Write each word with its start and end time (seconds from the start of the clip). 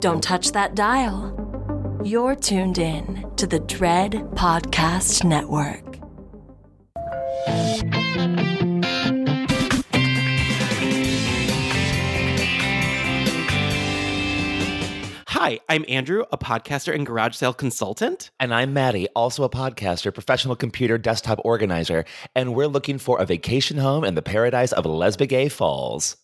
Don't 0.00 0.22
touch 0.22 0.52
that 0.52 0.74
dial. 0.74 1.36
You're 2.04 2.34
tuned 2.34 2.78
in 2.78 3.30
to 3.36 3.46
the 3.46 3.60
Dread 3.60 4.12
Podcast 4.34 5.24
Network. 5.24 5.98
Hi, 15.28 15.58
I'm 15.68 15.84
Andrew, 15.88 16.24
a 16.30 16.36
podcaster 16.38 16.94
and 16.94 17.06
garage 17.06 17.34
sale 17.34 17.54
consultant. 17.54 18.30
And 18.38 18.52
I'm 18.52 18.74
Matty, 18.74 19.08
also 19.16 19.42
a 19.44 19.48
podcaster, 19.48 20.12
professional 20.12 20.54
computer 20.54 20.98
desktop 20.98 21.40
organizer, 21.44 22.04
and 22.34 22.54
we're 22.54 22.66
looking 22.66 22.98
for 22.98 23.18
a 23.18 23.26
vacation 23.26 23.78
home 23.78 24.04
in 24.04 24.14
the 24.14 24.22
paradise 24.22 24.72
of 24.72 24.84
Lesbigay 24.84 25.50
Falls. 25.50 26.16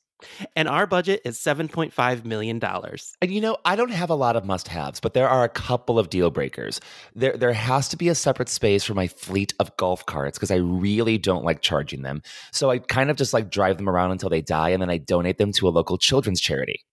And 0.55 0.69
our 0.69 0.87
budget 0.87 1.23
is 1.25 1.39
$7.5 1.39 2.25
million. 2.25 2.61
And 2.63 3.33
you 3.33 3.41
know, 3.41 3.57
I 3.65 3.77
don't 3.77 3.91
have 3.91 4.11
a 4.11 4.15
lot 4.15 4.37
of 4.37 4.45
must 4.45 4.69
haves, 4.69 5.01
but 5.01 5.15
there 5.15 5.29
are 5.29 5.45
a 5.45 5.49
couple 5.49 5.99
of 5.99 6.11
deal 6.11 6.31
breakers. 6.31 6.81
There, 7.15 7.37
there 7.37 7.53
has 7.53 7.89
to 7.89 7.97
be 7.97 8.09
a 8.09 8.15
separate 8.15 8.49
space 8.49 8.85
for 8.85 8.95
my 8.95 9.09
fleet 9.09 9.55
of 9.59 9.77
golf 9.77 10.07
carts 10.07 10.39
because 10.39 10.51
I 10.51 10.57
really 10.57 11.19
don't 11.19 11.45
like 11.45 11.61
charging 11.61 12.03
them. 12.03 12.23
So 12.53 12.71
I 12.71 12.79
kind 12.79 13.11
of 13.11 13.17
just 13.17 13.33
like 13.33 13.51
drive 13.51 13.77
them 13.77 13.89
around 13.89 14.13
until 14.13 14.31
they 14.31 14.43
die 14.43 14.71
and 14.71 14.81
then 14.81 14.91
I 14.91 14.99
donate 14.99 15.39
them 15.39 15.53
to 15.53 15.69
a 15.69 15.71
local 15.71 15.99
children's 15.99 16.41
charity. 16.41 16.85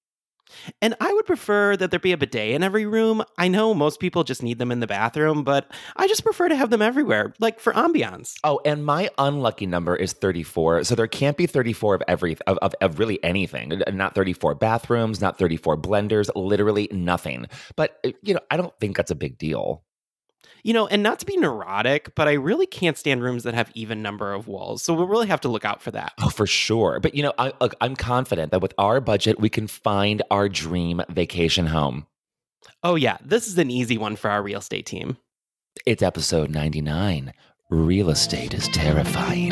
And 0.82 0.96
I 1.00 1.12
would 1.14 1.26
prefer 1.26 1.76
that 1.78 1.92
there 1.92 2.00
be 2.00 2.12
a 2.12 2.18
bidet 2.18 2.52
in 2.52 2.64
every 2.64 2.86
room. 2.86 3.24
I 3.38 3.48
know 3.48 3.74
most 3.74 4.00
people 4.00 4.24
just 4.24 4.44
need 4.44 4.60
them 4.60 4.72
in 4.72 4.80
the 4.80 4.88
bathroom, 4.88 5.44
but 5.44 5.72
I 5.96 6.08
just 6.08 6.24
prefer 6.24 6.50
to 6.50 6.56
have 6.56 6.70
them 6.70 6.82
everywhere, 6.82 7.34
like 7.40 7.60
for 7.60 7.74
ambiance. 7.74 8.36
Oh, 8.44 8.60
and 8.66 8.86
my 8.86 9.10
unlucky 9.18 9.66
number 9.66 9.96
is 9.96 10.14
34. 10.14 10.84
So 10.84 10.96
there 10.96 11.08
can't 11.08 11.38
be 11.38 11.48
34 11.48 11.96
of 11.96 12.04
every 12.08 12.38
of, 12.48 12.58
of, 12.60 12.76
of 12.82 13.00
really 13.00 13.24
anything. 13.24 13.82
Not 13.92 14.16
34 14.16 14.56
bathrooms, 14.56 15.22
not 15.22 15.38
34 15.38 15.78
blenders, 15.78 16.30
literally 16.36 16.88
nothing. 16.92 17.48
But 17.76 18.00
uh, 18.06 18.12
you 18.22 18.34
know, 18.34 18.42
I 18.52 18.58
don't 18.58 18.78
think 18.80 18.98
that's 18.98 19.12
a 19.12 19.16
big 19.16 19.38
deal. 19.38 19.84
You 20.64 20.74
know, 20.74 20.88
and 20.88 21.04
not 21.04 21.20
to 21.20 21.26
be 21.26 21.36
neurotic, 21.36 22.16
but 22.16 22.28
I 22.28 22.34
really 22.34 22.66
can't 22.66 22.98
stand 22.98 23.22
rooms 23.22 23.44
that 23.44 23.54
have 23.54 23.72
even 23.74 24.02
number 24.02 24.34
of 24.34 24.48
walls. 24.48 24.82
So 24.82 24.94
we'll 24.94 25.08
really 25.08 25.28
have 25.28 25.42
to 25.42 25.50
look 25.50 25.66
out 25.66 25.82
for 25.82 25.92
that. 25.92 26.14
Oh, 26.22 26.30
for 26.30 26.48
sure. 26.48 27.00
But 27.02 27.16
you 27.16 27.24
know, 27.24 27.34
I, 27.38 27.52
I'm 27.82 27.96
confident 27.96 28.52
that 28.52 28.62
with 28.62 28.74
our 28.78 29.02
budget, 29.02 29.40
we 29.40 29.50
can 29.50 29.68
find 29.68 30.22
our 30.32 30.48
dream 30.48 31.02
vacation 31.10 31.68
home. 31.68 32.08
Oh 32.84 32.96
yeah, 32.96 33.18
this 33.24 33.48
is 33.48 33.58
an 33.58 33.70
easy 33.70 33.98
one 33.98 34.16
for 34.16 34.30
our 34.30 34.42
real 34.42 34.60
estate 34.60 34.86
team. 34.86 35.18
It's 35.86 36.02
episode 36.02 36.50
99. 36.50 37.34
Real 37.70 38.10
estate 38.10 38.54
is 38.54 38.68
terrifying. 38.70 39.52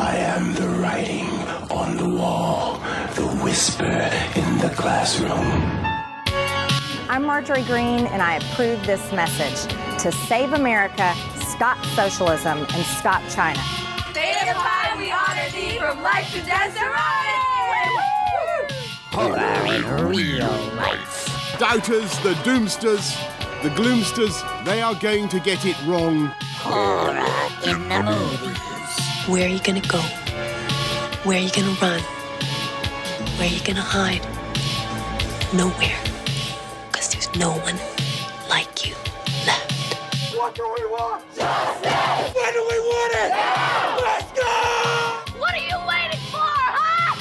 I 0.00 0.16
am 0.16 0.54
the 0.54 0.68
writing 0.80 1.28
on 1.70 1.96
the 1.96 2.08
wall, 2.08 2.57
the 2.57 2.57
whisper 3.48 4.10
in 4.36 4.58
the 4.58 4.70
classroom. 4.76 5.48
I'm 7.08 7.24
Marjorie 7.24 7.62
Greene, 7.62 8.04
and 8.08 8.20
I 8.20 8.34
approve 8.34 8.84
this 8.84 9.10
message 9.10 9.72
to 10.02 10.12
save 10.12 10.52
America, 10.52 11.14
stop 11.34 11.82
socialism, 11.96 12.58
and 12.58 12.84
stop 12.84 13.22
China. 13.30 13.58
State 14.10 14.50
of 14.50 14.58
high, 14.60 14.94
we 14.98 15.10
honor 15.10 15.48
thee 15.48 15.78
from 15.78 16.02
life 16.02 16.30
to 16.34 16.40
Desiree! 16.42 16.92
Horror 19.16 19.72
in 19.72 20.14
real 20.14 20.74
life. 20.76 21.56
Doubters, 21.58 22.18
the 22.18 22.34
doomsters, 22.44 23.16
the 23.62 23.70
gloomsters, 23.70 24.36
they 24.66 24.82
are 24.82 24.94
going 24.94 25.26
to 25.30 25.40
get 25.40 25.64
it 25.64 25.82
wrong. 25.86 26.26
Horror 26.58 27.16
in 27.64 27.88
the 27.88 28.02
movies. 28.02 29.26
Where 29.26 29.46
are 29.46 29.48
you 29.48 29.60
gonna 29.60 29.80
go? 29.80 30.00
Where 31.24 31.38
are 31.38 31.42
you 31.42 31.50
gonna 31.50 31.72
run? 31.80 32.17
Where 33.38 33.46
are 33.46 33.52
you 33.52 33.62
gonna 33.62 33.80
hide? 33.80 34.26
Nowhere. 35.54 35.96
Because 36.90 37.08
there's 37.12 37.32
no 37.36 37.52
one 37.52 37.78
like 38.50 38.84
you 38.84 38.96
left. 39.46 39.94
What 40.36 40.56
do 40.56 40.64
we 40.76 40.84
want? 40.86 41.22
Justice! 41.36 42.34
When 42.34 42.52
do 42.52 42.66
we 42.68 42.78
want 42.80 43.12
it? 43.14 43.28
Now! 43.30 43.96
Let's 44.02 44.32
go! 44.32 45.38
What 45.38 45.54
are 45.54 45.66
you 45.70 45.78
waiting 45.86 46.18
for, 46.32 46.50
huh? 46.50 47.14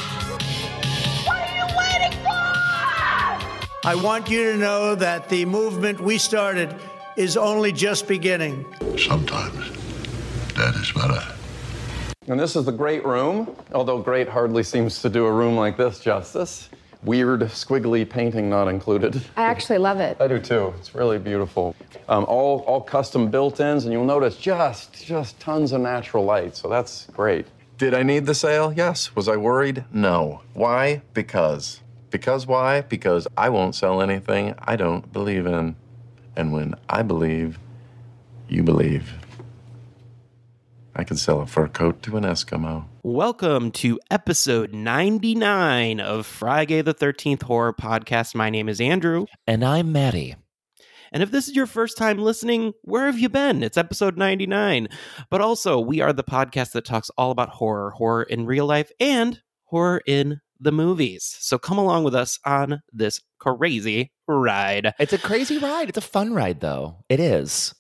What 1.28 1.38
are 1.38 1.56
you 1.56 1.68
waiting 1.78 2.18
for? 2.24 3.88
I 3.88 3.94
want 3.94 4.28
you 4.28 4.53
to 4.53 4.58
know 4.58 4.96
that 4.96 5.30
the 5.30 5.46
movement 5.46 6.02
we 6.02 6.18
started 6.18 6.74
is 7.16 7.38
only 7.38 7.72
just 7.72 8.08
beginning. 8.08 8.66
Sometimes 8.97 9.69
that 10.56 10.74
is 10.78 10.92
better. 10.94 11.37
And 12.30 12.38
this 12.38 12.58
is 12.58 12.66
the 12.66 12.74
great 12.74 13.06
room, 13.06 13.56
although 13.74 14.00
great 14.00 14.28
hardly 14.28 14.62
seems 14.62 15.02
to 15.02 15.10
do 15.10 15.26
a 15.26 15.32
room 15.32 15.56
like 15.56 15.78
this 15.78 16.00
justice. 16.00 16.70
Weird, 17.04 17.42
squiggly 17.42 18.10
painting 18.10 18.50
not 18.50 18.68
included. 18.68 19.22
I 19.38 19.44
actually 19.44 19.78
love 19.78 20.02
it. 20.02 20.18
I 20.20 20.28
do 20.28 20.38
too. 20.38 20.74
It's 20.78 20.94
really 20.94 21.20
beautiful. 21.20 21.74
Um, 22.10 22.26
all, 22.28 22.60
all 22.68 22.82
custom 22.82 23.30
built-ins, 23.32 23.86
and 23.86 23.94
you'll 23.94 24.04
notice 24.04 24.36
just, 24.36 25.06
just 25.06 25.40
tons 25.40 25.72
of 25.72 25.80
natural 25.80 26.26
light. 26.26 26.58
So 26.58 26.68
that's 26.68 27.06
great. 27.14 27.46
Did 27.78 27.94
I 27.94 28.04
need 28.04 28.26
the 28.26 28.36
sale? 28.36 28.74
Yes. 28.74 29.16
Was 29.16 29.30
I 29.30 29.38
worried? 29.38 29.86
No. 29.94 30.42
Why? 30.54 31.04
Because. 31.14 31.82
Because 32.10 32.46
why? 32.46 32.82
Because 32.82 33.28
I 33.38 33.48
won't 33.50 33.74
sell 33.74 34.02
anything 34.02 34.54
I 34.60 34.76
don't 34.76 35.14
believe 35.14 35.46
in. 35.46 35.78
And 36.36 36.52
when 36.52 36.76
I 36.90 37.04
believe, 37.04 37.58
you 38.50 38.64
believe. 38.64 39.14
I 41.00 41.03
could 41.03 41.19
sell 41.19 41.41
a 41.41 41.46
fur 41.46 41.68
coat 41.68 42.02
to 42.03 42.18
an 42.18 42.24
Eskimo. 42.24 42.85
Welcome 43.03 43.69
to 43.74 44.00
episode 44.09 44.74
99 44.74 46.00
of 46.00 46.25
Frigay 46.25 46.84
the 46.84 46.96
13th 46.96 47.44
Horror 47.44 47.72
Podcast. 47.72 48.34
My 48.34 48.50
name 48.50 48.68
is 48.68 48.81
Andrew. 48.81 49.28
And 49.46 49.63
I'm 49.63 49.91
Matty. 49.91 50.36
And 51.12 51.22
if 51.22 51.30
this 51.30 51.47
is 51.47 51.56
your 51.56 51.68
first 51.68 51.97
time 51.97 52.18
listening, 52.18 52.74
where 52.81 53.06
have 53.06 53.19
you 53.19 53.30
been? 53.30 53.62
It's 53.62 53.78
episode 53.78 54.18
99. 54.18 54.88
But 55.30 55.40
also, 55.40 55.80
we 55.80 56.02
are 56.02 56.13
the 56.13 56.24
podcast 56.24 56.72
that 56.72 56.86
talks 56.86 57.12
all 57.16 57.30
about 57.30 57.50
horror, 57.50 57.91
horror 57.91 58.24
in 58.24 58.47
real 58.47 58.66
life, 58.66 58.91
and 59.00 59.40
horror 59.66 60.02
in 60.07 60.41
the 60.59 60.72
movies. 60.72 61.38
So 61.40 61.59
come 61.59 61.78
along 61.78 62.06
with 62.06 62.16
us 62.16 62.40
on 62.44 62.81
this 62.91 63.22
crazy 63.38 64.12
ride. 64.28 64.96
It's 64.97 65.13
a 65.13 65.19
crazy 65.19 65.59
ride. 65.59 65.90
It's 65.90 65.97
a 66.00 66.02
fun 66.02 66.34
ride, 66.34 66.59
though. 66.59 67.03
It 67.07 67.19
is. 67.19 67.75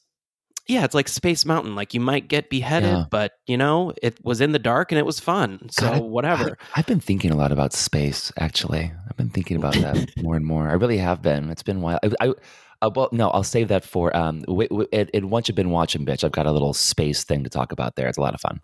Yeah, 0.67 0.83
it's 0.83 0.93
like 0.95 1.07
Space 1.07 1.45
Mountain. 1.45 1.75
Like 1.75 1.93
you 1.93 1.99
might 2.01 2.27
get 2.27 2.49
beheaded, 2.49 2.89
Yeah. 2.89 3.05
but 3.09 3.33
you 3.47 3.57
know, 3.57 3.93
it 4.01 4.23
was 4.23 4.41
in 4.41 4.51
the 4.51 4.59
dark 4.59 4.91
and 4.91 4.99
it 4.99 5.05
was 5.05 5.19
fun. 5.19 5.69
So 5.71 5.83
God, 5.87 5.95
I- 5.95 5.99
whatever. 6.01 6.57
I, 6.75 6.79
have 6.79 6.85
been 6.87 6.99
thinking 6.99 7.31
a 7.31 7.35
lot 7.37 7.51
about 7.51 7.73
space, 7.73 8.31
actually. 8.37 8.91
I've 9.09 9.17
been 9.17 9.29
thinking 9.29 9.57
about 9.57 9.75
that 9.75 10.09
more 10.21 10.35
and 10.35 10.45
more. 10.45 10.69
I 10.69 10.73
really 10.73 10.97
have 10.97 11.21
been. 11.21 11.49
It's 11.49 11.63
been 11.63 11.81
while. 11.81 11.99
I, 12.03 12.11
I 12.27 12.33
uh, 12.81 12.91
well, 12.93 13.09
no, 13.11 13.29
I'll 13.31 13.43
save 13.43 13.69
that 13.69 13.83
for 13.85 14.15
um. 14.15 14.41
W- 14.41 14.69
w- 14.69 14.89
it, 14.91 15.09
it, 15.13 15.25
once 15.25 15.47
you've 15.47 15.55
been 15.55 15.71
watching, 15.71 16.05
bitch, 16.05 16.23
I've 16.23 16.31
got 16.31 16.45
a 16.45 16.51
little 16.51 16.73
space 16.73 17.23
thing 17.23 17.43
to 17.43 17.49
talk 17.49 17.71
about 17.71 17.95
there. 17.95 18.07
It's 18.07 18.17
a 18.19 18.21
lot 18.21 18.33
of 18.35 18.41
fun. 18.41 18.59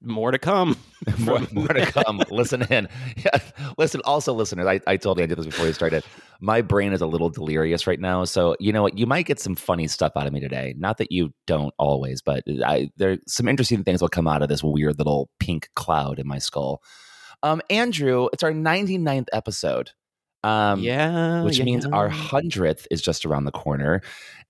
More 0.00 0.30
to 0.30 0.38
come. 0.38 0.76
more, 1.18 1.40
more 1.52 1.68
to 1.68 1.86
come. 1.86 2.22
listen 2.30 2.62
in. 2.70 2.88
Yeah, 3.16 3.38
listen. 3.76 4.00
Also, 4.04 4.32
listeners, 4.32 4.66
I, 4.66 4.80
I 4.86 4.96
told 4.96 5.18
you 5.18 5.24
I 5.24 5.26
did 5.26 5.38
this 5.38 5.46
before 5.46 5.66
we 5.66 5.72
started. 5.72 6.04
My 6.40 6.62
brain 6.62 6.92
is 6.92 7.00
a 7.00 7.06
little 7.06 7.30
delirious 7.30 7.86
right 7.86 7.98
now, 7.98 8.24
so 8.24 8.56
you 8.60 8.72
know 8.72 8.82
what? 8.82 8.96
You 8.96 9.06
might 9.06 9.26
get 9.26 9.40
some 9.40 9.56
funny 9.56 9.88
stuff 9.88 10.12
out 10.16 10.26
of 10.26 10.32
me 10.32 10.40
today. 10.40 10.74
Not 10.78 10.98
that 10.98 11.10
you 11.10 11.32
don't 11.46 11.74
always, 11.78 12.22
but 12.22 12.44
I 12.64 12.90
there 12.96 13.18
some 13.26 13.48
interesting 13.48 13.84
things 13.84 14.00
will 14.00 14.08
come 14.08 14.28
out 14.28 14.42
of 14.42 14.48
this 14.48 14.62
weird 14.62 14.98
little 14.98 15.28
pink 15.40 15.68
cloud 15.74 16.18
in 16.18 16.26
my 16.28 16.38
skull. 16.38 16.80
Um, 17.42 17.60
Andrew, 17.70 18.28
it's 18.32 18.42
our 18.42 18.52
99th 18.52 19.28
episode. 19.32 19.92
Um, 20.44 20.80
yeah, 20.80 21.42
which 21.42 21.58
yeah. 21.58 21.64
means 21.64 21.84
our 21.84 22.08
hundredth 22.08 22.86
is 22.90 23.02
just 23.02 23.26
around 23.26 23.44
the 23.44 23.52
corner. 23.52 24.02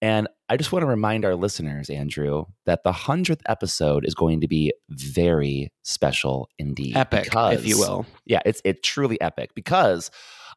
And 0.03 0.29
I 0.51 0.57
just 0.57 0.73
want 0.73 0.83
to 0.83 0.87
remind 0.87 1.25
our 1.25 1.35
listeners, 1.35 1.91
Andrew, 1.91 2.47
that 2.65 2.83
the 2.83 2.93
hundredth 2.93 3.43
episode 3.47 4.07
is 4.07 4.15
going 4.15 4.41
to 4.41 4.49
be 4.49 4.73
very 4.89 5.71
special 5.83 6.49
indeed. 6.59 6.97
Epic, 6.97 7.29
if 7.35 7.67
you 7.67 7.79
will. 7.79 8.07
Yeah, 8.25 8.41
it's 8.47 8.63
it 8.65 8.83
truly 8.83 9.21
epic 9.21 9.51
because 9.55 10.11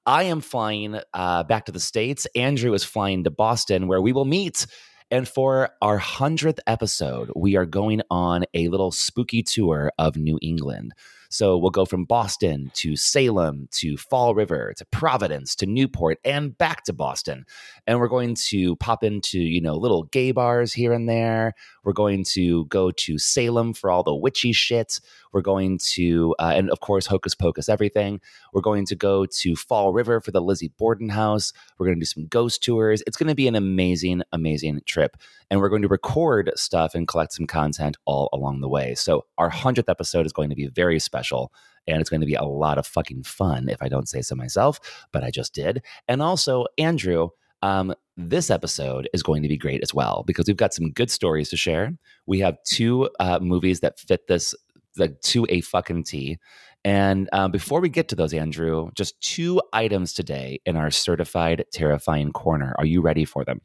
I 0.06 0.24
am 0.24 0.39
flying 0.42 1.00
uh, 1.13 1.44
back 1.44 1.66
to 1.66 1.71
the 1.71 1.80
states. 1.80 2.25
Andrew 2.36 2.74
is 2.74 2.83
flying 2.83 3.25
to 3.25 3.31
Boston, 3.31 3.88
where 3.88 4.01
we 4.01 4.13
will 4.13 4.25
meet. 4.25 4.66
And 5.12 5.27
for 5.27 5.71
our 5.81 5.98
hundredth 5.98 6.62
episode, 6.68 7.30
we 7.36 7.57
are 7.57 7.66
going 7.66 8.01
on 8.10 8.45
a 8.54 8.69
little 8.69 8.92
spooky 8.92 9.44
tour 9.44 9.92
of 10.00 10.16
New 10.16 10.39
England. 10.42 10.94
So 11.31 11.57
we'll 11.57 11.72
go 11.72 11.86
from 11.86 12.04
Boston 12.04 12.72
to 12.75 12.98
Salem 12.98 13.69
to 13.72 13.95
Fall 13.95 14.36
River 14.36 14.74
to 14.75 14.86
Providence 14.86 15.56
to 15.56 15.66
Newport 15.66 16.19
and 16.25 16.57
back 16.57 16.83
to 16.83 16.94
Boston. 16.94 17.45
And 17.88 18.00
we're 18.00 18.10
going 18.10 18.36
to 18.50 18.75
pop 18.75 19.01
into, 19.01 19.39
you 19.39 19.62
know, 19.62 19.75
little 19.75 20.04
gay 20.04 20.33
bars 20.33 20.74
here 20.74 20.92
and 20.92 21.07
there. 21.07 21.54
We're 21.86 21.94
going 21.94 22.25
to 22.25 22.66
go 22.66 22.92
to 22.92 23.18
Salem 23.18 23.74
for 23.74 23.89
all 23.89 24.04
the 24.04 24.13
witchy 24.13 24.51
shit. 24.51 25.00
We're 25.33 25.42
going 25.42 25.80
to, 25.94 26.36
uh, 26.39 26.54
and 26.56 26.69
of 26.69 26.80
course, 26.80 27.06
Hocus 27.06 27.36
Pocus 27.36 27.69
everything. 27.69 28.19
We're 28.54 28.62
going 28.62 28.86
to 28.88 28.95
go 28.95 29.25
to 29.25 29.56
Fall 29.56 29.94
River 29.94 30.22
for 30.22 30.31
the 30.31 30.42
Lizzie 30.42 30.72
Borden 30.78 31.10
house. 31.10 31.54
We're 31.78 31.88
going 31.88 31.98
to 31.98 32.01
do 32.01 32.06
some 32.06 32.28
ghost 32.28 32.63
tours. 32.63 33.04
It's 33.07 33.18
going 33.18 33.30
to 33.30 33.36
be 33.36 33.48
an 33.48 33.56
amazing, 33.56 34.24
amazing 34.31 34.81
trip. 34.86 35.18
And 35.50 35.60
we're 35.60 35.69
going 35.69 35.81
to 35.81 35.88
record 35.88 36.51
stuff 36.56 36.95
and 36.95 37.07
collect 37.07 37.33
some 37.33 37.48
content 37.48 37.98
all 38.06 38.30
along 38.33 38.62
the 38.62 38.69
way. 38.69 38.95
So 38.95 39.25
our 39.38 39.51
100th 39.51 39.89
episode 39.89 40.25
is 40.25 40.33
going 40.33 40.50
to 40.50 40.56
be 40.56 40.68
very 40.68 41.00
special. 41.00 41.51
And 41.88 42.00
it's 42.00 42.10
going 42.10 42.22
to 42.22 42.28
be 42.28 42.36
a 42.36 42.44
lot 42.44 42.78
of 42.78 42.86
fucking 42.86 43.24
fun, 43.24 43.68
if 43.68 43.81
I 43.81 43.89
don't 43.89 44.07
say 44.07 44.22
so 44.22 44.36
myself, 44.36 44.80
but 45.12 45.24
I 45.24 45.31
just 45.31 45.54
did. 45.54 45.81
And 46.07 46.22
also, 46.22 46.66
Andrew, 46.78 47.30
um, 47.63 47.94
this 48.18 48.50
episode 48.50 49.10
is 49.13 49.24
going 49.24 49.42
to 49.42 49.50
be 49.50 49.57
great 49.57 49.81
as 49.81 49.94
well 49.94 50.24
because 50.25 50.48
we've 50.48 50.57
got 50.57 50.74
some 50.74 50.92
good 50.92 51.10
stories 51.10 51.50
to 51.50 51.57
share. 51.57 51.94
We 52.25 52.39
have 52.39 52.57
two 52.63 53.10
uh, 53.19 53.39
movies 53.39 53.80
that 53.81 54.00
fit 54.00 54.28
this 54.28 54.54
like 54.98 55.22
to 55.22 55.46
a 55.50 55.62
fucking 55.62 56.04
T. 56.04 56.40
And 56.84 57.30
um, 57.32 57.52
before 57.52 57.80
we 57.80 57.90
get 57.90 58.08
to 58.10 58.16
those, 58.16 58.34
Andrew, 58.34 58.90
just 58.96 59.20
two 59.22 59.62
items 59.72 60.14
today 60.14 60.60
in 60.66 60.76
our 60.76 60.90
certified 60.90 61.66
terrifying 61.72 62.32
corner. 62.32 62.74
Are 62.78 62.86
you 62.86 63.02
ready 63.02 63.26
for 63.26 63.46
them? 63.46 63.62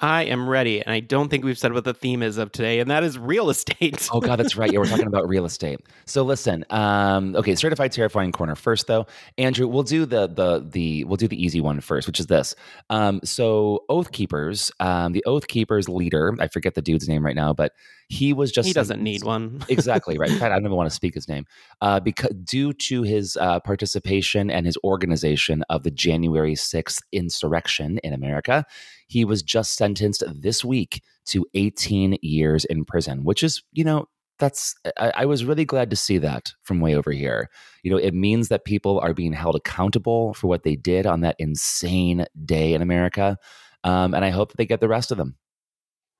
I 0.00 0.24
am 0.24 0.48
ready, 0.48 0.80
and 0.80 0.92
I 0.92 1.00
don't 1.00 1.28
think 1.28 1.44
we've 1.44 1.58
said 1.58 1.72
what 1.72 1.84
the 1.84 1.94
theme 1.94 2.22
is 2.22 2.38
of 2.38 2.52
today, 2.52 2.78
and 2.78 2.90
that 2.90 3.02
is 3.02 3.18
real 3.18 3.50
estate. 3.50 4.08
oh 4.12 4.20
God, 4.20 4.36
that's 4.36 4.56
right. 4.56 4.72
Yeah, 4.72 4.78
we're 4.78 4.86
talking 4.86 5.06
about 5.06 5.28
real 5.28 5.44
estate. 5.44 5.80
So 6.04 6.22
listen, 6.22 6.64
um, 6.70 7.34
okay, 7.34 7.54
certified 7.56 7.90
terrifying 7.90 8.30
corner 8.30 8.54
first, 8.54 8.86
though. 8.86 9.06
Andrew, 9.38 9.66
we'll 9.66 9.82
do 9.82 10.06
the 10.06 10.28
the 10.28 10.60
the 10.60 11.04
we'll 11.04 11.16
do 11.16 11.26
the 11.26 11.42
easy 11.42 11.60
one 11.60 11.80
first, 11.80 12.06
which 12.06 12.20
is 12.20 12.26
this. 12.26 12.54
Um, 12.90 13.20
so 13.24 13.84
Oath 13.88 14.12
Keepers, 14.12 14.70
um, 14.78 15.12
the 15.12 15.24
Oath 15.26 15.48
Keepers 15.48 15.88
leader, 15.88 16.34
I 16.38 16.46
forget 16.46 16.74
the 16.74 16.82
dude's 16.82 17.08
name 17.08 17.24
right 17.24 17.36
now, 17.36 17.52
but 17.52 17.72
he 18.08 18.32
was 18.32 18.50
just 18.50 18.66
he 18.66 18.72
doesn't 18.72 19.02
need 19.02 19.22
one 19.22 19.62
exactly 19.68 20.16
right. 20.16 20.30
In 20.30 20.38
fact, 20.38 20.52
I 20.52 20.56
don't 20.56 20.64
even 20.64 20.76
want 20.76 20.88
to 20.88 20.94
speak 20.94 21.14
his 21.14 21.28
name 21.28 21.44
uh, 21.80 22.00
because 22.00 22.30
due 22.44 22.72
to 22.72 23.02
his 23.02 23.36
uh, 23.36 23.60
participation 23.60 24.50
and 24.50 24.64
his 24.64 24.78
organization 24.84 25.62
of 25.68 25.82
the 25.82 25.90
January 25.90 26.54
sixth 26.54 27.02
insurrection 27.12 27.98
in 28.04 28.12
America, 28.12 28.64
he 29.08 29.24
was 29.24 29.42
just 29.42 29.76
sentenced 29.76 30.22
this 30.28 30.64
week 30.64 31.02
to 31.26 31.46
18 31.54 32.18
years 32.22 32.64
in 32.64 32.84
prison, 32.84 33.24
which 33.24 33.42
is 33.42 33.62
you 33.72 33.84
know 33.84 34.06
that's 34.38 34.74
I, 34.96 35.12
I, 35.16 35.24
was 35.26 35.44
really 35.44 35.64
glad 35.64 35.90
to 35.90 35.96
see 35.96 36.18
that 36.18 36.52
from 36.62 36.80
way 36.80 36.94
over 36.94 37.10
here. 37.10 37.48
You 37.82 37.90
know, 37.90 37.96
it 37.96 38.14
means 38.14 38.48
that 38.48 38.64
people 38.64 39.00
are 39.00 39.12
being 39.12 39.32
held 39.32 39.56
accountable 39.56 40.32
for 40.34 40.46
what 40.46 40.62
they 40.62 40.76
did 40.76 41.06
on 41.06 41.22
that 41.22 41.36
insane 41.38 42.24
day 42.44 42.72
in 42.72 42.82
America, 42.82 43.36
um, 43.84 44.14
and 44.14 44.24
I 44.24 44.30
hope 44.30 44.50
that 44.50 44.56
they 44.56 44.66
get 44.66 44.80
the 44.80 44.88
rest 44.88 45.10
of 45.10 45.18
them. 45.18 45.36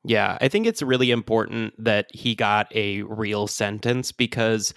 Yeah, 0.04 0.38
I 0.40 0.48
think 0.48 0.66
it's 0.66 0.82
really 0.82 1.10
important 1.10 1.74
that 1.82 2.06
he 2.14 2.34
got 2.34 2.74
a 2.74 3.02
real 3.02 3.46
sentence 3.46 4.12
because 4.12 4.72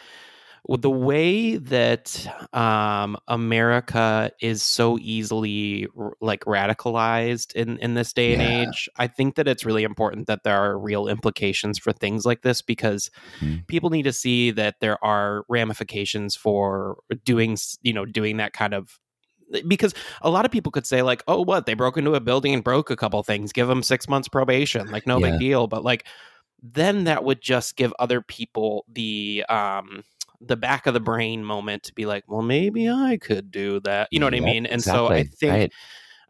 the 0.70 0.90
way 0.90 1.58
that 1.58 2.28
um, 2.54 3.18
America 3.28 4.32
is 4.42 4.62
so 4.62 4.98
easily 5.00 5.88
like 6.22 6.42
radicalized 6.42 7.54
in 7.54 7.78
in 7.80 7.96
this 7.96 8.14
day 8.14 8.34
and 8.34 8.42
yeah. 8.42 8.62
age, 8.62 8.88
I 8.98 9.08
think 9.08 9.36
that 9.36 9.48
it's 9.48 9.66
really 9.66 9.84
important 9.84 10.28
that 10.28 10.44
there 10.44 10.56
are 10.56 10.78
real 10.78 11.08
implications 11.08 11.80
for 11.80 11.92
things 11.92 12.26
like 12.26 12.44
this 12.44 12.62
because 12.62 13.10
mm-hmm. 13.40 13.58
people 13.68 13.90
need 13.90 14.04
to 14.04 14.14
see 14.14 14.52
that 14.52 14.76
there 14.82 15.04
are 15.04 15.46
ramifications 15.50 16.36
for 16.36 16.98
doing 17.26 17.58
you 17.82 17.94
know 17.94 18.06
doing 18.06 18.38
that 18.38 18.54
kind 18.54 18.74
of 18.74 19.00
because 19.68 19.94
a 20.22 20.30
lot 20.30 20.46
of 20.46 20.52
people 20.52 20.72
could 20.72 20.86
say 20.86 21.02
like 21.02 21.24
oh 21.28 21.42
what 21.42 21.66
they 21.66 21.74
broke 21.74 21.98
into 21.98 22.14
a 22.14 22.22
building 22.22 22.54
and 22.54 22.64
broke 22.64 22.90
a 22.90 22.96
couple 22.96 23.22
things 23.24 23.52
give 23.52 23.68
them 23.68 23.84
six 23.84 24.08
months 24.08 24.30
probation 24.30 24.90
like 24.92 25.06
no 25.06 25.18
yeah. 25.18 25.32
big 25.32 25.40
deal 25.40 25.68
but 25.68 25.84
like 25.84 26.06
then 26.64 27.06
that 27.06 27.24
would 27.24 27.42
just 27.42 27.76
give 27.76 27.94
other 28.00 28.22
people 28.22 28.86
the 28.88 29.44
um 29.50 30.04
the 30.44 30.58
back 30.58 30.88
of 30.88 30.94
the 30.94 31.00
brain 31.00 31.44
moment 31.44 31.84
to 31.84 31.94
be 31.94 32.06
like 32.06 32.24
well 32.28 32.42
maybe 32.42 32.90
i 32.90 33.18
could 33.18 33.52
do 33.52 33.80
that 33.82 34.08
you 34.12 34.20
know 34.20 34.26
what 34.26 34.36
i 34.36 34.40
mean 34.40 34.66
and 34.66 34.80
exactly. 34.80 35.08
so 35.08 35.14
i 35.14 35.24
think 35.24 35.52
right. 35.52 35.74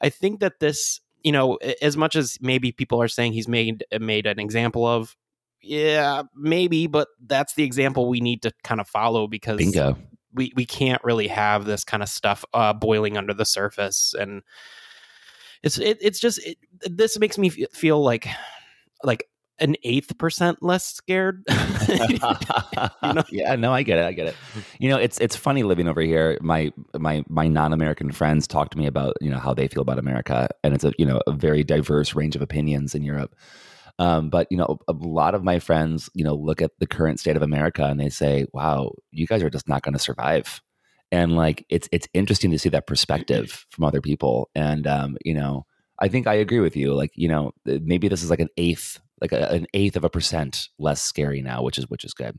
i 0.02 0.10
think 0.10 0.42
that 0.42 0.60
this 0.60 1.00
you 1.24 1.32
know 1.32 1.56
as 1.82 1.96
much 1.96 2.16
as 2.16 2.38
maybe 2.42 2.72
people 2.72 3.02
are 3.02 3.08
saying 3.08 3.32
he's 3.34 3.48
made 3.48 3.84
made 4.00 4.28
an 4.28 4.40
example 4.40 4.86
of 4.86 5.16
yeah 5.62 6.24
maybe 6.36 6.88
but 6.88 7.08
that's 7.26 7.54
the 7.54 7.64
example 7.64 8.10
we 8.10 8.20
need 8.20 8.42
to 8.42 8.52
kind 8.64 8.82
of 8.82 8.88
follow 8.88 9.28
because 9.28 9.58
bingo 9.58 9.96
we 10.34 10.54
we 10.56 10.66
can't 10.66 11.04
really 11.04 11.28
have 11.28 11.66
this 11.66 11.84
kind 11.84 12.04
of 12.04 12.10
stuff 12.10 12.46
uh, 12.54 12.74
boiling 12.74 13.18
under 13.18 13.34
the 13.34 13.46
surface, 13.46 14.14
and 14.18 14.42
it's 15.64 15.78
it, 15.78 15.98
it's 16.02 16.20
just 16.20 16.46
it, 16.46 16.58
this 16.84 17.20
makes 17.20 17.38
me 17.38 17.50
feel 17.50 18.02
like 18.02 18.28
like 19.04 19.28
an 19.62 19.76
eighth 19.84 20.18
percent 20.18 20.62
less 20.62 20.86
scared. 20.86 21.44
you 21.88 23.14
know? 23.14 23.24
Yeah, 23.32 23.56
no, 23.56 23.74
I 23.74 23.84
get 23.84 24.00
it. 24.00 24.06
I 24.06 24.12
get 24.12 24.28
it. 24.28 24.36
You 24.80 24.90
know, 24.90 24.98
it's 24.98 25.20
it's 25.20 25.36
funny 25.36 25.64
living 25.64 25.88
over 25.88 26.02
here. 26.02 26.38
My 26.42 26.72
my 26.98 27.24
my 27.30 27.48
non-American 27.48 28.12
friends 28.12 28.48
talk 28.48 28.70
to 28.72 28.78
me 28.78 28.88
about 28.88 29.16
you 29.22 29.30
know 29.30 29.40
how 29.40 29.54
they 29.54 29.68
feel 29.68 29.82
about 29.82 30.00
America, 30.00 30.50
and 30.64 30.74
it's 30.74 30.84
a 30.84 30.92
you 30.98 31.06
know 31.06 31.22
a 31.28 31.32
very 31.32 31.64
diverse 31.64 32.16
range 32.16 32.36
of 32.36 32.42
opinions 32.42 32.96
in 32.96 33.04
Europe. 33.04 33.36
Um, 34.00 34.30
but 34.30 34.48
you 34.50 34.58
know, 34.58 34.80
a 34.88 34.94
lot 34.94 35.36
of 35.36 35.44
my 35.44 35.60
friends, 35.60 36.10
you 36.14 36.24
know, 36.24 36.34
look 36.34 36.62
at 36.62 36.72
the 36.80 36.88
current 36.88 37.20
state 37.20 37.36
of 37.36 37.44
America 37.44 37.86
and 37.86 38.00
they 38.00 38.10
say, 38.10 38.46
"Wow, 38.54 38.94
you 39.12 39.28
guys 39.28 39.44
are 39.44 39.50
just 39.50 39.68
not 39.68 39.84
going 39.84 39.94
to 39.94 40.00
survive." 40.00 40.62
And 41.12 41.36
like, 41.36 41.66
it's 41.70 41.88
it's 41.92 42.08
interesting 42.14 42.52
to 42.52 42.60
see 42.60 42.70
that 42.70 42.88
perspective 42.88 43.66
from 43.70 43.84
other 43.86 44.02
people. 44.02 44.50
And 44.56 44.88
um, 44.88 45.18
you 45.24 45.34
know, 45.34 45.66
I 46.02 46.08
think 46.08 46.26
I 46.26 46.34
agree 46.34 46.60
with 46.60 46.76
you. 46.76 46.94
Like, 46.96 47.12
you 47.14 47.28
know, 47.28 47.52
maybe 47.66 48.08
this 48.08 48.24
is 48.24 48.32
like 48.32 48.40
an 48.40 48.50
eighth, 48.58 49.00
like 49.22 49.32
a, 49.32 49.50
an 49.52 49.68
eighth 49.74 49.96
of 49.96 50.04
a 50.04 50.10
percent 50.10 50.70
less 50.80 51.02
scary 51.02 51.42
now, 51.42 51.64
which 51.64 51.78
is 51.78 51.90
which 51.90 52.04
is 52.04 52.14
good. 52.14 52.38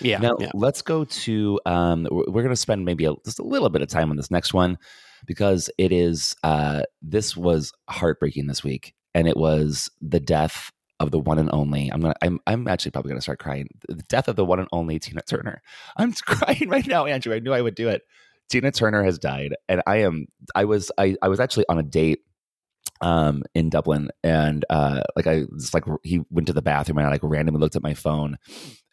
Yeah. 0.00 0.18
Now 0.18 0.36
yeah. 0.38 0.50
let's 0.54 0.82
go 0.82 1.04
to. 1.04 1.60
Um, 1.66 2.06
we're, 2.10 2.42
going 2.42 2.48
to 2.48 2.56
spend 2.56 2.84
maybe 2.84 3.04
a, 3.04 3.14
just 3.24 3.38
a 3.38 3.44
little 3.44 3.68
bit 3.68 3.82
of 3.82 3.88
time 3.88 4.10
on 4.10 4.16
this 4.16 4.30
next 4.30 4.54
one 4.54 4.78
because 5.26 5.70
it 5.78 5.92
is. 5.92 6.34
Uh, 6.42 6.82
this 7.02 7.36
was 7.36 7.72
heartbreaking 7.88 8.46
this 8.46 8.62
week, 8.62 8.94
and 9.14 9.28
it 9.28 9.36
was 9.36 9.90
the 10.00 10.20
death 10.20 10.70
of 11.00 11.10
the 11.10 11.18
one 11.18 11.38
and 11.38 11.50
only. 11.52 11.88
I'm 11.88 12.00
gonna. 12.00 12.14
I'm. 12.22 12.38
I'm 12.46 12.68
actually 12.68 12.92
probably 12.92 13.10
gonna 13.10 13.20
start 13.20 13.38
crying. 13.38 13.68
The 13.88 14.02
death 14.08 14.28
of 14.28 14.36
the 14.36 14.44
one 14.44 14.60
and 14.60 14.68
only 14.72 14.98
Tina 14.98 15.22
Turner. 15.22 15.62
I'm 15.96 16.12
crying 16.26 16.68
right 16.68 16.86
now, 16.86 17.06
Andrew. 17.06 17.34
I 17.34 17.40
knew 17.40 17.52
I 17.52 17.62
would 17.62 17.74
do 17.74 17.88
it. 17.88 18.02
Tina 18.48 18.70
Turner 18.70 19.04
has 19.04 19.18
died, 19.18 19.54
and 19.68 19.82
I 19.86 19.98
am. 19.98 20.26
I 20.54 20.64
was. 20.64 20.90
I. 20.98 21.16
I 21.22 21.28
was 21.28 21.40
actually 21.40 21.66
on 21.68 21.78
a 21.78 21.82
date 21.82 22.20
um 23.00 23.42
in 23.54 23.70
Dublin 23.70 24.10
and 24.22 24.64
uh 24.70 25.02
like 25.16 25.26
I 25.26 25.44
just 25.58 25.74
like 25.74 25.84
he 26.02 26.20
went 26.30 26.46
to 26.48 26.52
the 26.52 26.62
bathroom 26.62 26.98
and 26.98 27.06
I 27.06 27.10
like 27.10 27.20
randomly 27.22 27.60
looked 27.60 27.76
at 27.76 27.82
my 27.82 27.94
phone 27.94 28.38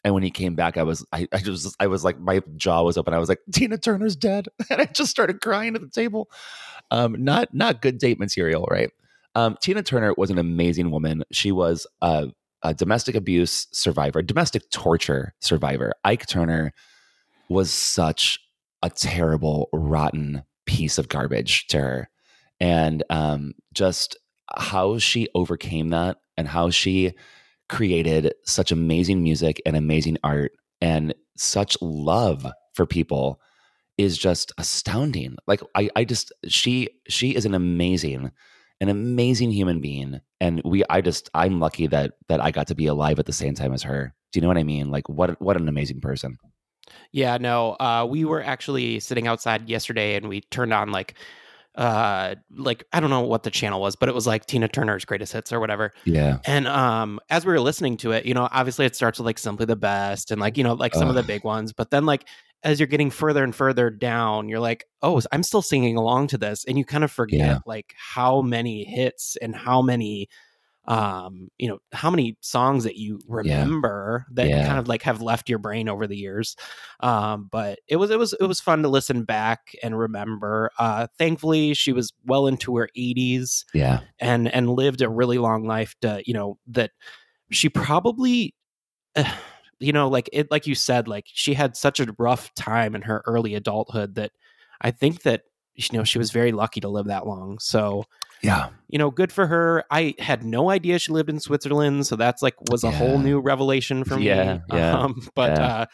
and 0.04 0.14
when 0.14 0.24
he 0.24 0.32
came 0.32 0.56
back 0.56 0.78
I 0.78 0.84
was 0.84 1.06
I, 1.12 1.28
I 1.32 1.40
just 1.40 1.76
I 1.80 1.88
was 1.88 2.04
like 2.04 2.20
my 2.20 2.42
jaw 2.56 2.84
was 2.84 2.98
open 2.98 3.14
I 3.14 3.20
was 3.20 3.30
like 3.30 3.40
Tina 3.54 3.78
Turner's 3.78 4.16
dead 4.16 4.48
and 4.70 4.82
I 4.82 4.86
just 4.86 5.12
started 5.12 5.42
crying 5.42 5.76
at 5.76 5.82
the 5.82 5.90
table 5.90 6.30
um 6.92 7.24
not 7.24 7.54
not 7.54 7.82
good 7.82 7.98
date 7.98 8.20
material 8.20 8.68
right 8.70 8.92
um, 9.36 9.58
Tina 9.62 9.84
Turner 9.84 10.14
was 10.18 10.30
an 10.30 10.38
amazing 10.38 10.92
woman. 10.92 11.24
She 11.32 11.52
was 11.52 11.86
a, 12.02 12.30
a 12.64 12.74
domestic 12.74 13.16
abuse 13.16 13.68
survivor, 13.72 14.22
domestic 14.22 14.70
torture 14.72 15.34
survivor. 15.42 15.92
Ike 16.04 16.26
Turner 16.26 16.74
was 17.50 17.70
such 17.70 18.40
a 18.82 18.90
terrible, 18.90 19.70
rotten 19.74 20.44
piece 20.66 20.98
of 20.98 21.10
garbage 21.10 21.68
to 21.68 21.80
her. 21.80 22.10
And 22.60 23.04
um, 23.10 23.54
just 23.74 24.18
how 24.56 24.98
she 24.98 25.28
overcame 25.36 25.90
that 25.90 26.18
and 26.38 26.48
how 26.48 26.70
she 26.70 27.14
created 27.68 28.34
such 28.46 28.72
amazing 28.72 29.24
music 29.24 29.62
and 29.66 29.76
amazing 29.76 30.18
art 30.24 30.52
and 30.82 31.14
such 31.36 31.78
love 31.82 32.46
for 32.74 32.86
people 32.86 33.42
is 33.98 34.18
just 34.18 34.52
astounding. 34.58 35.38
Like 35.48 35.62
I, 35.74 35.90
I 35.96 36.04
just 36.06 36.32
she 36.48 36.90
she 37.08 37.36
is 37.36 37.46
an 37.46 37.54
amazing 37.54 38.32
an 38.82 38.90
amazing 38.90 39.52
human 39.52 39.80
being 39.80 40.20
and 40.42 40.62
we 40.66 40.84
i 40.90 41.00
just 41.00 41.30
i'm 41.34 41.62
lucky 41.62 41.88
that 41.88 42.12
that 42.28 42.44
i 42.44 42.52
got 42.52 42.68
to 42.68 42.76
be 42.76 42.88
alive 42.88 43.20
at 43.20 43.26
the 43.26 43.34
same 43.34 43.56
time 43.56 43.74
as 43.74 43.84
her. 43.84 44.14
Do 44.32 44.38
you 44.38 44.42
know 44.42 44.50
what 44.50 44.58
i 44.58 44.64
mean? 44.64 44.92
Like 44.92 45.08
what 45.08 45.42
what 45.42 45.56
an 45.56 45.70
amazing 45.70 46.02
person. 46.02 46.38
Yeah 47.12 47.38
no 47.38 47.78
uh 47.80 48.06
we 48.10 48.26
were 48.26 48.44
actually 48.44 49.00
sitting 49.00 49.28
outside 49.28 49.70
yesterday 49.70 50.16
and 50.16 50.28
we 50.28 50.42
turned 50.42 50.74
on 50.74 50.92
like 50.92 51.16
uh 51.78 52.36
like 52.56 52.86
i 52.94 53.00
don't 53.00 53.10
know 53.10 53.22
what 53.22 53.44
the 53.44 53.52
channel 53.52 53.82
was 53.82 53.96
but 53.96 54.08
it 54.08 54.16
was 54.16 54.26
like 54.26 54.46
tina 54.46 54.68
turner's 54.68 55.04
greatest 55.06 55.34
hits 55.34 55.52
or 55.52 55.60
whatever 55.60 55.94
yeah 56.06 56.38
and 56.46 56.68
um 56.68 57.20
as 57.30 57.46
we 57.46 57.52
were 57.52 57.60
listening 57.60 57.98
to 57.98 58.12
it 58.12 58.26
you 58.26 58.34
know 58.34 58.48
obviously 58.52 58.86
it 58.86 58.96
starts 58.96 59.20
with 59.20 59.26
like 59.26 59.38
simply 59.38 59.66
the 59.66 59.76
best 59.76 60.32
and 60.32 60.40
like 60.40 60.58
you 60.58 60.64
know 60.64 60.74
like 60.74 60.94
some 60.94 61.10
of 61.10 61.16
the 61.16 61.24
big 61.24 61.44
ones 61.44 61.74
but 61.74 61.92
then 61.92 62.06
like 62.06 62.26
as 62.66 62.80
you're 62.80 62.88
getting 62.88 63.12
further 63.12 63.44
and 63.44 63.56
further 63.56 63.92
down, 63.92 64.50
you're 64.50 64.60
like, 64.60 64.86
oh, 65.04 65.22
I'm 65.32 65.44
still 65.44 65.62
singing 65.62 65.98
along 65.98 66.28
to 66.28 66.38
this. 66.38 66.66
And 66.66 66.80
you 66.80 66.84
kind 66.84 67.04
of 67.04 67.12
forget 67.12 67.40
yeah. 67.40 67.60
like 67.68 67.94
how 67.96 68.42
many 68.42 68.84
hits 68.84 69.38
and 69.40 69.56
how 69.56 69.84
many 69.84 70.30
um, 70.88 71.50
you 71.58 71.68
know, 71.68 71.80
how 71.92 72.10
many 72.10 72.38
songs 72.42 72.84
that 72.84 72.96
you 72.98 73.20
remember 73.28 74.26
that 74.32 74.48
Yeah. 74.48 74.66
kind 74.68 74.78
of 74.80 74.88
like 74.88 75.02
have 75.04 75.22
left 75.22 75.50
your 75.50 75.60
brain 75.60 75.90
over 75.90 76.06
the 76.08 76.18
years. 76.18 76.56
Um, 77.00 77.48
but 77.52 77.80
it 77.88 77.96
was 77.96 78.12
it 78.12 78.20
was 78.20 78.34
it 78.40 78.46
was 78.46 78.62
fun 78.62 78.84
to 78.84 78.90
listen 78.90 79.24
back 79.24 79.76
and 79.82 79.98
remember. 79.98 80.70
Uh, 80.78 81.08
thankfully, 81.18 81.74
she 81.74 81.92
was 81.92 82.14
well 82.26 82.48
into 82.48 82.76
her 82.78 82.90
80s 82.98 83.66
Yeah. 83.74 84.02
and 84.20 84.48
and 84.54 84.70
lived 84.70 85.02
a 85.02 85.10
really 85.10 85.38
long 85.38 85.66
life. 85.66 85.96
To 86.02 86.22
you 86.26 86.34
know 86.34 86.58
that 86.68 86.92
she 87.52 87.70
probably. 87.70 88.54
you 89.80 89.92
know 89.92 90.08
like 90.08 90.30
it 90.32 90.50
like 90.52 90.66
you 90.68 90.74
said 90.74 91.06
like 91.08 91.26
she 91.28 91.54
had 91.54 91.76
such 91.76 92.00
a 92.00 92.16
rough 92.18 92.54
time 92.56 92.96
in 92.96 93.02
her 93.02 93.22
early 93.26 93.56
adulthood 93.56 94.16
that 94.16 94.32
i 94.82 94.90
think 94.90 95.24
that 95.24 95.42
you 95.76 95.86
know 95.92 96.06
she 96.06 96.18
was 96.18 96.32
very 96.32 96.54
lucky 96.54 96.80
to 96.80 96.88
live 96.88 97.08
that 97.08 97.28
long 97.28 97.60
so 97.60 98.06
Yeah. 98.46 98.70
you 98.88 98.98
know 99.00 99.12
good 99.12 99.32
for 99.32 99.48
her 99.48 99.84
i 99.92 100.14
had 100.20 100.44
no 100.44 100.70
idea 100.70 101.00
she 101.00 101.12
lived 101.12 101.30
in 101.30 101.40
switzerland 101.40 102.06
so 102.08 102.16
that's 102.16 102.42
like 102.42 102.56
was 102.70 102.84
a 102.84 102.92
whole 102.92 103.18
new 103.20 103.40
revelation 103.40 104.04
for 104.04 104.18
me 104.18 104.26
Yeah, 104.26 104.60
yeah, 104.72 104.98
um, 105.00 105.28
but 105.36 105.58
yeah. 105.58 105.66
uh 105.66 105.86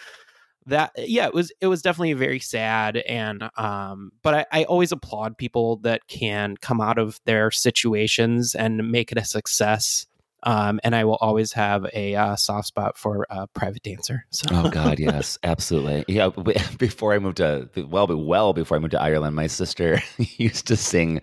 that 0.67 0.91
yeah 0.97 1.25
it 1.25 1.33
was 1.33 1.51
it 1.59 1.67
was 1.67 1.81
definitely 1.81 2.13
very 2.13 2.39
sad 2.39 2.97
and 2.97 3.49
um 3.57 4.11
but 4.21 4.33
I, 4.51 4.61
I 4.61 4.63
always 4.65 4.91
applaud 4.91 5.37
people 5.37 5.77
that 5.77 6.07
can 6.07 6.55
come 6.57 6.79
out 6.79 6.99
of 6.99 7.19
their 7.25 7.49
situations 7.49 8.53
and 8.53 8.91
make 8.91 9.11
it 9.11 9.17
a 9.17 9.25
success 9.25 10.05
um 10.43 10.79
and 10.83 10.95
i 10.95 11.03
will 11.03 11.17
always 11.19 11.53
have 11.53 11.87
a 11.93 12.15
uh, 12.15 12.35
soft 12.35 12.67
spot 12.67 12.97
for 12.97 13.25
a 13.31 13.47
private 13.47 13.81
dancer 13.81 14.25
so 14.29 14.47
Oh 14.51 14.69
God, 14.69 14.99
yes, 15.09 15.37
absolutely. 15.43 16.05
Yeah, 16.07 16.29
before 16.77 17.13
I 17.13 17.19
moved 17.19 17.37
to 17.37 17.67
well, 17.89 18.05
but 18.05 18.17
well 18.17 18.53
before 18.53 18.77
I 18.77 18.79
moved 18.79 18.91
to 18.91 19.01
Ireland, 19.01 19.35
my 19.35 19.47
sister 19.47 19.99
used 20.17 20.67
to 20.67 20.75
sing 20.77 21.21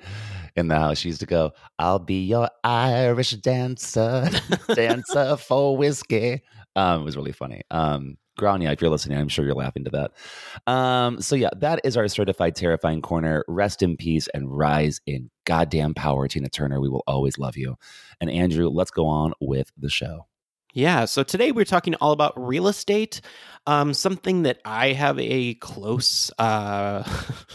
in 0.59 0.69
the 0.69 0.77
house. 0.77 0.99
She 0.99 1.09
used 1.09 1.21
to 1.21 1.27
go, 1.27 1.53
"I'll 1.79 1.99
be 1.99 2.25
your 2.25 2.51
Irish 2.63 3.31
dancer, 3.33 4.29
dancer 4.75 5.37
for 5.39 5.77
whiskey." 5.77 6.43
Um, 6.77 7.03
it 7.03 7.05
was 7.05 7.17
really 7.17 7.33
funny. 7.33 7.63
Um, 7.71 8.19
Grania, 8.39 8.71
if 8.71 8.81
you're 8.81 8.91
listening, 8.91 9.19
I'm 9.19 9.29
sure 9.29 9.45
you're 9.45 9.55
laughing 9.55 9.85
to 9.85 9.91
that. 9.91 10.73
Um, 10.73 11.21
so 11.21 11.35
yeah, 11.37 11.51
that 11.57 11.81
is 11.85 11.97
our 11.97 12.09
certified 12.09 12.55
terrifying 12.55 13.03
corner. 13.03 13.45
Rest 13.49 13.83
in 13.83 13.97
peace 13.97 14.29
and 14.33 14.57
rise 14.57 15.01
in 15.07 15.31
goddamn 15.45 15.93
power, 15.95 16.29
Tina 16.29 16.49
Turner. 16.49 16.81
We 16.81 16.89
will 16.89 17.05
always 17.07 17.37
love 17.37 17.57
you. 17.57 17.77
And 18.21 18.31
Andrew, 18.31 18.69
let's 18.69 18.91
go 18.91 19.07
on 19.07 19.33
with 19.41 19.73
the 19.77 19.91
show. 19.91 20.27
Yeah. 20.75 21.07
So 21.07 21.23
today 21.23 21.51
we're 21.51 21.65
talking 21.65 21.95
all 21.97 22.13
about 22.13 22.35
real 22.37 22.69
estate, 22.69 23.21
um, 23.67 23.95
something 23.95 24.43
that 24.43 24.61
I 24.65 24.93
have 24.93 25.19
a 25.19 25.55
close. 25.55 26.31
Uh, 26.39 27.03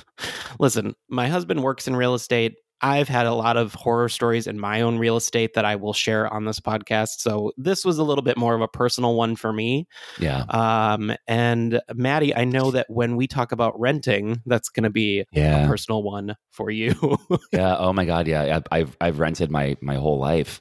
listen, 0.60 0.95
my 1.07 1.27
husband 1.27 1.63
works 1.63 1.88
in 1.88 1.95
real 1.95 2.15
estate. 2.15 2.55
I've 2.84 3.08
had 3.08 3.25
a 3.25 3.34
lot 3.34 3.58
of 3.58 3.74
horror 3.74 4.10
stories 4.10 4.46
in 4.46 4.60
my 4.60 4.82
own 4.82 4.98
real 5.00 5.16
estate 5.18 5.54
that 5.56 5.63
I 5.66 5.78
will 5.78 5.94
share 5.94 6.32
on 6.32 6.46
this 6.46 6.60
podcast. 6.60 7.20
So 7.20 7.54
this 7.58 7.86
was 7.86 7.98
a 7.98 8.04
little 8.04 8.22
bit 8.22 8.38
more 8.38 8.54
of 8.54 8.62
a 8.62 8.68
personal 8.68 9.16
one 9.16 9.36
for 9.38 9.54
me. 9.54 9.88
Yeah. 10.20 10.44
Um, 10.50 11.13
and 11.28 11.82
Matty, 11.96 12.36
I 12.36 12.44
know 12.44 12.72
that 12.72 12.88
when 12.90 13.16
we 13.16 13.25
talk 13.25 13.52
about 13.54 13.80
renting, 13.80 14.42
that's 14.46 14.70
going 14.70 14.84
to 14.84 14.90
be 14.90 15.24
Yeah. 15.32 15.63
a 15.63 15.68
personal 15.68 16.04
one 16.04 16.36
for 16.52 16.70
you. 16.70 16.94
yeah. 17.54 17.78
Oh 17.78 17.94
my 17.94 18.06
God. 18.06 18.28
Yeah. 18.28 18.60
I've 18.72 18.96
I've 19.00 19.20
rented 19.20 19.50
my 19.50 19.78
my 19.82 19.96
whole 19.96 20.20
life, 20.20 20.60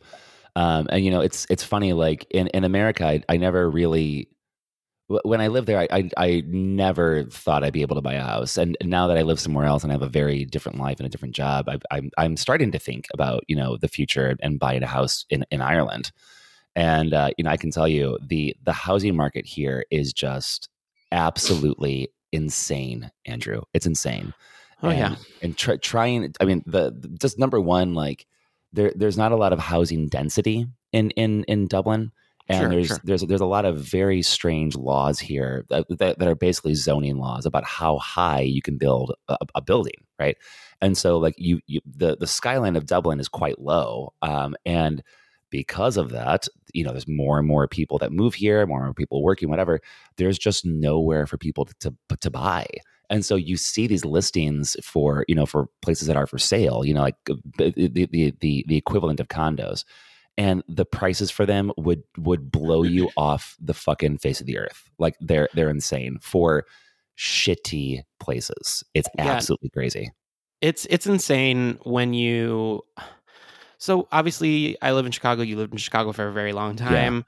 um, 0.54 0.86
and 0.90 1.04
you 1.04 1.10
know 1.10 1.20
it's 1.20 1.46
it's 1.50 1.64
funny. 1.64 1.92
Like 1.92 2.26
in 2.30 2.46
in 2.48 2.64
America, 2.64 3.04
I, 3.06 3.22
I 3.28 3.36
never 3.36 3.68
really 3.68 4.28
when 5.08 5.40
I 5.40 5.48
lived 5.48 5.66
there, 5.66 5.78
I, 5.80 5.88
I 5.90 6.10
I 6.16 6.42
never 6.46 7.24
thought 7.24 7.64
I'd 7.64 7.72
be 7.72 7.82
able 7.82 7.96
to 7.96 8.02
buy 8.02 8.14
a 8.14 8.22
house. 8.22 8.56
And 8.56 8.76
now 8.82 9.06
that 9.08 9.18
I 9.18 9.22
live 9.22 9.40
somewhere 9.40 9.66
else 9.66 9.82
and 9.82 9.92
I 9.92 9.94
have 9.94 10.02
a 10.02 10.08
very 10.08 10.44
different 10.44 10.78
life 10.78 10.98
and 10.98 11.06
a 11.06 11.10
different 11.10 11.34
job, 11.34 11.68
I, 11.68 11.78
I'm 11.90 12.10
I'm 12.16 12.36
starting 12.36 12.72
to 12.72 12.78
think 12.78 13.06
about 13.12 13.44
you 13.48 13.56
know 13.56 13.76
the 13.76 13.88
future 13.88 14.36
and 14.40 14.58
buying 14.58 14.82
a 14.82 14.86
house 14.86 15.26
in 15.30 15.44
in 15.50 15.60
Ireland. 15.60 16.12
And 16.74 17.12
uh, 17.12 17.30
you 17.36 17.44
know, 17.44 17.50
I 17.50 17.56
can 17.56 17.70
tell 17.70 17.88
you 17.88 18.18
the 18.26 18.56
the 18.64 18.72
housing 18.72 19.14
market 19.16 19.44
here 19.44 19.84
is 19.90 20.12
just 20.12 20.68
absolutely 21.10 22.08
insane, 22.32 23.10
Andrew. 23.26 23.62
It's 23.74 23.86
insane. 23.86 24.32
Oh, 24.82 24.88
and, 24.88 24.98
yeah. 24.98 25.16
and 25.42 25.56
try, 25.56 25.76
trying. 25.76 26.34
I 26.40 26.44
mean, 26.44 26.62
the, 26.66 26.90
the- 26.98 27.08
just 27.08 27.38
number 27.38 27.60
one, 27.60 27.94
like 27.94 28.26
there 28.72 28.92
there's 28.96 29.18
not 29.18 29.32
a 29.32 29.36
lot 29.36 29.52
of 29.52 29.58
housing 29.58 30.08
density 30.08 30.66
in 30.92 31.10
in 31.10 31.44
in 31.44 31.66
Dublin, 31.68 32.10
and 32.48 32.60
Sure, 32.60 32.70
there's 32.70 32.86
sure. 32.88 33.00
there's 33.04 33.22
there's 33.22 33.40
a 33.40 33.46
lot 33.46 33.64
of 33.64 33.78
very 33.78 34.22
strange 34.22 34.76
laws 34.76 35.18
here 35.18 35.64
that, 35.70 35.86
that, 35.98 36.18
that 36.18 36.28
are 36.28 36.34
basically 36.34 36.74
zoning 36.74 37.16
laws 37.16 37.46
about 37.46 37.64
how 37.64 37.98
high 37.98 38.40
you 38.40 38.60
can 38.60 38.78
build 38.78 39.14
a, 39.28 39.36
a 39.54 39.60
building, 39.60 40.04
right? 40.18 40.36
And 40.80 40.98
so, 40.98 41.18
like 41.18 41.34
you, 41.38 41.60
you 41.66 41.80
the 41.86 42.16
the 42.16 42.26
skyline 42.26 42.76
of 42.76 42.86
Dublin 42.86 43.20
is 43.20 43.28
quite 43.28 43.60
low, 43.60 44.12
um, 44.22 44.56
and 44.66 45.02
because 45.50 45.96
of 45.96 46.10
that, 46.10 46.48
you 46.72 46.82
know, 46.82 46.90
there's 46.90 47.06
more 47.06 47.38
and 47.38 47.46
more 47.46 47.68
people 47.68 47.98
that 47.98 48.10
move 48.10 48.34
here, 48.34 48.66
more 48.66 48.78
and 48.78 48.86
more 48.86 48.94
people 48.94 49.22
working, 49.22 49.48
whatever. 49.48 49.80
There's 50.16 50.38
just 50.38 50.64
nowhere 50.64 51.26
for 51.26 51.38
people 51.38 51.66
to 51.66 51.74
to, 51.80 52.16
to 52.20 52.30
buy. 52.30 52.66
And 53.10 53.24
so 53.24 53.36
you 53.36 53.58
see 53.58 53.86
these 53.86 54.06
listings 54.06 54.74
for, 54.82 55.26
you 55.28 55.34
know, 55.34 55.44
for 55.44 55.66
places 55.82 56.08
that 56.08 56.16
are 56.16 56.26
for 56.26 56.38
sale, 56.38 56.82
you 56.84 56.94
know, 56.94 57.02
like 57.02 57.16
uh, 57.30 57.34
the 57.58 57.72
the 57.76 58.06
the, 58.06 58.34
the, 58.40 58.64
the 58.66 58.76
equivalent 58.76 59.20
of 59.20 59.28
condos. 59.28 59.84
And 60.38 60.62
the 60.66 60.84
prices 60.86 61.30
for 61.30 61.44
them 61.44 61.72
would 61.76 62.02
would 62.16 62.50
blow 62.50 62.82
you 62.84 63.10
off 63.16 63.54
the 63.60 63.74
fucking 63.74 64.18
face 64.18 64.40
of 64.40 64.46
the 64.46 64.58
earth. 64.58 64.88
Like 64.98 65.14
they're 65.20 65.48
they're 65.54 65.68
insane 65.70 66.18
for 66.22 66.64
shitty 67.18 68.02
places. 68.20 68.82
It's 68.94 69.08
Yeah. 69.18 69.30
absolutely 69.30 69.70
crazy. 69.70 70.10
it's 70.62 70.86
it's 70.90 71.06
insane 71.06 71.78
when 71.84 72.14
you 72.14 72.82
so 73.78 74.06
obviously 74.12 74.76
i 74.80 74.92
live 74.92 75.04
in 75.06 75.10
chicago 75.12 75.42
you 75.42 75.56
lived 75.56 75.72
in 75.72 75.78
chicago 75.78 76.12
for 76.12 76.28
a 76.28 76.32
very 76.32 76.52
long 76.52 76.76
time 76.76 77.24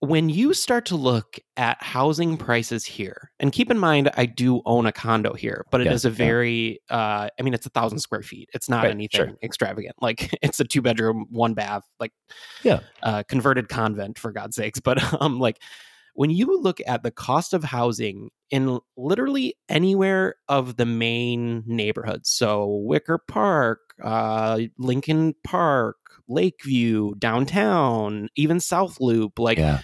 when 0.00 0.28
you 0.28 0.54
start 0.54 0.86
to 0.86 0.94
look 0.96 1.38
at 1.56 1.82
housing 1.82 2.36
prices 2.36 2.84
here 2.84 3.32
and 3.40 3.52
keep 3.52 3.70
in 3.70 3.78
mind 3.78 4.10
i 4.16 4.24
do 4.24 4.62
own 4.64 4.86
a 4.86 4.92
condo 4.92 5.32
here 5.34 5.64
but 5.72 5.80
it 5.80 5.88
is 5.88 6.04
Yeah, 6.04 6.10
a 6.10 6.12
yeah. 6.12 6.16
very 6.16 6.80
uh 6.90 7.28
i 7.38 7.42
mean 7.42 7.52
it's 7.54 7.66
a 7.66 7.70
thousand 7.70 7.98
square 7.98 8.22
feet 8.22 8.48
it's 8.54 8.68
not 8.68 8.84
Right, 8.84 8.90
anything 8.92 9.18
sure. 9.26 9.38
extravagant 9.42 9.96
like 10.00 10.32
it's 10.42 10.60
a 10.60 10.64
two 10.64 10.82
bedroom 10.82 11.26
one 11.30 11.54
bath 11.54 11.82
like 11.98 12.12
Yeah. 12.62 12.80
uh 13.02 13.24
converted 13.28 13.68
convent 13.68 14.18
for 14.18 14.30
god's 14.30 14.56
sakes 14.56 14.78
but 14.84 15.02
um 15.20 15.40
like 15.40 15.58
when 16.14 16.30
you 16.30 16.60
look 16.60 16.80
at 16.86 17.04
the 17.04 17.12
cost 17.12 17.54
of 17.54 17.62
housing 17.62 18.30
in 18.50 18.80
literally 18.96 19.54
anywhere 19.68 20.34
of 20.48 20.76
the 20.76 20.84
main 20.86 21.62
neighborhoods, 21.64 22.28
so 22.28 22.80
Wicker 22.84 23.18
Park, 23.18 23.78
uh, 24.02 24.62
Lincoln 24.78 25.34
Park, 25.44 25.94
Lakeview, 26.28 27.14
downtown, 27.18 28.28
even 28.36 28.60
South 28.60 29.00
Loop, 29.00 29.38
like 29.38 29.58
Yeah. 29.58 29.80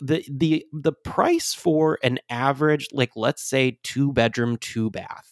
the 0.00 0.24
the 0.30 0.64
the 0.72 0.92
price 0.92 1.54
for 1.54 1.98
an 2.02 2.18
average, 2.28 2.88
like 2.92 3.10
let's 3.16 3.42
say 3.42 3.78
two 3.82 4.12
bedroom, 4.12 4.56
two 4.56 4.90
bath, 4.90 5.30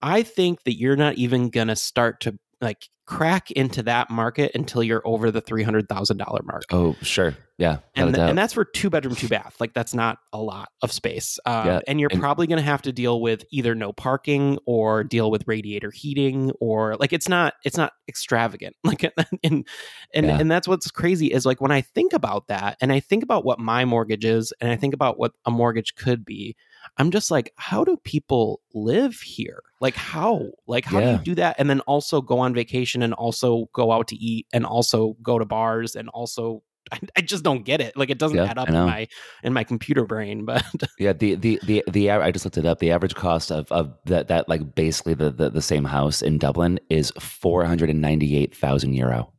I 0.00 0.22
think 0.22 0.64
that 0.64 0.76
you're 0.78 0.96
not 0.96 1.14
even 1.16 1.50
gonna 1.50 1.76
start 1.76 2.20
to 2.22 2.38
like 2.62 2.88
crack 3.04 3.50
into 3.50 3.82
that 3.82 4.08
market 4.08 4.52
until 4.54 4.82
you're 4.82 5.02
over 5.04 5.30
the 5.32 5.40
three 5.40 5.64
hundred 5.64 5.88
thousand 5.88 6.18
dollar 6.18 6.40
mark 6.44 6.62
Oh, 6.70 6.96
sure. 7.02 7.36
Yeah. 7.58 7.78
and, 7.96 8.14
doubt. 8.14 8.30
and 8.30 8.38
that's 8.38 8.54
for 8.54 8.64
two 8.64 8.90
bedroom 8.90 9.14
two 9.16 9.28
bath 9.28 9.56
like 9.60 9.74
that's 9.74 9.92
not 9.92 10.18
a 10.32 10.38
lot 10.40 10.68
of 10.82 10.90
space 10.92 11.38
um, 11.44 11.66
Yeah, 11.66 11.80
and 11.88 12.00
you're 12.00 12.08
and- 12.12 12.20
probably 12.20 12.46
going 12.46 12.58
to 12.60 12.64
have 12.64 12.82
to 12.82 12.92
deal 12.92 13.20
with 13.20 13.44
either 13.50 13.74
no 13.74 13.92
parking 13.92 14.58
or 14.66 15.02
deal 15.04 15.30
with 15.30 15.44
radiator 15.46 15.90
heating 15.90 16.52
or 16.60 16.96
like 16.96 17.12
it's 17.12 17.28
not 17.28 17.54
it's 17.64 17.76
not 17.76 17.92
extravagant 18.08 18.76
like 18.84 19.02
and 19.42 19.66
and, 20.14 20.26
Yeah. 20.26 20.38
and 20.38 20.50
that's 20.50 20.66
what's 20.68 20.90
crazy 20.90 21.26
is 21.26 21.44
like 21.44 21.60
when 21.60 21.72
i 21.72 21.80
think 21.82 22.12
about 22.12 22.46
that 22.48 22.78
and 22.80 22.92
i 22.92 23.00
think 23.00 23.22
about 23.24 23.44
what 23.44 23.58
my 23.58 23.84
mortgage 23.84 24.24
is 24.24 24.52
and 24.60 24.70
i 24.70 24.76
think 24.76 24.94
about 24.94 25.18
what 25.18 25.32
a 25.44 25.50
mortgage 25.50 25.94
could 25.96 26.24
be 26.24 26.56
i'm 26.98 27.10
just 27.10 27.30
like 27.30 27.52
how 27.56 27.84
do 27.84 27.96
people 28.04 28.60
live 28.74 29.14
here 29.20 29.62
like 29.80 29.94
how 29.96 30.50
like 30.66 30.84
how 30.84 31.00
do 31.00 31.08
you 31.08 31.18
do 31.24 31.34
that 31.34 31.56
and 31.58 31.68
then 31.70 31.80
also 31.80 32.20
go 32.20 32.38
on 32.38 32.54
vacation 32.54 33.02
and 33.02 33.14
also 33.14 33.66
go 33.72 33.92
out 33.92 34.08
to 34.08 34.16
eat 34.16 34.46
and 34.52 34.64
also 34.66 35.16
go 35.22 35.38
to 35.38 35.44
bars 35.44 35.94
and 35.94 36.08
also 36.10 36.62
I, 36.92 36.98
I 37.16 37.20
just 37.20 37.44
don't 37.44 37.62
get 37.62 37.80
it. 37.80 37.96
Like 37.96 38.10
it 38.10 38.18
doesn't 38.18 38.36
Yeah, 38.36 38.46
add 38.46 38.58
up 38.58 38.68
in 38.68 38.74
my 38.74 39.08
in 39.44 39.52
my 39.52 39.62
computer 39.62 40.04
brain. 40.04 40.44
But 40.44 40.64
Yeah, 40.98 41.12
the 41.12 41.36
the 41.36 41.60
the 41.62 41.84
the 41.88 42.10
I 42.10 42.32
just 42.32 42.44
looked 42.44 42.58
it 42.58 42.66
up. 42.66 42.80
The 42.80 42.90
average 42.90 43.14
cost 43.14 43.52
of 43.52 43.70
of 43.70 43.94
that 44.06 44.26
that 44.28 44.48
like 44.48 44.74
basically 44.74 45.14
the 45.14 45.30
the, 45.30 45.48
the 45.48 45.62
same 45.62 45.84
house 45.84 46.22
in 46.22 46.38
Dublin 46.38 46.80
is 46.90 47.12
four 47.20 47.64
hundred 47.64 47.88
and 47.88 48.00
ninety 48.00 48.36
eight 48.36 48.54
thousand 48.54 48.94
euro. 48.94 49.32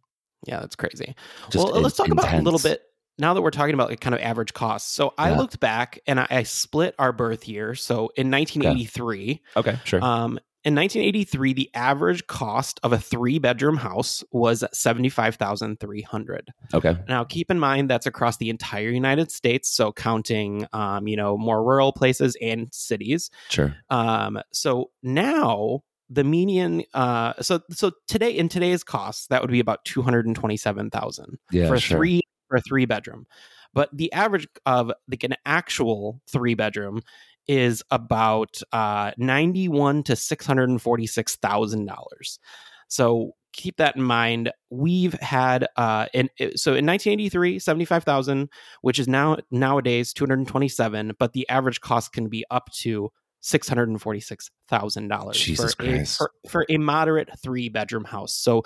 yeah, 0.48 0.62
that's 0.62 0.78
crazy. 0.78 1.16
Just 1.50 1.68
well, 1.68 1.82
let's 1.82 1.98
talk 1.98 2.10
about 2.10 2.32
a 2.34 2.42
little 2.42 2.60
bit 2.60 2.82
now 3.20 3.34
that 3.34 3.42
we're 3.42 3.52
talking 3.52 3.74
about 3.74 3.90
like 3.90 4.00
kind 4.00 4.16
of 4.16 4.22
average 4.22 4.54
costs. 4.54 4.92
So 4.92 5.14
I 5.18 5.30
Yeah. 5.30 5.38
looked 5.38 5.60
back 5.60 6.00
and 6.08 6.20
I, 6.20 6.28
I 6.30 6.44
split 6.44 6.96
our 7.00 7.12
birth 7.14 7.48
year. 7.48 7.76
So 7.76 8.10
in 8.16 8.30
1983, 8.32 9.42
Okay, 9.58 9.80
sure. 9.86 10.02
um, 10.04 10.40
in 10.66 10.76
1983, 10.76 11.54
the 11.54 11.70
average 11.76 12.26
cost 12.28 12.80
of 12.84 12.94
a 12.94 12.98
three 12.98 13.38
bedroom 13.38 13.76
house 13.78 14.24
was 14.32 14.64
75,300. 14.72 16.54
okay, 16.74 16.98
Now, 17.08 17.24
keep 17.24 17.52
in 17.52 17.60
mind 17.60 17.90
that's 17.90 18.06
across 18.06 18.38
the 18.38 18.50
entire 18.50 18.90
United 18.90 19.32
States, 19.32 19.70
so 19.70 19.92
counting, 19.92 20.66
um, 20.74 21.08
you 21.08 21.18
know, 21.18 21.38
more 21.38 21.64
rural 21.64 21.92
places 21.92 22.38
and 22.42 22.68
cities. 22.74 23.30
sure. 23.50 23.76
Um, 23.90 24.40
so 24.52 24.92
now 25.04 25.84
the 26.10 26.24
median 26.24 26.84
uh 26.94 27.34
so 27.42 27.62
so 27.72 27.90
today 28.08 28.30
in 28.30 28.48
today's 28.50 28.84
costs 28.84 29.26
that 29.28 29.42
would 29.42 29.50
be 29.50 29.62
about 29.62 29.84
227,000 29.86 31.40
Yeah, 31.52 31.68
for 31.68 31.76
a 31.76 31.80
sure. 31.80 31.98
3 31.98 32.22
for 32.54 32.58
a 32.58 32.62
3 32.62 32.86
bedroom. 32.86 33.26
But 33.74 33.90
the 33.92 34.14
average 34.14 34.48
of 34.68 34.92
like 35.10 35.24
an 35.24 35.34
actual 35.46 36.22
3 36.30 36.54
bedroom 36.54 37.02
is 37.48 37.82
about 37.90 38.62
uh 38.72 39.12
91 39.18 40.04
to 40.04 40.14
$646,000. 40.14 42.40
So 42.88 43.32
keep 43.54 43.78
that 43.78 43.96
in 43.96 44.04
mind. 44.04 44.52
We've 44.70 45.14
had 45.14 45.68
uh 45.76 46.06
in 46.14 46.30
so 46.56 46.72
in 46.72 46.86
1983 46.86 47.60
75,000 47.60 48.50
which 48.82 49.00
is 49.00 49.08
now 49.08 49.38
nowadays 49.52 50.14
227 50.14 51.14
but 51.18 51.34
the 51.34 51.50
average 51.50 51.82
cost 51.82 52.14
can 52.14 52.30
be 52.30 52.46
up 52.52 52.70
to 52.82 53.10
$646,000 53.44 55.58
for 55.58 55.86
a, 55.86 56.06
for, 56.06 56.32
for 56.50 56.66
a 56.70 56.78
moderate 56.78 57.30
three 57.40 57.70
bedroom 57.70 58.06
house. 58.06 58.34
So 58.34 58.64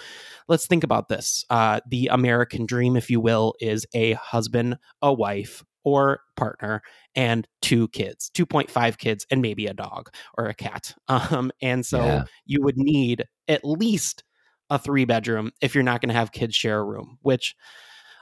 let's 0.47 0.67
think 0.67 0.83
about 0.83 1.09
this. 1.09 1.43
Uh, 1.49 1.79
the 1.89 2.07
American 2.07 2.65
dream, 2.65 2.95
if 2.95 3.09
you 3.09 3.19
will, 3.19 3.55
is 3.59 3.85
a 3.93 4.13
husband, 4.13 4.77
a 5.01 5.13
wife, 5.13 5.63
or 5.83 6.21
partner, 6.35 6.81
and 7.15 7.47
two 7.61 7.87
kids, 7.89 8.29
2.5 8.33 8.97
kids, 8.97 9.25
and 9.31 9.41
maybe 9.41 9.67
a 9.67 9.73
dog 9.73 10.09
or 10.37 10.47
a 10.47 10.53
cat. 10.53 10.93
Um, 11.07 11.51
and 11.61 11.85
so 11.85 12.05
Yeah. 12.05 12.23
you 12.45 12.61
would 12.61 12.77
need 12.77 13.23
at 13.47 13.63
least 13.63 14.23
a 14.69 14.77
three 14.77 15.05
bedroom 15.05 15.51
if 15.61 15.73
you're 15.73 15.83
not 15.83 16.01
going 16.01 16.09
to 16.09 16.15
have 16.15 16.33
kids 16.33 16.55
share 16.55 16.79
a 16.79 16.83
room, 16.83 17.17
which 17.21 17.55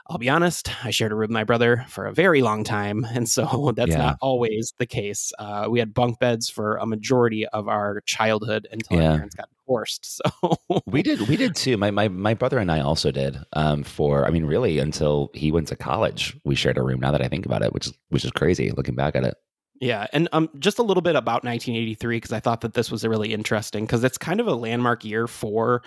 I'll 0.08 0.18
be 0.18 0.28
honest, 0.28 0.70
I 0.84 0.90
shared 0.90 1.10
a 1.12 1.14
room 1.14 1.22
with 1.28 1.30
my 1.30 1.44
brother 1.44 1.84
for 1.88 2.06
a 2.06 2.12
very 2.12 2.42
long 2.42 2.62
time. 2.64 3.04
And 3.16 3.28
so 3.28 3.72
that's 3.74 3.90
Yeah. 3.90 3.98
not 3.98 4.18
always 4.20 4.72
the 4.78 4.86
case. 4.86 5.32
Uh, 5.38 5.66
we 5.70 5.78
had 5.78 5.92
bunk 5.94 6.18
beds 6.20 6.48
for 6.50 6.76
a 6.76 6.86
majority 6.86 7.46
of 7.48 7.66
our 7.68 8.02
childhood 8.02 8.68
until 8.70 8.98
Yeah. 8.98 9.10
our 9.10 9.16
parents 9.16 9.34
got 9.34 9.48
divorced. 9.60 10.20
So 10.68 10.82
we 10.86 11.02
did 11.02 11.22
we 11.28 11.36
did 11.36 11.56
too. 11.56 11.76
My 11.76 11.90
my 11.90 12.08
my 12.08 12.34
brother 12.34 12.58
and 12.58 12.70
I 12.70 12.80
also 12.80 13.10
did. 13.10 13.38
Um, 13.54 13.82
for 13.82 14.26
I 14.26 14.30
mean, 14.30 14.44
really 14.44 14.78
until 14.78 15.30
he 15.34 15.50
went 15.50 15.68
to 15.68 15.76
college, 15.76 16.36
we 16.44 16.54
shared 16.54 16.78
a 16.78 16.82
room. 16.82 17.00
Now 17.00 17.10
that 17.12 17.22
I 17.22 17.28
think 17.28 17.46
about 17.46 17.62
it, 17.62 17.72
which 17.72 17.86
is 17.88 17.92
which 18.10 18.24
is 18.24 18.30
crazy 18.30 18.70
looking 18.70 18.94
back 18.94 19.16
at 19.16 19.24
it. 19.24 19.34
Yeah, 19.80 20.06
and 20.12 20.28
um, 20.32 20.48
just 20.58 20.78
a 20.78 20.82
little 20.82 21.02
bit 21.02 21.16
about 21.16 21.44
1983 21.44 22.16
because 22.16 22.32
I 22.32 22.40
thought 22.40 22.62
that 22.62 22.74
this 22.74 22.90
was 22.90 23.04
really 23.04 23.34
interesting 23.34 23.84
because 23.84 24.04
it's 24.04 24.16
kind 24.18 24.40
of 24.40 24.46
a 24.46 24.54
landmark 24.54 25.04
year 25.04 25.26
for 25.26 25.82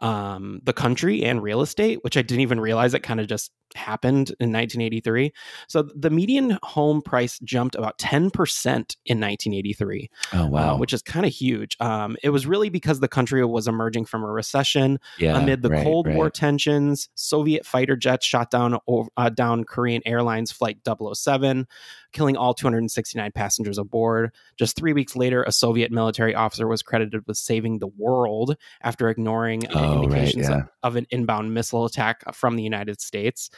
um, 0.00 0.60
the 0.64 0.72
country 0.72 1.24
and 1.24 1.42
real 1.42 1.60
estate, 1.60 2.02
which 2.02 2.16
I 2.16 2.22
didn't 2.22 2.42
even 2.42 2.60
realize 2.60 2.94
it 2.94 3.02
kind 3.02 3.20
of 3.20 3.26
just 3.26 3.50
happened 3.74 4.30
in 4.40 4.52
1983. 4.52 5.32
So 5.66 5.82
the 5.82 6.10
median 6.10 6.58
home 6.62 7.02
price 7.02 7.38
jumped 7.40 7.74
about 7.74 7.98
10% 7.98 8.24
in 8.24 9.20
1983. 9.20 10.10
Oh 10.32 10.38
uh, 10.38 10.46
wow, 10.46 10.76
which 10.76 10.92
is 10.92 11.02
kind 11.02 11.26
of 11.26 11.32
huge. 11.32 11.76
Um, 11.80 12.16
it 12.22 12.30
was 12.30 12.46
really 12.46 12.68
because 12.68 13.00
the 13.00 13.08
country 13.08 13.44
was 13.44 13.68
emerging 13.68 14.06
from 14.06 14.22
a 14.22 14.28
recession 14.28 14.98
Yeah, 15.18 15.38
amid 15.38 15.62
the 15.62 15.70
right, 15.70 15.82
Cold 15.82 16.08
War 16.08 16.30
tensions. 16.30 17.08
Soviet 17.14 17.66
fighter 17.66 17.96
jets 17.96 18.24
shot 18.24 18.50
down 18.50 18.78
uh, 19.16 19.28
down 19.30 19.64
Korean 19.64 20.02
Airlines 20.06 20.52
Flight 20.52 20.78
007, 20.86 21.66
killing 22.12 22.36
all 22.36 22.54
269 22.54 23.32
passengers 23.32 23.78
aboard. 23.78 24.32
Just 24.58 24.76
three 24.76 24.92
weeks 24.92 25.14
later, 25.16 25.42
a 25.42 25.52
Soviet 25.52 25.90
military 25.92 26.34
officer 26.34 26.66
was 26.66 26.82
credited 26.82 27.22
with 27.26 27.36
saving 27.36 27.78
the 27.78 27.86
world 27.86 28.56
after 28.82 29.08
ignoring 29.08 29.66
uh, 29.68 29.70
Oh, 29.74 29.94
right, 29.96 30.04
indications 30.04 30.48
yeah. 30.48 30.56
of, 30.56 30.68
of 30.82 30.96
an 30.96 31.06
inbound 31.10 31.54
missile 31.54 31.84
attack 31.84 32.34
from 32.34 32.56
the 32.56 32.62
United 32.62 33.00
States. 33.00 33.50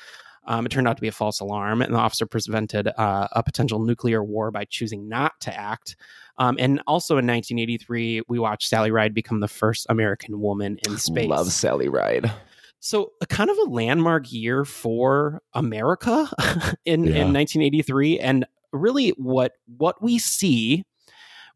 Um, 0.47 0.65
it 0.65 0.71
turned 0.71 0.89
out 0.89 0.97
to 0.97 1.03
be 1.03 1.09
a 1.09 1.13
false 1.13 1.41
alarm, 1.41 1.83
and 1.83 1.95
the 1.95 1.99
officer 1.99 2.27
prevented 2.27 2.89
uh, 2.89 3.29
a 3.33 3.43
potential 3.43 3.79
nuclear 3.79 4.25
war 4.25 4.51
by 4.51 4.65
choosing 4.65 5.09
not 5.09 5.39
to 5.41 5.55
act. 5.55 5.97
Um, 6.39 6.57
and 6.59 6.81
also 6.87 7.15
in 7.19 7.27
1983, 7.27 8.23
we 8.27 8.39
watched 8.39 8.69
Sally 8.69 8.91
Ride 8.91 9.13
become 9.13 9.41
the 9.41 9.49
first 9.49 9.87
American 9.91 10.41
woman 10.41 10.79
in 10.89 10.97
space. 10.97 11.31
I 11.31 11.37
love 11.37 11.53
Sally 11.53 11.89
Ride. 11.89 12.33
So, 12.81 13.13
a 13.21 13.27
kind 13.27 13.51
of 13.51 13.59
a 13.59 13.71
landmark 13.71 14.33
year 14.33 14.65
for 14.65 15.43
America 15.55 16.31
in, 16.85 17.05
Yeah. 17.05 17.23
in 17.23 17.33
1983, 17.33 18.19
and 18.19 18.47
really 18.73 19.11
what 19.11 19.53
what 19.67 20.03
we 20.03 20.19
see 20.19 20.85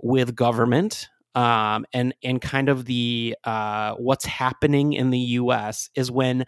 with 0.00 0.34
government 0.34 1.08
um, 1.34 1.86
and 1.92 2.14
and 2.22 2.40
kind 2.40 2.68
of 2.68 2.84
the 2.84 3.36
uh, 3.44 3.94
what's 3.94 4.24
happening 4.24 4.92
in 4.92 5.10
the 5.10 5.18
U.S. 5.18 5.90
is 5.94 6.10
when 6.10 6.44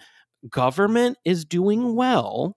government 0.48 1.18
is 1.24 1.44
doing 1.44 1.94
well, 1.96 2.55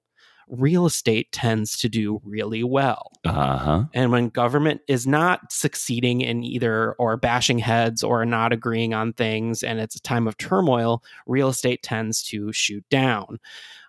real 0.49 0.85
estate 0.85 1.31
tends 1.31 1.77
to 1.77 1.89
do 1.89 2.19
really 2.23 2.63
well. 2.63 3.11
Uh 3.25 3.57
huh. 3.57 3.83
And 3.93 4.11
when 4.11 4.29
government 4.29 4.81
is 4.87 5.07
not 5.07 5.51
succeeding 5.51 6.21
in 6.21 6.43
either 6.43 6.93
or 6.93 7.17
bashing 7.17 7.59
heads 7.59 8.03
or 8.03 8.25
not 8.25 8.51
agreeing 8.51 8.93
on 8.93 9.13
things, 9.13 9.63
and 9.63 9.79
it's 9.79 9.95
a 9.95 10.01
time 10.01 10.27
of 10.27 10.37
turmoil, 10.37 11.03
real 11.27 11.49
estate 11.49 11.83
tends 11.83 12.23
to 12.23 12.51
shoot 12.51 12.83
down. 12.89 13.39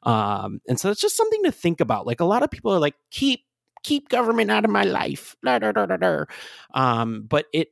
Um, 0.03 0.61
and 0.69 0.79
so 0.79 0.91
it's 0.91 1.01
just 1.01 1.17
something 1.17 1.45
to 1.45 1.53
think 1.53 1.81
about. 1.81 2.07
Like 2.07 2.21
a 2.21 2.25
lot 2.25 2.43
of 2.43 2.51
people 2.51 2.73
are 2.73 2.79
like, 2.79 2.95
keep 3.11 3.45
keep 3.83 4.09
government 4.09 4.51
out 4.51 4.65
of 4.65 4.71
my 4.71 4.85
life. 4.85 5.37
Um, 6.75 7.25
but 7.29 7.47
it 7.53 7.69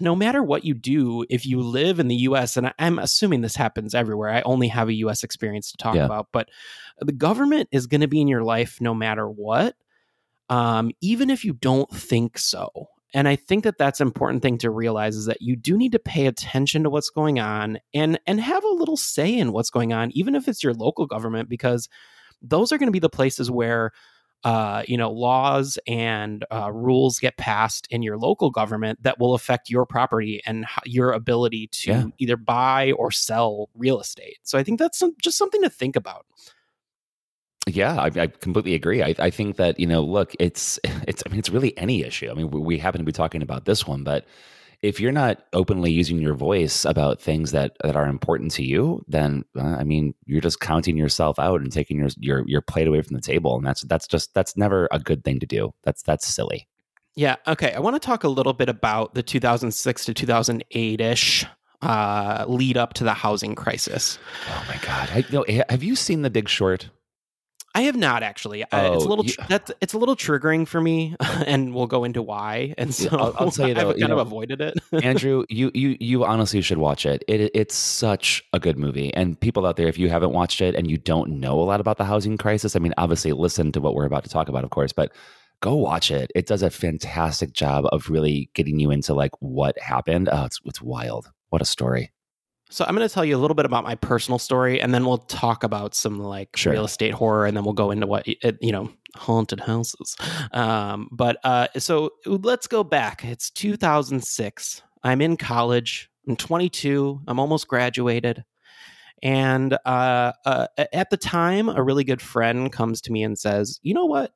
no 0.00 0.14
matter 0.14 0.42
what 0.42 0.64
you 0.64 0.74
do, 0.74 1.24
if 1.30 1.46
you 1.46 1.60
live 1.60 1.98
in 2.00 2.08
the 2.08 2.16
US, 2.16 2.56
and 2.56 2.72
I'm 2.78 2.98
assuming 2.98 3.40
this 3.40 3.56
happens 3.56 3.94
everywhere, 3.94 4.30
I 4.30 4.42
only 4.42 4.68
have 4.68 4.88
a 4.88 4.94
US 4.94 5.24
experience 5.24 5.70
to 5.70 5.76
talk 5.76 5.94
Yeah. 5.94 6.04
about, 6.04 6.28
but 6.32 6.48
the 7.00 7.12
government 7.12 7.68
is 7.72 7.86
going 7.86 8.02
to 8.02 8.08
be 8.08 8.20
in 8.20 8.28
your 8.28 8.44
life 8.44 8.80
no 8.80 8.94
matter 8.94 9.28
what 9.28 9.74
um, 10.50 10.90
even 11.00 11.30
if 11.30 11.44
you 11.44 11.52
don't 11.52 11.90
think 11.90 12.38
so. 12.38 12.70
And 13.14 13.26
I 13.26 13.36
think 13.36 13.64
that 13.64 13.78
that's 13.78 14.00
an 14.00 14.06
important 14.06 14.42
thing 14.42 14.58
to 14.58 14.70
realize 14.70 15.16
is 15.16 15.26
that 15.26 15.40
you 15.40 15.56
do 15.56 15.78
need 15.78 15.92
to 15.92 15.98
pay 15.98 16.26
attention 16.26 16.82
to 16.82 16.90
what's 16.90 17.08
going 17.10 17.38
on 17.38 17.78
and 17.94 18.20
and 18.26 18.40
have 18.40 18.64
a 18.64 18.68
little 18.68 18.98
say 18.98 19.36
in 19.36 19.52
what's 19.52 19.70
going 19.70 19.92
on, 19.92 20.10
even 20.12 20.34
if 20.34 20.46
it's 20.46 20.62
your 20.62 20.74
local 20.74 21.06
government, 21.06 21.48
because 21.48 21.88
those 22.42 22.70
are 22.70 22.78
going 22.78 22.88
to 22.88 22.92
be 22.92 22.98
the 22.98 23.08
places 23.08 23.50
where 23.50 23.92
uh, 24.44 24.82
you 24.86 24.96
know 24.96 25.10
laws 25.10 25.78
and 25.86 26.44
uh, 26.52 26.70
rules 26.72 27.18
get 27.18 27.36
passed 27.36 27.86
in 27.90 28.02
your 28.02 28.16
local 28.16 28.50
government 28.50 29.02
that 29.02 29.18
will 29.18 29.34
affect 29.34 29.68
your 29.68 29.84
property 29.84 30.40
and 30.46 30.64
your 30.84 31.12
ability 31.12 31.68
to 31.72 31.90
Yeah. 31.90 32.04
either 32.18 32.36
buy 32.36 32.92
or 32.92 33.10
sell 33.10 33.68
real 33.74 34.00
estate. 34.00 34.38
So 34.42 34.58
I 34.58 34.62
think 34.62 34.78
that's 34.78 34.98
some, 34.98 35.14
just 35.20 35.36
something 35.38 35.62
to 35.62 35.70
think 35.70 35.96
about. 35.96 36.24
Yeah, 37.66 37.96
I, 37.96 38.06
I 38.06 38.26
completely 38.28 38.74
agree. 38.74 39.02
I, 39.02 39.14
I 39.18 39.30
think 39.30 39.56
that 39.56 39.78
you 39.78 39.86
know, 39.86 40.02
look, 40.02 40.34
it's 40.38 40.78
it's. 41.06 41.22
I 41.26 41.30
mean, 41.30 41.38
it's 41.38 41.50
really 41.50 41.76
any 41.76 42.02
issue. 42.02 42.30
I 42.30 42.34
mean, 42.34 42.50
we, 42.50 42.60
we 42.60 42.78
happen 42.78 43.00
to 43.00 43.04
be 43.04 43.12
talking 43.12 43.42
about 43.42 43.64
this 43.66 43.86
one, 43.86 44.04
but 44.04 44.24
if 44.82 45.00
you're 45.00 45.12
not 45.12 45.44
openly 45.52 45.90
using 45.90 46.18
your 46.18 46.34
voice 46.34 46.84
about 46.84 47.20
things 47.20 47.50
that 47.52 47.76
that 47.82 47.96
are 47.96 48.06
important 48.06 48.52
to 48.52 48.62
you, 48.62 49.04
then 49.08 49.44
uh, 49.56 49.76
I 49.78 49.84
mean, 49.84 50.14
you're 50.26 50.40
just 50.40 50.60
counting 50.60 50.96
yourself 50.96 51.38
out 51.38 51.60
and 51.60 51.72
taking 51.72 51.98
your 51.98 52.08
your 52.18 52.44
your 52.46 52.60
plate 52.60 52.86
away 52.86 53.02
from 53.02 53.14
the 53.14 53.22
table, 53.22 53.56
and 53.56 53.66
that's 53.66 53.82
that's 53.82 54.06
just 54.06 54.34
that's 54.34 54.56
never 54.56 54.88
a 54.90 54.98
good 54.98 55.24
thing 55.24 55.40
to 55.40 55.46
do. 55.46 55.72
That's 55.84 56.02
that's 56.02 56.26
silly. 56.26 56.68
Yeah. 57.14 57.36
Okay. 57.48 57.72
I 57.72 57.80
want 57.80 57.96
to 57.96 58.00
talk 58.00 58.22
a 58.22 58.28
little 58.28 58.52
bit 58.52 58.68
about 58.68 59.14
the 59.14 59.24
2006 59.24 60.04
to 60.04 60.14
2008 60.14 61.00
ish 61.00 61.44
uh, 61.82 62.44
lead 62.46 62.76
up 62.76 62.94
to 62.94 63.04
the 63.04 63.14
housing 63.14 63.54
crisis. 63.54 64.18
Oh 64.48 64.64
my 64.68 64.76
god! 64.86 65.10
I, 65.12 65.18
you 65.18 65.24
know, 65.30 65.64
have 65.68 65.82
you 65.82 65.96
seen 65.96 66.22
The 66.22 66.30
Big 66.30 66.48
Short? 66.48 66.90
I 67.78 67.82
have 67.82 67.96
not 67.96 68.22
actually. 68.22 68.64
Uh, 68.64 68.94
it's 68.94 69.04
a 69.04 69.06
Oh, 69.06 69.08
little 69.08 69.24
you- 69.24 69.32
tr- 69.32 69.40
that's 69.48 69.70
it's 69.80 69.92
a 69.94 69.98
little 69.98 70.16
triggering 70.16 70.66
for 70.66 70.80
me, 70.80 71.14
and 71.46 71.74
we'll 71.74 71.86
go 71.86 72.04
into 72.04 72.22
why. 72.22 72.74
And 72.76 72.92
so 72.94 73.08
I'll, 73.12 73.34
I'll 73.38 73.50
tell 73.50 73.68
you 73.68 73.74
though, 73.74 73.90
I've 73.90 73.96
you 73.98 74.02
kind 74.02 74.10
know, 74.10 74.18
of 74.18 74.26
avoided 74.26 74.60
it. 74.60 74.78
Andrew, 75.04 75.44
you 75.48 75.70
you 75.74 75.96
you 76.00 76.24
honestly 76.24 76.60
should 76.60 76.78
watch 76.78 77.06
it. 77.06 77.22
It 77.28 77.50
it's 77.54 77.74
such 77.76 78.42
a 78.52 78.58
good 78.58 78.76
movie. 78.78 79.14
And 79.14 79.38
people 79.40 79.64
out 79.66 79.76
there, 79.76 79.88
if 79.88 79.98
you 79.98 80.08
haven't 80.08 80.32
watched 80.32 80.60
it 80.60 80.74
and 80.74 80.90
you 80.90 80.98
don't 80.98 81.38
know 81.40 81.60
a 81.60 81.62
lot 81.64 81.80
about 81.80 81.98
the 81.98 82.04
housing 82.04 82.36
crisis, 82.36 82.74
I 82.74 82.80
mean, 82.80 82.94
obviously 82.98 83.32
listen 83.32 83.70
to 83.72 83.80
what 83.80 83.94
we're 83.94 84.06
about 84.06 84.24
to 84.24 84.30
talk 84.30 84.48
about, 84.48 84.64
of 84.64 84.70
course, 84.70 84.92
but 84.92 85.12
go 85.60 85.74
watch 85.76 86.10
it. 86.10 86.30
It 86.34 86.46
does 86.46 86.62
a 86.62 86.70
fantastic 86.70 87.52
job 87.52 87.84
of 87.92 88.10
really 88.10 88.50
getting 88.54 88.78
you 88.80 88.90
into 88.90 89.14
like 89.14 89.32
what 89.40 89.78
happened. 89.78 90.28
Oh, 90.32 90.44
it's 90.46 90.58
it's 90.64 90.82
wild. 90.82 91.30
What 91.50 91.62
a 91.62 91.64
story. 91.64 92.10
So 92.70 92.84
I'm 92.86 92.94
going 92.94 93.06
to 93.06 93.12
tell 93.12 93.24
you 93.24 93.36
a 93.36 93.38
little 93.38 93.54
bit 93.54 93.64
about 93.64 93.84
my 93.84 93.94
personal 93.94 94.38
story, 94.38 94.80
and 94.80 94.92
then 94.92 95.06
we'll 95.06 95.18
talk 95.18 95.64
about 95.64 95.94
some 95.94 96.18
like 96.18 96.54
Sure. 96.56 96.72
real 96.72 96.84
estate 96.84 97.14
horror, 97.14 97.46
and 97.46 97.56
then 97.56 97.64
we'll 97.64 97.72
go 97.72 97.90
into 97.90 98.06
what 98.06 98.26
you 98.26 98.72
know 98.72 98.90
haunted 99.16 99.60
houses. 99.60 100.16
Um, 100.52 101.08
but 101.10 101.38
uh, 101.44 101.68
so 101.78 102.10
let's 102.26 102.66
go 102.66 102.84
back. 102.84 103.24
It's 103.24 103.50
2006. 103.50 104.82
I'm 105.02 105.20
in 105.22 105.36
college. 105.38 106.10
I'm 106.28 106.36
22. 106.36 107.20
I'm 107.26 107.40
almost 107.40 107.68
graduated. 107.68 108.44
And 109.22 109.76
uh, 109.84 110.32
uh, 110.44 110.66
at 110.92 111.10
the 111.10 111.16
time, 111.16 111.68
a 111.68 111.82
really 111.82 112.04
good 112.04 112.22
friend 112.22 112.70
comes 112.70 113.00
to 113.02 113.12
me 113.12 113.22
and 113.24 113.38
says, 113.38 113.80
"You 113.82 113.94
know 113.94 114.04
what? 114.06 114.32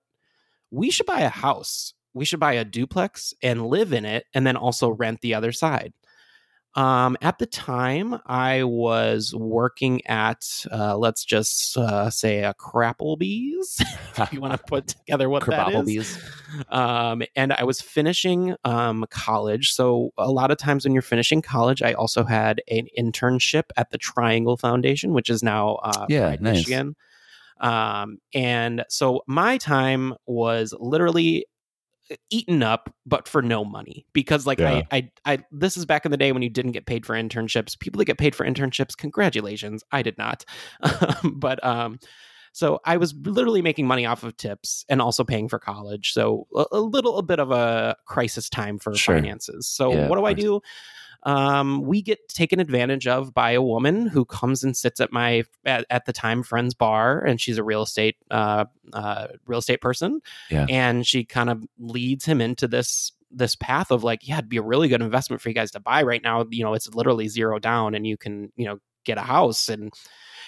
We 0.71 0.90
should 0.90 1.07
buy 1.07 1.21
a 1.21 1.29
house. 1.29 1.92
We 2.14 2.25
should 2.25 2.40
buy 2.40 2.55
a 2.55 2.64
duplex 2.64 3.35
and 3.42 3.66
live 3.66 3.92
in 3.92 4.05
it, 4.07 4.25
and 4.35 4.47
then 4.47 4.57
also 4.57 4.88
rent 4.90 5.21
the 5.21 5.35
other 5.35 5.53
side." 5.53 5.92
Um, 6.74 7.18
at 7.20 7.38
the 7.38 7.46
time, 7.46 8.18
I 8.24 8.64
was 8.64 9.35
working 9.35 10.06
at, 10.06 10.42
uh, 10.72 10.96
let's 10.96 11.24
just 11.24 11.76
uh, 11.76 12.08
say, 12.08 12.44
a 12.44 12.54
Crapplebee's. 12.54 13.80
if 14.18 14.32
you 14.32 14.40
want 14.40 14.54
to 14.54 14.58
put 14.66 14.88
together 14.88 15.28
what 15.28 15.44
that 15.46 15.87
is. 15.87 16.18
Um, 16.70 17.22
and 17.37 17.52
I 17.52 17.64
was 17.64 17.80
finishing 17.80 18.56
um, 18.64 19.04
college. 19.11 19.72
So 19.72 20.11
a 20.16 20.30
lot 20.30 20.50
of 20.50 20.56
times 20.56 20.85
when 20.85 20.94
you're 20.94 21.02
finishing 21.02 21.42
college, 21.42 21.82
I 21.82 21.92
also 21.92 22.24
had 22.24 22.62
an 22.70 22.87
internship 22.98 23.64
at 23.76 23.90
the 23.90 23.98
Triangle 23.98 24.56
Foundation, 24.56 25.12
which 25.12 25.28
is 25.28 25.42
now 25.42 25.74
uh, 25.82 26.06
Yeah, 26.08 26.28
Pride, 26.28 26.42
nice. 26.42 26.56
Michigan. 26.56 26.96
Um, 27.61 28.18
and 28.35 28.85
so 28.88 29.22
my 29.26 29.56
time 29.58 30.14
was 30.26 30.74
literally 30.80 31.46
eaten 32.31 32.62
up 32.62 32.94
but 33.07 33.27
for 33.29 33.42
no 33.42 33.64
money 33.64 34.07
because 34.12 34.46
like 34.46 34.61
Yeah. 34.61 34.83
I, 34.92 34.98
I 35.25 35.35
i 35.35 35.38
this 35.51 35.77
is 35.77 35.87
back 35.87 36.05
in 36.05 36.11
the 36.11 36.16
day 36.16 36.33
when 36.33 36.42
you 36.42 36.51
didn't 36.51 36.72
get 36.72 36.87
paid 36.87 37.05
for 37.07 37.14
internships. 37.14 37.79
People 37.79 37.98
that 37.98 38.05
get 38.07 38.18
paid 38.18 38.35
for 38.35 38.44
internships 38.46 38.96
congratulations 38.96 39.83
i 39.92 40.03
did 40.03 40.16
not. 40.18 40.44
But 41.35 41.62
um 41.64 41.98
so 42.53 42.81
i 42.85 42.96
was 42.98 43.14
literally 43.14 43.62
making 43.62 43.87
money 43.87 44.05
off 44.05 44.22
of 44.25 44.37
tips 44.37 44.85
and 44.88 45.01
also 45.01 45.25
paying 45.25 45.48
for 45.48 45.59
college. 45.59 46.12
So 46.12 46.46
a, 46.55 46.64
a 46.72 46.81
little 46.81 47.18
a 47.18 47.22
bit 47.22 47.38
of 47.40 47.51
a 47.51 47.96
crisis 48.07 48.48
time 48.48 48.79
for 48.79 48.94
Sure. 48.94 49.16
finances. 49.16 49.66
So 49.68 49.90
Yeah, 49.90 50.09
what 50.09 50.18
do 50.18 50.25
i 50.25 50.33
do 50.35 50.61
um, 51.24 51.82
we 51.82 52.02
get 52.02 52.28
taken 52.28 52.58
advantage 52.61 53.06
of 53.06 53.32
by 53.32 53.52
a 53.52 53.62
woman 53.62 54.06
who 54.06 54.24
comes 54.24 54.64
and 54.64 54.76
sits 54.76 55.00
at 55.00 55.12
my 55.12 55.44
at, 55.64 55.87
at 55.90 56.04
the 56.06 56.12
time 56.12 56.42
friend's 56.42 56.74
bar 56.74 57.20
and 57.20 57.40
she's 57.40 57.58
a 57.58 57.64
real 57.64 57.82
estate 57.82 58.16
uh, 58.30 58.64
uh, 58.92 59.28
real 59.46 59.61
estate 59.61 59.80
person. 59.80 60.20
Yeah. 60.50 60.66
and 60.68 61.06
she 61.06 61.24
kind 61.24 61.50
of 61.50 61.64
leads 61.78 62.24
him 62.24 62.40
into 62.40 62.66
this 62.66 63.12
this 63.30 63.56
path 63.56 63.90
of 63.90 64.04
like 64.04 64.28
yeah 64.28 64.37
it'd 64.37 64.50
be 64.50 64.58
a 64.58 64.62
really 64.62 64.88
good 64.88 65.00
investment 65.00 65.40
for 65.40 65.48
you 65.48 65.54
guys 65.54 65.70
to 65.72 65.80
buy 65.80 66.02
right 66.02 66.22
now. 66.22 66.44
You 66.50 66.64
know 66.64 66.74
it's 66.74 66.92
literally 66.94 67.28
zero 67.28 67.58
down 67.58 67.94
and 67.94 68.06
you 68.06 68.16
can 68.16 68.52
you 68.56 68.66
know 68.66 68.78
get 69.04 69.18
a 69.18 69.22
house. 69.22 69.68
And 69.68 69.92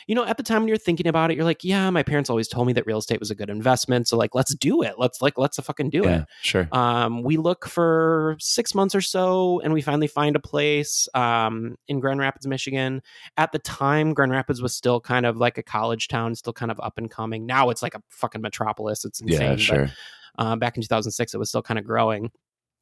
you 0.07 0.15
know 0.15 0.25
at 0.25 0.37
the 0.37 0.43
time 0.43 0.63
when 0.63 0.69
you're 0.69 0.77
thinking 0.77 1.07
about 1.07 1.31
it 1.31 1.37
you're 1.37 1.45
like 1.45 1.65
yeah 1.65 1.91
my 1.91 2.03
parents 2.03 2.31
always 2.31 2.49
told 2.49 2.67
me 2.67 2.73
that 2.73 2.87
real 2.87 2.99
estate 2.99 3.21
was 3.21 3.31
a 3.31 3.35
good 3.35 3.51
investment 3.51 4.07
so 4.07 4.17
like 4.17 4.35
let's 4.35 4.55
do 4.55 4.83
it 4.83 4.95
let's 4.99 5.21
like 5.21 5.37
let's 5.37 5.59
fucking 5.65 5.91
do 5.91 6.03
yeah, 6.05 6.21
it 6.23 6.27
sure. 6.43 6.69
um, 6.73 7.23
we 7.23 7.37
look 7.37 7.67
for 7.67 8.37
six 8.39 8.75
months 8.75 8.95
or 8.95 9.01
so, 9.01 9.61
and 9.61 9.73
we 9.73 9.83
finally 9.83 10.07
find 10.07 10.37
a 10.37 10.41
place 10.41 11.09
um, 11.15 11.77
in 11.89 12.01
Grand 12.01 12.21
Rapids, 12.21 12.47
Michigan. 12.47 13.03
At 13.37 13.53
the 13.53 13.59
time, 13.59 14.15
Grand 14.15 14.33
Rapids 14.33 14.63
was 14.63 14.75
still 14.75 15.01
kind 15.01 15.27
of 15.27 15.37
like 15.37 15.59
a 15.59 15.63
college 15.63 16.09
town, 16.09 16.35
still 16.35 16.53
kind 16.53 16.71
of 16.71 16.79
up 16.81 16.99
and 16.99 17.11
coming. 17.11 17.47
Now 17.47 17.71
it's 17.71 17.83
like 17.83 17.95
a 17.95 18.03
fucking 18.11 18.41
metropolis. 18.41 19.05
It's 19.05 19.21
insane. 19.21 19.41
yeah, 19.41 19.51
but, 19.51 19.61
sure. 19.61 19.91
uh, 20.39 20.57
back 20.57 20.77
in 20.77 20.83
2006, 20.83 21.35
it 21.35 21.39
was 21.39 21.49
still 21.49 21.63
kind 21.63 21.79
of 21.79 21.85
growing. 21.85 22.31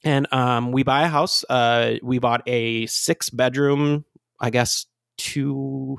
And 0.05 0.27
um, 0.33 0.73
we 0.73 0.83
buy 0.83 1.03
a 1.03 1.09
house. 1.09 1.45
Uh, 1.49 1.95
we 2.03 2.19
bought 2.19 2.43
a 2.47 2.87
six 2.87 3.31
bedroom, 3.31 4.05
I 4.41 4.51
guess, 4.51 4.87
two. 5.17 5.99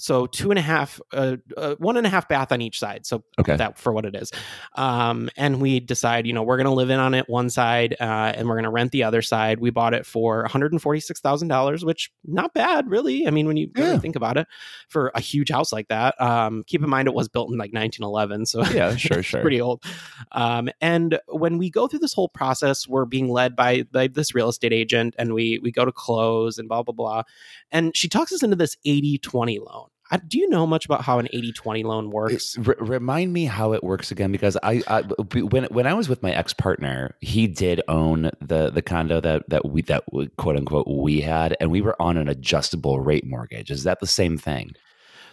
So 0.00 0.26
two 0.26 0.50
and 0.50 0.58
a 0.58 0.62
half, 0.62 1.00
uh, 1.12 1.36
uh, 1.56 1.74
one 1.78 1.96
and 1.96 2.06
a 2.06 2.10
half 2.10 2.28
bath 2.28 2.52
on 2.52 2.60
each 2.60 2.78
side. 2.78 3.06
So 3.06 3.22
Okay. 3.38 3.56
that 3.56 3.78
for 3.78 3.92
what 3.92 4.04
it 4.04 4.14
is. 4.16 4.30
Um, 4.76 5.30
and 5.36 5.60
we 5.60 5.80
decide, 5.80 6.26
you 6.26 6.32
know, 6.32 6.42
we're 6.42 6.56
going 6.56 6.66
to 6.66 6.72
live 6.72 6.90
in 6.90 6.98
on 7.00 7.14
it 7.14 7.28
one 7.28 7.50
side, 7.50 7.96
uh, 8.00 8.04
and 8.34 8.48
we're 8.48 8.54
going 8.56 8.64
to 8.64 8.70
rent 8.70 8.92
the 8.92 9.02
other 9.04 9.22
side. 9.22 9.60
We 9.60 9.70
bought 9.70 9.94
it 9.94 10.06
for 10.06 10.40
one 10.42 10.50
hundred 10.50 10.72
and 10.72 10.80
forty 10.82 11.00
six 11.00 11.20
thousand 11.20 11.48
dollars, 11.48 11.84
which 11.84 12.10
not 12.24 12.54
bad, 12.54 12.88
really. 12.88 13.26
I 13.26 13.30
mean, 13.30 13.46
when 13.46 13.56
you 13.56 13.70
really 13.76 13.90
Yeah. 13.92 13.98
think 13.98 14.16
about 14.16 14.36
it, 14.36 14.46
for 14.88 15.12
a 15.14 15.20
huge 15.20 15.50
house 15.50 15.72
like 15.72 15.88
that. 15.88 16.20
Um, 16.20 16.62
keep 16.66 16.82
in 16.82 16.88
mind 16.90 17.06
it 17.08 17.14
was 17.14 17.28
built 17.28 17.50
in 17.52 17.58
like 17.58 17.72
nineteen 17.72 18.04
eleven, 18.04 18.46
so 18.46 18.64
Yeah, 18.64 18.96
sure, 18.96 19.22
sure. 19.22 19.40
pretty 19.42 19.60
old. 19.60 19.84
Um, 20.32 20.68
and 20.80 21.18
when 21.28 21.58
we 21.58 21.70
go 21.70 21.86
through 21.86 21.98
this 22.00 22.14
whole 22.14 22.28
process, 22.28 22.88
we're 22.88 23.04
being 23.04 23.28
led 23.28 23.54
by, 23.54 23.82
by 23.92 24.06
this 24.08 24.34
real 24.34 24.48
estate 24.48 24.72
agent 24.72 25.14
and 25.18 25.34
we 25.34 25.58
we 25.62 25.70
go 25.70 25.84
to 25.84 25.92
close 25.92 26.58
and 26.58 26.68
blah 26.68 26.82
blah 26.82 26.94
blah. 26.94 27.22
And 27.70 27.96
she 27.96 28.08
talks 28.08 28.32
us 28.32 28.42
into 28.42 28.56
this 28.56 28.76
80-20 28.86 29.58
loan. 29.60 29.88
I, 30.10 30.16
do 30.16 30.38
you 30.38 30.48
know 30.48 30.66
much 30.66 30.84
about 30.84 31.02
how 31.02 31.18
an 31.18 31.28
80-20 31.32 31.84
loan 31.84 32.10
works? 32.10 32.58
R- 32.66 32.76
remind 32.78 33.32
me 33.32 33.44
how 33.44 33.72
it 33.72 33.84
works 33.84 34.10
again 34.10 34.32
because 34.32 34.56
I, 34.62 34.82
I 34.88 35.02
when 35.02 35.64
when 35.64 35.86
I 35.86 35.94
was 35.94 36.08
with 36.08 36.22
my 36.22 36.32
ex 36.32 36.52
partner, 36.52 37.14
he 37.20 37.46
did 37.46 37.80
own 37.88 38.30
the 38.40 38.70
the 38.70 38.82
condo 38.82 39.20
that 39.20 39.48
that 39.48 39.68
we 39.68 39.82
that 39.82 40.04
quote 40.36 40.56
unquote 40.56 40.88
we 40.88 41.20
had, 41.20 41.56
and 41.60 41.70
we 41.70 41.80
were 41.80 42.00
on 42.00 42.16
an 42.16 42.28
adjustable 42.28 43.00
rate 43.00 43.24
mortgage. 43.24 43.70
Is 43.70 43.84
that 43.84 44.00
the 44.00 44.06
same 44.06 44.36
thing? 44.36 44.72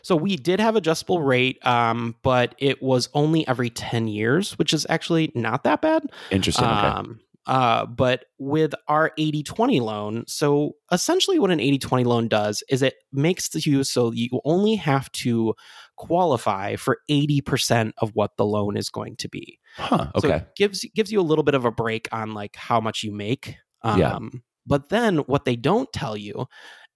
So 0.01 0.15
we 0.15 0.37
did 0.37 0.61
have 0.61 0.77
adjustable 0.77 1.21
rate, 1.21 1.65
um, 1.65 2.15
but 2.21 2.55
it 2.59 2.81
was 2.81 3.09
only 3.13 3.45
every 3.45 3.69
10 3.69 4.07
years, 4.07 4.57
which 4.57 4.73
is 4.73 4.85
actually 4.89 5.33
not 5.35 5.63
that 5.63 5.81
bad. 5.81 6.03
Interesting. 6.31 6.63
Okay. 6.63 7.11
Uh, 7.47 7.85
but 7.85 8.25
with 8.39 8.73
our 8.89 9.11
80 9.17 9.43
20 9.43 9.79
loan, 9.79 10.23
so 10.27 10.73
essentially 10.91 11.39
what 11.39 11.51
an 11.51 11.59
80 11.61 11.79
20 11.79 12.03
loan 12.03 12.27
does 12.27 12.63
is 12.69 12.81
it 12.81 12.95
makes 13.13 13.49
you 13.65 13.83
so 13.83 14.11
you 14.11 14.29
only 14.45 14.75
have 14.75 15.11
to 15.13 15.55
qualify 15.95 16.75
for 16.75 16.99
80% 17.09 17.93
of 17.99 18.11
what 18.13 18.31
the 18.37 18.45
loan 18.45 18.77
is 18.77 18.89
going 18.89 19.15
to 19.17 19.29
be. 19.29 19.59
Huh. 19.77 20.11
So 20.17 20.27
Okay. 20.27 20.35
it 20.35 20.43
gives 20.57 20.85
gives 20.95 21.11
you 21.11 21.19
a 21.21 21.23
little 21.23 21.43
bit 21.43 21.55
of 21.55 21.65
a 21.65 21.71
break 21.71 22.07
on 22.11 22.33
like 22.33 22.55
how 22.55 22.81
much 22.81 23.03
you 23.03 23.11
make. 23.13 23.55
Um, 23.83 23.99
Yeah. 23.99 24.19
But 24.65 24.89
then 24.89 25.19
what 25.19 25.45
they 25.45 25.55
don't 25.55 25.91
tell 25.93 26.17
you 26.17 26.47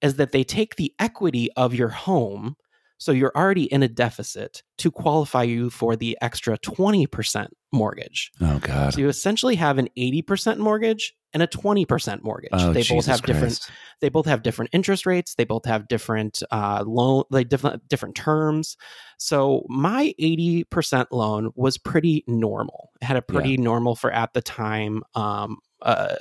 is 0.01 0.15
that 0.15 0.31
they 0.33 0.43
take 0.43 0.75
the 0.75 0.93
equity 0.99 1.49
of 1.55 1.73
your 1.73 1.89
home, 1.89 2.55
so 2.97 3.11
you're 3.13 3.31
already 3.35 3.65
in 3.71 3.83
a 3.83 3.87
deficit, 3.87 4.63
to 4.79 4.91
qualify 4.91 5.43
you 5.43 5.69
for 5.69 5.95
the 5.95 6.17
extra 6.21 6.57
20% 6.57 7.47
mortgage. 7.71 8.31
oh 8.41 8.59
God. 8.59 8.93
So 8.93 8.99
you 8.99 9.09
essentially 9.09 9.55
have 9.55 9.77
an 9.77 9.89
80% 9.97 10.57
mortgage 10.57 11.13
and 11.33 11.41
a 11.41 11.47
20% 11.47 12.23
mortgage. 12.23 12.49
Oh, 12.51 12.73
they 12.73 12.81
both 12.81 12.87
Jesus 12.87 13.05
have 13.07 13.21
different 13.21 13.59
they 14.01 14.09
both 14.09 14.25
have 14.25 14.43
different 14.43 14.71
interest 14.73 15.05
rates, 15.05 15.35
they 15.35 15.45
both 15.45 15.65
have 15.65 15.87
different 15.87 16.43
uh 16.51 16.83
loan 16.85 17.23
like 17.29 17.47
different 17.49 17.87
different 17.87 18.15
terms. 18.15 18.75
So 19.17 19.65
my 19.69 20.13
80% 20.19 21.07
loan 21.11 21.51
was 21.55 21.77
pretty 21.77 22.23
normal. 22.27 22.91
It 23.01 23.05
had 23.05 23.17
a 23.17 23.21
pretty 23.21 23.55
normal 23.57 23.95
for 23.95 24.11
at 24.11 24.33
the 24.33 24.41
time 24.41 25.03
um 25.15 25.57
uh 25.81 26.15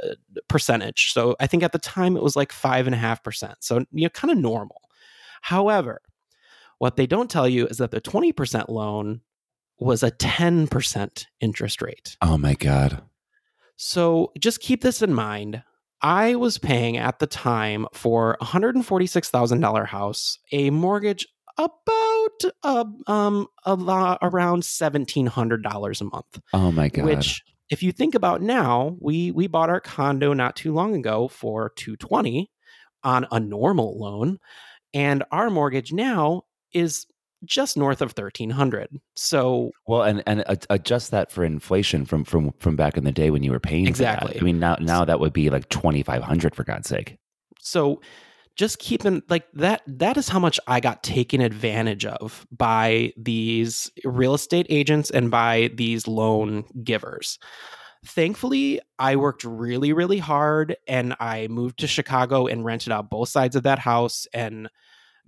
percentage. 0.49 1.13
So 1.13 1.35
I 1.41 1.47
think 1.47 1.63
at 1.63 1.73
the 1.73 1.79
time 1.79 2.17
it 2.17 2.23
was 2.23 2.37
like 2.37 2.53
five 2.53 2.87
and 2.87 2.95
a 2.95 2.99
half 2.99 3.23
percent. 3.25 3.57
So 3.61 3.85
you 3.93 4.05
know, 4.05 4.09
kind 4.11 4.31
of 4.31 4.39
normal. 4.39 4.81
However, 5.43 6.03
what 6.79 6.97
they 6.97 7.07
don't 7.07 7.31
tell 7.31 7.49
you 7.49 7.67
is 7.67 7.79
that 7.79 7.91
the 7.91 8.01
20% 8.01 8.69
loan 8.69 9.21
was 9.81 10.03
a 10.03 10.11
10% 10.11 11.27
interest 11.41 11.83
rate. 11.83 12.17
Oh 12.21 12.39
my 12.39 12.55
God. 12.55 13.03
So 13.77 14.33
just 14.39 14.61
keep 14.61 14.83
this 14.83 15.03
in 15.03 15.15
mind. 15.15 15.63
I 16.03 16.35
was 16.35 16.59
paying 16.59 16.97
at 16.97 17.19
the 17.19 17.27
time 17.27 17.87
for 17.93 18.37
a 18.41 18.45
$146,000 18.45 19.87
house, 19.87 20.39
a 20.53 20.71
mortgage 20.71 21.27
about 21.59 22.41
uh, 22.63 22.85
um 23.07 23.47
a 23.65 23.75
lot, 23.75 24.19
around 24.23 24.63
$1,700 24.63 26.01
a 26.01 26.05
month. 26.05 26.41
Oh 26.53 26.73
my 26.73 26.89
God. 26.89 27.05
Which, 27.05 27.43
if 27.69 27.83
you 27.83 27.93
think 27.93 28.15
about 28.15 28.41
now, 28.41 28.97
we 29.01 29.31
we 29.31 29.47
bought 29.47 29.71
our 29.71 29.81
condo 29.81 30.33
not 30.33 30.57
too 30.57 30.73
long 30.73 30.95
ago 30.95 31.29
for 31.29 31.73
220 31.77 32.51
on 33.05 33.27
a 33.31 33.41
normal 33.41 33.99
loan, 33.99 34.39
and 34.95 35.23
our 35.31 35.51
mortgage 35.51 35.93
now 35.93 36.43
is 36.73 37.07
just 37.45 37.77
north 37.77 38.03
of 38.03 38.11
1300. 38.11 38.89
So 39.17 39.71
well, 39.87 40.03
and 40.03 40.23
and 40.27 40.45
adjust 40.71 41.11
that 41.11 41.31
for 41.33 41.45
inflation 41.45 42.05
from 42.05 42.25
from 42.25 42.53
from 42.59 42.77
back 42.77 42.97
in 42.97 43.05
the 43.05 43.13
day 43.13 43.31
when 43.31 43.43
you 43.43 43.51
were 43.51 43.61
paying. 43.61 43.87
Exactly. 43.87 44.39
I 44.39 44.43
mean, 44.43 44.59
now 44.59 44.77
now 44.81 45.05
that 45.05 45.21
would 45.21 45.33
be 45.33 45.51
like 45.51 45.69
twenty 45.69 46.03
five 46.03 46.23
hundred 46.23 46.55
for 46.55 46.65
God's 46.65 46.89
sake. 46.89 47.17
so 47.61 48.01
just 48.57 48.79
keeping 48.79 49.23
like 49.29 49.47
that 49.55 49.81
that 49.87 50.17
is 50.17 50.29
how 50.29 50.39
much 50.39 50.59
i 50.67 50.81
got 50.81 51.03
taken 51.03 51.41
advantage 51.41 52.05
of 52.05 52.47
by 52.51 53.13
these 53.17 53.91
real 54.05 54.35
estate 54.35 54.67
agents 54.69 55.09
and 55.11 55.31
by 55.31 55.71
these 55.75 56.07
loan 56.09 56.65
givers 56.83 57.39
thankfully 58.05 58.81
i 58.99 59.15
worked 59.17 59.45
really 59.45 59.93
really 59.93 60.19
hard 60.19 60.77
and 60.89 61.15
i 61.21 61.47
moved 61.49 61.79
to 61.79 61.87
chicago 61.87 62.47
and 62.47 62.65
rented 62.65 62.93
out 62.93 63.09
both 63.09 63.29
sides 63.29 63.57
of 63.57 63.63
that 63.63 63.79
house 63.79 64.27
and 64.35 64.69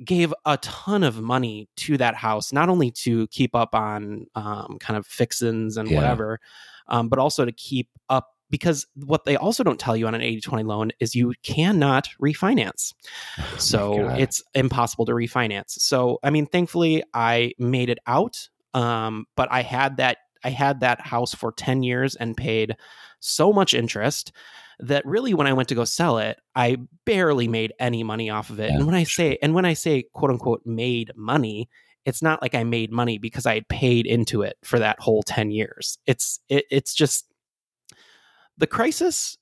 gave 0.04 0.32
a 0.46 0.56
ton 0.58 1.02
of 1.02 1.20
money 1.20 1.68
to 1.76 1.96
that 1.98 2.14
house 2.14 2.52
not 2.52 2.68
only 2.68 2.90
to 2.90 3.26
keep 3.28 3.54
up 3.54 3.74
on 3.74 4.26
um, 4.34 4.76
kind 4.80 4.96
of 4.96 5.06
fixins 5.06 5.76
and 5.76 5.90
Yeah. 5.90 5.96
whatever 5.96 6.40
um, 6.88 7.08
but 7.08 7.18
also 7.18 7.44
to 7.44 7.52
keep 7.52 7.88
up 8.08 8.28
because 8.50 8.86
what 8.96 9.24
they 9.24 9.36
also 9.36 9.62
don't 9.64 9.80
tell 9.80 9.96
you 9.96 10.06
on 10.06 10.14
an 10.14 10.20
80-20 10.20 10.66
loan 10.66 10.90
is 11.00 11.14
you 11.14 11.32
cannot 11.42 12.08
refinance. 12.20 12.92
So 13.58 14.08
it's 14.18 14.42
impossible 14.54 15.06
to 15.06 15.12
refinance. 15.12 15.70
So 15.70 16.18
i 16.22 16.30
mean 16.30 16.46
thankfully 16.46 17.02
i 17.14 17.52
made 17.58 17.88
it 17.90 17.98
out 18.06 18.48
um, 18.74 19.26
but 19.36 19.48
i 19.52 19.62
had 19.62 19.98
that 19.98 20.18
i 20.44 20.50
had 20.50 20.80
that 20.80 21.00
house 21.00 21.34
for 21.34 21.52
10 21.52 21.82
years 21.82 22.14
and 22.16 22.36
paid 22.36 22.76
so 23.20 23.52
much 23.52 23.72
interest 23.74 24.32
that 24.80 25.04
really 25.06 25.34
when 25.34 25.46
i 25.46 25.52
went 25.52 25.68
to 25.68 25.74
go 25.74 25.84
sell 25.84 26.18
it 26.18 26.38
i 26.54 26.76
barely 27.04 27.48
made 27.48 27.72
any 27.78 28.02
money 28.02 28.30
off 28.30 28.50
of 28.50 28.58
it. 28.60 28.70
Yeah, 28.70 28.76
and 28.76 28.86
when 28.86 28.94
i 28.94 29.04
say 29.04 29.38
and 29.42 29.54
when 29.54 29.64
i 29.64 29.74
say 29.74 30.04
quote 30.12 30.30
unquote 30.30 30.62
made 30.64 31.12
money 31.16 31.68
it's 32.04 32.22
not 32.22 32.42
like 32.42 32.54
i 32.54 32.64
made 32.64 32.90
money 32.90 33.18
because 33.18 33.46
i 33.46 33.54
had 33.54 33.68
paid 33.68 34.06
into 34.06 34.42
it 34.42 34.56
for 34.64 34.78
that 34.78 34.98
whole 35.00 35.22
10 35.22 35.50
years. 35.50 35.98
It's 36.06 36.40
it, 36.48 36.64
it's 36.70 36.94
just 36.94 37.26
the 38.58 38.66
crisis 38.66 39.36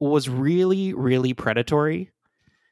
was 0.00 0.28
really 0.28 0.92
really 0.92 1.32
predatory 1.34 2.10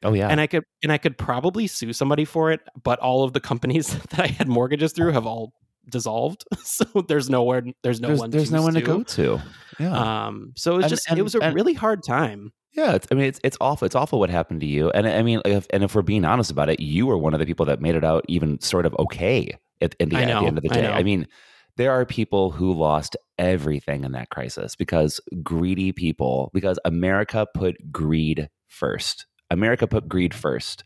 Oh 0.05 0.13
yeah. 0.15 0.29
and 0.29 0.41
I 0.41 0.47
could 0.49 0.65
and 0.83 0.91
I 0.91 0.99
could 0.99 1.17
probably 1.17 1.67
sue 1.67 1.93
somebody 1.93 2.25
for 2.25 2.51
it, 2.51 2.61
but 2.83 2.99
all 2.99 3.25
of 3.25 3.33
the 3.33 3.41
companies 3.41 3.97
that 4.11 4.21
I 4.21 4.27
had 4.27 4.49
mortgages 4.49 4.93
through 4.93 5.13
have 5.13 5.27
all 5.27 5.53
dissolved. 5.89 6.45
So 6.65 6.85
there's 7.07 7.29
nowhere 7.29 7.63
there's 7.83 8.01
no 8.01 8.09
there's, 8.09 8.21
one 8.21 8.31
there's 8.31 8.49
to 8.49 8.55
no 8.55 8.63
one 8.63 8.75
to 8.75 8.81
go 8.81 9.03
to. 9.03 9.41
Yeah. 9.79 10.27
Um 10.27 10.53
so 10.57 10.75
it 10.75 10.77
was 10.77 10.85
And- 10.85 10.91
just 10.91 11.11
and- 11.11 11.19
it 11.19 11.23
was 11.23 11.35
a 11.35 11.41
and- 11.41 11.55
really 11.55 11.75
hard 11.75 12.03
time. 12.03 12.53
Yeah, 12.75 12.93
it's, 12.95 13.07
I 13.11 13.15
mean 13.15 13.27
it's 13.27 13.39
it's 13.45 13.59
awful. 13.61 13.85
It's 13.87 13.95
awful 13.95 14.19
what 14.19 14.31
happened 14.31 14.61
to 14.61 14.67
you. 14.67 14.91
And 14.91 15.07
I 15.07 15.23
mean, 15.23 15.43
if, 15.45 15.67
and 15.71 15.85
if 15.85 15.95
we're 15.95 16.01
being 16.03 16.25
honest 16.25 16.51
about 16.51 16.71
it, 16.71 16.81
you 16.81 17.07
were 17.07 17.19
one 17.19 17.35
of 17.35 17.41
the 17.41 17.45
people 17.47 17.67
that 17.67 17.83
made 17.83 17.95
it 17.95 18.05
out 18.05 18.25
even 18.29 18.59
sort 18.61 18.87
of 18.87 18.95
okay 18.99 19.55
at, 19.83 19.95
in 20.01 20.09
the, 20.09 20.17
I 20.17 20.23
at 20.23 20.41
the 20.41 20.47
end 20.47 20.57
of 20.57 20.63
the 20.63 20.71
day. 20.71 20.83
know. 20.83 20.93
I, 20.93 21.03
mean, 21.03 21.29
there 21.77 21.93
are 21.93 22.07
people 22.07 22.51
who 22.51 22.73
lost 22.73 23.15
everything 23.39 24.05
in 24.05 24.13
that 24.13 24.31
crisis 24.31 24.75
because 24.77 25.21
greedy 25.43 25.93
people, 25.93 26.51
because 26.55 26.79
America 26.87 27.47
put 27.55 27.77
greed 27.93 28.49
first. 28.69 29.27
America 29.51 29.87
put 29.87 30.09
greed 30.09 30.33
first, 30.33 30.85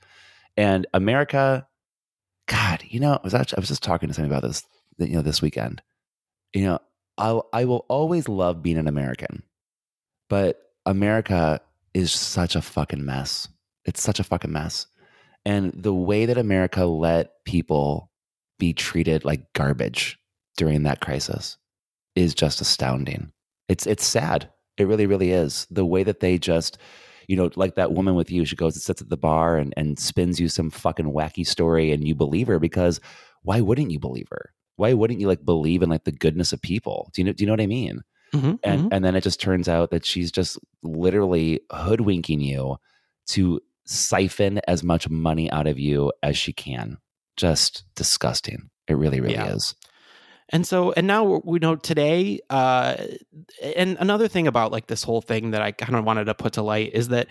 and 0.57 0.87
America, 0.93 1.69
God, 2.49 2.83
you 2.89 2.99
know, 3.01 3.13
I 3.15 3.21
was 3.23 3.35
actually, 3.35 3.59
I 3.59 3.61
was 3.61 3.69
just 3.69 3.83
talking 3.85 4.09
to 4.09 4.15
somebody 4.15 4.35
about 4.35 4.47
this, 4.49 4.65
you 4.99 5.15
know, 5.15 5.23
this 5.23 5.43
weekend. 5.43 5.83
You 6.53 6.65
know, 6.65 6.79
I 7.19 7.41
I 7.53 7.65
will 7.65 7.85
always 7.89 8.29
love 8.29 8.63
being 8.63 8.79
an 8.79 8.89
American, 8.89 9.43
but 10.29 10.61
America 10.85 11.61
is 11.95 12.13
such 12.13 12.57
a 12.57 12.63
fucking 12.63 13.05
mess. 13.05 13.49
It's 13.85 14.03
such 14.03 14.21
a 14.21 14.25
fucking 14.25 14.53
mess. 14.53 14.87
And 15.45 15.73
the 15.73 15.95
way 15.95 16.27
that 16.27 16.39
America 16.39 16.85
let 16.85 17.45
people 17.45 18.11
be 18.59 18.73
treated 18.73 19.25
like 19.25 19.53
garbage 19.53 20.19
during 20.57 20.83
that 20.83 21.01
crisis 21.01 21.57
is 22.15 22.35
just 22.35 22.61
astounding. 22.61 23.33
It's 23.69 23.87
it's 23.87 24.05
sad. 24.05 24.51
It 24.77 24.87
really, 24.87 25.07
really 25.07 25.31
is. 25.31 25.67
The 25.71 25.87
way 25.87 26.03
that 26.03 26.21
they 26.21 26.39
just, 26.39 26.79
you 27.29 27.37
know, 27.37 27.51
like 27.57 27.77
that 27.77 27.93
woman 27.93 28.15
with 28.15 28.31
you, 28.31 28.45
she 28.45 28.57
goes 28.57 28.75
and 28.75 28.83
sits 28.83 29.01
at 29.01 29.09
the 29.09 29.17
bar 29.17 29.57
and, 29.57 29.73
and 29.77 29.99
spins 29.99 30.39
you 30.39 30.49
some 30.49 30.71
fucking 30.71 31.13
wacky 31.13 31.47
story 31.47 31.93
and 31.93 32.07
you 32.07 32.15
believe 32.15 32.47
her 32.49 32.59
because 32.59 33.01
why 33.43 33.61
wouldn't 33.61 33.91
you 33.91 33.99
believe 33.99 34.29
her? 34.31 34.53
Why 34.77 34.93
wouldn't 34.93 35.21
you 35.21 35.27
like 35.29 35.45
believe 35.45 35.83
in 35.83 35.89
like 35.91 36.05
the 36.05 36.13
goodness 36.13 36.53
of 36.53 36.61
people? 36.63 37.11
Do 37.15 37.21
you 37.23 37.27
know 37.27 37.33
do 37.33 37.43
you 37.43 37.47
know 37.47 37.53
what 37.55 37.61
I 37.61 37.67
mean? 37.67 38.03
Mhm, 38.35 38.59
and 38.63 38.83
mhm. 38.83 38.89
and 38.93 39.05
then 39.05 39.17
it 39.17 39.23
just 39.23 39.41
turns 39.41 39.69
out 39.69 39.91
that 39.91 40.05
she's 40.05 40.33
just 40.33 40.59
literally 40.83 41.61
hoodwinking 41.73 42.41
you 42.41 42.77
to 43.29 43.61
siphon 43.87 44.61
as 44.69 44.83
much 44.83 45.09
money 45.09 45.51
out 45.53 45.67
of 45.67 45.79
you 45.79 46.13
as 46.23 46.37
she 46.37 46.53
can. 46.53 46.99
Just 47.37 47.85
disgusting. 47.95 48.71
It 48.89 48.95
really, 48.95 49.21
really 49.21 49.35
Yeah. 49.35 49.55
is. 49.55 49.75
And 50.51 50.67
so, 50.67 50.93
and 50.93 51.07
now 51.07 51.41
we 51.45 51.59
know 51.59 51.77
today, 51.77 52.41
uh, 52.51 52.97
and 53.77 53.97
another 53.99 54.29
thing 54.29 54.47
about 54.47 54.71
like 54.73 54.87
this 54.87 55.03
whole 55.03 55.21
thing 55.21 55.51
that 55.51 55.63
I 55.63 55.73
kind 55.73 55.97
of 55.97 56.05
wanted 56.05 56.27
to 56.27 56.35
put 56.35 56.53
to 56.55 56.63
light 56.63 56.93
is 56.95 57.09
that, 57.09 57.27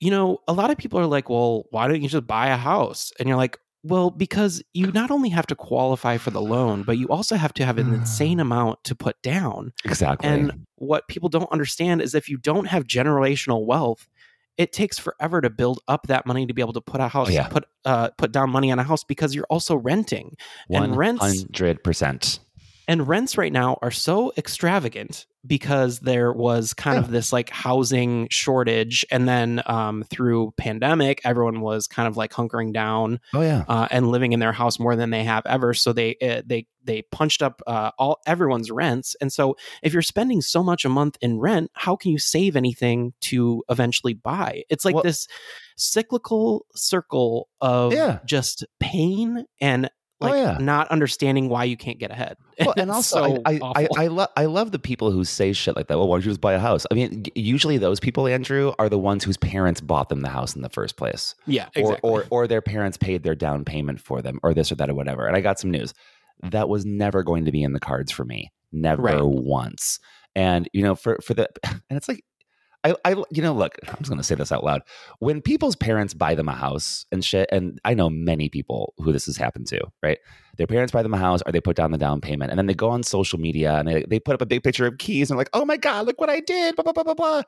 you 0.00 0.10
know, 0.10 0.38
a 0.48 0.52
lot 0.54 0.70
of 0.70 0.78
people 0.78 0.98
are 1.00 1.06
like, 1.06 1.28
well, 1.30 1.66
why 1.70 1.88
don't 1.88 2.02
you 2.02 2.08
just 2.08 2.26
buy 2.26 2.48
a 2.48 2.56
house? 2.56 3.12
And 3.18 3.28
you're 3.28 3.36
like, 3.36 3.58
well, 3.86 4.10
because 4.10 4.62
you 4.74 4.90
not 4.92 5.10
only 5.10 5.28
have 5.28 5.46
to 5.46 5.54
qualify 5.54 6.16
for 6.16 6.30
the 6.30 6.40
loan, 6.40 6.82
but 6.82 6.98
you 6.98 7.08
also 7.08 7.36
have 7.36 7.54
to 7.54 7.64
have 7.64 7.78
an 7.78 7.92
insane 7.94 8.40
amount 8.40 8.82
to 8.84 8.94
put 8.94 9.20
down. 9.22 9.72
Exactly. 9.84 10.28
And 10.28 10.66
what 10.76 11.06
people 11.08 11.28
don't 11.28 11.50
understand 11.52 12.02
is 12.02 12.14
if 12.14 12.28
you 12.28 12.36
don't 12.36 12.66
have 12.66 12.84
generational 12.84 13.64
wealth, 13.64 14.08
it 14.56 14.72
takes 14.72 14.98
forever 14.98 15.40
to 15.40 15.50
build 15.50 15.80
up 15.86 16.06
that 16.08 16.26
money 16.26 16.46
to 16.46 16.54
be 16.54 16.62
able 16.62 16.72
to 16.72 16.80
put 16.80 17.00
a 17.00 17.08
house, 17.08 17.30
yeah. 17.30 17.48
put 17.48 17.64
uh, 17.84 18.10
put 18.16 18.32
down 18.32 18.50
money 18.50 18.72
on 18.72 18.78
a 18.78 18.82
house 18.82 19.04
because 19.04 19.34
you're 19.34 19.46
also 19.50 19.76
renting, 19.76 20.36
and 20.70 20.96
rents 20.96 21.22
hundred 21.22 21.84
percent. 21.84 22.40
and 22.88 23.06
rents 23.06 23.36
right 23.38 23.52
now 23.52 23.78
are 23.82 23.90
so 23.90 24.32
extravagant 24.36 25.26
because 25.46 26.00
there 26.00 26.32
was 26.32 26.74
kind 26.74 26.98
of 26.98 27.10
this 27.10 27.32
like 27.32 27.50
housing 27.50 28.28
shortage 28.30 29.04
and 29.10 29.28
then 29.28 29.62
um, 29.66 30.04
through 30.10 30.52
pandemic 30.56 31.20
everyone 31.24 31.60
was 31.60 31.86
kind 31.86 32.08
of 32.08 32.16
like 32.16 32.32
hunkering 32.32 32.72
down 32.72 33.20
Oh 33.32 33.42
yeah. 33.42 33.64
uh, 33.68 33.88
and 33.90 34.08
living 34.08 34.32
in 34.32 34.40
their 34.40 34.52
house 34.52 34.78
more 34.78 34.96
than 34.96 35.10
they 35.10 35.24
have 35.24 35.44
ever 35.46 35.74
so 35.74 35.92
they 35.92 36.16
uh, 36.22 36.42
they 36.46 36.66
they 36.84 37.02
punched 37.10 37.42
up 37.42 37.60
uh, 37.66 37.90
all 37.98 38.20
everyone's 38.26 38.70
rents 38.70 39.16
and 39.20 39.32
so 39.32 39.56
if 39.82 39.92
you're 39.92 40.02
spending 40.02 40.40
so 40.40 40.62
much 40.62 40.84
a 40.84 40.88
month 40.88 41.16
in 41.20 41.38
rent 41.38 41.70
how 41.74 41.96
can 41.96 42.12
you 42.12 42.18
save 42.18 42.54
anything 42.56 43.12
to 43.20 43.62
eventually 43.68 44.14
buy 44.14 44.62
it's 44.68 44.84
like 44.84 44.94
Well- 44.94 45.04
this 45.04 45.26
cyclical 45.76 46.66
circle 46.74 47.48
of 47.60 47.92
Yeah. 47.92 48.18
just 48.24 48.64
pain 48.80 49.44
and 49.60 49.90
Oh, 50.20 50.26
like 50.28 50.34
yeah. 50.36 50.56
not 50.58 50.88
understanding 50.88 51.50
why 51.50 51.64
you 51.64 51.76
can't 51.76 51.98
get 51.98 52.10
ahead 52.10 52.38
Well, 52.58 52.72
and 52.78 52.90
also, 52.90 53.34
so 53.36 53.42
I, 53.44 53.60
I, 53.62 53.82
I. 53.82 53.88
I, 53.98 54.06
lo- 54.06 54.26
I 54.34 54.46
love 54.46 54.72
the 54.72 54.78
people 54.78 55.10
who 55.10 55.24
say 55.24 55.52
shit 55.52 55.76
like 55.76 55.88
that. 55.88 55.98
Well, 55.98 56.08
why 56.08 56.16
don't 56.16 56.24
you 56.24 56.30
just 56.30 56.40
buy 56.40 56.54
a 56.54 56.58
house? 56.58 56.86
I 56.90 56.94
mean, 56.94 57.24
usually 57.34 57.76
those 57.76 58.00
people, 58.00 58.26
Andrew, 58.26 58.72
are 58.78 58.88
the 58.88 58.98
ones 58.98 59.24
whose 59.24 59.36
parents 59.36 59.82
bought 59.82 60.08
them 60.08 60.22
the 60.22 60.30
house 60.30 60.56
in 60.56 60.62
the 60.62 60.70
first 60.70 60.96
place. 60.96 61.34
yeah 61.46 61.68
exactly. 61.74 61.98
or, 62.10 62.22
or 62.22 62.26
or 62.30 62.46
their 62.46 62.62
parents 62.62 62.96
paid 62.96 63.24
their 63.24 63.34
down 63.34 63.64
payment 63.64 64.00
for 64.00 64.22
them 64.22 64.40
or 64.42 64.54
this 64.54 64.72
or 64.72 64.76
that 64.76 64.88
or 64.88 64.94
whatever. 64.94 65.26
And 65.26 65.36
I 65.36 65.42
got 65.42 65.58
some 65.58 65.70
news. 65.70 65.92
That 66.42 66.68
was 66.70 66.86
never 66.86 67.22
going 67.22 67.44
to 67.44 67.52
be 67.52 67.62
in 67.62 67.72
the 67.74 67.80
cards 67.80 68.10
for 68.10 68.24
me. 68.24 68.50
Never 68.72 69.02
Right. 69.02 69.20
once. 69.22 69.98
And 70.34 70.66
you 70.72 70.82
know, 70.82 70.94
for 70.94 71.18
for 71.22 71.34
the 71.34 71.48
and 71.64 71.80
it's 71.90 72.08
like 72.08 72.24
I, 72.86 72.94
I 73.04 73.22
you 73.30 73.42
know, 73.42 73.52
look, 73.52 73.76
I'm 73.88 73.96
just 73.98 74.10
gonna 74.10 74.22
say 74.22 74.34
this 74.34 74.52
out 74.52 74.62
loud. 74.62 74.82
When 75.18 75.42
people's 75.42 75.74
parents 75.76 76.14
buy 76.14 76.34
them 76.34 76.48
a 76.48 76.52
house 76.52 77.04
and 77.10 77.24
shit, 77.24 77.48
and 77.50 77.80
I 77.84 77.94
know 77.94 78.08
many 78.08 78.48
people 78.48 78.94
who 78.98 79.12
this 79.12 79.26
has 79.26 79.36
happened 79.36 79.66
to, 79.68 79.80
right? 80.02 80.18
Their 80.56 80.66
parents 80.66 80.92
buy 80.92 81.02
them 81.02 81.12
a 81.12 81.18
house 81.18 81.42
or 81.44 81.52
they 81.52 81.60
put 81.60 81.76
down 81.76 81.90
the 81.90 81.98
down 81.98 82.20
payment 82.20 82.50
and 82.50 82.58
then 82.58 82.66
they 82.66 82.74
go 82.74 82.88
on 82.88 83.02
social 83.02 83.38
media 83.38 83.74
and 83.74 83.88
they, 83.88 84.04
they 84.08 84.20
put 84.20 84.34
up 84.34 84.40
a 84.40 84.46
big 84.46 84.62
picture 84.62 84.86
of 84.86 84.98
keys 84.98 85.30
and 85.30 85.36
like, 85.36 85.50
oh 85.52 85.64
my 85.64 85.76
God, 85.76 86.06
look 86.06 86.20
what 86.20 86.30
I 86.30 86.40
did, 86.40 86.76
blah, 86.76 86.82
blah, 86.82 86.92
blah, 86.92 87.02
blah, 87.02 87.14
blah. 87.14 87.42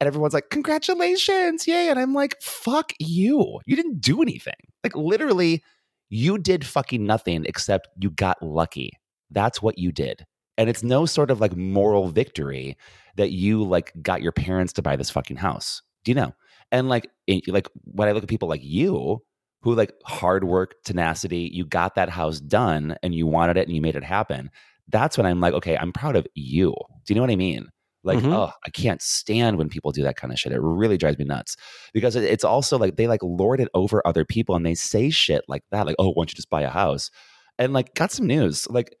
And 0.00 0.06
everyone's 0.06 0.32
like, 0.34 0.50
congratulations, 0.50 1.66
yay. 1.66 1.88
And 1.88 1.98
I'm 1.98 2.14
like, 2.14 2.40
fuck 2.40 2.92
you. 2.98 3.60
You 3.66 3.76
didn't 3.76 4.00
do 4.00 4.22
anything. 4.22 4.54
Like 4.82 4.96
literally, 4.96 5.62
you 6.08 6.38
did 6.38 6.64
fucking 6.64 7.04
nothing 7.04 7.44
except 7.46 7.88
you 8.00 8.10
got 8.10 8.42
lucky. 8.42 8.92
That's 9.30 9.60
what 9.60 9.78
you 9.78 9.92
did. 9.92 10.24
And 10.56 10.68
it's 10.70 10.82
no 10.82 11.06
sort 11.06 11.30
of 11.30 11.40
like 11.40 11.56
moral 11.56 12.08
victory 12.08 12.76
that 13.16 13.30
you 13.32 13.62
like 13.64 13.92
got 14.02 14.22
your 14.22 14.32
parents 14.32 14.72
to 14.74 14.82
buy 14.82 14.96
this 14.96 15.10
fucking 15.10 15.36
house. 15.36 15.82
Do 16.04 16.10
you 16.10 16.14
know? 16.14 16.32
And 16.70 16.88
like, 16.88 17.08
it- 17.26 17.48
like 17.48 17.68
when 17.84 18.08
I 18.08 18.12
look 18.12 18.22
at 18.22 18.28
people 18.28 18.48
like 18.48 18.62
you, 18.62 19.22
who 19.62 19.74
like 19.74 19.92
hard 20.04 20.44
work, 20.44 20.74
tenacity, 20.84 21.50
you 21.52 21.64
got 21.64 21.94
that 21.94 22.10
house 22.10 22.38
done 22.40 22.96
and 23.02 23.14
you 23.14 23.26
wanted 23.26 23.56
it 23.56 23.66
and 23.66 23.74
you 23.74 23.80
made 23.80 23.96
it 23.96 24.04
happen. 24.04 24.50
That's 24.88 25.16
when 25.16 25.26
I'm 25.26 25.40
like, 25.40 25.54
okay, 25.54 25.76
I'm 25.78 25.92
proud 25.92 26.16
of 26.16 26.26
you. 26.34 26.74
Do 27.06 27.12
you 27.12 27.14
know 27.14 27.22
what 27.22 27.30
I 27.30 27.36
mean? 27.36 27.68
Like, 28.02 28.18
Mhm. 28.18 28.34
oh, 28.34 28.50
I 28.66 28.68
can't 28.70 29.00
stand 29.00 29.56
when 29.56 29.70
people 29.70 29.90
do 29.90 30.02
that 30.02 30.16
kind 30.16 30.30
of 30.30 30.38
shit. 30.38 30.52
It 30.52 30.60
really 30.60 30.98
drives 30.98 31.16
me 31.18 31.24
nuts 31.24 31.56
because 31.94 32.14
it's 32.16 32.44
also 32.44 32.76
like 32.76 32.96
they 32.96 33.06
like 33.06 33.22
lord 33.22 33.60
it 33.60 33.68
over 33.72 34.06
other 34.06 34.26
people 34.26 34.54
and 34.54 34.66
they 34.66 34.74
say 34.74 35.08
shit 35.08 35.42
like 35.48 35.62
that, 35.70 35.86
like, 35.86 35.96
oh, 35.98 36.08
why 36.10 36.20
don't 36.20 36.30
you 36.30 36.36
just 36.36 36.50
buy 36.50 36.60
a 36.60 36.68
house? 36.68 37.10
And 37.58 37.72
like, 37.72 37.94
got 37.94 38.12
some 38.12 38.26
news. 38.26 38.68
Like, 38.68 38.94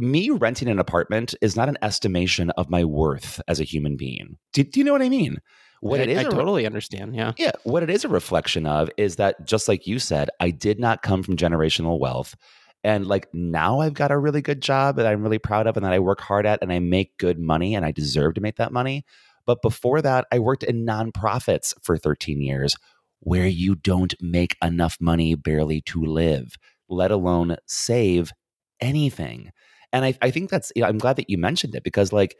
me 0.00 0.30
renting 0.30 0.68
an 0.68 0.78
apartment 0.78 1.34
is 1.40 1.56
not 1.56 1.68
an 1.68 1.78
estimation 1.82 2.50
of 2.50 2.70
my 2.70 2.84
worth 2.84 3.40
as 3.48 3.60
a 3.60 3.64
human 3.64 3.96
being. 3.96 4.38
Do, 4.52 4.62
do 4.64 4.80
you 4.80 4.84
know 4.84 4.92
what 4.92 5.02
I 5.02 5.08
mean? 5.08 5.38
What 5.80 6.00
I, 6.00 6.04
it 6.04 6.08
is, 6.10 6.18
I 6.18 6.22
a 6.22 6.30
re- 6.30 6.34
totally 6.34 6.66
understand 6.66 7.14
yeah 7.14 7.32
yeah, 7.36 7.52
what 7.64 7.82
it 7.82 7.90
is 7.90 8.04
a 8.04 8.08
reflection 8.08 8.66
of 8.66 8.88
is 8.96 9.16
that 9.16 9.46
just 9.46 9.68
like 9.68 9.86
you 9.86 9.98
said, 9.98 10.30
I 10.40 10.50
did 10.50 10.78
not 10.78 11.02
come 11.02 11.22
from 11.22 11.36
generational 11.36 11.98
wealth. 11.98 12.34
And 12.82 13.06
like 13.06 13.28
now 13.32 13.80
I've 13.80 13.94
got 13.94 14.10
a 14.10 14.18
really 14.18 14.42
good 14.42 14.60
job 14.60 14.96
that 14.96 15.06
I'm 15.06 15.22
really 15.22 15.38
proud 15.38 15.66
of 15.66 15.76
and 15.76 15.84
that 15.84 15.92
I 15.92 15.98
work 15.98 16.20
hard 16.20 16.46
at 16.46 16.60
and 16.62 16.72
I 16.72 16.78
make 16.78 17.16
good 17.18 17.38
money 17.38 17.74
and 17.74 17.84
I 17.84 17.92
deserve 17.92 18.34
to 18.34 18.40
make 18.40 18.56
that 18.56 18.72
money. 18.72 19.04
But 19.46 19.62
before 19.62 20.00
that, 20.02 20.26
I 20.32 20.38
worked 20.38 20.62
in 20.62 20.86
nonprofits 20.86 21.74
for 21.82 21.96
13 21.96 22.40
years 22.40 22.76
where 23.20 23.46
you 23.46 23.74
don't 23.74 24.14
make 24.20 24.56
enough 24.62 24.98
money 25.00 25.34
barely 25.34 25.80
to 25.82 26.02
live, 26.04 26.56
let 26.88 27.10
alone 27.10 27.56
save 27.66 28.32
anything. 28.80 29.50
And 29.94 30.04
I, 30.04 30.14
I 30.20 30.30
think 30.30 30.50
that's, 30.50 30.72
you 30.74 30.82
know, 30.82 30.88
I'm 30.88 30.98
glad 30.98 31.16
that 31.16 31.30
you 31.30 31.38
mentioned 31.38 31.74
it 31.74 31.84
because 31.84 32.12
like, 32.12 32.36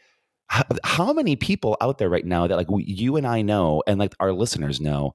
how, 0.48 0.64
how 0.82 1.12
many 1.12 1.36
people 1.36 1.76
out 1.80 1.98
there 1.98 2.10
right 2.10 2.26
now 2.26 2.46
that 2.46 2.56
like 2.56 2.66
you 2.76 3.16
and 3.16 3.26
I 3.26 3.42
know 3.42 3.82
and 3.86 3.98
like 3.98 4.14
our 4.20 4.32
listeners 4.32 4.80
know, 4.80 5.12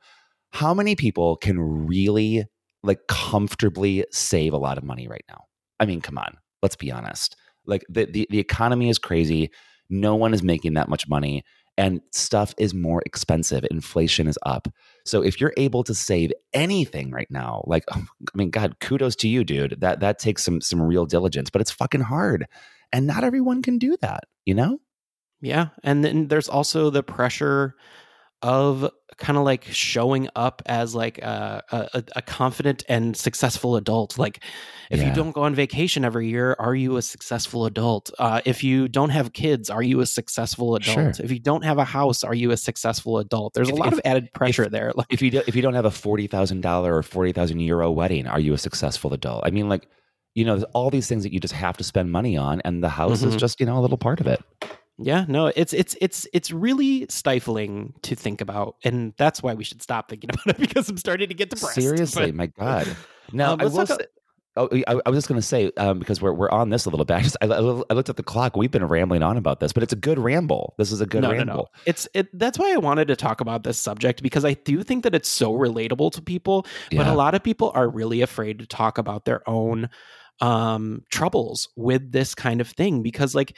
how 0.51 0.73
many 0.73 0.95
people 0.95 1.35
can 1.35 1.59
really 1.59 2.45
like 2.81 3.01
comfortably 3.07 4.05
save 4.11 4.53
a 4.53 4.57
lot 4.57 4.77
of 4.77 4.85
money 4.85 5.07
right 5.07 5.23
now? 5.29 5.43
I 5.79 5.85
mean, 5.85 6.01
come 6.01 6.17
on, 6.17 6.37
let's 6.63 6.77
be 6.77 6.91
honest. 6.91 7.35
Like 7.65 7.85
the, 7.89 8.05
the, 8.05 8.25
the 8.29 8.39
economy 8.39 8.89
is 8.89 8.97
crazy. 8.97 9.51
No 9.89 10.15
one 10.15 10.33
is 10.33 10.41
making 10.41 10.75
that 10.75 10.89
much 10.89 11.07
money 11.07 11.43
and 11.77 12.01
stuff 12.11 12.53
is 12.57 12.73
more 12.73 13.03
expensive. 13.05 13.65
Inflation 13.69 14.27
is 14.27 14.39
up. 14.45 14.67
So 15.09 15.23
if 15.23 15.41
you're 15.41 15.53
able 15.57 15.83
to 15.83 15.93
save 15.93 16.31
anything 16.53 17.11
right 17.11 17.29
now, 17.29 17.63
like 17.65 17.83
oh, 17.93 18.05
I 18.21 18.37
mean, 18.37 18.49
God, 18.49 18.79
kudos 18.79 19.15
to 19.17 19.27
you, 19.27 19.43
dude. 19.43 19.81
That 19.81 19.99
that 20.01 20.19
takes 20.19 20.43
some 20.43 20.61
some 20.61 20.81
real 20.81 21.05
diligence, 21.05 21.49
but 21.49 21.61
it's 21.61 21.71
fucking 21.71 22.01
hard. 22.01 22.47
And 22.91 23.05
not 23.05 23.23
everyone 23.23 23.61
can 23.61 23.77
do 23.77 23.97
that, 24.01 24.23
you 24.45 24.53
know? 24.53 24.79
Yeah. 25.41 25.67
And 25.83 26.03
then 26.03 26.27
there's 26.27 26.49
also 26.49 26.89
the 26.89 27.03
pressure 27.03 27.75
of 28.41 28.89
kind 29.17 29.37
of 29.37 29.43
like 29.43 29.65
showing 29.65 30.29
up 30.35 30.61
as 30.65 30.95
like 30.95 31.17
a, 31.17 31.61
a, 31.93 32.03
a 32.15 32.21
confident 32.21 32.83
and 32.87 33.17
successful 33.17 33.75
adult. 33.75 34.17
Like, 34.17 34.41
if 34.89 35.03
you 35.03 35.11
don't 35.13 35.31
go 35.33 35.43
on 35.43 35.53
vacation 35.53 36.05
every 36.05 36.29
year, 36.29 36.55
are 36.57 36.73
you 36.73 36.95
a 36.97 37.01
successful 37.01 37.65
adult? 37.65 38.09
Uh, 38.17 38.39
if 38.45 38.63
you 38.63 38.87
don't 38.87 39.09
have 39.09 39.33
kids, 39.33 39.69
are 39.69 39.83
you 39.83 39.99
a 39.99 40.05
successful 40.05 40.75
adult? 40.75 41.15
Sure. 41.17 41.25
If 41.25 41.31
you 41.31 41.39
don't 41.39 41.63
have 41.65 41.77
a 41.77 41.83
house, 41.83 42.23
are 42.23 42.33
you 42.33 42.51
a 42.51 42.57
successful 42.57 43.17
adult? 43.19 43.53
There's 43.55 43.67
If- 43.69 43.75
a 43.75 43.77
lot 43.77 43.87
if- 43.87 43.93
of 43.95 44.01
added 44.05 44.29
pressure 44.33 44.67
there. 44.69 44.93
Like, 44.99 45.07
if 45.09 45.21
you 45.21 45.31
do, 45.31 45.41
if 45.47 45.55
you 45.55 45.61
don't 45.61 45.73
have 45.75 45.85
a 45.85 45.91
forty 45.91 46.27
thousand 46.27 46.61
dollar 46.61 46.95
or 46.95 47.03
forty 47.03 47.31
thousand 47.33 47.59
euro 47.59 47.91
wedding, 47.91 48.25
are 48.25 48.39
you 48.39 48.53
a 48.53 48.57
successful 48.57 49.13
adult? 49.13 49.43
I 49.45 49.49
mean, 49.51 49.67
like 49.69 49.87
you 50.35 50.45
know, 50.45 50.55
there's 50.55 50.69
all 50.73 50.89
these 50.89 51.07
things 51.07 51.23
that 51.23 51.33
you 51.33 51.39
just 51.39 51.53
have 51.55 51.75
to 51.77 51.83
spend 51.83 52.11
money 52.11 52.37
on, 52.37 52.61
and 52.63 52.81
the 52.83 52.89
house 52.89 53.21
is 53.23 53.35
Mhm. 53.35 53.39
just 53.39 53.59
you 53.59 53.65
know 53.65 53.77
a 53.77 53.81
little 53.81 53.97
part 53.97 54.19
of 54.21 54.27
it. 54.27 54.41
Yeah, 55.01 55.25
no, 55.27 55.47
it's 55.55 55.71
it's 55.73 55.95
it's 56.01 56.27
it's 56.33 56.51
really 56.51 57.05
stifling 57.09 57.93
to 58.01 58.15
think 58.15 58.41
about, 58.41 58.75
and 58.83 59.13
that's 59.17 59.41
why 59.41 59.53
we 59.53 59.63
should 59.63 59.81
stop 59.81 60.09
thinking 60.09 60.29
about 60.33 60.47
it 60.47 60.57
because 60.57 60.89
I'm 60.89 60.97
starting 60.97 61.29
to 61.29 61.33
get 61.33 61.49
depressed. 61.49 61.75
Seriously, 61.75 62.31
but- 62.31 62.35
my 62.35 62.47
God. 62.47 62.87
Now 63.31 63.53
Um, 63.53 63.61
I 63.61 63.65
will. 63.65 63.85
Say, 63.85 63.97
oh, 64.57 64.67
I, 64.87 64.99
I 65.05 65.09
was 65.09 65.17
just 65.19 65.27
going 65.29 65.39
to 65.39 65.45
say 65.45 65.71
um, 65.77 65.99
because 65.99 66.21
we're 66.21 66.33
we're 66.33 66.49
on 66.49 66.69
this 66.69 66.85
a 66.85 66.89
little 66.89 67.05
bit. 67.05 67.13
I, 67.17 67.21
just, 67.21 67.37
I, 67.41 67.45
I 67.45 67.93
looked 67.93 68.09
at 68.09 68.17
the 68.17 68.23
clock. 68.23 68.57
We've 68.57 68.71
been 68.71 68.85
rambling 68.85 69.23
on 69.23 69.37
about 69.37 69.59
this, 69.61 69.71
but 69.71 69.83
it's 69.83 69.93
a 69.93 69.97
good 69.97 70.19
ramble. 70.19 70.73
This 70.77 70.91
is 70.91 70.99
a 70.99 71.05
good 71.05 71.21
no, 71.21 71.31
ramble. 71.31 71.45
no, 71.45 71.53
no. 71.61 71.67
It's 71.85 72.07
it. 72.13 72.27
That's 72.37 72.59
why 72.59 72.73
I 72.73 72.77
wanted 72.77 73.07
to 73.07 73.15
talk 73.15 73.39
about 73.39 73.63
this 73.63 73.77
subject 73.77 74.21
because 74.23 74.43
I 74.43 74.53
do 74.55 74.83
think 74.83 75.03
that 75.03 75.15
it's 75.15 75.29
so 75.29 75.53
relatable 75.53 76.11
to 76.13 76.21
people, 76.21 76.63
but 76.91 76.93
Yeah. 77.05 77.13
a 77.13 77.15
lot 77.15 77.35
of 77.35 77.43
people 77.43 77.71
are 77.73 77.87
really 77.87 78.21
afraid 78.21 78.59
to 78.59 78.65
talk 78.65 78.97
about 78.97 79.23
their 79.25 79.47
own 79.49 79.89
um 80.41 81.03
troubles 81.11 81.67
with 81.75 82.11
this 82.13 82.33
kind 82.33 82.61
of 82.61 82.69
thing 82.69 83.01
because 83.03 83.35
like 83.35 83.57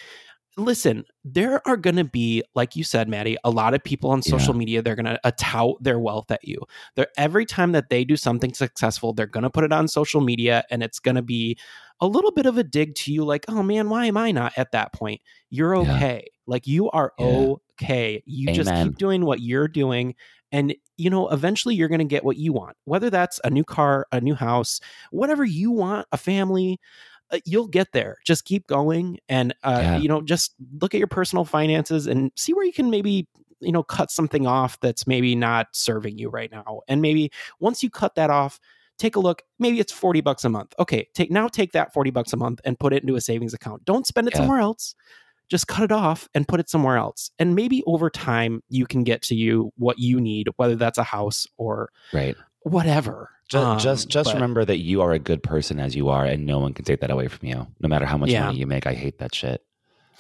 listen 0.57 1.03
there 1.23 1.65
are 1.67 1.77
going 1.77 1.95
to 1.95 2.03
be 2.03 2.43
like 2.55 2.75
you 2.75 2.83
said 2.83 3.07
Matty 3.07 3.37
a 3.43 3.49
lot 3.49 3.73
of 3.73 3.83
people 3.83 4.09
on 4.11 4.21
social 4.21 4.53
Yeah. 4.53 4.59
media 4.59 4.81
they're 4.81 4.95
going 4.95 5.05
to 5.05 5.19
uh, 5.25 5.31
tout 5.37 5.81
their 5.81 5.99
wealth 5.99 6.29
at 6.29 6.45
you 6.45 6.59
they're 6.95 7.07
every 7.17 7.45
time 7.45 7.71
that 7.71 7.89
they 7.89 8.03
do 8.03 8.17
something 8.17 8.53
successful 8.53 9.13
they're 9.13 9.27
going 9.27 9.43
to 9.43 9.49
put 9.49 9.63
it 9.63 9.71
on 9.71 9.87
social 9.87 10.19
media 10.21 10.63
and 10.69 10.83
it's 10.83 10.99
going 10.99 11.15
to 11.15 11.21
be 11.21 11.57
a 12.01 12.07
little 12.07 12.31
bit 12.31 12.45
of 12.45 12.57
a 12.57 12.63
dig 12.63 12.95
to 12.95 13.13
you 13.13 13.23
like 13.23 13.45
oh 13.47 13.63
man 13.63 13.89
why 13.89 14.05
am 14.07 14.17
i 14.17 14.31
not 14.31 14.51
at 14.57 14.71
that 14.73 14.91
point 14.93 15.21
you're 15.49 15.73
Yeah. 15.75 15.95
okay 15.95 16.27
like 16.47 16.67
you 16.67 16.89
are 16.91 17.13
Yeah. 17.17 17.25
okay 17.81 18.21
you 18.25 18.51
just 18.51 18.69
keep 18.83 18.97
doing 18.97 19.23
what 19.25 19.39
you're 19.39 19.67
doing 19.69 20.15
and 20.51 20.75
you 20.97 21.09
know 21.09 21.29
eventually 21.29 21.75
you're 21.75 21.87
going 21.87 21.99
to 21.99 22.05
get 22.05 22.25
what 22.25 22.35
you 22.37 22.51
want 22.51 22.75
whether 22.83 23.09
that's 23.09 23.39
a 23.45 23.49
new 23.49 23.63
car 23.63 24.05
a 24.11 24.19
new 24.19 24.35
house 24.35 24.81
whatever 25.11 25.45
you 25.45 25.71
want 25.71 26.05
a 26.11 26.17
family 26.17 26.77
you'll 27.45 27.67
get 27.67 27.91
there. 27.93 28.17
Just 28.25 28.45
keep 28.45 28.67
going 28.67 29.19
and 29.29 29.53
uh, 29.63 29.79
Yeah. 29.81 29.97
you 29.97 30.07
know 30.07 30.21
just 30.21 30.53
look 30.81 30.93
at 30.93 30.97
your 30.97 31.07
personal 31.07 31.45
finances 31.45 32.07
and 32.07 32.31
see 32.35 32.53
where 32.53 32.65
you 32.65 32.73
can 32.73 32.89
maybe 32.89 33.27
you 33.59 33.71
know 33.71 33.83
cut 33.83 34.09
something 34.11 34.47
off 34.47 34.79
that's 34.79 35.05
maybe 35.07 35.35
not 35.35 35.67
serving 35.73 36.17
you 36.17 36.29
right 36.29 36.51
now. 36.51 36.81
And 36.87 37.01
maybe 37.01 37.31
once 37.59 37.83
you 37.83 37.89
cut 37.89 38.15
that 38.15 38.29
off 38.29 38.59
take 38.97 39.15
a 39.15 39.19
look 39.19 39.41
maybe 39.57 39.79
it's 39.79 39.91
40 39.91 40.21
bucks 40.21 40.43
a 40.43 40.49
month. 40.49 40.73
Okay 40.77 41.07
take 41.13 41.31
now 41.31 41.47
take 41.47 41.71
that 41.71 41.93
40 41.93 42.11
bucks 42.11 42.33
a 42.33 42.37
month 42.37 42.59
and 42.65 42.77
put 42.79 42.93
it 42.93 43.01
into 43.03 43.15
a 43.15 43.21
savings 43.21 43.53
account. 43.53 43.83
Don't 43.85 44.05
spend 44.05 44.27
it 44.27 44.33
Yeah. 44.33 44.39
somewhere 44.39 44.59
else. 44.59 44.93
Just 45.49 45.67
cut 45.67 45.83
it 45.83 45.91
off 45.91 46.29
and 46.33 46.47
put 46.47 46.59
it 46.59 46.69
somewhere 46.69 46.97
else. 46.97 47.29
And 47.39 47.55
maybe 47.55 47.83
over 47.85 48.09
time 48.09 48.61
you 48.69 48.85
can 48.85 49.03
get 49.03 49.21
to 49.23 49.35
you 49.35 49.71
what 49.77 49.97
you 49.99 50.19
need 50.21 50.49
whether 50.57 50.75
that's 50.75 50.97
a 50.97 51.03
house 51.03 51.45
or 51.57 51.89
Right. 52.13 52.37
whatever 52.63 53.29
Just 53.51 53.65
Um, 53.67 53.79
just, 53.79 54.07
just 54.09 54.27
but- 54.29 54.33
remember 54.35 54.63
that 54.63 54.77
you 54.77 55.01
are 55.01 55.11
a 55.11 55.19
good 55.19 55.43
person 55.43 55.77
as 55.79 55.93
you 55.93 56.07
are, 56.07 56.23
and 56.23 56.45
no 56.45 56.59
one 56.59 56.73
can 56.73 56.85
take 56.85 57.01
that 57.01 57.11
away 57.11 57.27
from 57.27 57.47
you, 57.49 57.67
no 57.81 57.89
matter 57.89 58.05
how 58.05 58.17
much 58.17 58.29
Yeah. 58.29 58.45
money 58.45 58.59
you 58.59 58.65
make. 58.65 58.87
I 58.87 58.93
hate 58.93 59.17
that 59.19 59.35
shit. 59.35 59.61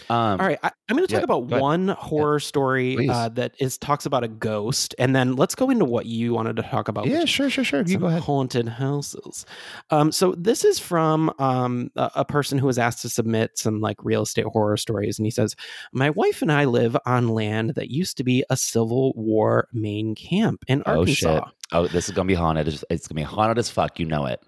Um, 0.09 0.39
All 0.39 0.47
right, 0.47 0.59
I, 0.63 0.71
I'm 0.89 0.95
going 0.95 1.07
to 1.07 1.13
talk 1.13 1.21
yeah, 1.21 1.23
about 1.23 1.45
one 1.45 1.89
horror 1.89 2.39
story 2.39 2.95
Please. 2.95 3.09
uh, 3.09 3.29
that 3.29 3.55
is 3.59 3.77
talks 3.77 4.05
about 4.05 4.23
a 4.23 4.27
ghost, 4.27 4.95
and 4.99 5.15
then 5.15 5.35
let's 5.35 5.55
go 5.55 5.69
into 5.69 5.85
what 5.85 6.05
you 6.05 6.33
wanted 6.33 6.55
to 6.57 6.63
talk 6.63 6.87
about. 6.87 7.07
Yeah, 7.07 7.25
sure, 7.25 7.49
sure, 7.49 7.63
sure. 7.63 7.83
You 7.83 7.97
go 7.97 8.07
ahead. 8.07 8.21
Haunted 8.21 8.67
houses. 8.67 9.45
Um, 9.89 10.11
so 10.11 10.33
this 10.37 10.65
is 10.65 10.79
from 10.79 11.31
um, 11.39 11.91
a, 11.95 12.11
a 12.17 12.25
person 12.25 12.57
who 12.57 12.67
was 12.67 12.77
asked 12.77 13.01
to 13.03 13.09
submit 13.09 13.57
some 13.57 13.79
like 13.79 13.97
real 14.03 14.23
estate 14.23 14.45
horror 14.45 14.77
stories, 14.77 15.17
and 15.17 15.25
he 15.25 15.31
says, 15.31 15.55
"My 15.93 16.09
wife 16.09 16.41
and 16.41 16.51
I 16.51 16.65
live 16.65 16.97
on 17.05 17.29
land 17.29 17.75
that 17.75 17.89
used 17.89 18.17
to 18.17 18.23
be 18.23 18.43
a 18.49 18.57
Civil 18.57 19.13
War 19.15 19.67
main 19.73 20.15
camp 20.15 20.63
in 20.67 20.83
Oh 20.85 20.99
Arkansas." 20.99 21.35
shit! 21.35 21.43
Oh, 21.71 21.87
this 21.87 22.09
is 22.09 22.15
gonna 22.15 22.27
be 22.27 22.33
haunted. 22.33 22.67
It's, 22.67 22.83
it's 22.89 23.07
gonna 23.07 23.19
be 23.19 23.23
haunted 23.23 23.57
as 23.57 23.69
fuck. 23.69 23.99
You 23.99 24.05
know 24.05 24.25
it. 24.25 24.41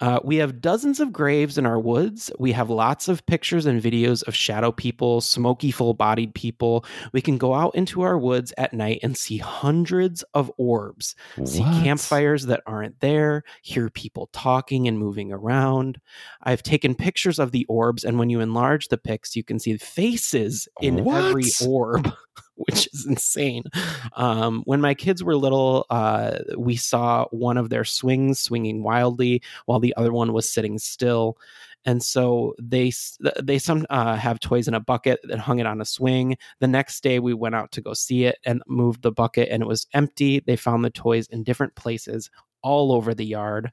Uh, 0.00 0.20
we 0.22 0.36
have 0.36 0.60
dozens 0.60 1.00
of 1.00 1.12
graves 1.12 1.58
in 1.58 1.66
our 1.66 1.78
woods. 1.78 2.30
We 2.38 2.52
have 2.52 2.70
lots 2.70 3.08
of 3.08 3.24
pictures 3.26 3.66
and 3.66 3.82
videos 3.82 4.26
of 4.28 4.34
shadow 4.34 4.70
people, 4.70 5.20
smoky, 5.20 5.70
full 5.70 5.94
bodied 5.94 6.34
people. 6.34 6.84
We 7.12 7.20
can 7.20 7.36
go 7.36 7.54
out 7.54 7.74
into 7.74 8.02
our 8.02 8.16
woods 8.16 8.52
at 8.56 8.72
night 8.72 9.00
and 9.02 9.16
see 9.16 9.38
hundreds 9.38 10.22
of 10.34 10.52
orbs, 10.56 11.16
see 11.44 11.62
campfires 11.62 12.46
that 12.46 12.62
aren't 12.66 13.00
there, 13.00 13.42
hear 13.62 13.90
people 13.90 14.28
talking 14.32 14.86
and 14.86 14.98
moving 14.98 15.32
around. 15.32 16.00
I've 16.42 16.62
taken 16.62 16.94
pictures 16.94 17.38
of 17.38 17.50
the 17.50 17.64
orbs, 17.68 18.04
and 18.04 18.18
when 18.18 18.30
you 18.30 18.40
enlarge 18.40 18.88
the 18.88 18.98
pics, 18.98 19.34
you 19.34 19.42
can 19.42 19.58
see 19.58 19.76
faces 19.78 20.68
in 20.80 21.08
every 21.08 21.44
orb. 21.66 22.12
Which 22.66 22.88
is 22.92 23.06
insane. 23.06 23.64
Um, 24.14 24.62
when 24.64 24.80
my 24.80 24.94
kids 24.94 25.22
were 25.22 25.36
little, 25.36 25.86
uh, 25.90 26.38
we 26.56 26.74
saw 26.76 27.26
one 27.30 27.56
of 27.56 27.70
their 27.70 27.84
swings 27.84 28.40
swinging 28.40 28.82
wildly 28.82 29.42
while 29.66 29.78
the 29.78 29.94
other 29.96 30.12
one 30.12 30.32
was 30.32 30.50
sitting 30.50 30.78
still. 30.78 31.36
And 31.84 32.02
so 32.02 32.54
they 32.60 32.92
they 33.40 33.58
some 33.58 33.86
uh, 33.90 34.16
have 34.16 34.40
toys 34.40 34.66
in 34.66 34.74
a 34.74 34.80
bucket 34.80 35.20
that 35.24 35.38
hung 35.38 35.60
it 35.60 35.66
on 35.66 35.80
a 35.80 35.84
swing. 35.84 36.36
The 36.58 36.66
next 36.66 37.02
day 37.02 37.20
we 37.20 37.32
went 37.32 37.54
out 37.54 37.70
to 37.72 37.80
go 37.80 37.94
see 37.94 38.24
it 38.24 38.38
and 38.44 38.62
moved 38.66 39.02
the 39.02 39.12
bucket 39.12 39.48
and 39.50 39.62
it 39.62 39.66
was 39.66 39.86
empty. 39.94 40.40
They 40.40 40.56
found 40.56 40.84
the 40.84 40.90
toys 40.90 41.28
in 41.28 41.44
different 41.44 41.76
places 41.76 42.28
all 42.62 42.92
over 42.92 43.14
the 43.14 43.24
yard. 43.24 43.70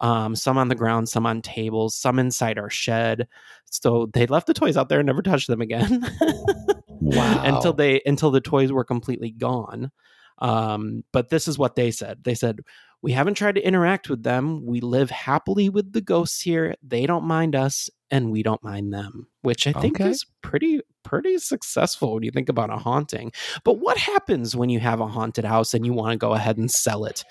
Um, 0.00 0.34
some 0.36 0.56
on 0.56 0.68
the 0.68 0.74
ground, 0.74 1.08
some 1.08 1.26
on 1.26 1.42
tables, 1.42 1.94
some 1.94 2.18
inside 2.18 2.58
our 2.58 2.70
shed. 2.70 3.28
So 3.70 4.08
they 4.14 4.26
left 4.26 4.46
the 4.46 4.54
toys 4.54 4.76
out 4.76 4.88
there 4.88 5.00
and 5.00 5.06
never 5.06 5.22
touched 5.22 5.48
them 5.48 5.60
again. 5.60 6.06
Wow. 7.00 7.42
until 7.44 7.72
they 7.72 8.00
until 8.06 8.30
the 8.30 8.40
toys 8.40 8.72
were 8.72 8.84
completely 8.84 9.30
gone. 9.30 9.90
Um, 10.38 11.04
but 11.12 11.28
this 11.28 11.48
is 11.48 11.58
what 11.58 11.76
they 11.76 11.90
said. 11.90 12.24
They 12.24 12.34
said, 12.34 12.60
We 13.02 13.12
haven't 13.12 13.34
tried 13.34 13.56
to 13.56 13.66
interact 13.66 14.08
with 14.08 14.22
them. 14.22 14.64
We 14.64 14.80
live 14.80 15.10
happily 15.10 15.68
with 15.68 15.92
the 15.92 16.00
ghosts 16.00 16.40
here. 16.40 16.74
They 16.82 17.04
don't 17.06 17.24
mind 17.24 17.54
us, 17.54 17.90
and 18.10 18.30
we 18.30 18.42
don't 18.42 18.62
mind 18.64 18.92
them. 18.92 19.28
Which 19.42 19.66
I 19.66 19.72
think 19.72 20.00
Okay. 20.00 20.10
is 20.10 20.24
pretty 20.42 20.80
pretty 21.02 21.38
successful 21.38 22.14
when 22.14 22.22
you 22.22 22.30
think 22.30 22.48
about 22.48 22.70
a 22.72 22.76
haunting. 22.76 23.32
But 23.64 23.80
what 23.80 23.96
happens 23.98 24.54
when 24.56 24.68
you 24.70 24.80
have 24.80 25.00
a 25.00 25.06
haunted 25.06 25.44
house 25.44 25.74
and 25.74 25.84
you 25.84 25.92
want 25.92 26.12
to 26.12 26.18
go 26.18 26.32
ahead 26.34 26.56
and 26.58 26.70
sell 26.70 27.04
it? 27.04 27.24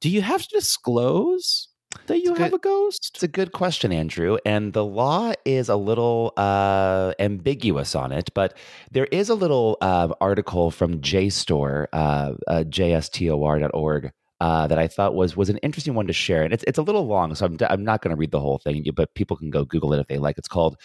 Do 0.00 0.08
you 0.10 0.22
have 0.22 0.42
to 0.42 0.48
disclose 0.48 1.68
that 2.06 2.18
you 2.22 2.30
It's 2.32 2.38
have 2.40 2.50
good- 2.50 2.56
a 2.60 2.62
ghost? 2.62 3.10
It's 3.14 3.22
a 3.22 3.28
good 3.28 3.52
question, 3.52 3.92
Andrew. 3.92 4.38
And 4.44 4.72
the 4.72 4.84
law 4.84 5.32
is 5.44 5.68
a 5.68 5.76
little 5.76 6.32
uh, 6.36 7.12
ambiguous 7.18 7.94
on 7.94 8.12
it, 8.12 8.30
but 8.34 8.56
there 8.90 9.06
is 9.06 9.28
a 9.28 9.34
little 9.34 9.76
uh, 9.80 10.08
article 10.20 10.70
from 10.70 11.00
JSTOR, 11.00 11.86
uh, 11.92 12.32
uh, 12.46 12.64
jstor.org, 12.64 14.12
uh, 14.40 14.66
that 14.66 14.78
I 14.78 14.86
thought 14.86 15.14
was 15.14 15.36
was 15.36 15.48
an 15.48 15.56
interesting 15.58 15.94
one 15.94 16.06
to 16.08 16.12
share. 16.12 16.42
And 16.42 16.52
it's, 16.52 16.64
it's 16.66 16.78
a 16.78 16.82
little 16.82 17.06
long, 17.06 17.34
so 17.34 17.46
I'm, 17.46 17.56
I'm 17.70 17.84
not 17.84 18.02
going 18.02 18.14
to 18.14 18.18
read 18.18 18.30
the 18.32 18.40
whole 18.40 18.58
thing, 18.58 18.84
but 18.94 19.14
people 19.14 19.36
can 19.36 19.50
go 19.50 19.64
Google 19.64 19.92
it 19.94 20.00
if 20.00 20.08
they 20.08 20.18
like. 20.18 20.36
It's 20.38 20.48
called 20.48 20.76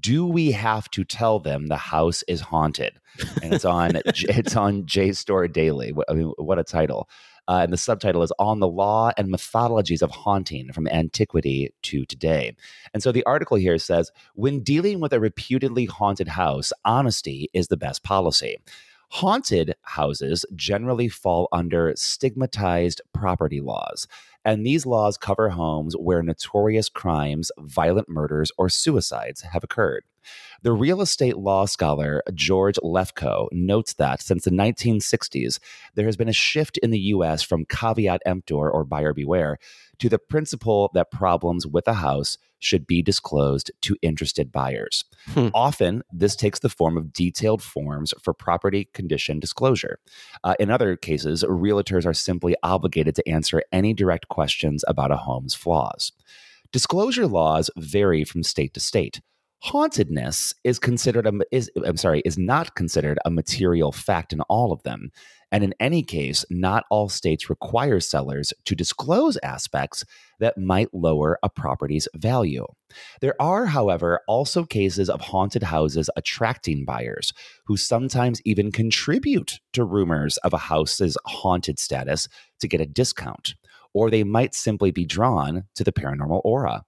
do 0.00 0.26
we 0.26 0.50
have 0.52 0.90
to 0.90 1.02
tell 1.02 1.38
them 1.38 1.68
the 1.68 1.78
house 1.78 2.22
is 2.28 2.42
haunted? 2.42 2.98
And 3.42 3.54
it's 3.54 3.64
on 3.64 3.92
it's 4.04 4.54
on 4.56 4.82
JSTOR 4.84 5.50
Daily. 5.52 5.94
I 6.08 6.12
mean, 6.12 6.32
what 6.36 6.58
a 6.58 6.64
title! 6.64 7.08
Uh, 7.48 7.60
and 7.62 7.72
the 7.72 7.78
subtitle 7.78 8.22
is 8.22 8.32
on 8.38 8.60
the 8.60 8.68
law 8.68 9.10
and 9.16 9.32
methodologies 9.32 10.02
of 10.02 10.10
haunting 10.10 10.72
from 10.72 10.86
antiquity 10.88 11.70
to 11.82 12.04
today. 12.04 12.54
And 12.94 13.02
so 13.02 13.10
the 13.10 13.24
article 13.24 13.56
here 13.56 13.78
says 13.78 14.12
when 14.34 14.60
dealing 14.60 15.00
with 15.00 15.12
a 15.12 15.20
reputedly 15.20 15.86
haunted 15.86 16.28
house, 16.28 16.72
honesty 16.84 17.48
is 17.54 17.68
the 17.68 17.76
best 17.76 18.04
policy. 18.04 18.58
Haunted 19.10 19.74
houses 19.82 20.44
generally 20.54 21.08
fall 21.08 21.48
under 21.50 21.94
stigmatized 21.96 23.00
property 23.14 23.58
laws, 23.58 24.06
and 24.44 24.66
these 24.66 24.84
laws 24.84 25.16
cover 25.16 25.48
homes 25.48 25.94
where 25.94 26.22
notorious 26.22 26.90
crimes, 26.90 27.50
violent 27.58 28.10
murders, 28.10 28.52
or 28.58 28.68
suicides 28.68 29.40
have 29.40 29.64
occurred. 29.64 30.04
The 30.62 30.72
real 30.72 31.00
estate 31.00 31.36
law 31.36 31.66
scholar 31.66 32.22
George 32.34 32.78
Lefcoe 32.82 33.48
notes 33.52 33.94
that 33.94 34.20
since 34.20 34.44
the 34.44 34.50
1960s, 34.50 35.60
there 35.94 36.06
has 36.06 36.16
been 36.16 36.28
a 36.28 36.32
shift 36.32 36.78
in 36.78 36.90
the 36.90 36.98
US 36.98 37.42
from 37.42 37.64
caveat 37.64 38.22
emptor 38.26 38.68
or 38.68 38.84
buyer 38.84 39.14
beware 39.14 39.58
to 39.98 40.08
the 40.08 40.18
principle 40.18 40.90
that 40.94 41.12
problems 41.12 41.64
with 41.64 41.86
a 41.86 41.94
house 41.94 42.38
should 42.58 42.88
be 42.88 43.02
disclosed 43.02 43.70
to 43.82 43.96
interested 44.02 44.50
buyers. 44.50 45.04
Hmm. 45.28 45.48
Often, 45.54 46.02
this 46.12 46.34
takes 46.34 46.58
the 46.58 46.68
form 46.68 46.96
of 46.96 47.12
detailed 47.12 47.62
forms 47.62 48.12
for 48.20 48.34
property 48.34 48.88
condition 48.92 49.38
disclosure. 49.38 50.00
Uh, 50.42 50.56
in 50.58 50.70
other 50.70 50.96
cases, 50.96 51.44
realtors 51.44 52.04
are 52.04 52.14
simply 52.14 52.56
obligated 52.64 53.14
to 53.14 53.28
answer 53.28 53.62
any 53.70 53.94
direct 53.94 54.26
questions 54.28 54.84
about 54.88 55.12
a 55.12 55.16
home's 55.18 55.54
flaws. 55.54 56.10
Disclosure 56.72 57.28
laws 57.28 57.70
vary 57.76 58.24
from 58.24 58.42
state 58.42 58.74
to 58.74 58.80
state. 58.80 59.20
Hauntedness 59.60 60.54
is 60.62 60.78
considered 60.78 61.26
a 61.26 61.32
is 61.50 61.68
I'm 61.84 61.96
sorry 61.96 62.22
is 62.24 62.38
not 62.38 62.76
considered 62.76 63.18
a 63.24 63.30
material 63.30 63.90
fact 63.90 64.32
in 64.32 64.40
all 64.42 64.70
of 64.70 64.84
them, 64.84 65.10
and 65.50 65.64
in 65.64 65.74
any 65.80 66.04
case, 66.04 66.44
not 66.48 66.84
all 66.90 67.08
states 67.08 67.50
require 67.50 67.98
sellers 67.98 68.52
to 68.66 68.76
disclose 68.76 69.36
aspects 69.42 70.04
that 70.38 70.58
might 70.58 70.94
lower 70.94 71.40
a 71.42 71.48
property's 71.48 72.06
value. 72.14 72.66
There 73.20 73.34
are, 73.42 73.66
however, 73.66 74.20
also 74.28 74.64
cases 74.64 75.10
of 75.10 75.20
haunted 75.20 75.64
houses 75.64 76.08
attracting 76.16 76.84
buyers 76.84 77.32
who 77.66 77.76
sometimes 77.76 78.40
even 78.44 78.70
contribute 78.70 79.58
to 79.72 79.84
rumors 79.84 80.36
of 80.38 80.52
a 80.52 80.58
house's 80.58 81.18
haunted 81.26 81.80
status 81.80 82.28
to 82.60 82.68
get 82.68 82.80
a 82.80 82.86
discount, 82.86 83.56
or 83.92 84.08
they 84.08 84.22
might 84.22 84.54
simply 84.54 84.92
be 84.92 85.04
drawn 85.04 85.64
to 85.74 85.82
the 85.82 85.92
paranormal 85.92 86.42
aura. 86.44 86.84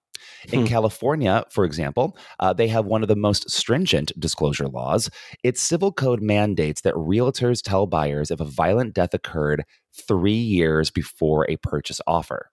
In 0.53 0.61
Hmm. 0.61 0.67
California, 0.67 1.45
for 1.51 1.65
example, 1.65 2.17
uh, 2.39 2.53
they 2.53 2.69
have 2.69 2.87
one 2.87 3.03
of 3.03 3.09
the 3.09 3.17
most 3.17 3.51
stringent 3.51 4.13
disclosure 4.19 4.69
laws. 4.69 5.11
Its 5.43 5.61
civil 5.63 5.93
code 5.93 6.23
mandates 6.23 6.81
that 6.83 6.95
realtors 6.95 7.63
tell 7.63 7.87
buyers 7.87 8.31
if 8.31 8.41
a 8.41 8.45
violent 8.45 8.95
death 8.95 9.15
occurred 9.15 9.65
three 9.93 10.33
years 10.33 10.91
before 10.91 11.49
a 11.51 11.57
purchase 11.57 12.01
offer. 12.07 12.51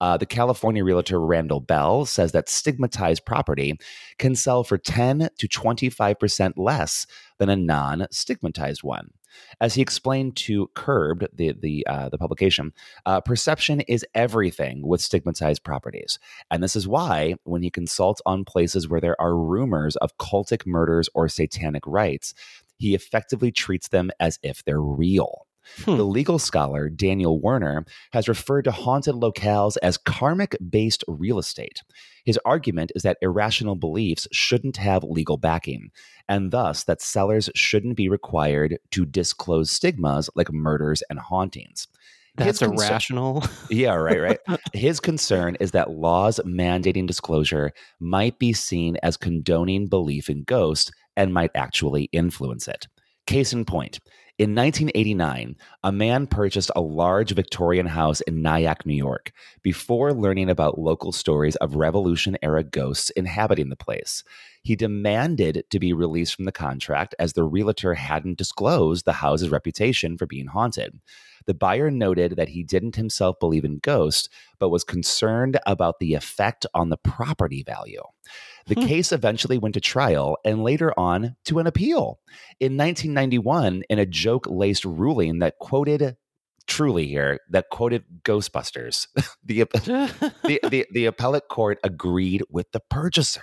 Uh, 0.00 0.16
the 0.16 0.26
California 0.26 0.82
realtor 0.82 1.20
Randall 1.20 1.60
Bell 1.60 2.06
says 2.06 2.32
that 2.32 2.48
stigmatized 2.48 3.26
property 3.26 3.78
can 4.18 4.34
sell 4.34 4.64
for 4.64 4.78
10 4.78 5.28
to 5.38 5.48
25% 5.48 6.52
less 6.56 7.06
than 7.38 7.50
a 7.50 7.56
non 7.56 8.06
stigmatized 8.10 8.82
one. 8.82 9.10
As 9.60 9.74
he 9.74 9.82
explained 9.82 10.36
to 10.36 10.70
Curbed, 10.74 11.28
the, 11.32 11.52
the, 11.52 11.86
uh, 11.86 12.08
the 12.08 12.18
publication, 12.18 12.72
uh, 13.06 13.20
perception 13.20 13.80
is 13.80 14.06
everything 14.14 14.86
with 14.86 15.00
stigmatized 15.00 15.64
properties. 15.64 16.18
And 16.50 16.62
this 16.62 16.76
is 16.76 16.88
why, 16.88 17.34
when 17.44 17.62
he 17.62 17.70
consults 17.70 18.22
on 18.26 18.44
places 18.44 18.88
where 18.88 19.00
there 19.00 19.20
are 19.20 19.36
rumors 19.36 19.96
of 19.96 20.16
cultic 20.18 20.66
murders 20.66 21.08
or 21.14 21.28
satanic 21.28 21.82
rites, 21.86 22.34
he 22.78 22.94
effectively 22.94 23.52
treats 23.52 23.88
them 23.88 24.10
as 24.18 24.38
if 24.42 24.64
they're 24.64 24.80
real. 24.80 25.46
Hmm. 25.84 25.96
The 25.96 26.04
legal 26.04 26.38
scholar 26.38 26.88
Daniel 26.88 27.40
Werner 27.40 27.84
has 28.12 28.28
referred 28.28 28.62
to 28.62 28.72
haunted 28.72 29.14
locales 29.14 29.76
as 29.82 29.96
karmic 29.98 30.56
based 30.68 31.04
real 31.06 31.38
estate. 31.38 31.80
His 32.24 32.38
argument 32.44 32.92
is 32.94 33.02
that 33.02 33.18
irrational 33.22 33.76
beliefs 33.76 34.26
shouldn't 34.32 34.76
have 34.76 35.04
legal 35.04 35.36
backing, 35.36 35.90
and 36.28 36.50
thus 36.50 36.84
that 36.84 37.00
sellers 37.00 37.50
shouldn't 37.54 37.96
be 37.96 38.08
required 38.08 38.78
to 38.90 39.04
disclose 39.04 39.70
stigmas 39.70 40.28
like 40.34 40.52
murders 40.52 41.02
and 41.10 41.18
hauntings. 41.18 41.88
That's 42.36 42.58
concern- 42.60 42.88
irrational. 42.88 43.44
yeah, 43.70 43.94
right, 43.94 44.20
right. 44.20 44.38
His 44.72 45.00
concern 45.00 45.56
is 45.60 45.72
that 45.72 45.90
laws 45.90 46.40
mandating 46.44 47.06
disclosure 47.06 47.72
might 47.98 48.38
be 48.38 48.52
seen 48.52 48.96
as 49.02 49.16
condoning 49.16 49.88
belief 49.88 50.30
in 50.30 50.44
ghosts 50.44 50.90
and 51.16 51.34
might 51.34 51.50
actually 51.54 52.04
influence 52.12 52.68
it. 52.68 52.86
Case 53.26 53.52
in 53.52 53.64
point, 53.64 54.00
in 54.40 54.54
1989, 54.54 55.54
a 55.84 55.92
man 55.92 56.26
purchased 56.26 56.70
a 56.74 56.80
large 56.80 57.32
Victorian 57.32 57.84
house 57.84 58.22
in 58.22 58.40
Nyack, 58.40 58.86
New 58.86 58.94
York, 58.94 59.32
before 59.62 60.14
learning 60.14 60.48
about 60.48 60.78
local 60.78 61.12
stories 61.12 61.56
of 61.56 61.76
Revolution 61.76 62.38
era 62.40 62.64
ghosts 62.64 63.10
inhabiting 63.10 63.68
the 63.68 63.76
place. 63.76 64.24
He 64.62 64.76
demanded 64.76 65.64
to 65.68 65.78
be 65.78 65.92
released 65.92 66.36
from 66.36 66.46
the 66.46 66.52
contract 66.52 67.14
as 67.18 67.34
the 67.34 67.44
realtor 67.44 67.92
hadn't 67.92 68.38
disclosed 68.38 69.04
the 69.04 69.12
house's 69.12 69.50
reputation 69.50 70.16
for 70.16 70.24
being 70.24 70.46
haunted. 70.46 70.98
The 71.44 71.52
buyer 71.52 71.90
noted 71.90 72.36
that 72.36 72.48
he 72.48 72.62
didn't 72.62 72.96
himself 72.96 73.38
believe 73.40 73.66
in 73.66 73.78
ghosts, 73.80 74.30
but 74.58 74.70
was 74.70 74.84
concerned 74.84 75.58
about 75.66 75.98
the 75.98 76.14
effect 76.14 76.64
on 76.72 76.88
the 76.88 76.96
property 76.96 77.62
value. 77.62 78.04
The 78.70 78.80
hmm. 78.80 78.86
case 78.86 79.10
eventually 79.10 79.58
went 79.58 79.74
to 79.74 79.80
trial 79.80 80.38
and 80.44 80.62
later 80.62 80.94
on 80.96 81.34
to 81.46 81.58
an 81.58 81.66
appeal. 81.66 82.20
In 82.60 82.76
1991, 82.76 83.82
in 83.90 83.98
a 83.98 84.06
joke 84.06 84.46
laced 84.48 84.84
ruling 84.84 85.40
that 85.40 85.58
quoted, 85.58 86.16
truly 86.68 87.08
here, 87.08 87.40
that 87.50 87.70
quoted 87.72 88.04
Ghostbusters, 88.22 89.08
the, 89.44 89.64
the, 90.44 90.60
the, 90.70 90.86
the 90.92 91.06
appellate 91.06 91.48
court 91.50 91.80
agreed 91.82 92.44
with 92.48 92.70
the 92.70 92.78
purchaser. 92.78 93.42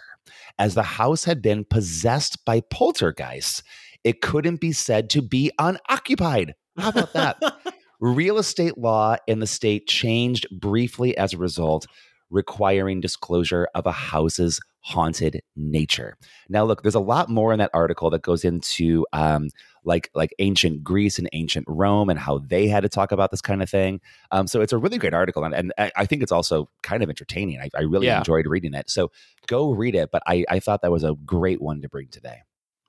As 0.58 0.76
the 0.76 0.84
house 0.84 1.26
had 1.26 1.42
been 1.42 1.66
possessed 1.66 2.46
by 2.46 2.62
poltergeists, 2.62 3.64
it 4.06 4.22
couldn't 4.22 4.62
be 4.62 4.72
said 4.72 5.10
to 5.10 5.22
be 5.22 5.52
unoccupied. 5.60 6.56
How 6.78 6.90
about 6.90 7.12
that? 7.12 7.38
Real 8.00 8.38
estate 8.38 8.78
law 8.78 9.18
in 9.28 9.40
the 9.40 9.48
state 9.48 9.88
changed 9.88 10.48
briefly 10.52 11.18
as 11.18 11.34
a 11.34 11.38
result, 11.38 11.86
requiring 12.30 13.02
disclosure 13.02 13.68
of 13.76 13.86
a 13.86 13.92
house's 13.92 14.62
haunted 14.88 15.42
nature. 15.58 16.16
Now, 16.48 16.64
look, 16.64 16.82
there's 16.82 16.96
a 16.96 17.00
lot 17.02 17.28
more 17.30 17.52
in 17.52 17.60
that 17.60 17.72
article 17.74 18.10
that 18.12 18.22
goes 18.22 18.46
into 18.46 19.06
um, 19.12 19.50
like 19.84 20.10
like 20.16 20.34
ancient 20.40 20.82
Greece 20.82 21.20
and 21.20 21.28
ancient 21.34 21.66
Rome 21.68 22.10
and 22.10 22.18
how 22.18 22.38
they 22.40 22.68
had 22.70 22.84
to 22.84 22.90
talk 22.90 23.12
about 23.12 23.30
this 23.32 23.42
kind 23.42 23.62
of 23.62 23.70
thing. 23.70 24.00
Um, 24.32 24.48
so 24.48 24.62
it's 24.62 24.72
a 24.72 24.78
really 24.78 24.98
great 24.98 25.14
article, 25.14 25.44
and, 25.44 25.54
and 25.54 25.74
I 25.78 25.92
I 25.98 26.06
think 26.06 26.24
it's 26.24 26.32
also 26.32 26.70
kind 26.84 27.04
of 27.04 27.10
entertaining. 27.10 27.60
I, 27.60 27.70
I 27.76 27.82
really 27.82 28.08
Yeah. 28.08 28.20
enjoyed 28.20 28.48
reading 28.48 28.74
it. 28.74 28.90
So 28.90 29.12
go 29.48 29.72
read 29.72 29.94
it. 29.96 30.10
But 30.10 30.24
I, 30.26 30.46
I 30.50 30.60
thought 30.62 30.82
that 30.84 30.92
was 30.92 31.04
a 31.04 31.16
great 31.26 31.62
one 31.62 31.82
to 31.82 31.90
bring 31.90 32.08
today. 32.08 32.44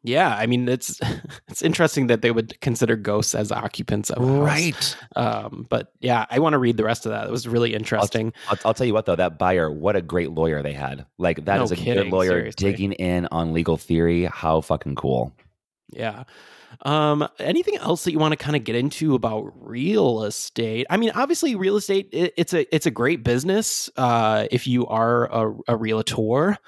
Yeah, 0.05 0.35
I 0.37 0.47
mean 0.47 0.69
it's 0.69 1.01
it's 1.49 1.63
interesting 1.63 2.07
that 2.07 2.23
they 2.23 2.31
would 2.31 2.61
consider 2.61 2.97
ghosts 2.97 3.35
as 3.35 3.51
occupants 3.51 4.11
of 4.11 4.23
a 4.23 4.27
house. 4.27 4.39
Right. 4.39 4.97
Um, 5.17 5.67
but 5.69 5.93
yeah, 6.01 6.27
I 6.31 6.39
want 6.39 6.55
to 6.55 6.59
read 6.59 6.77
the 6.77 6.85
rest 6.85 7.05
of 7.05 7.11
that. 7.11 7.27
It 7.27 7.31
was 7.31 7.49
really 7.49 7.75
interesting. 7.75 8.33
I'll, 8.49 8.59
I'll 8.67 8.75
tell 8.75 8.87
you 8.87 8.95
what, 8.95 9.07
though, 9.07 9.17
that 9.17 9.39
buyer, 9.39 9.71
what 9.71 9.97
a 9.97 10.03
great 10.03 10.31
lawyer 10.31 10.63
they 10.63 10.73
had. 10.73 11.05
Like, 11.19 11.45
that 11.47 11.57
No 11.57 11.65
is 11.65 11.73
a 11.73 11.77
kidding, 11.77 12.05
good 12.05 12.13
lawyer 12.13 12.29
seriously. 12.29 12.71
digging 12.71 12.93
in 12.93 13.27
on 13.33 13.53
legal 13.53 13.77
theory. 13.77 14.25
How 14.25 14.61
fucking 14.61 14.95
cool. 14.95 15.35
Yeah. 15.91 16.25
Um, 16.83 17.27
anything 17.39 17.77
else 17.79 18.05
that 18.05 18.13
you 18.13 18.19
want 18.19 18.33
to 18.33 18.37
kind 18.37 18.55
of 18.55 18.63
get 18.63 18.77
into 18.77 19.15
about 19.15 19.53
real 19.57 20.23
estate? 20.25 20.87
I 20.91 20.97
mean, 20.97 21.11
obviously, 21.15 21.55
real 21.57 21.77
estate 21.77 22.09
it, 22.13 22.35
it's 22.37 22.53
a 22.55 22.73
it's 22.75 22.87
a 22.87 22.91
great 22.91 23.25
business 23.25 23.91
uh, 23.97 24.47
if 24.51 24.67
you 24.67 24.87
are 24.87 25.27
a, 25.33 25.55
a 25.69 25.77
realtor, 25.77 26.59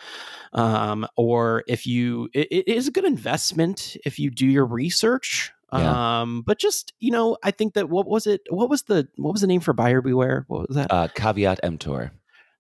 um, 0.53 1.07
or 1.17 1.63
if 1.69 1.87
you 1.87 2.29
it, 2.35 2.49
it 2.51 2.69
is 2.69 2.89
a 2.89 2.91
good 2.91 3.05
investment 3.05 3.97
if 4.05 4.19
you 4.19 4.31
do 4.31 4.47
your 4.47 4.67
research. 4.67 5.53
Yeah. 5.73 6.21
Um, 6.23 6.43
but 6.43 6.59
just 6.59 6.93
you 6.99 7.13
know, 7.13 7.37
I 7.45 7.53
think 7.53 7.75
that 7.75 7.89
what 7.89 8.09
was 8.09 8.27
it? 8.27 8.41
What 8.51 8.69
was 8.69 8.83
the 8.83 9.07
what 9.17 9.33
was 9.33 9.41
the 9.41 9.47
name 9.47 9.61
for 9.61 9.73
buyer 9.73 10.01
beware? 10.03 10.45
What 10.49 10.69
was 10.69 10.77
that? 10.77 10.93
Uh, 10.93 11.09
caveat 11.15 11.61
emptor. 11.63 12.13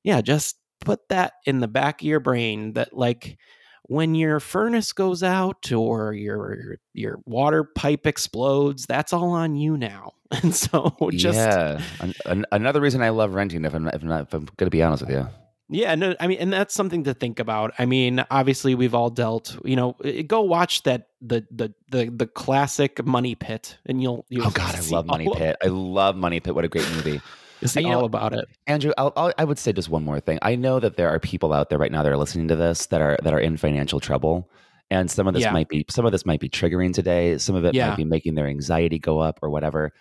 yeah, 0.05 0.20
just 0.20 0.57
put 0.80 1.09
that 1.09 1.34
in 1.45 1.59
the 1.61 1.68
back 1.68 2.01
of 2.01 2.07
your 2.07 2.20
brain 2.20 2.72
that 2.74 2.97
like 2.97 3.36
when 3.82 4.14
your 4.14 4.38
furnace 4.38 4.93
goes 4.93 5.22
out 5.24 5.72
or 5.72 6.14
your 6.14 6.55
your, 6.55 6.76
your 6.95 7.18
water 7.26 7.64
pipe 7.64 8.07
explodes, 8.07 8.86
that's 8.86 9.12
all 9.12 9.30
on 9.30 9.57
you 9.57 9.76
now. 9.76 10.12
And 10.45 10.55
so 10.55 10.95
just 11.11 11.34
yeah. 11.36 11.82
An- 11.99 12.14
an- 12.24 12.47
another 12.53 12.80
reason 12.80 13.03
I 13.03 13.09
love 13.09 13.34
renting, 13.34 13.64
if 13.64 13.74
I'm 13.74 13.82
not, 13.82 13.97
if 13.97 14.03
I'm, 14.03 14.09
not, 14.09 14.20
if 14.22 14.32
I'm 14.32 14.45
going 14.57 14.66
to 14.66 14.70
be 14.70 14.80
honest 14.80 15.03
with 15.05 15.11
you. 15.11 15.26
Yeah, 15.72 15.94
no, 15.94 16.16
I 16.18 16.26
mean, 16.26 16.38
and 16.38 16.52
that's 16.52 16.74
something 16.74 17.04
to 17.04 17.14
think 17.14 17.38
about. 17.38 17.72
I 17.78 17.86
mean, 17.86 18.24
obviously, 18.30 18.74
we've 18.74 18.94
all 18.94 19.08
dealt. 19.08 19.56
You 19.64 19.76
know, 19.76 19.96
go 20.26 20.40
watch 20.42 20.82
that 20.82 21.08
the 21.22 21.46
the 21.50 21.72
the 21.90 22.10
the 22.10 22.26
classic 22.26 23.04
Money 23.06 23.36
Pit, 23.36 23.78
and 23.86 24.02
you'll. 24.02 24.26
you'll 24.28 24.48
Oh, 24.48 24.50
God, 24.50 24.74
I 24.74 24.80
love 24.90 25.06
Money 25.06 25.28
all 25.28 25.34
Pit. 25.34 25.56
I 25.62 25.68
love 25.68 26.16
Money 26.16 26.40
Pit. 26.40 26.54
What 26.54 26.64
a 26.64 26.68
great 26.68 26.90
movie. 26.90 27.20
See 27.62 27.84
all 27.84 28.00
know, 28.00 28.04
about 28.04 28.32
it. 28.32 28.48
Andrew, 28.66 28.92
I'll, 28.96 29.12
I'll, 29.16 29.32
I 29.36 29.44
would 29.44 29.58
say 29.58 29.72
just 29.72 29.90
one 29.90 30.02
more 30.04 30.18
thing. 30.18 30.38
I 30.40 30.56
know 30.56 30.80
that 30.80 30.96
there 30.96 31.10
are 31.10 31.20
people 31.20 31.52
out 31.52 31.68
there 31.68 31.78
right 31.78 31.92
now 31.92 32.02
that 32.02 32.10
are 32.10 32.16
listening 32.16 32.48
to 32.48 32.56
this 32.56 32.86
that 32.86 33.00
are 33.02 33.18
that 33.22 33.34
are 33.34 33.38
in 33.38 33.56
financial 33.56 34.00
trouble, 34.00 34.50
and 34.90 35.10
some 35.10 35.28
of 35.28 35.34
this 35.34 35.42
Yeah. 35.42 35.52
might 35.52 35.68
be 35.68 35.84
some 35.88 36.06
of 36.06 36.12
this 36.12 36.24
might 36.24 36.40
be 36.40 36.48
triggering 36.48 36.94
today. 36.94 37.36
Some 37.38 37.54
of 37.54 37.64
it 37.64 37.74
Yeah. 37.74 37.90
might 37.90 37.96
be 37.96 38.04
making 38.04 38.34
their 38.34 38.46
anxiety 38.46 38.98
go 38.98 39.18
up 39.18 39.38
or 39.42 39.50
whatever. 39.50 39.92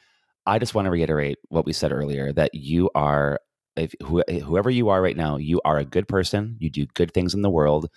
I 0.45 0.57
just 0.57 0.73
want 0.73 0.85
to 0.85 0.89
reiterate 0.89 1.37
what 1.49 1.65
we 1.65 1.73
said 1.73 1.91
earlier 1.91 2.31
that 2.33 2.55
you 2.55 2.89
are, 2.95 3.39
if 3.75 3.93
who, 4.03 4.23
whoever 4.43 4.69
you 4.69 4.89
are 4.89 5.01
right 5.01 5.17
now, 5.17 5.37
you 5.37 5.61
are 5.65 5.77
a 5.77 5.85
good 5.85 6.07
person. 6.07 6.57
You 6.59 6.69
do 6.69 6.85
good 6.93 7.13
things 7.13 7.33
in 7.33 7.41
the 7.41 7.49
world. 7.49 7.89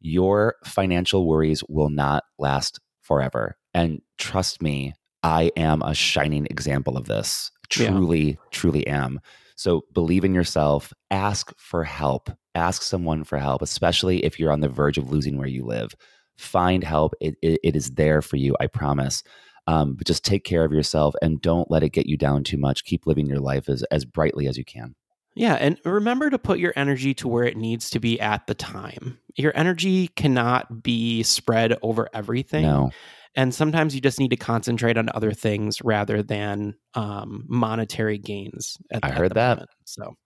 Your 0.00 0.56
financial 0.64 1.26
worries 1.26 1.62
will 1.68 1.90
not 1.90 2.24
last 2.38 2.80
forever. 3.02 3.56
And 3.74 4.00
trust 4.18 4.62
me, 4.62 4.94
I 5.22 5.50
am 5.56 5.82
a 5.82 5.94
shining 5.94 6.46
example 6.46 6.96
of 6.96 7.06
this. 7.06 7.50
Yeah. 7.76 7.90
Truly, 7.90 8.38
truly 8.50 8.86
am. 8.86 9.20
So 9.56 9.82
believe 9.92 10.24
in 10.24 10.34
yourself, 10.34 10.92
ask 11.10 11.52
for 11.58 11.84
help, 11.84 12.30
ask 12.54 12.82
someone 12.82 13.24
for 13.24 13.38
help, 13.38 13.62
especially 13.62 14.24
if 14.24 14.40
you're 14.40 14.52
on 14.52 14.60
the 14.60 14.68
verge 14.68 14.96
of 14.96 15.10
losing 15.10 15.36
where 15.36 15.46
you 15.46 15.64
live. 15.64 15.94
Find 16.38 16.82
help. 16.82 17.12
It, 17.20 17.36
it, 17.42 17.60
it 17.62 17.76
is 17.76 17.90
there 17.90 18.22
for 18.22 18.36
you, 18.36 18.56
I 18.58 18.66
promise. 18.66 19.22
Um, 19.66 19.94
but 19.94 20.06
just 20.06 20.24
take 20.24 20.44
care 20.44 20.64
of 20.64 20.72
yourself 20.72 21.14
and 21.20 21.40
don't 21.42 21.70
let 21.70 21.82
it 21.82 21.90
get 21.90 22.06
you 22.06 22.16
down 22.16 22.42
too 22.42 22.56
much. 22.56 22.84
Keep 22.84 23.06
living 23.06 23.26
your 23.26 23.38
life 23.38 23.68
as, 23.68 23.82
as 23.90 24.06
brightly 24.06 24.48
as 24.48 24.56
you 24.56 24.64
can. 24.64 24.94
Yeah, 25.34 25.54
and 25.54 25.78
remember 25.84 26.28
to 26.30 26.38
put 26.38 26.58
your 26.58 26.72
energy 26.76 27.14
to 27.14 27.28
where 27.28 27.44
it 27.44 27.56
needs 27.56 27.88
to 27.90 28.00
be 28.00 28.20
at 28.20 28.46
the 28.46 28.54
time. 28.54 29.18
Your 29.36 29.52
energy 29.56 30.08
cannot 30.08 30.82
be 30.82 31.22
spread 31.22 31.76
over 31.82 32.08
everything. 32.12 32.62
No. 32.62 32.90
And 33.36 33.54
sometimes 33.54 33.94
you 33.94 34.00
just 34.00 34.18
need 34.18 34.30
to 34.30 34.36
concentrate 34.36 34.98
on 34.98 35.08
other 35.14 35.32
things 35.32 35.80
rather 35.82 36.20
than 36.22 36.74
um, 36.94 37.44
monetary 37.48 38.18
gains. 38.18 38.76
At, 38.90 39.04
I 39.04 39.10
at 39.10 39.14
heard 39.18 39.34
that. 39.34 39.58
moment. 39.58 39.70
So, 39.84 40.16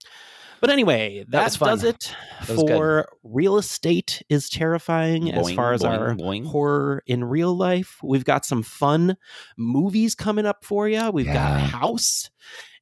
But 0.63 0.71
anyway, 0.71 1.27
That 1.29 1.53
that, 1.53 1.59
does 1.59 1.85
it 1.85 2.15
That 2.41 2.49
was 2.49 2.63
good. 2.63 2.69
for 2.71 3.09
real 3.23 3.59
estate 3.59 4.23
is 4.31 4.49
terrifying 4.49 5.31
as 5.35 5.53
far 5.53 5.75
as 5.75 5.83
boing, 5.83 5.99
our 5.99 6.15
boing. 6.15 6.47
horror 6.47 7.03
in 7.07 7.25
real 7.25 7.55
life. 7.55 7.99
We've 8.03 8.25
got 8.25 8.47
some 8.47 8.63
fun 8.63 9.19
movies 9.59 10.15
coming 10.15 10.47
up 10.47 10.65
for 10.65 10.89
you. 10.89 11.11
We've 11.11 11.27
got 11.27 11.61
House 11.61 12.31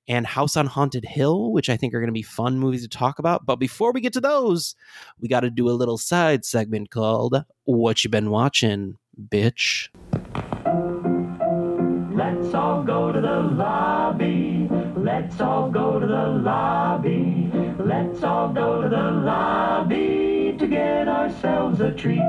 and 0.09 0.27
House 0.27 0.57
on 0.57 0.67
Haunted 0.67 1.05
Hill, 1.05 1.53
which 1.53 1.69
I 1.69 1.77
think 1.77 1.95
are 1.95 2.01
going 2.01 2.09
to 2.09 2.13
be 2.13 2.23
fun 2.23 2.59
movies 2.59 2.83
to 2.83 2.89
talk 2.89 3.19
about. 3.19 3.47
But 3.47 3.57
before 3.57 3.93
we 3.93 4.01
get 4.01 4.13
to 4.15 4.21
those, 4.21 4.75
we 5.21 5.29
got 5.29 5.41
to 5.41 5.51
do 5.51 5.69
a 5.69 5.71
little 5.71 5.99
side 5.99 6.45
segment 6.45 6.91
called 6.91 7.45
"What 7.65 8.03
You 8.05 8.11
Been 8.11 8.31
Watching, 8.31 8.97
Bitch." 9.29 9.89
Let's 12.15 12.55
all 12.55 12.83
go 12.83 13.13
to 13.13 13.21
the 13.21 13.41
lobby. 13.41 14.69
Let's 14.97 15.41
all 15.41 15.71
go 15.71 15.99
to 15.99 16.07
the 16.07 16.27
lobby. 16.27 17.51
Let's 17.79 18.23
all 18.23 18.53
go 18.53 18.83
to 18.83 18.89
the 18.89 19.11
lobby 19.11 20.57
to 20.59 20.67
get 20.67 21.09
ourselves 21.09 21.81
a 21.81 21.93
treat. 21.93 22.21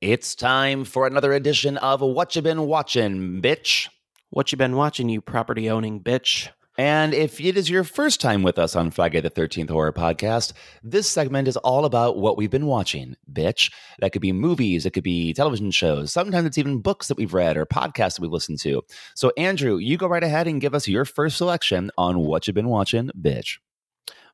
It's 0.00 0.34
time 0.34 0.84
for 0.84 1.06
another 1.06 1.32
edition 1.32 1.78
of 1.78 2.00
What 2.00 2.36
You 2.36 2.42
Been 2.42 2.66
Watching, 2.66 3.40
bitch. 3.40 3.88
What 4.36 4.52
you 4.52 4.58
been 4.58 4.76
watching, 4.76 5.08
you 5.08 5.22
property 5.22 5.70
owning 5.70 5.98
bitch? 5.98 6.50
And 6.76 7.14
if 7.14 7.40
it 7.40 7.56
is 7.56 7.70
your 7.70 7.84
first 7.84 8.20
time 8.20 8.42
with 8.42 8.58
us 8.58 8.76
on 8.76 8.90
Frigay 8.90 9.22
the 9.22 9.30
13th 9.30 9.70
Horror 9.70 9.94
Podcast, 9.94 10.52
this 10.82 11.08
segment 11.08 11.48
is 11.48 11.56
all 11.56 11.86
about 11.86 12.18
what 12.18 12.36
we've 12.36 12.50
been 12.50 12.66
watching, 12.66 13.16
bitch. 13.32 13.72
That 13.98 14.12
could 14.12 14.20
be 14.20 14.32
movies, 14.32 14.84
it 14.84 14.90
could 14.90 15.04
be 15.04 15.32
television 15.32 15.70
shows, 15.70 16.12
sometimes 16.12 16.46
it's 16.46 16.58
even 16.58 16.82
books 16.82 17.08
that 17.08 17.16
we've 17.16 17.32
read 17.32 17.56
or 17.56 17.64
podcasts 17.64 18.16
that 18.16 18.20
we've 18.20 18.30
listened 18.30 18.58
to. 18.58 18.82
So, 19.14 19.32
Andrew, 19.38 19.78
you 19.78 19.96
go 19.96 20.06
right 20.06 20.22
ahead 20.22 20.46
and 20.46 20.60
give 20.60 20.74
us 20.74 20.86
your 20.86 21.06
first 21.06 21.38
selection 21.38 21.90
on 21.96 22.18
what 22.18 22.46
you've 22.46 22.54
been 22.54 22.68
watching, 22.68 23.10
bitch. 23.18 23.56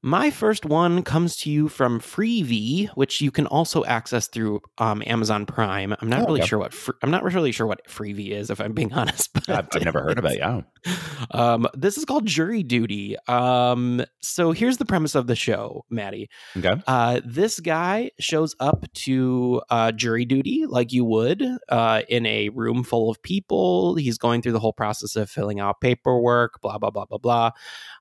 My 0.05 0.31
first 0.31 0.65
one 0.67 1.03
comes 1.05 1.37
to 1.39 1.51
you 1.51 1.69
from 1.69 2.01
Freevee, 2.01 2.89
which 2.97 3.21
you 3.21 3.31
can 3.31 3.47
also 3.47 3.85
access 3.85 4.27
through 4.27 4.61
um, 4.79 5.01
Amazon 5.07 5.47
Prime. 5.47 5.95
I'm 6.01 6.09
not 6.09 6.23
Oh, 6.23 6.27
really 6.27 6.41
okay. 6.41 6.49
sure 6.49 6.59
what 6.59 6.75
fr- 6.75 6.93
I'm 7.03 7.11
not 7.13 7.23
really 7.23 7.53
sure 7.53 7.69
what 7.69 7.87
Freevee 7.87 8.31
is, 8.33 8.51
if 8.51 8.61
I'm 8.61 8.73
being 8.73 8.93
honest. 8.95 9.33
But 9.33 9.49
I've, 9.49 9.69
I've 9.75 9.85
never 9.85 10.03
heard 10.03 10.19
of 10.19 10.25
it. 10.25 10.39
Yeah. 10.39 10.63
Um, 11.31 11.67
this 11.75 11.97
is 11.97 12.05
called 12.05 12.27
Jury 12.27 12.65
Duty. 12.65 13.17
Um, 13.29 14.05
so 14.21 14.51
here's 14.51 14.79
the 14.79 14.85
premise 14.85 15.15
of 15.15 15.29
the 15.29 15.37
show, 15.37 15.85
Matty. 15.89 16.29
Okay. 16.59 16.83
Uh, 16.87 17.21
this 17.25 17.61
guy 17.61 18.11
shows 18.19 18.57
up 18.59 18.85
to 18.95 19.63
uh, 19.71 19.93
jury 19.93 20.25
duty 20.25 20.67
like 20.67 20.93
you 20.93 21.05
would 21.05 21.43
uh, 21.69 22.03
in 22.09 22.27
a 22.27 22.49
room 22.51 22.83
full 22.83 23.09
of 23.09 23.23
people. 23.23 23.95
He's 23.95 24.19
going 24.19 24.43
through 24.43 24.53
the 24.53 24.59
whole 24.61 24.73
process 24.73 25.15
of 25.15 25.31
filling 25.31 25.61
out 25.61 25.81
paperwork, 25.81 26.61
blah, 26.61 26.77
blah, 26.77 26.91
blah, 26.91 27.07
blah, 27.07 27.19
blah. 27.19 27.51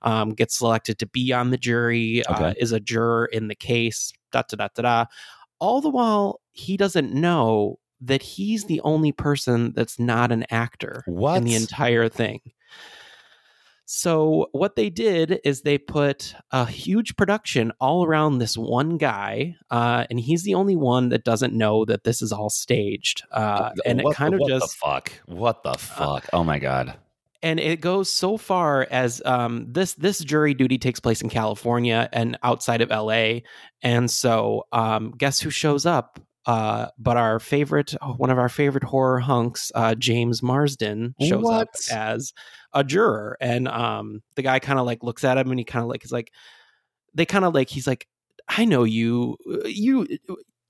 Um, 0.02 0.32
gets 0.32 0.58
selected 0.58 0.98
to 1.00 1.06
be 1.06 1.32
on 1.32 1.52
the 1.52 1.58
jury, 1.58 1.91
uh, 1.94 2.34
Okay. 2.34 2.54
is 2.60 2.72
a 2.72 2.80
juror 2.80 3.26
in 3.26 3.48
the 3.48 3.56
case, 3.56 4.12
da, 4.32 4.44
da, 4.50 4.56
da, 4.58 4.68
da, 4.76 4.82
da. 4.82 5.06
All 5.60 5.82
the 5.82 5.90
while, 5.90 6.42
he 6.52 6.78
doesn't 6.78 7.14
know 7.14 7.80
that 8.02 8.22
he's 8.24 8.66
the 8.66 8.82
only 8.82 9.12
person 9.12 9.74
that's 9.76 10.00
not 10.00 10.32
an 10.32 10.46
actor 10.50 11.04
in 11.38 11.44
the 11.44 11.54
entire 11.56 12.10
thing. 12.10 12.40
So 13.86 14.48
what 14.54 14.78
they 14.78 14.90
did 14.90 15.42
is 15.44 15.62
they 15.62 15.78
put 15.78 16.34
a 16.52 16.66
huge 16.66 17.18
production 17.18 17.74
all 17.82 18.06
around 18.06 18.38
this 18.38 18.58
one 18.58 18.98
guy, 18.98 19.56
uh, 19.70 20.06
and 20.10 20.18
he's 20.18 20.44
the 20.44 20.56
only 20.56 20.78
one 20.78 21.10
that 21.10 21.26
doesn't 21.26 21.54
know 21.54 21.84
that 21.86 22.06
this 22.06 22.22
is 22.22 22.32
all 22.32 22.50
staged. 22.50 23.24
Uh, 23.32 23.72
and 23.86 24.00
it 24.00 24.06
kind 24.14 24.34
of 24.34 24.40
what 24.40 24.50
just 24.50 24.66
the 24.66 24.76
fuck? 24.80 25.12
What 25.26 25.64
the 25.64 25.74
fuck? 25.74 26.30
oh 26.32 26.44
my 26.44 26.58
god. 26.58 26.96
And 27.44 27.60
it 27.60 27.82
goes 27.82 28.10
so 28.10 28.38
far 28.38 28.88
as 28.92 29.22
um, 29.26 29.66
this 29.70 29.94
this 29.96 30.20
jury 30.20 30.54
duty 30.54 30.78
takes 30.78 31.00
place 31.00 31.22
in 31.22 31.30
California 31.30 32.08
and 32.14 32.38
outside 32.44 32.82
of 32.82 32.92
L.A. 32.92 33.44
And 33.82 34.10
so, 34.10 34.66
um, 34.72 35.12
guess 35.12 35.40
who 35.40 35.50
shows 35.50 35.86
up? 35.86 36.20
Uh, 36.46 36.88
but 36.98 37.18
our 37.18 37.40
favorite, 37.40 37.94
one 38.18 38.30
of 38.32 38.40
our 38.40 38.50
favorite 38.50 38.84
horror 38.84 39.20
hunks, 39.20 39.72
uh, 39.76 39.94
James 39.96 40.42
Marsden, 40.42 41.14
shows 41.22 41.44
What? 41.44 41.62
up 41.62 41.70
as 41.92 42.34
a 42.74 42.84
juror, 42.84 43.38
and 43.40 43.68
um, 43.68 44.22
the 44.36 44.42
guy 44.42 44.60
kind 44.60 44.80
of 44.80 44.86
like 44.86 45.04
looks 45.04 45.24
at 45.24 45.38
him 45.38 45.52
and 45.52 45.60
he 45.60 45.64
kind 45.64 45.84
of 45.84 45.90
like 45.90 46.04
is 46.04 46.12
like, 46.12 46.32
they 47.14 47.26
kind 47.26 47.46
of 47.46 47.54
like 47.54 47.70
he's 47.70 47.86
like, 47.86 48.08
I 48.48 48.66
know 48.66 48.84
you, 48.84 49.38
you. 49.66 50.08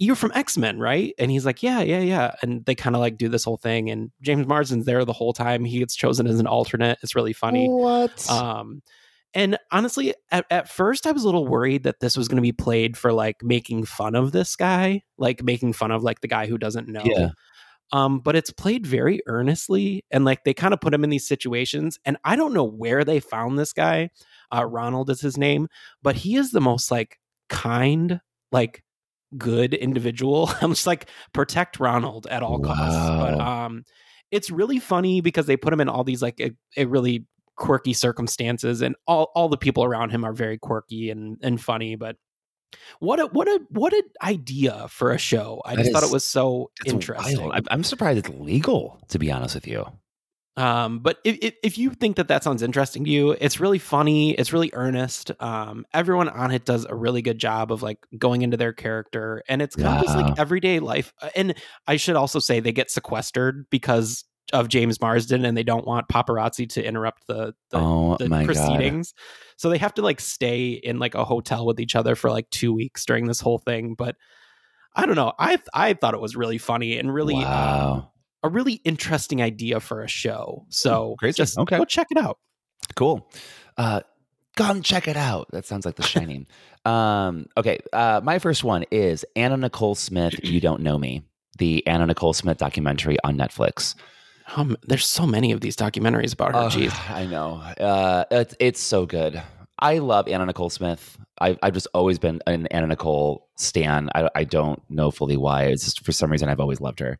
You're 0.01 0.15
from 0.15 0.31
X 0.33 0.57
Men, 0.57 0.79
right? 0.79 1.13
And 1.19 1.29
he's 1.29 1.45
like, 1.45 1.61
yeah, 1.61 1.81
yeah, 1.81 1.99
yeah. 1.99 2.33
And 2.41 2.65
they 2.65 2.73
kind 2.73 2.95
of 2.95 3.01
like 3.01 3.17
do 3.17 3.29
this 3.29 3.43
whole 3.43 3.57
thing. 3.57 3.91
And 3.91 4.09
James 4.23 4.47
Marsden's 4.47 4.87
there 4.87 5.05
the 5.05 5.13
whole 5.13 5.31
time. 5.31 5.63
He 5.63 5.77
gets 5.77 5.95
chosen 5.95 6.25
as 6.25 6.39
an 6.39 6.47
alternate. 6.47 6.97
It's 7.03 7.13
really 7.13 7.33
funny. 7.33 7.67
What? 7.69 8.27
Um, 8.27 8.81
and 9.35 9.59
honestly, 9.69 10.15
at, 10.31 10.45
at 10.49 10.69
first, 10.69 11.05
I 11.05 11.11
was 11.11 11.21
a 11.21 11.27
little 11.27 11.47
worried 11.47 11.83
that 11.83 11.99
this 11.99 12.17
was 12.17 12.27
going 12.27 12.37
to 12.37 12.41
be 12.41 12.51
played 12.51 12.97
for 12.97 13.13
like 13.13 13.43
making 13.43 13.85
fun 13.85 14.15
of 14.15 14.31
this 14.31 14.55
guy, 14.55 15.03
like 15.19 15.43
making 15.43 15.73
fun 15.73 15.91
of 15.91 16.01
like 16.01 16.21
the 16.21 16.27
guy 16.27 16.47
who 16.47 16.57
doesn't 16.57 16.87
know. 16.87 17.03
Yeah. 17.05 17.29
Um, 17.91 18.21
but 18.21 18.35
it's 18.35 18.51
played 18.51 18.87
very 18.87 19.21
earnestly, 19.27 20.03
and 20.09 20.25
like 20.25 20.45
they 20.45 20.55
kind 20.55 20.73
of 20.73 20.81
put 20.81 20.95
him 20.95 21.03
in 21.03 21.11
these 21.11 21.27
situations. 21.27 21.99
And 22.05 22.17
I 22.23 22.35
don't 22.35 22.55
know 22.55 22.63
where 22.63 23.03
they 23.03 23.19
found 23.19 23.59
this 23.59 23.71
guy. 23.71 24.09
Uh, 24.51 24.65
Ronald 24.65 25.11
is 25.11 25.21
his 25.21 25.37
name, 25.37 25.67
but 26.01 26.15
he 26.15 26.37
is 26.37 26.49
the 26.49 26.59
most 26.59 26.89
like 26.89 27.19
kind, 27.49 28.19
like 28.51 28.83
good 29.37 29.73
individual. 29.73 30.51
I'm 30.61 30.71
just 30.71 30.87
like 30.87 31.09
protect 31.33 31.79
Ronald 31.79 32.27
at 32.27 32.43
all 32.43 32.59
costs. 32.59 33.09
But 33.09 33.39
um, 33.39 33.83
it's 34.31 34.49
really 34.49 34.79
funny 34.79 35.21
because 35.21 35.45
they 35.45 35.57
put 35.57 35.73
him 35.73 35.81
in 35.81 35.89
all 35.89 36.03
these 36.03 36.21
like 36.21 36.39
a, 36.39 36.51
a 36.77 36.85
really 36.85 37.25
quirky 37.55 37.93
circumstances, 37.93 38.81
and 38.81 38.95
all 39.07 39.31
all 39.35 39.49
the 39.49 39.57
people 39.57 39.83
around 39.83 40.09
him 40.11 40.23
are 40.23 40.33
very 40.33 40.57
quirky 40.57 41.09
and 41.09 41.37
and 41.41 41.61
funny. 41.61 41.95
But 41.95 42.15
what 42.99 43.19
a 43.19 43.25
what 43.27 43.47
a 43.47 43.59
what 43.69 43.93
an 43.93 44.03
idea 44.23 44.87
for 44.89 45.11
a 45.11 45.17
show! 45.17 45.61
I 45.65 45.75
That 45.75 45.83
just 45.83 45.93
thought 45.93 46.03
it 46.03 46.11
was 46.11 46.27
so 46.27 46.71
interesting. 46.85 47.41
wild. 47.41 47.67
I'm 47.69 47.83
surprised 47.83 48.19
it's 48.19 48.29
legal, 48.39 48.99
to 49.09 49.19
be 49.19 49.31
honest 49.31 49.55
with 49.55 49.67
you. 49.67 49.85
Um, 50.57 50.99
but 50.99 51.17
if, 51.23 51.55
if 51.63 51.77
you 51.77 51.91
think 51.91 52.17
that 52.17 52.27
that 52.27 52.43
sounds 52.43 52.61
interesting 52.61 53.05
to 53.05 53.09
you, 53.09 53.31
it's 53.39 53.59
really 53.59 53.79
funny. 53.79 54.31
It's 54.31 54.51
really 54.51 54.69
earnest. 54.73 55.31
Um, 55.41 55.85
everyone 55.93 56.27
on 56.27 56.51
it 56.51 56.65
does 56.65 56.85
a 56.85 56.93
really 56.93 57.21
good 57.21 57.37
job 57.39 57.71
of 57.71 57.81
like 57.81 57.99
going 58.17 58.41
into 58.41 58.57
their 58.57 58.73
character, 58.73 59.43
and 59.47 59.61
it's 59.61 59.75
kind 59.75 59.95
of 59.95 60.03
just 60.03 60.15
like 60.15 60.37
everyday 60.37 60.79
life. 60.79 61.13
Uh, 61.21 61.29
And 61.35 61.55
I 61.87 61.95
should 61.95 62.17
also 62.17 62.39
say 62.39 62.59
they 62.59 62.73
get 62.73 62.91
sequestered 62.91 63.65
because 63.69 64.25
of 64.51 64.67
James 64.67 64.99
Marsden, 64.99 65.45
and 65.45 65.55
they 65.55 65.63
don't 65.63 65.87
want 65.87 66.09
paparazzi 66.09 66.67
to 66.71 66.83
interrupt 66.85 67.27
the 67.27 67.53
the, 67.69 67.77
Oh 67.77 68.17
the 68.17 68.27
my 68.27 68.39
God. 68.39 68.45
proceedings. 68.45 69.13
So 69.55 69.69
they 69.69 69.77
have 69.77 69.93
to 69.93 70.01
like 70.01 70.19
stay 70.19 70.71
in 70.71 70.99
like 70.99 71.15
a 71.15 71.23
hotel 71.23 71.65
with 71.65 71.79
each 71.79 71.95
other 71.95 72.15
for 72.15 72.29
like 72.29 72.49
two 72.49 72.73
weeks 72.73 73.05
during 73.05 73.25
this 73.27 73.39
whole 73.39 73.59
thing. 73.59 73.95
But 73.97 74.17
I 74.95 75.05
don't 75.05 75.15
know. 75.15 75.31
I 75.39 75.59
I 75.73 75.93
thought 75.93 76.13
it 76.13 76.19
was 76.19 76.35
really 76.35 76.57
funny 76.57 76.97
and 76.97 77.13
really 77.13 77.35
uh, 77.35 77.47
Wow. 77.47 78.10
A 78.43 78.49
really 78.49 78.73
interesting 78.83 79.41
idea 79.41 79.79
for 79.79 80.01
a 80.03 80.07
show. 80.07 80.65
So 80.69 81.15
Crazy. 81.19 81.37
just 81.37 81.57
Okay. 81.57 81.77
go 81.77 81.85
check 81.85 82.07
it 82.11 82.17
out. 82.17 82.39
Cool. 82.95 83.29
Uh, 83.77 84.01
come 84.57 84.81
check 84.81 85.07
it 85.07 85.17
out. 85.17 85.47
That 85.51 85.65
sounds 85.65 85.85
like 85.85 85.95
The 85.95 86.03
Shining. 86.03 86.47
um, 86.85 87.45
okay. 87.57 87.79
Uh, 87.93 88.21
my 88.23 88.39
first 88.39 88.63
one 88.63 88.83
is 88.91 89.23
Anna 89.35 89.57
Nicole 89.57 89.95
Smith. 89.95 90.35
You 90.43 90.59
don't 90.59 90.81
know 90.81 90.97
me. 90.97 91.23
The 91.57 91.85
Anna 91.87 92.05
Nicole 92.07 92.33
Smith 92.33 92.57
documentary 92.57 93.17
on 93.23 93.37
Netflix. 93.37 93.95
Um, 94.55 94.75
there's 94.87 95.05
so 95.05 95.25
many 95.27 95.51
of 95.51 95.61
these 95.61 95.75
documentaries 95.77 96.33
about 96.33 96.53
her. 96.53 96.61
Oh, 96.61 96.67
Jeez. 96.67 97.09
I 97.09 97.25
know. 97.25 97.55
Uh, 97.79 98.25
it's 98.31 98.55
it's 98.59 98.81
so 98.81 99.05
good. 99.05 99.41
I 99.79 99.99
love 99.99 100.27
Anna 100.27 100.45
Nicole 100.45 100.69
Smith. 100.69 101.17
I, 101.39 101.57
I've 101.63 101.73
just 101.73 101.87
always 101.93 102.19
been 102.19 102.41
an 102.47 102.67
Anna 102.67 102.87
Nicole 102.87 103.47
stan. 103.57 104.09
I, 104.13 104.29
I 104.35 104.43
don't 104.43 104.81
know 104.89 105.09
fully 105.11 105.37
why. 105.37 105.65
It's 105.65 105.85
just 105.85 106.05
for 106.05 106.11
some 106.11 106.31
reason 106.31 106.49
I've 106.49 106.59
always 106.59 106.81
loved 106.81 106.99
her. 106.99 107.17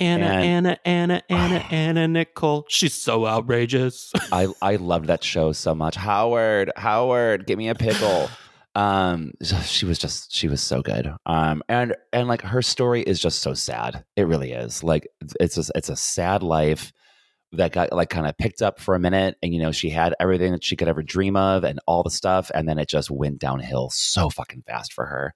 Anna, 0.00 0.24
And- 0.26 0.44
Anna, 0.66 0.78
Anna, 0.84 1.22
Anna, 1.30 1.66
Anna 1.70 2.08
Nicole. 2.08 2.64
She's 2.68 2.94
so 2.94 3.26
outrageous. 3.26 4.12
I 4.32 4.48
I 4.62 4.76
loved 4.76 5.06
that 5.06 5.22
show 5.22 5.52
so 5.52 5.74
much. 5.74 5.96
Howard, 5.96 6.72
Howard, 6.76 7.46
give 7.46 7.58
me 7.58 7.68
a 7.68 7.74
pickle. 7.74 8.28
Um, 8.76 9.32
she 9.64 9.84
was 9.84 9.98
just 9.98 10.32
she 10.32 10.46
was 10.46 10.62
so 10.62 10.80
good. 10.80 11.12
Um, 11.26 11.60
and 11.68 11.96
and 12.12 12.28
like 12.28 12.42
her 12.42 12.62
story 12.62 13.02
is 13.02 13.18
just 13.18 13.40
so 13.40 13.52
sad. 13.52 14.04
It 14.14 14.28
really 14.28 14.52
is. 14.52 14.84
Like 14.84 15.08
it's 15.40 15.56
just 15.56 15.72
it's 15.74 15.88
a 15.88 15.96
sad 15.96 16.44
life 16.44 16.92
that 17.50 17.72
got 17.72 17.92
like 17.92 18.10
kind 18.10 18.28
of 18.28 18.38
picked 18.38 18.62
up 18.62 18.78
for 18.78 18.94
a 18.94 19.00
minute, 19.00 19.36
and 19.42 19.52
you 19.52 19.60
know 19.60 19.72
she 19.72 19.90
had 19.90 20.14
everything 20.20 20.52
that 20.52 20.62
she 20.62 20.76
could 20.76 20.86
ever 20.86 21.02
dream 21.02 21.34
of, 21.34 21.64
and 21.64 21.80
all 21.88 22.04
the 22.04 22.10
stuff, 22.10 22.48
and 22.54 22.68
then 22.68 22.78
it 22.78 22.88
just 22.88 23.10
went 23.10 23.40
downhill 23.40 23.90
so 23.90 24.30
fucking 24.30 24.62
fast 24.68 24.92
for 24.92 25.04
her. 25.06 25.34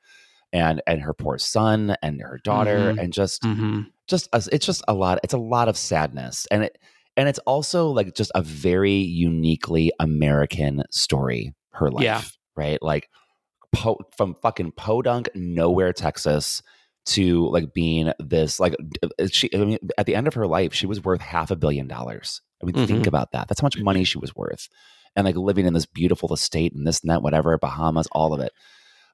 And 0.52 0.80
and 0.86 1.00
her 1.00 1.12
poor 1.12 1.36
son 1.36 1.96
and 2.02 2.20
her 2.22 2.38
daughter 2.44 2.92
Mhm. 2.94 3.00
and 3.02 3.12
just 3.12 3.42
Mhm. 3.42 3.86
Just 4.08 4.28
a- 4.32 4.48
it's 4.52 4.66
just 4.66 4.82
a 4.88 4.94
lot 4.94 5.18
it's 5.24 5.34
a 5.34 5.38
lot 5.38 5.68
of 5.68 5.76
sadness 5.76 6.46
and 6.50 6.64
it 6.64 6.78
and 7.16 7.28
it's 7.28 7.38
also 7.40 7.88
like 7.88 8.14
just 8.14 8.30
a 8.34 8.42
very 8.42 8.92
uniquely 8.94 9.90
american 10.00 10.82
story 10.90 11.54
her 11.72 11.90
life 11.90 12.04
Yeah. 12.04 12.22
right 12.56 12.82
like 12.82 13.08
po- 13.72 14.00
from 14.16 14.34
fucking 14.42 14.72
podunk 14.72 15.28
nowhere 15.34 15.92
texas 15.92 16.62
to 17.06 17.46
like 17.48 17.74
being 17.74 18.12
this 18.18 18.58
like 18.58 18.74
she 19.30 19.50
I 19.54 19.58
mean, 19.58 19.78
at 19.98 20.06
the 20.06 20.14
end 20.14 20.26
of 20.26 20.34
her 20.34 20.46
life 20.46 20.72
she 20.72 20.86
was 20.86 21.04
worth 21.04 21.20
half 21.20 21.50
a 21.50 21.56
billion 21.56 21.86
dollars 21.86 22.40
I 22.62 22.66
mean, 22.66 22.86
think 22.86 23.02
Mhm. 23.04 23.08
about 23.08 23.32
that. 23.32 23.46
That's 23.48 23.60
how 23.60 23.66
much 23.66 23.76
money 23.78 24.04
she 24.04 24.16
was 24.16 24.34
worth. 24.34 24.68
And 25.14 25.26
like 25.26 25.36
living 25.36 25.66
in 25.66 25.74
this 25.74 25.84
beautiful 25.84 26.32
estate 26.32 26.72
and 26.72 26.86
this 26.86 27.00
and 27.02 27.10
that, 27.10 27.20
whatever, 27.20 27.58
Bahamas, 27.58 28.08
all 28.12 28.32
of 28.32 28.40
it. 28.40 28.52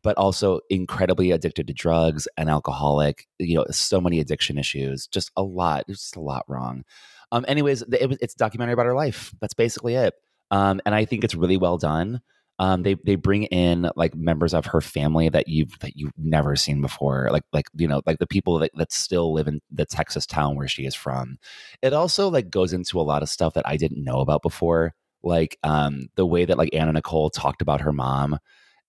But 0.02 0.16
also 0.16 0.60
incredibly 0.70 1.30
addicted 1.30 1.66
to 1.66 1.74
drugs 1.74 2.26
and 2.38 2.48
alcoholic, 2.48 3.26
you 3.38 3.56
know, 3.56 3.66
so 3.70 4.00
many 4.00 4.18
addiction 4.18 4.56
issues, 4.56 5.06
just 5.06 5.30
a 5.36 5.42
lot, 5.42 5.84
just 5.88 6.16
a 6.16 6.20
lot 6.20 6.44
wrong. 6.48 6.84
Um, 7.32 7.44
anyways, 7.46 7.82
it, 7.82 8.18
it's 8.20 8.34
a 8.34 8.38
documentary 8.38 8.72
about 8.72 8.86
her 8.86 8.94
life. 8.94 9.34
That's 9.40 9.54
basically 9.54 9.94
it. 9.94 10.14
Um, 10.50 10.80
and 10.84 10.94
I 10.94 11.04
think 11.04 11.22
it's 11.22 11.34
really 11.34 11.56
well 11.56 11.78
done. 11.78 12.20
Um, 12.58 12.82
they 12.82 12.94
they 13.06 13.14
bring 13.14 13.44
in 13.44 13.90
like 13.96 14.14
members 14.14 14.52
of 14.52 14.66
her 14.66 14.82
family 14.82 15.30
that 15.30 15.48
you've 15.48 15.78
that 15.78 15.96
you've 15.96 16.12
never 16.18 16.56
seen 16.56 16.82
before, 16.82 17.30
like 17.32 17.44
like 17.54 17.64
you 17.74 17.88
know 17.88 18.02
like 18.04 18.18
the 18.18 18.26
people 18.26 18.58
that, 18.58 18.70
that 18.74 18.92
still 18.92 19.32
live 19.32 19.48
in 19.48 19.62
the 19.70 19.86
Texas 19.86 20.26
town 20.26 20.56
where 20.56 20.68
she 20.68 20.84
is 20.84 20.94
from. 20.94 21.38
It 21.80 21.94
also 21.94 22.28
like 22.28 22.50
goes 22.50 22.74
into 22.74 23.00
a 23.00 23.02
lot 23.02 23.22
of 23.22 23.30
stuff 23.30 23.54
that 23.54 23.66
I 23.66 23.78
didn't 23.78 24.04
know 24.04 24.20
about 24.20 24.42
before, 24.42 24.92
like 25.22 25.56
um, 25.62 26.08
the 26.16 26.26
way 26.26 26.44
that 26.44 26.58
like 26.58 26.74
Anna 26.74 26.92
Nicole 26.92 27.30
talked 27.30 27.62
about 27.62 27.80
her 27.80 27.92
mom, 27.94 28.38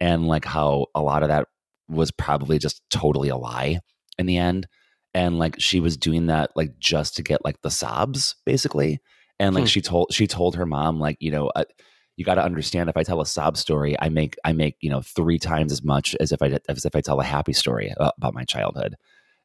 and 0.02 0.28
like 0.28 0.44
how 0.44 0.88
a 0.94 1.02
lot 1.02 1.24
of 1.24 1.30
that 1.30 1.48
was 1.88 2.12
probably 2.12 2.60
just 2.60 2.82
totally 2.90 3.30
a 3.30 3.38
lie 3.38 3.80
in 4.18 4.26
the 4.26 4.38
end, 4.38 4.68
and 5.14 5.40
like 5.40 5.56
she 5.62 5.80
was 5.80 5.96
doing 5.96 6.26
that 6.28 6.52
like 6.58 6.78
just 6.80 7.16
to 7.16 7.24
get 7.24 7.46
like 7.46 7.62
the 7.62 7.72
sobs 7.72 8.36
basically, 8.46 9.00
and 9.40 9.56
like 9.56 9.64
Hmm. 9.64 9.68
she 9.68 9.80
told 9.82 10.12
she 10.12 10.28
told 10.28 10.56
her 10.58 10.66
mom 10.66 11.00
like 11.00 11.16
you 11.22 11.32
know. 11.32 11.48
Uh, 11.56 11.64
you 12.18 12.26
got 12.26 12.36
to 12.36 12.44
understand 12.44 12.88
if 12.90 12.98
I 12.98 13.04
tell 13.04 13.22
a 13.22 13.26
sob 13.26 13.58
story, 13.58 13.96
I 14.00 14.10
make 14.10 14.36
I 14.44 14.52
make 14.52 14.76
you 14.82 14.90
know 14.92 15.02
three 15.02 15.40
times 15.40 15.72
as 15.72 15.82
much 15.82 16.14
as 16.20 16.32
if 16.32 16.42
I 16.42 16.60
as 16.70 16.86
if 16.86 16.96
I 16.96 17.02
tell 17.02 17.20
a 17.20 17.24
happy 17.24 17.54
story 17.54 17.94
about 17.98 18.36
my 18.36 18.44
childhood, 18.44 18.96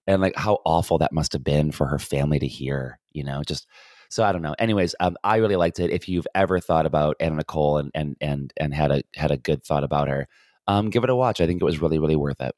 and 0.06 0.20
like 0.20 0.36
how 0.36 0.58
awful 0.66 0.98
that 0.98 1.12
must 1.12 1.32
have 1.32 1.44
been 1.44 1.70
for 1.70 1.86
her 1.86 1.98
family 1.98 2.38
to 2.40 2.46
hear. 2.46 2.98
You 3.12 3.24
know, 3.24 3.42
just 3.46 3.66
so 4.10 4.24
I 4.24 4.32
don't 4.32 4.42
know. 4.42 4.54
Anyways, 4.58 4.94
um, 5.00 5.16
I 5.24 5.36
really 5.36 5.56
liked 5.56 5.78
it. 5.80 5.90
If 5.90 6.08
you've 6.08 6.26
ever 6.34 6.58
thought 6.60 6.86
about 6.86 7.16
Anna 7.20 7.36
Nicole 7.36 7.78
and 7.78 7.90
and 7.94 8.16
and 8.20 8.52
and 8.58 8.74
had 8.74 8.90
a 8.90 9.02
had 9.14 9.30
a 9.30 9.38
good 9.38 9.64
thought 9.64 9.84
about 9.84 10.08
her, 10.08 10.28
um, 10.66 10.90
give 10.90 11.04
it 11.04 11.10
a 11.10 11.16
watch. 11.16 11.40
I 11.40 11.46
think 11.46 11.60
it 11.60 11.64
was 11.64 11.80
really 11.80 11.98
really 11.98 12.16
worth 12.16 12.40
it. 12.40 12.54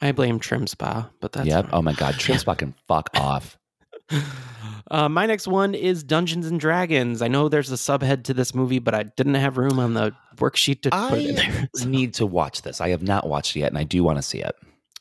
I 0.00 0.12
blame 0.12 0.38
Trim 0.38 0.66
Spa, 0.66 1.10
but 1.20 1.32
that's 1.32 1.46
yep. 1.46 1.66
fine. 1.66 1.74
Oh 1.74 1.82
my 1.82 1.92
God, 1.92 2.14
Trim 2.14 2.38
Spa 2.38 2.54
can 2.54 2.74
fuck 2.88 3.10
off. 3.14 3.58
Uh, 4.90 5.08
my 5.08 5.24
next 5.24 5.46
one 5.46 5.74
is 5.74 6.02
Dungeons 6.02 6.46
and 6.46 6.60
Dragons. 6.60 7.22
I 7.22 7.28
know 7.28 7.48
there's 7.48 7.72
a 7.72 7.76
subhead 7.76 8.24
to 8.24 8.34
this 8.34 8.54
movie, 8.54 8.78
but 8.78 8.94
I 8.94 9.04
didn't 9.04 9.34
have 9.34 9.56
room 9.56 9.78
on 9.78 9.94
the 9.94 10.14
worksheet 10.36 10.82
to 10.82 10.90
put 10.90 11.18
it 11.18 11.30
in 11.30 11.34
there. 11.36 11.68
I 11.80 11.84
need 11.86 12.14
to 12.14 12.26
watch 12.26 12.62
this. 12.62 12.80
I 12.80 12.90
have 12.90 13.02
not 13.02 13.26
watched 13.26 13.56
it 13.56 13.60
yet, 13.60 13.70
and 13.70 13.78
I 13.78 13.84
do 13.84 14.04
want 14.04 14.18
to 14.18 14.22
see 14.22 14.40
it. 14.40 14.54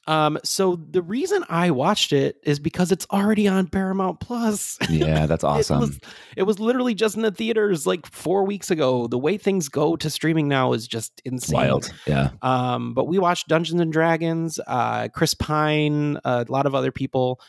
Um, 0.06 0.38
so 0.44 0.76
the 0.76 1.02
reason 1.02 1.46
I 1.50 1.72
watched 1.72 2.12
it 2.12 2.38
is 2.44 2.60
because 2.60 2.92
it's 2.92 3.08
already 3.12 3.48
on 3.48 3.68
Paramount 3.68 4.20
Plus. 4.20 4.78
Yeah, 4.94 5.26
that's 5.26 5.44
awesome. 5.44 5.78
It 5.78 5.80
was, 5.80 6.00
it 6.38 6.44
was 6.44 6.60
literally 6.60 6.94
just 6.94 7.16
in 7.16 7.24
the 7.24 7.32
theaters 7.32 7.88
like 7.88 8.06
four 8.06 8.46
weeks 8.46 8.70
ago. 8.70 9.08
The 9.08 9.18
way 9.18 9.38
things 9.38 9.68
go 9.70 9.96
to 9.96 10.10
streaming 10.10 10.48
now 10.48 10.74
is 10.74 10.88
just 10.88 11.22
insane. 11.26 11.56
Wild. 11.56 11.92
Yeah. 12.06 12.30
Um, 12.42 12.94
but 12.94 13.08
we 13.08 13.18
watched 13.18 13.48
Dungeons 13.48 13.82
and 13.82 13.92
Dragons, 13.92 14.60
uh, 14.68 15.08
Chris 15.08 15.34
Pine, 15.34 16.20
a 16.24 16.46
lot 16.48 16.68
of 16.68 16.76
other 16.76 16.92
people. 16.92 17.40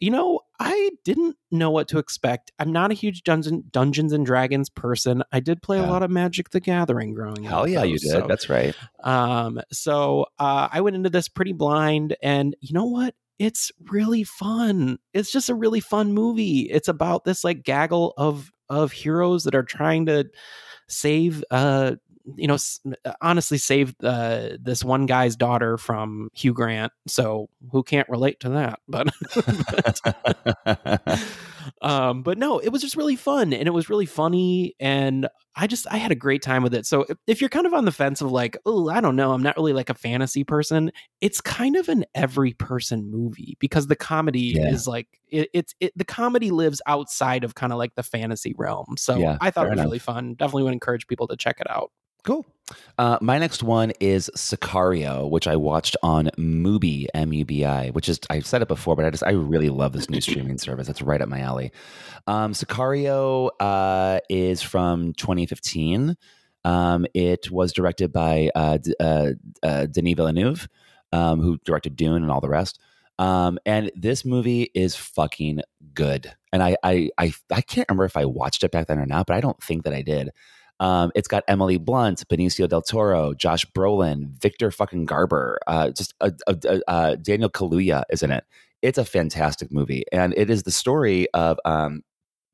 You 0.00 0.10
know, 0.10 0.40
I 0.62 0.90
didn't 1.04 1.36
know 1.50 1.70
what 1.70 1.88
to 1.88 1.98
expect. 1.98 2.52
I'm 2.58 2.70
not 2.70 2.90
a 2.90 2.94
huge 2.94 3.22
Dungeon, 3.22 3.64
Dungeons 3.70 4.12
and 4.12 4.26
Dragons 4.26 4.68
person. 4.68 5.22
I 5.32 5.40
did 5.40 5.62
play 5.62 5.78
a 5.78 5.86
lot 5.86 6.02
of 6.02 6.10
Magic 6.10 6.50
the 6.50 6.60
Gathering 6.60 7.14
growing 7.14 7.46
up. 7.46 7.50
Hell 7.50 7.66
yeah, 7.68 7.78
though, 7.80 7.86
you 7.86 7.98
did. 7.98 8.10
so- 8.10 8.26
That's 8.28 8.50
right. 8.50 8.74
um, 9.02 9.58
so 9.72 10.26
uh, 10.38 10.68
I 10.70 10.82
went 10.82 10.96
into 10.96 11.08
this 11.10 11.28
pretty 11.28 11.54
blind, 11.54 12.14
and 12.22 12.54
you 12.60 12.74
know 12.74 12.84
what? 12.84 13.14
It's 13.38 13.72
really 13.90 14.22
fun. 14.22 14.98
It's 15.14 15.32
just 15.32 15.48
a 15.48 15.54
really 15.54 15.80
fun 15.80 16.12
movie. 16.12 16.68
It's 16.70 16.88
about 16.88 17.24
this 17.24 17.42
like 17.42 17.62
gaggle 17.64 18.12
of 18.18 18.50
of 18.68 18.92
heroes 18.92 19.44
that 19.44 19.54
are 19.54 19.62
trying 19.62 20.06
to 20.06 20.26
save, 20.88 21.42
uh, 21.50 21.92
you 22.36 22.46
know, 22.46 22.56
honestly, 23.20 23.58
saved 23.58 24.04
uh, 24.04 24.50
this 24.60 24.84
one 24.84 25.06
guy's 25.06 25.36
daughter 25.36 25.78
from 25.78 26.30
Hugh 26.34 26.52
Grant. 26.52 26.92
So 27.06 27.48
who 27.72 27.82
can't 27.82 28.08
relate 28.08 28.40
to 28.40 28.50
that? 28.50 28.80
But 28.88 29.08
um 31.82 32.22
but 32.22 32.38
no 32.38 32.58
it 32.58 32.70
was 32.70 32.80
just 32.82 32.96
really 32.96 33.16
fun 33.16 33.52
and 33.52 33.66
it 33.66 33.72
was 33.72 33.88
really 33.90 34.06
funny 34.06 34.74
and 34.80 35.28
i 35.56 35.66
just 35.66 35.86
i 35.90 35.96
had 35.96 36.10
a 36.10 36.14
great 36.14 36.42
time 36.42 36.62
with 36.62 36.74
it 36.74 36.86
so 36.86 37.02
if, 37.08 37.16
if 37.26 37.40
you're 37.40 37.50
kind 37.50 37.66
of 37.66 37.74
on 37.74 37.84
the 37.84 37.92
fence 37.92 38.20
of 38.20 38.30
like 38.30 38.56
oh 38.66 38.88
i 38.88 39.00
don't 39.00 39.16
know 39.16 39.32
i'm 39.32 39.42
not 39.42 39.56
really 39.56 39.72
like 39.72 39.90
a 39.90 39.94
fantasy 39.94 40.44
person 40.44 40.90
it's 41.20 41.40
kind 41.40 41.76
of 41.76 41.88
an 41.88 42.04
every 42.14 42.52
person 42.54 43.10
movie 43.10 43.56
because 43.60 43.86
the 43.86 43.96
comedy 43.96 44.54
Yeah. 44.56 44.68
is 44.68 44.86
like 44.86 45.08
it, 45.28 45.48
it's 45.54 45.74
it, 45.80 45.92
the 45.96 46.04
comedy 46.04 46.50
lives 46.50 46.80
outside 46.86 47.44
of 47.44 47.54
kind 47.54 47.72
of 47.72 47.78
like 47.78 47.94
the 47.94 48.02
fantasy 48.02 48.54
realm 48.58 48.96
so 48.98 49.16
Yeah, 49.18 49.38
i 49.40 49.50
thought 49.50 49.66
it 49.66 49.70
was 49.70 49.76
enough. 49.78 49.86
really 49.86 49.98
fun 49.98 50.34
definitely 50.34 50.64
would 50.64 50.72
encourage 50.72 51.06
people 51.06 51.26
to 51.28 51.36
check 51.36 51.60
it 51.60 51.70
out 51.70 51.90
Cool. 52.24 52.46
Uh, 52.98 53.18
my 53.20 53.38
next 53.38 53.62
one 53.62 53.92
is 53.98 54.30
Sicario, 54.36 55.28
which 55.28 55.48
I 55.48 55.56
watched 55.56 55.96
on 56.02 56.30
Mubi, 56.38 57.06
M 57.14 57.32
U 57.32 57.44
B 57.44 57.64
I, 57.64 57.90
which 57.90 58.08
is 58.08 58.20
I've 58.30 58.46
said 58.46 58.62
it 58.62 58.68
before, 58.68 58.94
but 58.94 59.04
I 59.04 59.10
just 59.10 59.24
I 59.24 59.30
really 59.30 59.70
love 59.70 59.92
this 59.92 60.08
new 60.08 60.20
streaming 60.20 60.58
service. 60.66 60.88
It's 60.88 61.02
right 61.02 61.20
up 61.20 61.28
my 61.28 61.40
alley. 61.40 61.72
Um, 62.26 62.52
Sicario 62.52 63.50
uh, 63.58 64.20
is 64.28 64.62
from 64.62 65.14
2015. 65.14 66.16
Um, 66.64 67.06
it 67.14 67.50
was 67.50 67.72
directed 67.72 68.12
by 68.12 68.50
uh, 68.54 68.76
D- 68.78 68.94
uh, 69.00 69.30
uh, 69.62 69.86
Denis 69.86 70.14
Villeneuve, 70.14 70.68
um, 71.12 71.40
who 71.40 71.58
directed 71.64 71.96
Dune 71.96 72.22
and 72.22 72.30
all 72.30 72.40
the 72.40 72.48
rest. 72.48 72.78
Um, 73.18 73.58
and 73.66 73.90
this 73.94 74.24
movie 74.24 74.70
is 74.74 74.96
fucking 74.96 75.60
good. 75.94 76.32
And 76.52 76.62
I, 76.62 76.76
I, 76.82 77.10
I, 77.18 77.32
I 77.50 77.60
can't 77.60 77.88
remember 77.88 78.04
if 78.04 78.16
I 78.16 78.24
watched 78.24 78.64
it 78.64 78.70
back 78.70 78.86
then 78.86 78.98
or 78.98 79.06
not, 79.06 79.26
but 79.26 79.36
I 79.36 79.40
don't 79.40 79.62
think 79.62 79.84
that 79.84 79.92
I 79.92 80.02
did. 80.02 80.30
Um, 80.80 81.12
it's 81.14 81.28
got 81.28 81.44
Emily 81.46 81.76
Blunt, 81.76 82.26
Benicio 82.28 82.66
del 82.68 82.82
Toro, 82.82 83.34
Josh 83.34 83.66
Brolin, 83.66 84.30
Victor 84.40 84.70
fucking 84.70 85.04
Garber, 85.04 85.58
uh, 85.66 85.90
just 85.90 86.14
uh, 86.20 86.30
uh, 86.46 86.78
uh, 86.88 87.16
Daniel 87.16 87.50
Kaluuya 87.50 88.04
isn't 88.10 88.30
it. 88.30 88.44
It's 88.82 88.98
a 88.98 89.04
fantastic 89.04 89.70
movie, 89.70 90.04
and 90.10 90.32
it 90.38 90.48
is 90.48 90.62
the 90.62 90.70
story 90.70 91.28
of, 91.34 91.60
um, 91.66 92.02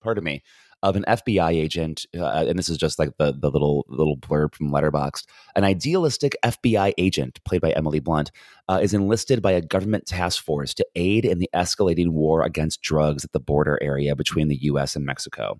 pardon 0.02 0.24
me, 0.24 0.42
of 0.82 0.96
an 0.96 1.04
FBI 1.06 1.52
agent, 1.52 2.04
uh, 2.16 2.44
and 2.48 2.58
this 2.58 2.68
is 2.68 2.76
just 2.76 2.98
like 2.98 3.16
the 3.18 3.32
the 3.32 3.50
little 3.50 3.86
little 3.88 4.16
blurb 4.16 4.54
from 4.54 4.70
Letterboxd. 4.70 5.24
An 5.54 5.64
idealistic 5.64 6.36
FBI 6.44 6.92
agent, 6.98 7.42
played 7.44 7.60
by 7.60 7.70
Emily 7.70 8.00
Blunt, 8.00 8.30
uh, 8.68 8.80
is 8.82 8.92
enlisted 8.92 9.40
by 9.40 9.52
a 9.52 9.60
government 9.60 10.06
task 10.06 10.44
force 10.44 10.74
to 10.74 10.86
aid 10.96 11.24
in 11.24 11.38
the 11.38 11.48
escalating 11.54 12.10
war 12.10 12.42
against 12.42 12.82
drugs 12.82 13.24
at 13.24 13.32
the 13.32 13.40
border 13.40 13.78
area 13.80 14.14
between 14.14 14.48
the 14.48 14.58
U.S. 14.62 14.96
and 14.96 15.06
Mexico. 15.06 15.58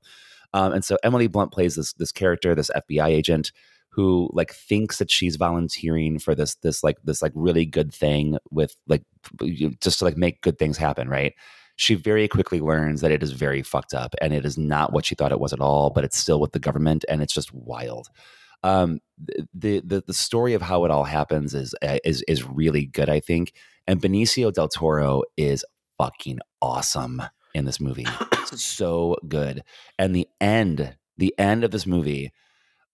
Um, 0.53 0.73
and 0.73 0.85
so 0.85 0.97
Emily 1.03 1.27
Blunt 1.27 1.53
plays 1.53 1.77
this 1.77 1.93
this 1.95 2.13
character, 2.13 2.55
this 2.55 2.71
FBI 2.75 3.09
agent 3.09 3.53
who 3.97 4.29
like 4.35 4.53
thinks 4.53 4.99
that 4.99 5.11
she's 5.11 5.37
volunteering 5.37 6.19
for 6.19 6.35
this 6.35 6.57
this 6.57 6.85
like 6.85 6.99
this 7.05 7.23
like 7.23 7.33
really 7.35 7.65
good 7.65 7.93
thing 7.93 8.37
with 8.51 8.77
like 8.87 9.03
just 9.81 10.01
to 10.01 10.05
like 10.05 10.19
make 10.19 10.43
good 10.43 10.59
things 10.59 10.77
happen, 10.77 11.09
right? 11.09 11.33
She 11.77 11.95
very 11.95 12.29
quickly 12.29 12.61
learns 12.61 13.01
that 13.01 13.11
it 13.11 13.23
is 13.23 13.33
very 13.33 13.63
fucked 13.63 13.95
up 13.95 14.15
and 14.21 14.35
it 14.35 14.45
is 14.45 14.59
not 14.59 14.93
what 14.93 15.07
she 15.07 15.15
thought 15.15 15.33
it 15.33 15.41
was 15.41 15.55
at 15.55 15.61
all, 15.61 15.91
but 15.91 16.05
it's 16.05 16.19
still 16.19 16.41
with 16.41 16.53
the 16.53 16.59
government 16.59 17.07
and 17.09 17.23
it's 17.23 17.33
just 17.33 17.55
wild. 17.55 18.09
Um, 18.63 19.01
the 19.55 19.81
the 19.81 20.03
the 20.07 20.15
story 20.15 20.53
of 20.53 20.61
how 20.61 20.85
it 20.85 20.91
all 20.91 21.05
happens 21.05 21.55
is 21.55 21.75
uh, 21.83 21.99
is 22.05 22.23
is 22.29 22.45
really 22.45 22.87
good, 22.87 23.09
I 23.09 23.21
think. 23.21 23.53
And 23.87 24.01
Benicio 24.01 24.53
del 24.53 24.69
Toro 24.69 25.23
is 25.39 25.65
fucking 25.97 26.41
awesome 26.61 27.23
in 27.57 27.65
this 27.65 27.81
movie. 27.81 28.07
so 28.45 29.17
good. 29.27 29.63
And 29.99 30.15
the 30.15 30.29
end, 30.41 30.97
the 31.17 31.35
end 31.39 31.65
of 31.65 31.71
this 31.71 31.87
movie, 31.87 32.33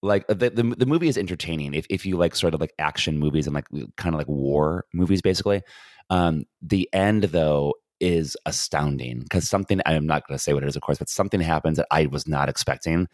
like 0.03 0.27
the, 0.29 0.51
the 0.51 0.63
the 0.63 0.87
movie 0.87 1.09
is 1.09 1.19
entertaining 1.19 1.75
if 1.75 1.87
if 1.89 2.05
you 2.07 2.17
like 2.17 2.35
sort 2.35 2.55
of 2.55 2.61
like 2.61 2.73
action 2.79 3.19
movies 3.19 3.47
and 3.47 3.55
like 3.55 3.67
kind 3.97 4.15
of 4.15 4.19
like 4.19 4.29
war 4.29 4.85
movies 4.93 5.23
basically. 5.23 5.63
Um 6.11 6.45
the 6.61 6.89
end 6.93 7.25
though 7.25 7.75
is 8.01 8.37
astounding 8.47 9.21
because 9.21 9.49
something 9.49 9.81
I'm 9.87 10.07
not 10.07 10.27
going 10.27 10.37
to 10.37 10.43
say 10.43 10.55
what 10.55 10.65
it 10.65 10.69
is 10.69 10.75
of 10.75 10.83
course, 10.83 10.99
but 10.99 11.09
something 11.09 11.41
happens 11.41 11.77
that 11.77 11.87
I 11.91 12.07
was 12.07 12.27
not 12.27 12.49
expecting 12.49 13.07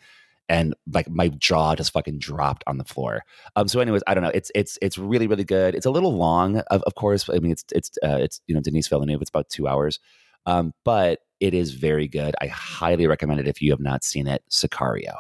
and 0.48 0.74
like 0.92 1.08
my 1.10 1.28
jaw 1.28 1.74
just 1.74 1.92
fucking 1.92 2.18
dropped 2.18 2.64
on 2.66 2.78
the 2.78 2.84
floor. 2.84 3.24
Um, 3.54 3.68
so, 3.68 3.80
anyways, 3.80 4.02
I 4.06 4.14
don't 4.14 4.24
know. 4.24 4.32
It's 4.32 4.50
it's 4.54 4.78
it's 4.80 4.96
really 4.96 5.26
really 5.26 5.44
good. 5.44 5.74
It's 5.74 5.86
a 5.86 5.90
little 5.90 6.16
long, 6.16 6.58
of, 6.70 6.82
of 6.82 6.94
course. 6.94 7.28
I 7.28 7.38
mean, 7.38 7.52
it's 7.52 7.64
it's 7.72 7.90
uh, 8.02 8.18
it's 8.20 8.40
you 8.46 8.54
know 8.54 8.60
Denis 8.60 8.88
Villeneuve. 8.88 9.20
It's 9.20 9.28
about 9.28 9.50
two 9.50 9.68
hours, 9.68 10.00
um, 10.48 10.72
but 10.84 11.20
it 11.40 11.52
is 11.52 11.72
very 11.72 12.08
good. 12.08 12.34
I 12.40 12.46
highly 12.46 13.06
recommend 13.06 13.38
it 13.38 13.46
if 13.46 13.60
you 13.60 13.70
have 13.70 13.80
not 13.80 14.02
seen 14.02 14.26
it. 14.26 14.42
Sicario. 14.50 15.14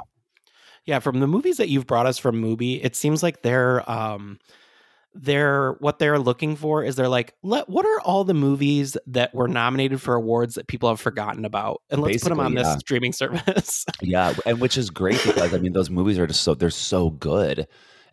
Yeah, 0.86 1.00
from 1.00 1.20
the 1.20 1.26
movies 1.26 1.58
that 1.58 1.68
you've 1.68 1.86
brought 1.86 2.06
us 2.06 2.16
from 2.16 2.42
Mubi, 2.42 2.82
it 2.82 2.96
seems 2.96 3.22
like 3.22 3.42
they're 3.42 3.88
um 3.88 4.38
they're 5.12 5.72
what 5.80 5.98
they're 5.98 6.18
looking 6.18 6.56
for 6.56 6.82
is 6.82 6.96
they're 6.96 7.10
like, 7.10 7.34
let 7.42 7.68
what 7.68 7.84
are 7.84 8.00
all 8.00 8.24
the 8.24 8.32
movies 8.32 8.96
that 9.06 9.34
were 9.34 9.48
nominated 9.48 10.00
for 10.00 10.14
awards 10.14 10.54
that 10.54 10.66
people 10.66 10.88
have 10.88 10.98
forgotten 10.98 11.44
about? 11.44 11.82
And 11.90 12.00
let's 12.00 12.22
put 12.22 12.30
them 12.30 12.40
on 12.40 12.54
Basically, 12.54 12.72
this 12.72 12.80
streaming 12.80 13.12
service. 13.12 13.84
Yeah, 14.00 14.32
and 14.46 14.60
which 14.60 14.78
is 14.78 14.88
great 14.88 15.22
because 15.22 15.52
I 15.52 15.58
mean 15.58 15.74
those 15.74 15.90
movies 15.90 16.18
are 16.18 16.26
just 16.26 16.42
so 16.42 16.54
they're 16.54 16.70
so 16.70 17.10
good, 17.10 17.68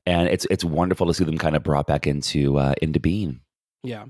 and 0.06 0.28
it's 0.28 0.46
it's 0.52 0.66
wonderful 0.66 1.08
to 1.08 1.14
see 1.14 1.24
them 1.24 1.38
kind 1.38 1.56
of 1.56 1.64
brought 1.64 1.88
back 1.88 2.06
into 2.06 2.58
uh, 2.58 2.74
into 2.82 3.00
being. 3.00 3.40
yeah. 3.84 4.06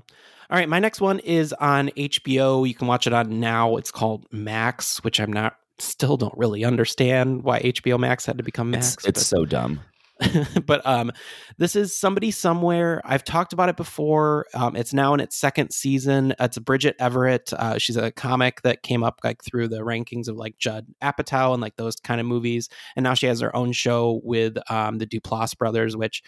All 0.50 0.56
right, 0.58 0.68
my 0.68 0.78
next 0.78 1.00
one 1.00 1.18
is 1.20 1.52
on 1.54 1.88
HBO. 1.90 2.66
You 2.66 2.74
can 2.74 2.86
watch 2.86 3.06
it 3.06 3.12
on 3.12 3.40
now. 3.40 3.76
It's 3.76 3.90
called 3.90 4.26
Max, 4.30 5.02
which 5.02 5.20
I'm 5.20 5.32
not 5.32 5.56
still 5.78 6.16
don't 6.16 6.36
really 6.36 6.64
understand 6.64 7.42
why 7.42 7.60
HBO 7.60 7.98
Max 7.98 8.24
had 8.26 8.38
to 8.38 8.44
become 8.44 8.70
Max. 8.70 8.94
It's, 8.94 9.06
it's 9.06 9.26
so 9.26 9.44
dumb. 9.44 9.80
but 10.66 10.84
um 10.86 11.12
this 11.58 11.76
is 11.76 11.98
somebody 11.98 12.30
somewhere 12.30 13.02
i've 13.04 13.24
talked 13.24 13.52
about 13.52 13.68
it 13.68 13.76
before 13.76 14.46
um 14.54 14.74
it's 14.74 14.94
now 14.94 15.12
in 15.12 15.20
its 15.20 15.36
second 15.36 15.70
season 15.72 16.34
it's 16.40 16.58
bridget 16.58 16.96
everett 16.98 17.52
uh 17.52 17.76
she's 17.76 17.96
a 17.96 18.10
comic 18.12 18.62
that 18.62 18.82
came 18.82 19.02
up 19.04 19.20
like 19.22 19.44
through 19.44 19.68
the 19.68 19.80
rankings 19.80 20.26
of 20.26 20.36
like 20.36 20.56
judd 20.56 20.86
apatow 21.02 21.52
and 21.52 21.60
like 21.60 21.76
those 21.76 21.96
kind 21.96 22.18
of 22.18 22.26
movies 22.26 22.70
and 22.96 23.04
now 23.04 23.12
she 23.12 23.26
has 23.26 23.40
her 23.40 23.54
own 23.54 23.72
show 23.72 24.20
with 24.24 24.56
um 24.70 24.96
the 24.98 25.06
duplass 25.06 25.56
brothers 25.56 25.96
which 25.96 26.22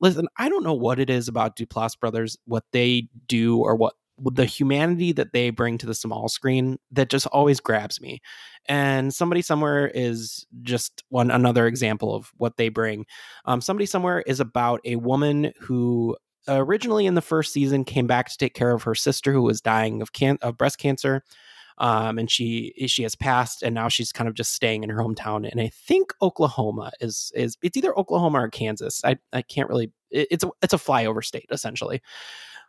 listen 0.00 0.26
i 0.38 0.48
don't 0.48 0.64
know 0.64 0.74
what 0.74 0.98
it 0.98 1.10
is 1.10 1.28
about 1.28 1.56
duplass 1.56 1.98
brothers 1.98 2.38
what 2.46 2.64
they 2.72 3.06
do 3.28 3.58
or 3.58 3.76
what 3.76 3.94
the 4.18 4.44
humanity 4.44 5.12
that 5.12 5.32
they 5.32 5.50
bring 5.50 5.78
to 5.78 5.86
the 5.86 5.94
small 5.94 6.28
screen 6.28 6.78
that 6.90 7.10
just 7.10 7.26
always 7.28 7.60
grabs 7.60 8.00
me. 8.00 8.20
And 8.68 9.14
somebody 9.14 9.42
somewhere 9.42 9.88
is 9.94 10.46
just 10.62 11.04
one 11.08 11.30
another 11.30 11.66
example 11.66 12.14
of 12.14 12.32
what 12.36 12.56
they 12.56 12.68
bring. 12.68 13.06
Um, 13.44 13.60
somebody 13.60 13.86
somewhere 13.86 14.22
is 14.26 14.40
about 14.40 14.80
a 14.84 14.96
woman 14.96 15.52
who 15.60 16.16
originally 16.48 17.06
in 17.06 17.14
the 17.14 17.22
first 17.22 17.52
season 17.52 17.84
came 17.84 18.06
back 18.06 18.28
to 18.28 18.38
take 18.38 18.54
care 18.54 18.72
of 18.72 18.84
her 18.84 18.94
sister 18.94 19.32
who 19.32 19.42
was 19.42 19.60
dying 19.60 20.00
of 20.00 20.12
can- 20.12 20.38
of 20.42 20.56
breast 20.56 20.78
cancer. 20.78 21.22
Um, 21.78 22.18
and 22.18 22.30
she 22.30 22.72
she 22.86 23.02
has 23.02 23.14
passed 23.14 23.62
and 23.62 23.74
now 23.74 23.88
she's 23.88 24.10
kind 24.10 24.28
of 24.28 24.34
just 24.34 24.54
staying 24.54 24.82
in 24.82 24.88
her 24.88 25.02
hometown. 25.02 25.46
And 25.50 25.60
i 25.60 25.68
think 25.68 26.14
oklahoma 26.22 26.90
is 27.00 27.30
is 27.34 27.58
it's 27.62 27.76
either 27.76 27.96
oklahoma 27.98 28.40
or 28.40 28.48
kansas. 28.48 29.02
I, 29.04 29.18
I 29.32 29.42
can't 29.42 29.68
really 29.68 29.92
it, 30.10 30.28
it's 30.30 30.44
a, 30.44 30.50
it's 30.62 30.72
a 30.72 30.78
flyover 30.78 31.22
state 31.22 31.46
essentially 31.50 32.00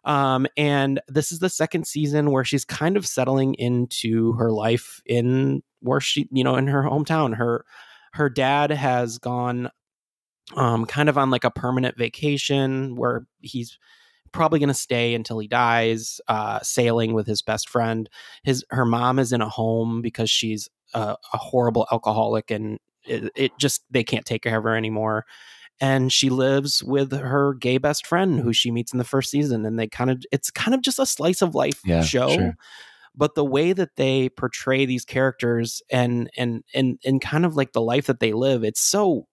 um, 0.07 0.47
and 0.55 1.01
this 1.09 1.33
is 1.33 1.39
the 1.39 1.49
second 1.49 1.85
season 1.85 2.31
where 2.31 2.45
she's 2.45 2.63
kind 2.63 2.95
of 2.95 3.05
settling 3.05 3.55
into 3.55 4.31
her 4.33 4.51
life 4.51 5.01
in 5.05 5.61
where 5.81 5.99
she, 5.99 6.29
you 6.31 6.45
know, 6.45 6.55
in 6.55 6.67
her 6.67 6.81
hometown. 6.83 7.35
Her 7.35 7.65
her 8.13 8.29
dad 8.29 8.71
has 8.71 9.17
gone 9.17 9.69
um, 10.55 10.85
kind 10.85 11.09
of 11.09 11.17
on 11.17 11.29
like 11.29 11.43
a 11.43 11.51
permanent 11.51 11.97
vacation 11.97 12.95
where 12.95 13.27
he's 13.41 13.77
probably 14.31 14.59
going 14.59 14.69
to 14.69 14.73
stay 14.73 15.13
until 15.13 15.39
he 15.39 15.47
dies, 15.49 16.21
uh, 16.29 16.59
sailing 16.61 17.13
with 17.13 17.27
his 17.27 17.41
best 17.41 17.67
friend. 17.67 18.09
His 18.43 18.63
her 18.69 18.85
mom 18.85 19.19
is 19.19 19.33
in 19.33 19.41
a 19.41 19.49
home 19.49 20.01
because 20.01 20.29
she's 20.29 20.69
a, 20.93 21.17
a 21.33 21.37
horrible 21.37 21.85
alcoholic 21.91 22.49
and 22.49 22.79
it, 23.05 23.29
it 23.35 23.51
just 23.59 23.83
they 23.91 24.05
can't 24.05 24.25
take 24.25 24.43
care 24.43 24.57
of 24.57 24.63
her 24.63 24.77
anymore 24.77 25.25
and 25.79 26.11
she 26.11 26.29
lives 26.29 26.83
with 26.83 27.11
her 27.11 27.53
gay 27.53 27.77
best 27.77 28.05
friend 28.07 28.39
who 28.39 28.51
she 28.53 28.71
meets 28.71 28.91
in 28.91 28.97
the 28.97 29.03
first 29.03 29.29
season 29.31 29.65
and 29.65 29.77
they 29.79 29.87
kind 29.87 30.09
of 30.09 30.23
it's 30.31 30.49
kind 30.51 30.73
of 30.73 30.81
just 30.81 30.99
a 30.99 31.05
slice 31.05 31.41
of 31.41 31.53
life 31.55 31.81
Yeah, 31.85 32.01
show 32.03 32.29
sure. 32.29 32.57
but 33.15 33.35
the 33.35 33.45
way 33.45 33.73
that 33.73 33.95
they 33.95 34.29
portray 34.29 34.85
these 34.85 35.05
characters 35.05 35.81
and 35.91 36.29
and 36.37 36.63
and 36.73 36.99
and 37.05 37.21
kind 37.21 37.45
of 37.45 37.55
like 37.55 37.73
the 37.73 37.81
life 37.81 38.07
that 38.07 38.19
they 38.19 38.33
live 38.33 38.63
it's 38.63 38.81
so 38.81 39.27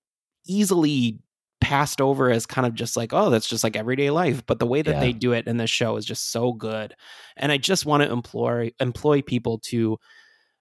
easily 0.46 1.18
passed 1.60 2.00
over 2.00 2.30
as 2.30 2.44
kind 2.44 2.66
of 2.66 2.74
just 2.74 2.94
like 2.94 3.14
oh 3.14 3.30
that's 3.30 3.48
just 3.48 3.64
like 3.64 3.74
everyday 3.74 4.10
life 4.10 4.44
but 4.44 4.58
the 4.58 4.66
way 4.66 4.82
that 4.82 4.96
Yeah. 4.96 5.00
they 5.00 5.12
do 5.12 5.32
it 5.32 5.46
in 5.46 5.56
this 5.56 5.70
show 5.70 5.96
is 5.96 6.04
just 6.04 6.30
so 6.30 6.52
good 6.52 6.94
and 7.38 7.50
i 7.50 7.56
just 7.56 7.86
want 7.86 8.02
to 8.02 8.12
employ 8.12 8.70
employ 8.80 9.22
people 9.22 9.60
to 9.70 9.96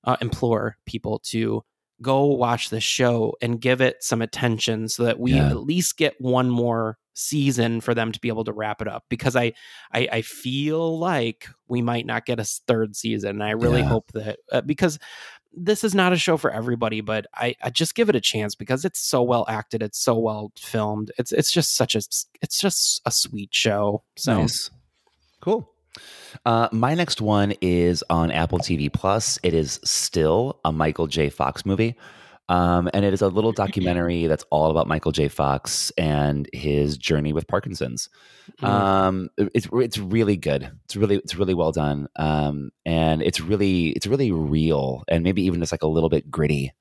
uh, 0.06 0.16
implore 0.22 0.78
people 0.86 1.20
to 1.32 1.62
go 2.04 2.26
watch 2.26 2.70
the 2.70 2.80
show 2.82 3.34
and 3.42 3.60
give 3.60 3.82
it 3.82 4.04
some 4.04 4.22
attention 4.22 4.88
so 4.90 5.04
that 5.06 5.20
we 5.20 5.34
Yeah. 5.34 5.48
at 5.50 5.58
least 5.58 5.98
get 5.98 6.14
one 6.22 6.50
more 6.52 6.98
season 7.16 7.80
for 7.82 7.94
them 7.96 8.12
to 8.12 8.20
be 8.20 8.28
able 8.28 8.44
to 8.44 8.54
wrap 8.54 8.82
it 8.82 8.88
up 8.88 9.04
because 9.10 9.36
I, 9.36 9.54
I 9.92 10.08
I 10.12 10.22
feel 10.24 11.00
like 11.00 11.48
we 11.68 11.82
might 11.82 12.06
not 12.06 12.26
get 12.26 12.40
a 12.40 12.44
third 12.44 12.96
season 12.96 13.30
and 13.32 13.44
I 13.44 13.52
really 13.52 13.82
Yeah. 13.82 13.88
hope 13.88 14.12
that 14.14 14.40
uh, 14.52 14.62
because 14.62 14.98
this 15.56 15.84
is 15.84 15.94
not 15.94 16.12
a 16.14 16.18
show 16.18 16.38
for 16.38 16.50
everybody 16.50 17.02
but 17.02 17.28
I, 17.36 17.56
I 17.62 17.70
just 17.70 17.94
give 17.94 18.10
it 18.10 18.16
a 18.16 18.22
chance 18.22 18.56
because 18.56 18.84
it's 18.84 19.00
so 19.00 19.22
well 19.22 19.46
acted 19.48 19.84
it's 19.84 20.00
so 20.00 20.18
well 20.18 20.52
filmed 20.58 21.12
it's 21.20 21.32
it's 21.32 21.52
just 21.52 21.76
such 21.76 21.94
a 21.94 22.00
it's 22.42 22.60
just 22.60 23.02
a 23.06 23.12
sweet 23.12 23.54
show 23.54 24.04
so 24.16 24.42
Nice. 24.42 24.72
Cool. 25.40 25.70
Uh, 26.46 26.68
my 26.72 26.94
next 26.94 27.22
one 27.22 27.54
is 27.62 28.04
on 28.10 28.32
Apple 28.32 28.60
TV 28.60 28.92
Plus. 28.92 29.40
It 29.44 29.54
is 29.54 29.80
still 29.84 30.60
a 30.66 30.72
Michael 30.72 31.08
J. 31.08 31.30
Fox 31.30 31.66
movie. 31.66 31.96
Um, 32.50 32.90
and 32.94 33.06
it 33.06 33.14
is 33.14 33.22
a 33.22 33.30
little 33.30 33.54
documentary 33.54 34.28
that's 34.28 34.44
all 34.50 34.70
about 34.70 34.88
Michael 34.88 35.12
J. 35.12 35.28
Fox 35.30 35.92
and 35.98 36.50
his 36.52 36.98
journey 36.98 37.32
with 37.32 37.48
Parkinson's. 37.48 38.10
Mm. 38.62 38.68
Um, 38.68 39.30
it's 39.38 39.68
it's 39.72 39.98
really 39.98 40.36
good. 40.36 40.70
It's 40.86 40.96
really 40.96 41.16
it's 41.16 41.36
really 41.36 41.54
well 41.54 41.72
done. 41.72 42.08
Um, 42.18 42.72
and 42.86 43.22
it's 43.22 43.40
really 43.40 43.90
it's 43.90 44.08
really 44.08 44.32
real 44.32 45.04
and 45.08 45.24
maybe 45.24 45.44
even 45.44 45.62
just 45.62 45.72
like 45.72 45.84
a 45.84 45.88
little 45.88 46.10
bit 46.10 46.30
gritty. 46.30 46.74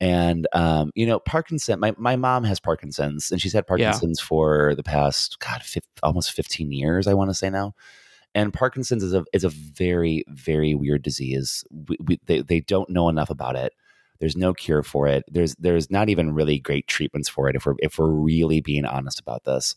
And 0.00 0.46
um, 0.52 0.92
you 0.94 1.06
know, 1.06 1.18
Parkinson. 1.18 1.78
My 1.78 1.94
my 1.96 2.16
mom 2.16 2.44
has 2.44 2.58
Parkinson's, 2.58 3.30
and 3.30 3.40
she's 3.40 3.52
had 3.52 3.68
Parkinson's 3.68 4.18
for 4.18 4.74
the 4.74 4.82
past 4.82 5.38
God, 5.38 5.62
almost 6.02 6.32
fifteen 6.32 6.72
years. 6.72 7.06
I 7.06 7.14
want 7.14 7.30
to 7.30 7.34
say 7.34 7.50
now. 7.50 7.74
And 8.34 8.52
Parkinson's 8.52 9.02
is 9.02 9.14
a 9.14 9.24
is 9.32 9.44
a 9.44 9.50
very 9.50 10.24
very 10.28 10.74
weird 10.74 11.02
disease. 11.02 11.64
We, 11.70 11.96
we, 12.04 12.20
they 12.26 12.40
they 12.42 12.60
don't 12.60 12.90
know 12.90 13.08
enough 13.08 13.30
about 13.30 13.56
it. 13.56 13.74
There's 14.20 14.36
no 14.36 14.54
cure 14.54 14.82
for 14.82 15.08
it. 15.08 15.24
There's 15.28 15.54
there's 15.56 15.90
not 15.90 16.08
even 16.08 16.32
really 16.32 16.58
great 16.58 16.86
treatments 16.86 17.28
for 17.28 17.48
it. 17.48 17.56
If 17.56 17.66
we're 17.66 17.74
if 17.80 17.98
we're 17.98 18.08
really 18.08 18.60
being 18.60 18.84
honest 18.84 19.18
about 19.18 19.44
this, 19.44 19.74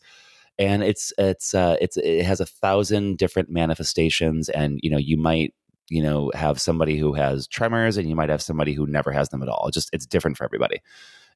and 0.58 0.82
it's 0.82 1.12
it's 1.18 1.54
uh, 1.54 1.76
it's 1.80 1.96
it 1.96 2.24
has 2.24 2.40
a 2.40 2.46
thousand 2.46 3.18
different 3.18 3.50
manifestations, 3.50 4.48
and 4.48 4.78
you 4.82 4.90
know 4.90 4.98
you 4.98 5.16
might 5.16 5.52
you 5.90 6.02
know 6.02 6.30
have 6.34 6.60
somebody 6.60 6.96
who 6.96 7.12
has 7.12 7.46
tremors, 7.46 7.96
and 7.96 8.08
you 8.08 8.16
might 8.16 8.30
have 8.30 8.40
somebody 8.40 8.72
who 8.72 8.86
never 8.86 9.10
has 9.10 9.28
them 9.30 9.42
at 9.42 9.48
all. 9.48 9.66
It's 9.66 9.74
just 9.74 9.90
it's 9.92 10.06
different 10.06 10.36
for 10.36 10.44
everybody. 10.44 10.80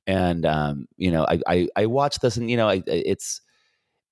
And 0.06 0.46
um, 0.46 0.86
you 0.96 1.10
know 1.10 1.26
I 1.28 1.40
I, 1.46 1.68
I 1.76 1.86
watch 1.86 2.20
this, 2.20 2.36
and 2.36 2.50
you 2.50 2.56
know 2.56 2.68
I, 2.68 2.82
it's 2.86 3.42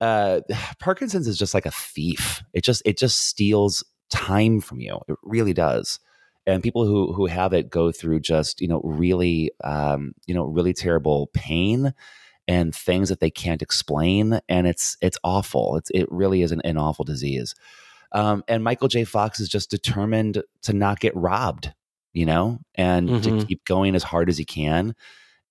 uh, 0.01 0.41
Parkinson's 0.79 1.27
is 1.27 1.37
just 1.37 1.53
like 1.53 1.65
a 1.65 1.71
thief. 1.71 2.43
It 2.53 2.63
just 2.63 2.81
it 2.85 2.97
just 2.97 3.25
steals 3.25 3.83
time 4.09 4.59
from 4.61 4.79
you. 4.79 4.99
It 5.07 5.15
really 5.23 5.53
does. 5.53 5.99
And 6.47 6.63
people 6.63 6.85
who 6.85 7.13
who 7.13 7.27
have 7.27 7.53
it 7.53 7.69
go 7.69 7.91
through 7.91 8.21
just 8.21 8.59
you 8.61 8.67
know 8.67 8.81
really 8.83 9.51
um, 9.63 10.13
you 10.25 10.33
know 10.33 10.45
really 10.45 10.73
terrible 10.73 11.29
pain 11.33 11.93
and 12.47 12.73
things 12.73 13.09
that 13.09 13.19
they 13.19 13.29
can't 13.29 13.61
explain, 13.61 14.39
and 14.49 14.65
it's 14.65 14.97
it's 15.01 15.17
awful. 15.23 15.75
It's 15.77 15.91
it 15.91 16.07
really 16.11 16.41
is 16.41 16.51
an, 16.51 16.61
an 16.63 16.77
awful 16.77 17.05
disease. 17.05 17.53
Um, 18.11 18.43
and 18.47 18.63
Michael 18.63 18.87
J. 18.87 19.03
Fox 19.03 19.39
is 19.39 19.47
just 19.47 19.69
determined 19.69 20.41
to 20.63 20.73
not 20.73 20.99
get 20.99 21.15
robbed, 21.15 21.71
you 22.11 22.25
know, 22.25 22.57
and 22.73 23.21
to 23.21 23.29
Mhm. 23.29 23.47
keep 23.47 23.63
going 23.65 23.93
as 23.93 24.01
hard 24.01 24.29
as 24.29 24.37
he 24.39 24.45
can. 24.45 24.95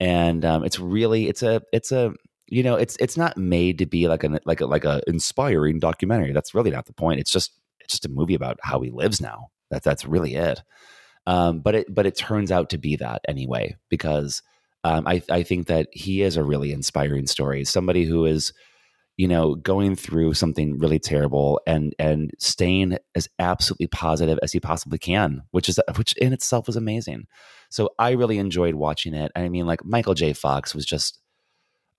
And 0.01 0.45
um, 0.45 0.65
it's 0.65 0.81
really 0.81 1.29
it's 1.29 1.45
a 1.45 1.63
it's 1.73 1.93
a 1.93 2.15
you 2.51 2.63
know 2.63 2.77
it's 2.77 2.97
it's 2.99 3.17
not 3.17 3.37
made 3.37 3.79
to 3.79 3.87
be 3.87 4.09
like 4.09 4.25
an 4.25 4.39
like 4.45 4.61
a 4.61 4.67
like 4.67 4.85
a 4.85 5.03
inspiring 5.07 5.79
documentary. 5.79 6.33
That's 6.33 6.55
really 6.55 6.71
not 6.71 6.87
the 6.87 6.93
point. 6.93 7.21
It's 7.21 7.31
just 7.31 7.53
it's 7.81 7.95
just 7.95 8.07
a 8.07 8.11
movie 8.11 8.35
about 8.35 8.59
how 8.63 8.81
he 8.81 8.91
lives 8.91 9.21
now. 9.21 9.49
That's 9.71 9.85
that's 9.85 10.05
really 10.05 10.35
it. 10.35 10.63
Um, 11.27 11.61
but 11.61 11.75
it 11.75 11.95
but 11.95 12.07
it 12.07 12.17
turns 12.17 12.51
out 12.51 12.71
to 12.71 12.79
be 12.79 12.97
that 12.97 13.21
anyway 13.29 13.77
because 13.91 14.43
um, 14.85 15.07
I 15.07 15.23
I 15.31 15.43
think 15.43 15.67
that 15.67 15.89
he 15.93 16.23
is 16.23 16.37
a 16.37 16.45
really 16.45 16.73
inspiring 16.73 17.27
story. 17.27 17.65
Somebody 17.65 18.05
who 18.05 18.25
is 18.25 18.53
you 19.17 19.29
know 19.29 19.55
going 19.57 19.95
through 19.97 20.35
something 20.35 20.79
really 20.79 20.99
terrible 20.99 21.61
and 21.67 21.95
and 21.99 22.31
staying 22.39 22.97
as 23.15 23.29
absolutely 23.39 23.89
positive 23.89 24.39
as 24.43 24.53
he 24.53 24.61
possibly 24.61 24.99
can, 24.99 25.43
which 25.51 25.69
is 25.69 25.79
which 25.97 26.17
in 26.17 26.33
itself 26.33 26.69
is 26.69 26.77
amazing. 26.77 27.27
So 27.69 27.91
I 27.99 28.13
really 28.13 28.39
enjoyed 28.39 28.75
watching 28.75 29.13
it. 29.13 29.31
I 29.37 29.49
mean, 29.51 29.67
like 29.67 29.85
Michael 29.85 30.15
J. 30.15 30.33
Fox 30.33 30.75
was 30.75 30.87
just 30.87 31.19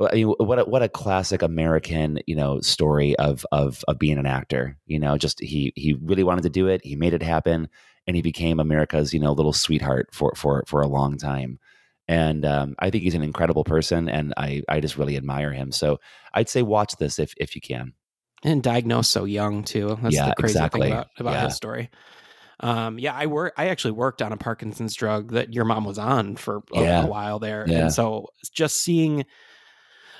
I 0.01 0.15
mean, 0.15 0.27
what 0.27 0.59
a, 0.59 0.63
what 0.65 0.81
a 0.83 0.89
classic 0.89 1.41
American, 1.41 2.19
you 2.27 2.35
know, 2.35 2.61
story 2.61 3.15
of 3.17 3.45
of 3.51 3.83
of 3.87 3.99
being 3.99 4.17
an 4.17 4.25
actor. 4.25 4.77
You 4.85 4.99
know, 4.99 5.17
just 5.17 5.39
he 5.41 5.73
he 5.75 5.93
really 6.01 6.23
wanted 6.23 6.43
to 6.43 6.49
do 6.49 6.67
it. 6.67 6.81
He 6.83 6.95
made 6.95 7.13
it 7.13 7.23
happen, 7.23 7.67
and 8.07 8.15
he 8.15 8.21
became 8.21 8.59
America's 8.59 9.13
you 9.13 9.19
know 9.19 9.33
little 9.33 9.53
sweetheart 9.53 10.09
for 10.13 10.33
for 10.35 10.63
for 10.67 10.81
a 10.81 10.87
long 10.87 11.17
time. 11.17 11.59
And 12.07 12.43
um, 12.45 12.75
I 12.79 12.89
think 12.89 13.03
he's 13.03 13.13
an 13.15 13.23
incredible 13.23 13.63
person, 13.63 14.09
and 14.09 14.33
I 14.37 14.63
I 14.69 14.79
just 14.79 14.97
really 14.97 15.17
admire 15.17 15.51
him. 15.51 15.71
So 15.71 15.99
I'd 16.33 16.49
say 16.49 16.61
watch 16.61 16.95
this 16.97 17.19
if 17.19 17.33
if 17.37 17.55
you 17.55 17.61
can. 17.61 17.93
and 18.43 18.63
diagnosed 18.63 19.11
so 19.11 19.25
young 19.25 19.63
too. 19.63 19.97
That's 20.01 20.15
Yeah, 20.15 20.29
the 20.29 20.33
crazy 20.35 20.53
exactly. 20.53 20.81
thing 20.81 20.93
about, 20.93 21.07
about 21.19 21.33
Yeah. 21.33 21.43
his 21.45 21.55
story. 21.55 21.89
Um, 22.61 22.99
yeah, 22.99 23.13
I 23.13 23.25
work. 23.27 23.53
I 23.57 23.67
actually 23.67 23.91
worked 23.91 24.21
on 24.21 24.31
a 24.33 24.37
Parkinson's 24.37 24.93
drug 24.95 25.31
that 25.31 25.53
your 25.53 25.65
mom 25.65 25.85
was 25.85 25.97
on 25.99 26.35
for 26.35 26.57
a, 26.73 26.81
Yeah. 26.81 27.03
a 27.03 27.07
while 27.07 27.39
there, 27.39 27.65
and 27.81 27.91
so 27.91 28.27
just 28.53 28.81
seeing 28.81 29.25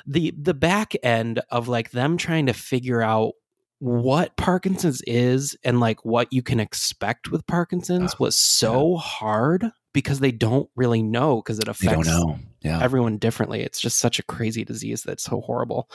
the 0.06 0.34
the 0.38 0.54
back 0.54 0.93
end 1.04 1.41
of 1.50 1.68
like 1.68 1.91
them 1.91 2.18
trying 2.18 2.45
to 2.47 2.54
figure 2.54 3.02
out 3.02 3.34
what 3.80 4.36
Parkinson's 4.36 5.02
is 5.08 5.58
and 5.64 5.80
like 5.80 6.04
what 6.04 6.32
you 6.32 6.41
can 6.41 6.60
expect 6.60 7.32
with 7.32 7.47
Parkinson's 7.47 8.20
was 8.20 8.36
so 8.36 8.97
hard 8.97 9.72
because 9.93 10.20
they 10.20 10.32
don't 10.32 10.70
really 10.76 11.02
know 11.02 11.38
because 11.38 11.60
it 11.60 11.68
affects 11.68 12.08
know. 12.08 12.38
Yeah. 12.62 12.82
everyone 12.82 13.18
differently. 13.18 13.62
It's 13.62 13.80
just 13.80 13.97
such 14.00 14.20
a 14.20 14.24
crazy 14.24 14.66
disease 14.66 15.04
that's 15.04 15.24
so 15.24 15.41
horrible. 15.41 15.89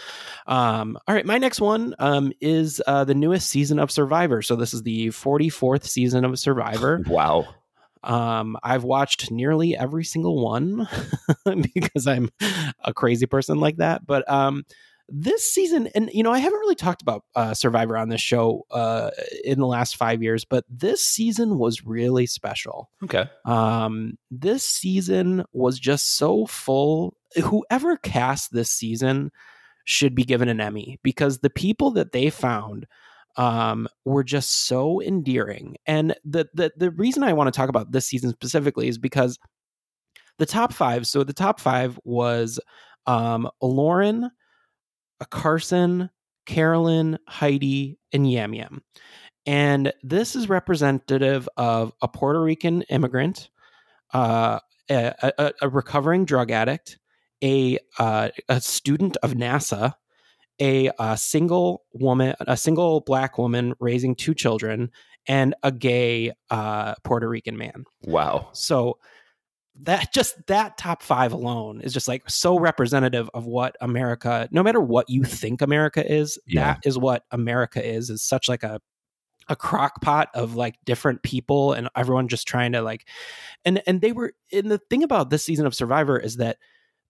Um, 0.46 0.98
all 1.06 1.14
right, 1.14 1.26
my 1.26 1.38
next 1.38 1.60
one 1.60 1.94
um, 1.98 2.32
is 2.40 2.82
uh, 2.86 3.04
the 3.04 3.14
newest 3.14 3.48
season 3.48 3.78
of 3.78 3.90
Survivor. 3.90 4.40
So 4.42 4.56
this 4.56 4.72
is 4.74 4.82
the 4.82 5.08
44th 5.08 5.84
season 5.84 6.24
of 6.24 6.38
Survivor. 6.38 7.02
wow. 7.06 7.46
Um, 8.04 8.56
I've 8.62 8.84
watched 8.84 9.30
nearly 9.30 9.76
every 9.76 10.04
single 10.04 10.42
one 10.42 10.88
because 11.74 12.06
I'm 12.06 12.30
a 12.84 12.92
crazy 12.92 13.26
person 13.26 13.58
like 13.58 13.78
that. 13.78 14.06
But 14.06 14.30
um, 14.30 14.64
this 15.08 15.50
season, 15.50 15.88
and 15.94 16.10
you 16.12 16.22
know, 16.22 16.32
I 16.32 16.38
haven't 16.38 16.58
really 16.58 16.74
talked 16.74 17.02
about 17.02 17.24
uh, 17.34 17.54
Survivor 17.54 17.96
on 17.96 18.08
this 18.08 18.20
show 18.20 18.64
uh, 18.70 19.10
in 19.44 19.58
the 19.58 19.66
last 19.66 19.96
five 19.96 20.22
years, 20.22 20.44
but 20.44 20.64
this 20.68 21.04
season 21.04 21.58
was 21.58 21.84
really 21.84 22.26
special. 22.26 22.90
Okay. 23.02 23.28
Um, 23.44 24.18
this 24.30 24.64
season 24.64 25.44
was 25.52 25.78
just 25.78 26.16
so 26.16 26.46
full. 26.46 27.16
Whoever 27.42 27.96
cast 27.96 28.52
this 28.52 28.70
season 28.70 29.30
should 29.84 30.14
be 30.14 30.24
given 30.24 30.48
an 30.48 30.60
Emmy 30.60 30.98
because 31.02 31.38
the 31.38 31.50
people 31.50 31.90
that 31.92 32.12
they 32.12 32.30
found 32.30 32.86
um, 33.36 33.88
were 34.04 34.24
just 34.24 34.66
so 34.66 35.00
endearing. 35.02 35.76
And 35.86 36.14
the, 36.24 36.48
the 36.54 36.72
the 36.76 36.90
reason 36.90 37.22
I 37.22 37.32
want 37.32 37.52
to 37.52 37.56
talk 37.56 37.68
about 37.68 37.92
this 37.92 38.06
season 38.06 38.30
specifically 38.30 38.88
is 38.88 38.98
because 38.98 39.38
the 40.38 40.46
top 40.46 40.72
five. 40.72 41.06
So 41.06 41.24
the 41.24 41.32
top 41.32 41.60
five 41.60 41.98
was 42.04 42.60
um, 43.06 43.48
Lauren, 43.60 44.24
uh, 44.24 45.24
Carson, 45.30 46.10
Carolyn, 46.46 47.18
Heidi, 47.28 47.98
and 48.12 48.30
Yam 48.30 48.54
Yam. 48.54 48.82
And 49.46 49.92
this 50.02 50.34
is 50.34 50.48
representative 50.48 51.48
of 51.56 51.92
a 52.00 52.08
Puerto 52.08 52.40
Rican 52.42 52.82
immigrant, 52.82 53.50
uh, 54.12 54.58
a, 54.88 55.32
a, 55.38 55.52
a 55.62 55.68
recovering 55.68 56.24
drug 56.24 56.50
addict, 56.50 56.98
a 57.42 57.78
uh, 57.98 58.30
a 58.48 58.60
student 58.60 59.16
of 59.22 59.32
NASA, 59.32 59.94
a, 60.60 60.90
a 60.98 61.16
single 61.16 61.82
woman, 61.92 62.34
a 62.40 62.56
single 62.56 63.00
black 63.00 63.38
woman 63.38 63.74
raising 63.80 64.14
two 64.14 64.34
children, 64.34 64.90
and 65.26 65.54
a 65.62 65.72
gay 65.72 66.32
uh, 66.50 66.94
Puerto 67.04 67.28
Rican 67.28 67.56
man. 67.56 67.84
Wow. 68.02 68.50
So 68.52 68.98
that 69.80 70.12
just 70.12 70.46
that 70.46 70.78
top 70.78 71.02
five 71.02 71.32
alone 71.32 71.80
is 71.80 71.92
just 71.92 72.06
like 72.06 72.28
so 72.30 72.58
representative 72.58 73.28
of 73.34 73.44
what 73.46 73.74
America, 73.80 74.48
no 74.52 74.62
matter 74.62 74.80
what 74.80 75.08
you 75.10 75.24
think 75.24 75.62
America 75.62 76.04
is, 76.08 76.38
Yeah. 76.46 76.74
that 76.74 76.80
is 76.86 76.96
what 76.96 77.24
America 77.32 77.84
is, 77.84 78.10
is 78.10 78.22
such 78.22 78.48
like 78.48 78.62
a 78.62 78.80
a 79.48 79.56
crock 79.56 80.00
pot 80.00 80.28
of 80.34 80.54
like 80.54 80.76
different 80.86 81.22
people 81.22 81.74
and 81.74 81.88
everyone 81.94 82.28
just 82.28 82.48
trying 82.48 82.72
to 82.72 82.80
like 82.80 83.06
and 83.66 83.82
and 83.86 84.00
they 84.00 84.10
were 84.10 84.32
and 84.52 84.70
the 84.70 84.78
thing 84.88 85.02
about 85.02 85.28
this 85.28 85.44
season 85.44 85.66
of 85.66 85.74
Survivor 85.74 86.18
is 86.18 86.36
that 86.36 86.56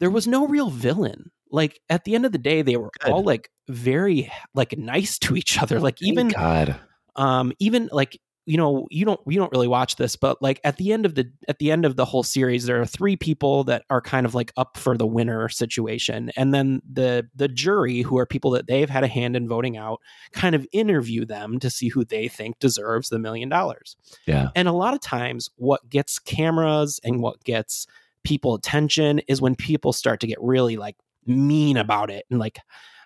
there 0.00 0.10
was 0.10 0.26
no 0.26 0.46
real 0.48 0.68
villain. 0.70 1.30
Like 1.54 1.80
at 1.88 2.04
the 2.04 2.14
end 2.14 2.26
of 2.26 2.32
the 2.32 2.38
day, 2.38 2.62
they 2.62 2.76
were 2.76 2.90
all 3.06 3.22
like 3.22 3.48
very 3.68 4.30
like 4.54 4.76
nice 4.76 5.18
to 5.20 5.36
each 5.36 5.60
other. 5.62 5.80
Like 5.80 6.02
even 6.02 6.28
God. 6.28 6.76
um 7.16 7.52
even 7.60 7.88
like 7.92 8.20
you 8.46 8.58
know 8.58 8.86
you 8.90 9.06
don't 9.06 9.20
you 9.26 9.38
don't 9.38 9.50
really 9.52 9.68
watch 9.68 9.96
this 9.96 10.16
but 10.16 10.42
like 10.42 10.60
at 10.64 10.76
the 10.76 10.92
end 10.92 11.06
of 11.06 11.14
the 11.14 11.24
at 11.48 11.58
the 11.60 11.70
end 11.72 11.86
of 11.86 11.96
the 11.96 12.04
whole 12.04 12.22
series 12.22 12.66
there 12.66 12.78
are 12.78 12.84
three 12.84 13.16
people 13.16 13.64
that 13.64 13.84
are 13.88 14.02
kind 14.02 14.26
of 14.26 14.34
like 14.34 14.52
up 14.58 14.76
for 14.76 14.98
the 14.98 15.06
winner 15.06 15.48
situation 15.48 16.30
and 16.36 16.52
then 16.52 16.82
the 16.92 17.26
the 17.34 17.48
jury 17.48 18.02
who 18.02 18.18
are 18.18 18.26
people 18.26 18.50
that 18.50 18.66
they've 18.66 18.90
had 18.90 19.02
a 19.02 19.08
hand 19.08 19.34
in 19.34 19.48
voting 19.48 19.78
out 19.78 19.98
kind 20.32 20.54
of 20.54 20.66
interview 20.72 21.24
them 21.24 21.58
to 21.58 21.70
see 21.70 21.88
who 21.88 22.04
they 22.04 22.28
think 22.28 22.58
deserves 22.58 23.08
the 23.08 23.18
million 23.18 23.48
dollars 23.48 23.96
Yeah. 24.26 24.50
and 24.54 24.68
a 24.68 24.72
lot 24.72 24.92
of 24.92 25.00
times 25.00 25.48
what 25.56 25.88
gets 25.88 26.18
cameras 26.18 27.00
and 27.02 27.22
what 27.22 27.42
gets 27.44 27.86
people 28.24 28.54
attention 28.54 29.20
is 29.26 29.40
when 29.40 29.54
people 29.54 29.94
start 29.94 30.20
to 30.20 30.26
get 30.26 30.38
really 30.42 30.76
like 30.76 30.96
mean 31.26 31.76
about 31.76 32.10
it 32.10 32.24
and 32.30 32.38
like 32.38 32.58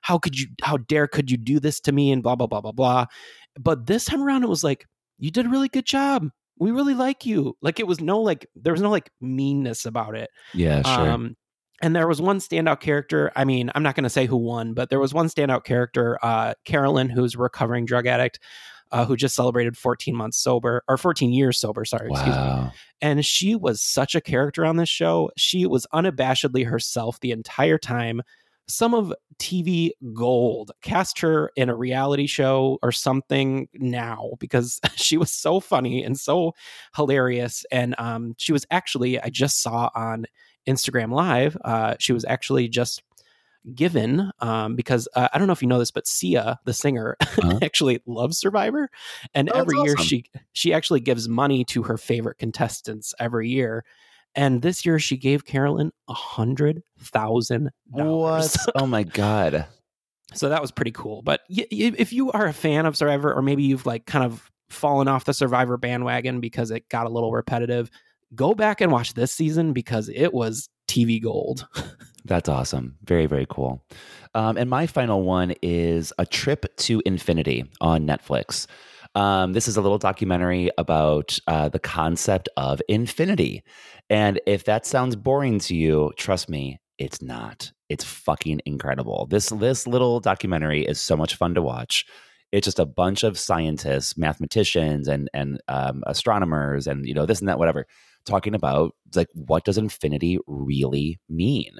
how 0.02 0.18
could 0.18 0.38
you 0.38 0.46
how 0.62 0.76
dare 0.76 1.06
could 1.06 1.30
you 1.30 1.36
do 1.36 1.60
this 1.60 1.80
to 1.80 1.92
me? 1.92 2.12
and 2.12 2.22
blah 2.22 2.36
blah 2.36 2.46
blah 2.46 2.60
blah 2.60 2.72
blah. 2.72 3.06
But 3.58 3.86
this 3.86 4.04
time 4.04 4.22
around 4.22 4.44
it 4.44 4.48
was 4.48 4.64
like 4.64 4.84
you 5.18 5.30
did 5.30 5.46
a 5.46 5.50
really 5.50 5.68
good 5.68 5.86
job. 5.86 6.28
We 6.58 6.70
really 6.70 6.94
like 6.94 7.26
you. 7.26 7.56
Like 7.62 7.78
it 7.78 7.86
was 7.86 8.00
no 8.00 8.20
like 8.20 8.46
there 8.56 8.72
was 8.72 8.82
no 8.82 8.90
like 8.90 9.10
meanness 9.20 9.84
about 9.84 10.16
it. 10.16 10.30
Yeah, 10.54 10.82
sure. 10.82 11.10
um 11.10 11.36
and 11.80 11.94
there 11.94 12.08
was 12.08 12.20
one 12.20 12.38
standout 12.40 12.80
character 12.80 13.30
i 13.36 13.44
mean 13.44 13.70
i'm 13.74 13.82
not 13.84 13.94
going 13.94 14.04
to 14.04 14.10
say 14.10 14.26
who 14.26 14.36
won 14.36 14.74
but 14.74 14.90
there 14.90 14.98
was 14.98 15.14
one 15.14 15.28
standout 15.28 15.64
character 15.64 16.18
uh 16.22 16.52
carolyn 16.64 17.08
who's 17.08 17.36
a 17.36 17.38
recovering 17.38 17.84
drug 17.84 18.06
addict 18.06 18.40
uh, 18.92 19.04
who 19.04 19.16
just 19.16 19.34
celebrated 19.34 19.76
14 19.76 20.14
months 20.14 20.38
sober 20.38 20.82
or 20.88 20.96
14 20.96 21.32
years 21.32 21.58
sober 21.58 21.84
sorry 21.84 22.08
excuse 22.10 22.36
me 22.36 22.70
and 23.00 23.24
she 23.24 23.54
was 23.54 23.80
such 23.80 24.14
a 24.14 24.20
character 24.20 24.64
on 24.64 24.76
this 24.76 24.88
show. 24.88 25.30
She 25.36 25.66
was 25.66 25.86
unabashedly 25.92 26.66
herself 26.66 27.20
the 27.20 27.32
entire 27.32 27.78
time. 27.78 28.22
Some 28.66 28.94
of 28.94 29.14
TV 29.38 29.90
gold 30.12 30.72
cast 30.82 31.20
her 31.20 31.50
in 31.56 31.68
a 31.68 31.76
reality 31.76 32.26
show 32.26 32.78
or 32.82 32.92
something 32.92 33.68
now 33.74 34.32
because 34.40 34.80
she 34.96 35.16
was 35.16 35.32
so 35.32 35.60
funny 35.60 36.02
and 36.02 36.18
so 36.18 36.54
hilarious. 36.94 37.64
And 37.70 37.94
um, 37.98 38.34
she 38.36 38.52
was 38.52 38.66
actually, 38.70 39.20
I 39.20 39.30
just 39.30 39.62
saw 39.62 39.90
on 39.94 40.26
Instagram 40.68 41.12
Live, 41.12 41.56
uh, 41.64 41.94
she 41.98 42.12
was 42.12 42.24
actually 42.26 42.68
just 42.68 43.02
given 43.74 44.30
um, 44.40 44.74
because 44.76 45.08
uh, 45.14 45.28
I 45.32 45.38
don't 45.38 45.46
know 45.46 45.52
if 45.52 45.62
you 45.62 45.68
know 45.68 45.78
this, 45.78 45.90
but 45.90 46.06
Sia, 46.06 46.58
the 46.64 46.72
singer, 46.72 47.16
actually 47.62 48.00
loves 48.06 48.38
Survivor, 48.38 48.90
and 49.34 49.48
Uh-huh. 49.48 49.58
Oh, 49.58 49.62
every 49.62 49.76
year 49.78 49.94
awesome. 49.94 50.06
she 50.06 50.24
she 50.52 50.72
actually 50.74 51.00
gives 51.00 51.28
money 51.28 51.64
to 51.66 51.82
her 51.84 51.96
favorite 51.96 52.38
contestants 52.38 53.14
every 53.18 53.48
year. 53.48 53.84
And 54.34 54.60
this 54.62 54.84
year 54.84 54.98
she 54.98 55.16
gave 55.16 55.44
Carolyn 55.44 55.90
a 56.08 56.12
hundred 56.14 56.82
thousand 57.00 57.70
dollars. 57.96 58.54
What? 58.66 58.82
oh 58.82 58.86
my 58.86 59.02
God. 59.02 59.66
So 60.34 60.50
that 60.50 60.60
was 60.60 60.70
pretty 60.70 60.92
cool. 60.92 61.22
But 61.22 61.40
y- 61.48 61.66
y- 61.72 61.92
if 61.96 62.12
you 62.12 62.30
are 62.32 62.46
a 62.46 62.52
fan 62.52 62.84
of 62.86 62.96
Survivor, 62.96 63.32
or 63.32 63.40
maybe 63.42 63.62
you've 63.62 63.86
like 63.86 64.04
kind 64.06 64.24
of 64.24 64.50
fallen 64.68 65.08
off 65.08 65.24
the 65.24 65.32
Survivor 65.32 65.78
bandwagon 65.78 66.40
because 66.40 66.70
it 66.70 66.88
got 66.90 67.06
a 67.06 67.08
little 67.08 67.32
repetitive, 67.32 67.90
go 68.34 68.54
back 68.54 68.82
and 68.82 68.92
watch 68.92 69.14
this 69.14 69.32
season 69.32 69.72
because 69.72 70.10
it 70.10 70.34
was 70.34 70.68
TV 70.88 71.22
gold. 71.22 71.68
That's 72.24 72.48
awesome. 72.48 72.96
Very, 73.04 73.26
very 73.26 73.46
cool. 73.48 73.82
Um, 74.34 74.56
and 74.56 74.68
my 74.68 74.86
final 74.86 75.22
one 75.22 75.54
is 75.62 76.12
A 76.18 76.26
Trip 76.26 76.66
to 76.78 77.02
Infinity 77.06 77.64
on 77.80 78.06
Netflix. 78.06 78.66
Um, 79.14 79.52
this 79.52 79.68
is 79.68 79.76
a 79.76 79.80
little 79.80 79.98
documentary 79.98 80.70
about 80.78 81.38
uh, 81.46 81.68
the 81.68 81.78
concept 81.78 82.48
of 82.56 82.82
infinity. 82.88 83.62
And 84.10 84.40
if 84.46 84.64
that 84.64 84.86
sounds 84.86 85.16
boring 85.16 85.58
to 85.60 85.74
you, 85.74 86.12
trust 86.16 86.48
me, 86.48 86.80
it's 86.98 87.22
not. 87.22 87.72
It's 87.88 88.04
fucking 88.04 88.60
incredible. 88.66 89.26
This 89.30 89.48
this 89.48 89.86
little 89.86 90.20
documentary 90.20 90.84
is 90.84 91.00
so 91.00 91.16
much 91.16 91.36
fun 91.36 91.54
to 91.54 91.62
watch. 91.62 92.04
It's 92.52 92.64
just 92.64 92.78
a 92.78 92.86
bunch 92.86 93.24
of 93.24 93.38
scientists, 93.38 94.18
mathematicians, 94.18 95.08
and 95.08 95.30
and 95.32 95.60
um, 95.68 96.02
astronomers, 96.06 96.86
and 96.86 97.06
you 97.06 97.14
know 97.14 97.24
this 97.24 97.40
and 97.40 97.48
that, 97.48 97.58
whatever, 97.58 97.86
talking 98.28 98.54
about 98.54 98.94
like 99.16 99.28
what 99.34 99.64
does 99.64 99.78
infinity 99.78 100.38
really 100.46 101.18
mean? 101.28 101.76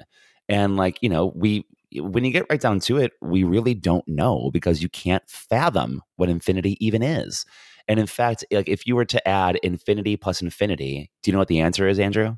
And 0.49 0.77
like 0.77 0.97
you 1.01 1.09
know, 1.09 1.31
we 1.35 1.65
when 1.95 2.23
you 2.25 2.31
get 2.31 2.45
right 2.49 2.61
down 2.61 2.79
to 2.81 2.97
it, 2.97 3.13
we 3.21 3.43
really 3.43 3.73
don't 3.73 4.07
know 4.07 4.49
because 4.53 4.81
you 4.81 4.89
can't 4.89 5.23
fathom 5.27 6.01
what 6.17 6.29
infinity 6.29 6.77
even 6.85 7.01
is. 7.01 7.45
And 7.87 7.99
in 7.99 8.05
fact, 8.07 8.45
like 8.51 8.69
if 8.69 8.85
you 8.85 8.95
were 8.95 9.05
to 9.05 9.27
add 9.27 9.57
infinity 9.63 10.15
plus 10.17 10.41
infinity, 10.41 11.09
do 11.23 11.29
you 11.29 11.33
know 11.33 11.39
what 11.39 11.47
the 11.47 11.61
answer 11.61 11.87
is, 11.87 11.99
Andrew? 11.99 12.35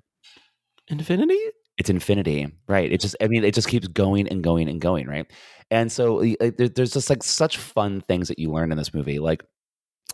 Infinity? 0.90 1.40
It's 1.78 1.90
infinity, 1.90 2.48
right? 2.68 2.92
It 2.92 3.00
just, 3.02 3.16
I 3.22 3.28
mean, 3.28 3.44
it 3.44 3.54
just 3.56 3.68
keeps 3.68 3.88
going 3.88 4.28
and 4.28 4.44
going 4.44 4.70
and 4.70 4.80
going, 4.80 5.08
right? 5.08 5.26
And 5.72 5.92
so 5.92 6.16
like, 6.40 6.58
there's 6.58 6.92
just 6.92 7.10
like 7.10 7.24
such 7.24 7.58
fun 7.58 8.02
things 8.02 8.28
that 8.28 8.40
you 8.40 8.52
learn 8.52 8.72
in 8.72 8.78
this 8.78 8.94
movie. 8.94 9.20
Like, 9.20 9.44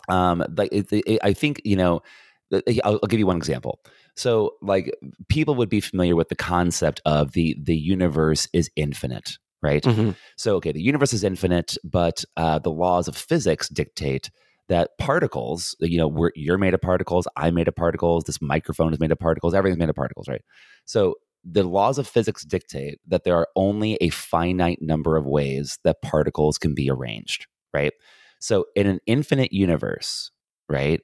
um, 0.10 0.44
like 0.58 0.72
it, 0.74 0.88
it- 0.92 1.20
I 1.24 1.34
think 1.34 1.62
you 1.66 1.76
know, 1.78 2.02
I'll, 2.52 3.00
I'll 3.04 3.08
give 3.08 3.20
you 3.20 3.28
one 3.28 3.38
example. 3.38 3.80
So, 4.16 4.52
like, 4.62 4.92
people 5.30 5.56
would 5.56 5.70
be 5.70 5.82
familiar 5.82 6.16
with 6.16 6.30
the 6.30 6.36
concept 6.36 7.02
of 7.06 7.34
the 7.34 7.56
the 7.62 7.76
universe 7.78 8.48
is 8.54 8.70
infinite, 8.76 9.38
right? 9.62 9.84
Mhm. 9.84 10.16
So, 10.38 10.56
okay, 10.56 10.72
the 10.72 10.82
universe 10.82 11.14
is 11.14 11.24
infinite, 11.24 11.78
but 11.84 12.24
uh, 12.38 12.60
the 12.60 12.72
laws 12.72 13.08
of 13.08 13.16
physics 13.18 13.70
dictate 13.70 14.30
that 14.70 14.92
particles, 14.98 15.76
you 15.80 15.98
know, 15.98 16.08
we're, 16.08 16.32
you're 16.36 16.58
made 16.58 16.74
of 16.74 16.82
particles, 16.82 17.26
I'm 17.38 17.54
made 17.56 17.68
of 17.70 17.76
particles, 17.76 18.26
this 18.26 18.42
microphone 18.42 18.92
is 18.94 19.00
made 19.00 19.12
of 19.12 19.20
particles, 19.20 19.54
everything's 19.54 19.80
made 19.80 19.90
of 19.90 19.96
particles, 19.96 20.28
right? 20.28 20.42
So, 20.86 21.16
the 21.50 21.64
laws 21.64 21.98
of 21.98 22.08
physics 22.08 22.44
dictate 22.44 23.00
that 23.08 23.24
there 23.24 23.36
are 23.38 23.48
only 23.56 23.96
a 24.02 24.10
finite 24.10 24.82
number 24.82 25.16
of 25.16 25.26
ways 25.26 25.80
that 25.84 26.02
particles 26.02 26.58
can 26.58 26.74
be 26.74 26.90
arranged, 26.90 27.48
right? 27.74 27.94
So, 28.40 28.66
in 28.76 28.88
an 28.88 29.00
infinite 29.06 29.54
universe, 29.54 30.32
right, 30.70 31.02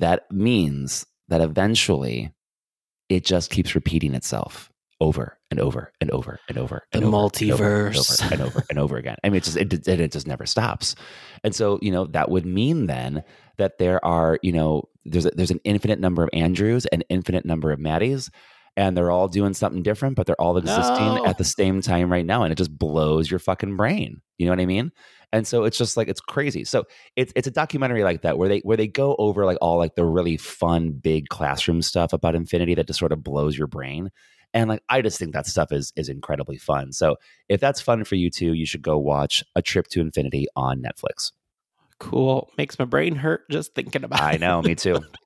that 0.00 0.30
means 0.30 1.06
that 1.28 1.40
eventually 1.40 2.32
it 3.08 3.24
just 3.24 3.50
keeps 3.50 3.74
repeating 3.74 4.14
itself 4.14 4.70
over 5.00 5.36
and 5.50 5.60
over 5.60 5.92
and 6.00 6.10
over 6.10 6.40
and 6.48 6.56
over 6.58 6.82
The 6.92 6.98
and 6.98 7.04
over 7.06 7.30
and 7.42 7.52
over 7.52 7.90
multiverse. 7.90 8.22
and 8.32 8.40
over 8.40 8.42
and 8.42 8.42
over 8.42 8.64
and 8.70 8.78
over 8.78 8.96
again. 8.96 9.16
I 9.22 9.28
mean, 9.28 9.36
it 9.36 9.44
just 9.44 9.56
it, 9.56 9.72
it, 9.72 10.00
it 10.00 10.12
just 10.12 10.26
never 10.26 10.46
stops. 10.46 10.94
And 11.44 11.54
so, 11.54 11.78
you 11.82 11.90
know, 11.92 12.06
that 12.06 12.30
would 12.30 12.46
mean 12.46 12.86
then 12.86 13.22
that 13.58 13.78
there 13.78 14.02
are, 14.04 14.38
you 14.42 14.52
know, 14.52 14.88
there's 15.04 15.26
a, 15.26 15.30
there's 15.30 15.50
an 15.50 15.60
infinite 15.64 16.00
number 16.00 16.22
of 16.24 16.30
Andrews, 16.32 16.86
an 16.86 17.02
infinite 17.10 17.44
number 17.44 17.70
of 17.72 17.78
Mattys, 17.78 18.30
and 18.76 18.96
they're 18.96 19.10
all 19.10 19.28
doing 19.28 19.54
something 19.54 19.82
different, 19.82 20.16
but 20.16 20.26
they're 20.26 20.40
all 20.40 20.56
existing 20.56 21.14
No. 21.14 21.26
at 21.26 21.38
the 21.38 21.44
same 21.44 21.80
time 21.82 22.10
right 22.10 22.26
now, 22.26 22.42
and 22.42 22.52
it 22.52 22.56
just 22.56 22.76
blows 22.76 23.30
your 23.30 23.38
fucking 23.38 23.76
brain. 23.76 24.20
You 24.38 24.46
know 24.46 24.52
what 24.52 24.60
I 24.60 24.66
mean? 24.66 24.92
And 25.36 25.46
so 25.46 25.64
it's 25.64 25.76
just 25.76 25.98
like 25.98 26.08
it's 26.08 26.20
crazy. 26.22 26.64
So 26.64 26.84
it's 27.14 27.30
it's 27.36 27.46
a 27.46 27.50
documentary 27.50 28.02
like 28.02 28.22
that 28.22 28.38
where 28.38 28.48
they 28.48 28.60
where 28.60 28.78
they 28.78 28.88
go 28.88 29.14
over 29.18 29.44
like 29.44 29.58
all 29.60 29.76
like 29.76 29.94
the 29.94 30.06
really 30.06 30.38
fun 30.38 30.92
big 30.92 31.28
classroom 31.28 31.82
stuff 31.82 32.14
about 32.14 32.34
infinity 32.34 32.74
that 32.74 32.86
just 32.86 32.98
sort 32.98 33.12
of 33.12 33.22
blows 33.22 33.58
your 33.58 33.66
brain. 33.66 34.10
And 34.54 34.70
like 34.70 34.82
I 34.88 35.02
just 35.02 35.18
think 35.18 35.34
that 35.34 35.44
stuff 35.46 35.72
is 35.72 35.92
is 35.94 36.08
incredibly 36.08 36.56
fun. 36.56 36.90
So 36.94 37.16
if 37.50 37.60
that's 37.60 37.82
fun 37.82 38.04
for 38.04 38.14
you 38.14 38.30
too, 38.30 38.54
you 38.54 38.64
should 38.64 38.80
go 38.80 38.96
watch 38.96 39.44
A 39.54 39.60
Trip 39.60 39.86
to 39.88 40.00
Infinity 40.00 40.46
on 40.56 40.82
Netflix. 40.82 41.32
Cool. 41.98 42.50
Makes 42.56 42.78
my 42.78 42.86
brain 42.86 43.14
hurt 43.16 43.42
just 43.50 43.74
thinking 43.74 44.04
about 44.04 44.22
I 44.22 44.32
it. 44.32 44.40
know, 44.40 44.62
me 44.62 44.74
too. 44.74 45.00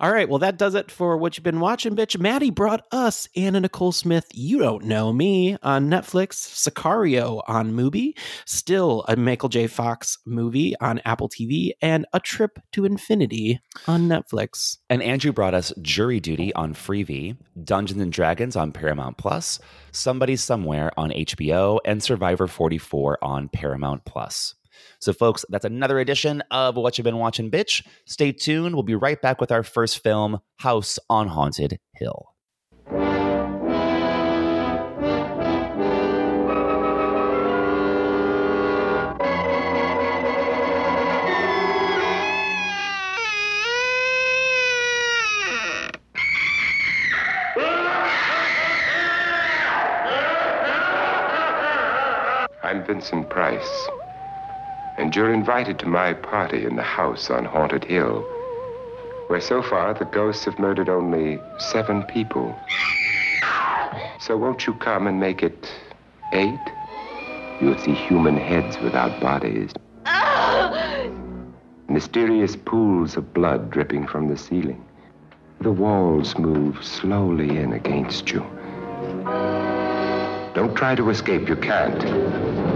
All 0.00 0.12
right. 0.12 0.28
Well, 0.28 0.38
that 0.40 0.56
does 0.58 0.74
it 0.74 0.90
for 0.90 1.16
what 1.16 1.36
you've 1.36 1.44
been 1.44 1.60
watching, 1.60 1.94
bitch. 1.94 2.18
Matty 2.18 2.50
brought 2.50 2.84
us 2.92 3.28
Anna 3.36 3.60
Nicole 3.60 3.92
Smith, 3.92 4.26
You 4.32 4.58
Don't 4.58 4.84
Know 4.84 5.12
Me 5.12 5.56
on 5.62 5.88
Netflix, 5.88 6.34
Sicario 6.34 7.42
on 7.46 7.72
Mubi, 7.72 8.16
still 8.46 9.04
a 9.08 9.16
Michael 9.16 9.48
J. 9.48 9.66
Fox 9.66 10.18
movie 10.26 10.74
on 10.80 11.00
Apple 11.04 11.28
TV, 11.28 11.72
and 11.80 12.06
A 12.12 12.20
Trip 12.20 12.58
to 12.72 12.84
Infinity 12.84 13.60
on 13.86 14.08
Netflix. 14.08 14.78
And 14.88 15.02
Andrew 15.02 15.32
brought 15.32 15.54
us 15.54 15.72
Jury 15.82 16.20
Duty 16.20 16.52
on 16.54 16.74
Freevee, 16.74 17.36
Dungeons 17.62 18.00
and 18.00 18.12
Dragons 18.12 18.56
on 18.56 18.72
Paramount 18.72 19.18
Plus, 19.18 19.58
Somebody 19.92 20.36
Somewhere 20.36 20.90
on 20.96 21.10
HBO, 21.10 21.78
and 21.84 22.02
Survivor 22.02 22.46
44 22.46 23.18
on 23.22 23.48
Paramount 23.48 24.04
Plus. 24.04 24.54
So, 24.98 25.12
folks, 25.12 25.44
that's 25.48 25.64
another 25.64 25.98
edition 25.98 26.42
of 26.50 26.76
What 26.76 26.98
You've 26.98 27.04
Been 27.04 27.18
Watching, 27.18 27.50
Bitch. 27.50 27.86
Stay 28.06 28.32
tuned. 28.32 28.74
We'll 28.74 28.82
be 28.82 28.94
right 28.94 29.20
back 29.20 29.40
with 29.40 29.52
our 29.52 29.62
first 29.62 30.02
film, 30.02 30.40
House 30.56 30.98
on 31.08 31.28
Haunted 31.28 31.78
Hill. 31.94 32.28
I'm 52.64 52.86
Vincent 52.86 53.28
Price, 53.28 53.88
and 54.98 55.14
you're 55.14 55.32
invited 55.32 55.78
to 55.78 55.86
my 55.86 56.12
party 56.12 56.64
in 56.64 56.76
the 56.76 56.82
house 56.82 57.30
on 57.30 57.44
Haunted 57.44 57.84
Hill, 57.84 58.22
where 59.28 59.40
so 59.40 59.62
far 59.62 59.94
the 59.94 60.04
ghosts 60.04 60.44
have 60.44 60.58
murdered 60.58 60.88
only 60.88 61.38
seven 61.58 62.02
people. 62.04 62.54
So 64.20 64.36
won't 64.36 64.66
you 64.66 64.74
come 64.74 65.06
and 65.06 65.18
make 65.18 65.42
it 65.42 65.70
eight? 66.32 66.60
You'll 67.60 67.78
see 67.78 67.94
human 67.94 68.36
heads 68.36 68.78
without 68.80 69.20
bodies, 69.20 69.72
ah! 70.06 71.08
mysterious 71.88 72.56
pools 72.56 73.16
of 73.16 73.34
blood 73.34 73.70
dripping 73.70 74.06
from 74.06 74.28
the 74.28 74.36
ceiling. 74.36 74.84
The 75.60 75.72
walls 75.72 76.36
move 76.38 76.82
slowly 76.84 77.56
in 77.56 77.72
against 77.72 78.30
you. 78.30 78.40
Don't 80.54 80.74
try 80.74 80.94
to 80.94 81.08
escape, 81.10 81.48
you 81.48 81.56
can't. 81.56 82.71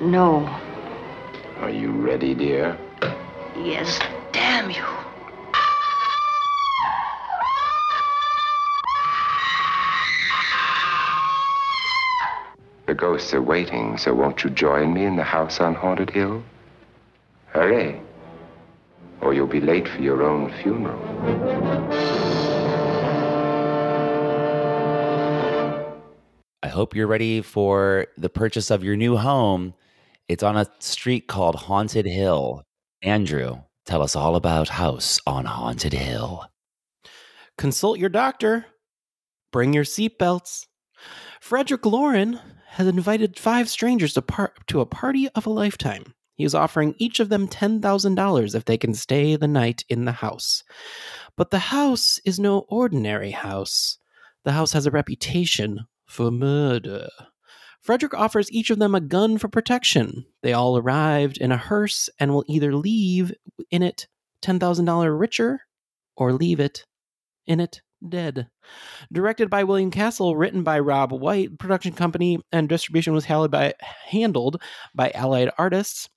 No. 0.00 0.46
Are 1.60 1.70
you 1.70 1.90
ready, 1.90 2.34
dear? 2.34 2.76
Yes, 3.56 3.98
damn 4.30 4.70
you. 4.70 4.84
The 12.86 12.94
ghosts 12.94 13.32
are 13.32 13.40
waiting, 13.40 13.96
so 13.96 14.14
won't 14.14 14.44
you 14.44 14.50
join 14.50 14.92
me 14.92 15.06
in 15.06 15.16
the 15.16 15.24
house 15.24 15.60
on 15.60 15.74
Haunted 15.74 16.10
Hill? 16.10 16.44
Hurry, 17.46 17.98
or 19.22 19.32
you'll 19.32 19.46
be 19.46 19.62
late 19.62 19.88
for 19.88 20.02
your 20.02 20.22
own 20.22 20.52
funeral. 20.62 21.00
I 26.62 26.68
hope 26.68 26.94
you're 26.94 27.06
ready 27.06 27.40
for 27.40 28.08
the 28.18 28.28
purchase 28.28 28.70
of 28.70 28.84
your 28.84 28.96
new 28.96 29.16
home. 29.16 29.72
It's 30.28 30.42
on 30.42 30.56
a 30.56 30.66
street 30.80 31.28
called 31.28 31.54
Haunted 31.54 32.04
Hill. 32.04 32.64
Andrew, 33.00 33.60
tell 33.84 34.02
us 34.02 34.16
all 34.16 34.34
about 34.34 34.68
House 34.68 35.20
on 35.24 35.44
Haunted 35.44 35.92
Hill. 35.92 36.46
Consult 37.56 38.00
your 38.00 38.08
doctor. 38.08 38.66
Bring 39.52 39.72
your 39.72 39.84
seatbelts. 39.84 40.66
Frederick 41.40 41.86
Loren 41.86 42.40
has 42.70 42.88
invited 42.88 43.38
five 43.38 43.68
strangers 43.68 44.14
to, 44.14 44.22
par- 44.22 44.54
to 44.66 44.80
a 44.80 44.86
party 44.86 45.28
of 45.36 45.46
a 45.46 45.50
lifetime. 45.50 46.12
He 46.34 46.44
is 46.44 46.56
offering 46.56 46.96
each 46.98 47.20
of 47.20 47.28
them 47.28 47.46
$10,000 47.46 48.54
if 48.54 48.64
they 48.64 48.76
can 48.76 48.94
stay 48.94 49.36
the 49.36 49.46
night 49.46 49.84
in 49.88 50.06
the 50.06 50.12
house. 50.12 50.64
But 51.36 51.52
the 51.52 51.58
house 51.60 52.18
is 52.24 52.40
no 52.40 52.66
ordinary 52.68 53.30
house. 53.30 53.98
The 54.44 54.52
house 54.52 54.72
has 54.72 54.86
a 54.86 54.90
reputation 54.90 55.86
for 56.04 56.32
murder. 56.32 57.08
Frederick 57.86 58.14
offers 58.14 58.50
each 58.50 58.70
of 58.70 58.80
them 58.80 58.96
a 58.96 59.00
gun 59.00 59.38
for 59.38 59.46
protection. 59.46 60.26
They 60.42 60.52
all 60.52 60.76
arrived 60.76 61.38
in 61.38 61.52
a 61.52 61.56
hearse 61.56 62.10
and 62.18 62.32
will 62.32 62.44
either 62.48 62.74
leave 62.74 63.32
in 63.70 63.84
it 63.84 64.08
$10,000 64.42 65.18
richer 65.18 65.60
or 66.16 66.32
leave 66.32 66.58
it 66.58 66.84
in 67.46 67.60
it 67.60 67.82
dead. 68.06 68.48
Directed 69.12 69.48
by 69.48 69.62
William 69.62 69.92
Castle, 69.92 70.36
written 70.36 70.64
by 70.64 70.80
Robb 70.80 71.12
White, 71.12 71.60
production 71.60 71.92
company 71.92 72.40
and 72.50 72.68
distribution 72.68 73.14
was 73.14 73.26
held 73.26 73.52
by 73.52 73.74
handled 74.06 74.60
by 74.92 75.12
Allied 75.12 75.50
Artists. 75.56 76.08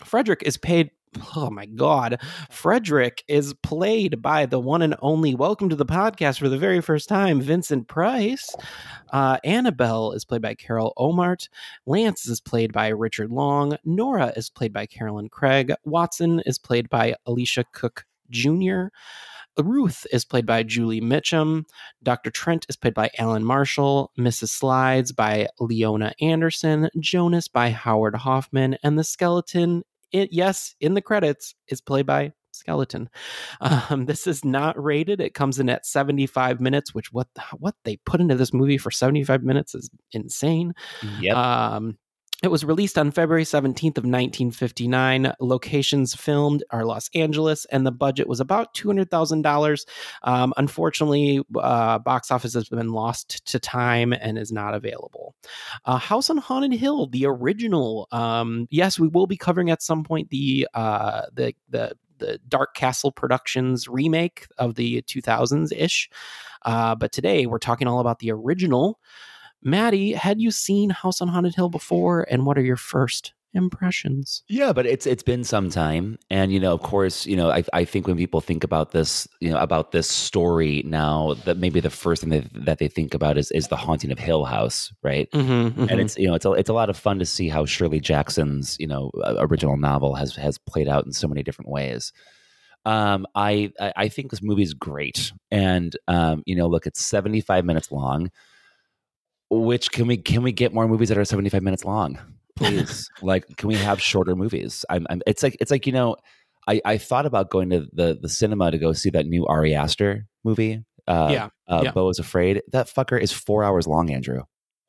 Frederick 0.00 0.42
is 0.42 0.56
paid 0.56 0.90
Oh 1.36 1.50
my 1.50 1.66
God. 1.66 2.20
Frederick 2.50 3.22
is 3.28 3.54
played 3.62 4.22
by 4.22 4.46
the 4.46 4.58
one 4.58 4.80
and 4.82 4.96
only, 5.02 5.34
welcome 5.34 5.68
to 5.68 5.76
the 5.76 5.84
podcast 5.84 6.38
for 6.38 6.48
the 6.48 6.56
very 6.56 6.80
first 6.80 7.08
time, 7.08 7.40
Vincent 7.40 7.86
Price. 7.86 8.54
Uh, 9.12 9.38
Annabelle 9.44 10.12
is 10.12 10.24
played 10.24 10.42
by 10.42 10.54
Carol 10.54 10.94
Ohmart. 10.96 11.48
Lance 11.84 12.26
is 12.26 12.40
played 12.40 12.72
by 12.72 12.88
Richard 12.88 13.30
Long. 13.30 13.76
Nora 13.84 14.32
is 14.36 14.48
played 14.48 14.72
by 14.72 14.86
Carolyn 14.86 15.28
Craig. 15.28 15.72
Watson 15.84 16.40
is 16.46 16.58
played 16.58 16.88
by 16.88 17.14
Elisha 17.26 17.64
Cook 17.72 18.06
Jr. 18.30 18.86
Ruth 19.58 20.06
is 20.12 20.24
played 20.24 20.46
by 20.46 20.62
Julie 20.62 21.02
Mitchum. 21.02 21.64
Dr. 22.02 22.30
Trent 22.30 22.64
is 22.70 22.76
played 22.76 22.94
by 22.94 23.10
Alan 23.18 23.44
Marshal. 23.44 24.10
Mrs. 24.18 24.58
Slydes 24.58 25.14
by 25.14 25.48
Leona 25.60 26.14
Anderson. 26.20 26.88
Jonas 26.98 27.48
by 27.48 27.68
Howard 27.68 28.14
Hoffman. 28.14 28.78
And 28.82 28.98
the 28.98 29.04
skeleton, 29.04 29.82
it, 30.12 30.32
yes, 30.32 30.74
in 30.80 30.94
the 30.94 31.02
credits, 31.02 31.54
is 31.68 31.80
played 31.80 32.06
by 32.06 32.32
Skeleton. 32.52 33.08
Um, 33.60 34.06
this 34.06 34.26
is 34.26 34.44
not 34.44 34.82
rated. 34.82 35.20
It 35.20 35.34
comes 35.34 35.58
in 35.58 35.68
at 35.68 35.86
75 35.86 36.60
minutes, 36.60 36.94
which 36.94 37.12
what 37.12 37.28
the, 37.34 37.42
what 37.58 37.74
they 37.84 37.96
put 37.96 38.20
into 38.20 38.34
this 38.34 38.52
movie 38.52 38.78
for 38.78 38.90
75 38.90 39.42
minutes 39.42 39.74
is 39.74 39.90
insane. 40.12 40.74
Yep. 41.20 41.36
Um, 41.36 41.98
it 42.42 42.50
was 42.50 42.64
released 42.64 42.98
on 42.98 43.12
February 43.12 43.44
17th 43.44 43.98
of 43.98 44.04
1959. 44.04 45.32
Locations 45.38 46.14
filmed 46.14 46.64
are 46.70 46.84
Los 46.84 47.08
Angeles, 47.14 47.64
and 47.66 47.86
the 47.86 47.92
budget 47.92 48.26
was 48.26 48.40
about 48.40 48.74
$200,000. 48.74 49.86
Um, 50.24 50.52
unfortunately, 50.56 51.42
uh, 51.56 52.00
box 52.00 52.32
office 52.32 52.54
has 52.54 52.68
been 52.68 52.90
lost 52.90 53.46
to 53.46 53.60
time 53.60 54.12
and 54.12 54.36
is 54.38 54.50
not 54.50 54.74
available. 54.74 55.36
Uh, 55.84 55.98
House 55.98 56.30
on 56.30 56.38
Haunted 56.38 56.72
Hill, 56.72 57.06
the 57.06 57.26
original. 57.26 58.08
Um, 58.10 58.66
yes, 58.70 58.98
we 58.98 59.06
will 59.06 59.28
be 59.28 59.36
covering 59.36 59.70
at 59.70 59.80
some 59.80 60.02
point 60.02 60.30
the 60.30 60.66
uh, 60.74 61.22
the 61.32 61.54
the 61.68 61.96
the 62.18 62.38
Dark 62.48 62.74
Castle 62.74 63.12
Productions 63.12 63.88
remake 63.88 64.46
of 64.58 64.76
the 64.76 65.02
2000s 65.02 65.72
ish. 65.76 66.08
Uh, 66.64 66.94
but 66.94 67.12
today 67.12 67.46
we're 67.46 67.58
talking 67.58 67.88
all 67.88 67.98
about 67.98 68.20
the 68.20 68.30
original. 68.30 69.00
Matty, 69.62 70.12
had 70.12 70.40
you 70.40 70.50
seen 70.50 70.90
House 70.90 71.20
on 71.20 71.28
Haunted 71.28 71.54
Hill 71.54 71.68
before, 71.68 72.26
and 72.30 72.44
what 72.46 72.58
are 72.58 72.62
your 72.62 72.76
first 72.76 73.32
impressions? 73.54 74.42
Yeah, 74.48 74.72
but 74.72 74.86
it's 74.86 75.06
it's 75.06 75.22
been 75.22 75.44
some 75.44 75.70
time, 75.70 76.18
and 76.30 76.52
you 76.52 76.58
know, 76.58 76.72
of 76.72 76.82
course, 76.82 77.26
you 77.26 77.36
know, 77.36 77.50
I 77.50 77.62
I 77.72 77.84
think 77.84 78.06
when 78.06 78.16
people 78.16 78.40
think 78.40 78.64
about 78.64 78.92
this, 78.92 79.28
you 79.40 79.50
know, 79.50 79.58
about 79.58 79.92
this 79.92 80.08
story 80.08 80.82
now, 80.86 81.34
that 81.44 81.58
maybe 81.58 81.80
the 81.80 81.90
first 81.90 82.22
thing 82.22 82.30
that, 82.30 82.48
that 82.64 82.78
they 82.78 82.88
think 82.88 83.14
about 83.14 83.38
is 83.38 83.50
is 83.52 83.68
the 83.68 83.76
haunting 83.76 84.10
of 84.10 84.18
Hill 84.18 84.44
House, 84.44 84.92
right? 85.02 85.30
Mm-hmm, 85.32 85.86
And 85.88 86.00
it's 86.00 86.16
you 86.16 86.26
know, 86.28 86.34
it's 86.34 86.44
a, 86.44 86.52
it's 86.52 86.70
a 86.70 86.74
lot 86.74 86.90
of 86.90 86.96
fun 86.96 87.18
to 87.18 87.26
see 87.26 87.48
how 87.48 87.64
Shirley 87.66 88.00
Jackson's 88.00 88.76
you 88.80 88.86
know 88.86 89.10
original 89.38 89.76
novel 89.76 90.14
has 90.14 90.34
has 90.36 90.58
played 90.58 90.88
out 90.88 91.04
in 91.06 91.12
so 91.12 91.28
many 91.28 91.42
different 91.42 91.70
ways. 91.70 92.12
Um, 92.84 93.26
I, 93.36 93.70
I 93.78 93.92
I 93.96 94.08
think 94.08 94.30
this 94.30 94.42
movie 94.42 94.62
is 94.64 94.74
great, 94.74 95.32
and 95.50 95.94
um, 96.08 96.42
you 96.46 96.56
know, 96.56 96.66
look, 96.66 96.86
it's 96.86 97.00
seventy 97.04 97.40
five 97.40 97.64
minutes 97.64 97.92
long. 97.92 98.30
Which 99.54 99.92
can 99.92 100.06
we 100.06 100.16
can 100.16 100.42
we 100.42 100.50
get 100.52 100.72
more 100.72 100.88
movies 100.88 101.10
that 101.10 101.18
are 101.18 101.24
seventy 101.24 101.50
five 101.50 101.62
minutes 101.62 101.84
long, 101.84 102.18
please? 102.56 103.08
like, 103.22 103.44
can 103.58 103.68
we 103.68 103.74
have 103.76 104.00
shorter 104.00 104.34
movies? 104.34 104.84
I'm, 104.88 105.06
I'm 105.10 105.20
it's 105.26 105.42
like 105.42 105.56
it's 105.60 105.70
like 105.70 105.86
you 105.86 105.92
know, 105.92 106.16
I 106.66 106.80
I 106.84 106.96
thought 106.98 107.26
about 107.26 107.50
going 107.50 107.68
to 107.70 107.86
the 107.92 108.18
the 108.20 108.28
cinema 108.30 108.70
to 108.70 108.78
go 108.78 108.92
see 108.94 109.10
that 109.10 109.26
new 109.26 109.46
Ari 109.46 109.74
Aster 109.74 110.26
movie. 110.42 110.82
Uh, 111.06 111.28
Yeah, 111.30 111.48
uh, 111.68 111.82
yeah. 111.84 111.90
Beau 111.92 112.08
is 112.08 112.18
afraid. 112.18 112.62
That 112.72 112.86
fucker 112.86 113.20
is 113.20 113.30
four 113.32 113.62
hours 113.62 113.86
long, 113.86 114.10
Andrew. 114.10 114.42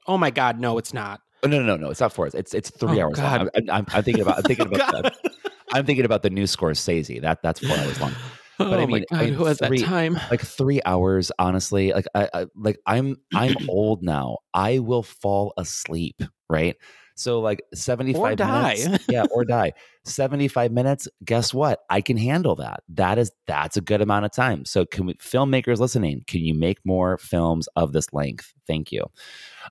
Oh 0.07 0.17
my 0.17 0.29
God, 0.31 0.59
no, 0.59 0.77
it's 0.77 0.93
not. 0.93 1.19
Oh, 1.43 1.47
no, 1.49 1.59
no, 1.59 1.65
no, 1.65 1.75
no. 1.75 1.89
It's 1.89 1.99
not 1.99 2.13
four 2.13 2.25
hours. 2.25 2.35
It's 2.35 2.53
it's 2.53 2.69
three 2.69 3.01
Oh, 3.01 3.05
hours 3.07 3.17
God. 3.17 3.39
long. 3.41 3.49
I'm, 3.55 3.69
I'm, 3.69 3.85
I'm 3.91 4.03
thinking 4.03 4.21
about. 4.21 4.37
I'm 4.37 4.43
thinking 4.43 4.67
Oh, 4.71 4.75
about. 4.75 5.03
the, 5.03 5.11
I'm 5.73 5.85
thinking 5.85 6.05
about 6.05 6.21
the 6.23 6.29
new 6.29 6.43
Scorsese. 6.43 7.19
That 7.21 7.41
that's 7.43 7.59
four 7.59 7.75
hours 7.75 7.99
long. 7.99 8.13
Oh 8.63 8.87
my 8.87 9.03
God, 9.11 9.29
who 9.29 9.45
has 9.45 9.59
that 9.59 9.77
time? 9.79 10.19
Like 10.29 10.41
three 10.41 10.81
hours, 10.85 11.31
honestly. 11.39 11.93
Like 11.93 12.05
I, 12.15 12.29
I 12.33 12.45
like 12.55 12.79
I'm 12.85 13.17
I'm 13.33 13.55
old 13.69 14.03
now. 14.03 14.37
I 14.53 14.79
will 14.79 15.03
fall 15.03 15.53
asleep. 15.57 16.21
Right. 16.49 16.75
So 17.15 17.41
like 17.41 17.63
seventy 17.73 18.13
five 18.13 18.37
die. 18.37 18.75
minutes. 18.75 19.05
yeah, 19.09 19.25
or 19.31 19.45
die. 19.45 19.73
Seventy 20.03 20.47
five 20.47 20.71
minutes. 20.71 21.07
Guess 21.23 21.53
what? 21.53 21.81
I 21.89 22.01
can 22.01 22.17
handle 22.17 22.55
that. 22.55 22.83
That 22.89 23.17
is 23.17 23.31
that's 23.45 23.77
a 23.77 23.81
good 23.81 24.01
amount 24.01 24.25
of 24.25 24.31
time. 24.31 24.65
So 24.65 24.85
can 24.85 25.05
we, 25.05 25.13
filmmakers 25.15 25.79
listening? 25.79 26.23
Can 26.27 26.41
you 26.41 26.53
make 26.53 26.79
more 26.83 27.17
films 27.17 27.67
of 27.75 27.93
this 27.93 28.11
length? 28.13 28.53
Thank 28.65 28.91
you. 28.91 29.05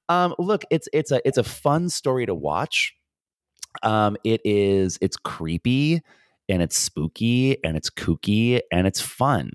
Um, 0.09 0.35
look, 0.39 0.63
it's 0.71 0.89
it's 0.93 1.11
a 1.11 1.21
it's 1.27 1.39
a 1.39 1.45
fun 1.45 1.89
story 1.89 2.27
to 2.27 2.35
watch. 2.35 2.95
Um, 3.83 4.17
it 4.23 4.41
is 4.45 4.99
it's 5.01 5.17
creepy 5.17 6.03
and 6.49 6.63
it's 6.63 6.77
spooky 6.77 7.63
and 7.65 7.77
it's 7.77 7.91
kooky 7.91 8.61
and 8.73 8.87
it's 8.87 9.01
fun. 9.01 9.51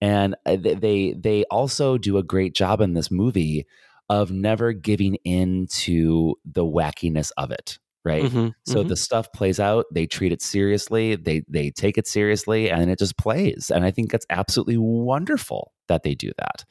And 0.00 0.34
uh, 0.44 0.56
they 0.56 1.14
they 1.18 1.44
also 1.44 1.96
do 1.98 2.18
a 2.18 2.22
great 2.22 2.54
job 2.54 2.80
in 2.80 2.94
this 2.94 3.10
movie 3.10 3.66
of 4.08 4.30
never 4.30 4.72
giving 4.72 5.16
in 5.24 5.66
to 5.68 6.36
the 6.44 6.64
wackiness 6.64 7.32
of 7.36 7.50
it. 7.50 7.78
Right. 8.06 8.22
Mhm, 8.22 8.54
So 8.66 8.84
mhm. 8.84 8.88
the 8.88 8.96
stuff 8.96 9.32
plays 9.32 9.58
out. 9.58 9.86
They 9.92 10.06
treat 10.06 10.30
it 10.30 10.40
seriously. 10.40 11.16
They 11.16 11.42
they 11.48 11.72
take 11.72 11.98
it 11.98 12.06
seriously, 12.06 12.70
and 12.70 12.88
it 12.88 13.00
just 13.00 13.16
plays. 13.18 13.68
And 13.74 13.84
I 13.84 13.90
think 13.90 14.12
that's 14.12 14.26
absolutely 14.30 14.76
wonderful 14.76 15.72
that 15.88 16.04
they 16.04 16.14
do 16.14 16.30
that. 16.38 16.64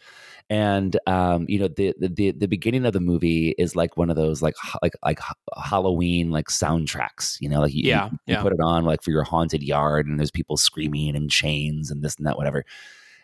And 0.50 0.98
um, 1.08 1.46
you 1.50 1.60
know, 1.60 1.68
the, 1.68 1.94
the 2.00 2.32
the 2.32 2.48
beginning 2.48 2.86
of 2.86 2.94
the 2.94 3.02
movie 3.02 3.54
is 3.58 3.76
like 3.76 3.98
one 3.98 4.10
of 4.10 4.16
those 4.16 4.42
like 4.42 4.56
like 4.82 4.94
like 5.04 5.20
Halloween 5.62 6.32
like 6.32 6.48
soundtracks. 6.48 7.36
You 7.42 7.50
know, 7.50 7.60
like 7.62 7.74
you, 7.74 7.84
you- 7.84 7.90
Yeah, 7.90 8.10
you, 8.12 8.36
yeah. 8.36 8.42
put 8.42 8.54
it 8.54 8.60
on 8.64 8.86
like 8.86 9.02
for 9.04 9.12
your 9.12 9.24
haunted 9.24 9.62
yard, 9.64 10.08
and 10.08 10.18
there's 10.18 10.32
people 10.32 10.56
screaming 10.56 11.18
and 11.18 11.30
chains 11.30 11.92
and 11.92 12.02
this 12.02 12.16
and 12.16 12.26
that, 12.28 12.38
whatever. 12.38 12.64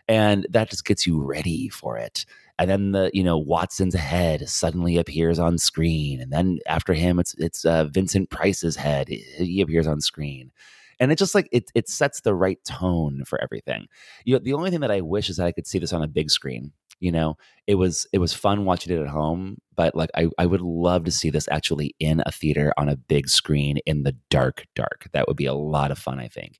And 0.07 0.45
that 0.49 0.69
just 0.69 0.83
gets 0.85 1.07
you 1.07 1.21
ready 1.21 1.69
for 1.69 1.97
it. 1.97 2.25
And 2.61 2.69
then 2.69 2.91
the 2.91 3.09
you 3.11 3.23
know 3.23 3.39
Watson's 3.39 3.95
head 3.95 4.47
suddenly 4.47 4.97
appears 4.97 5.39
on 5.39 5.57
screen, 5.57 6.21
and 6.21 6.31
then 6.31 6.59
after 6.67 6.93
him, 6.93 7.17
it's 7.17 7.33
it's 7.39 7.65
uh, 7.65 7.85
Vincent 7.85 8.29
Price's 8.29 8.75
head. 8.75 9.09
He 9.09 9.61
appears 9.61 9.87
on 9.87 9.99
screen, 9.99 10.51
and 10.99 11.11
it 11.11 11.17
just 11.17 11.33
like 11.33 11.49
it 11.51 11.71
it 11.73 11.89
sets 11.89 12.21
the 12.21 12.35
right 12.35 12.63
tone 12.63 13.23
for 13.25 13.41
everything. 13.41 13.87
You 14.25 14.35
know, 14.35 14.41
the 14.43 14.53
only 14.53 14.69
thing 14.69 14.81
that 14.81 14.91
I 14.91 15.01
wish 15.01 15.27
is 15.27 15.37
that 15.37 15.47
I 15.47 15.51
could 15.51 15.65
see 15.65 15.79
this 15.79 15.91
on 15.91 16.03
a 16.03 16.07
big 16.07 16.29
screen. 16.29 16.71
You 16.99 17.11
know, 17.11 17.35
it 17.65 17.75
was 17.75 18.05
it 18.13 18.19
was 18.19 18.31
fun 18.31 18.63
watching 18.65 18.95
it 18.95 19.01
at 19.01 19.07
home, 19.07 19.57
but 19.75 19.95
like 19.95 20.11
I 20.15 20.27
I 20.37 20.45
would 20.45 20.61
love 20.61 21.03
to 21.05 21.11
see 21.11 21.31
this 21.31 21.47
actually 21.49 21.95
in 21.99 22.21
a 22.27 22.31
theater 22.31 22.73
on 22.77 22.89
a 22.89 22.95
big 22.95 23.27
screen 23.27 23.79
in 23.87 24.03
the 24.03 24.15
dark 24.29 24.67
dark. 24.75 25.07
That 25.13 25.27
would 25.27 25.37
be 25.37 25.47
a 25.47 25.55
lot 25.55 25.89
of 25.89 25.97
fun. 25.97 26.19
I 26.19 26.27
think. 26.27 26.59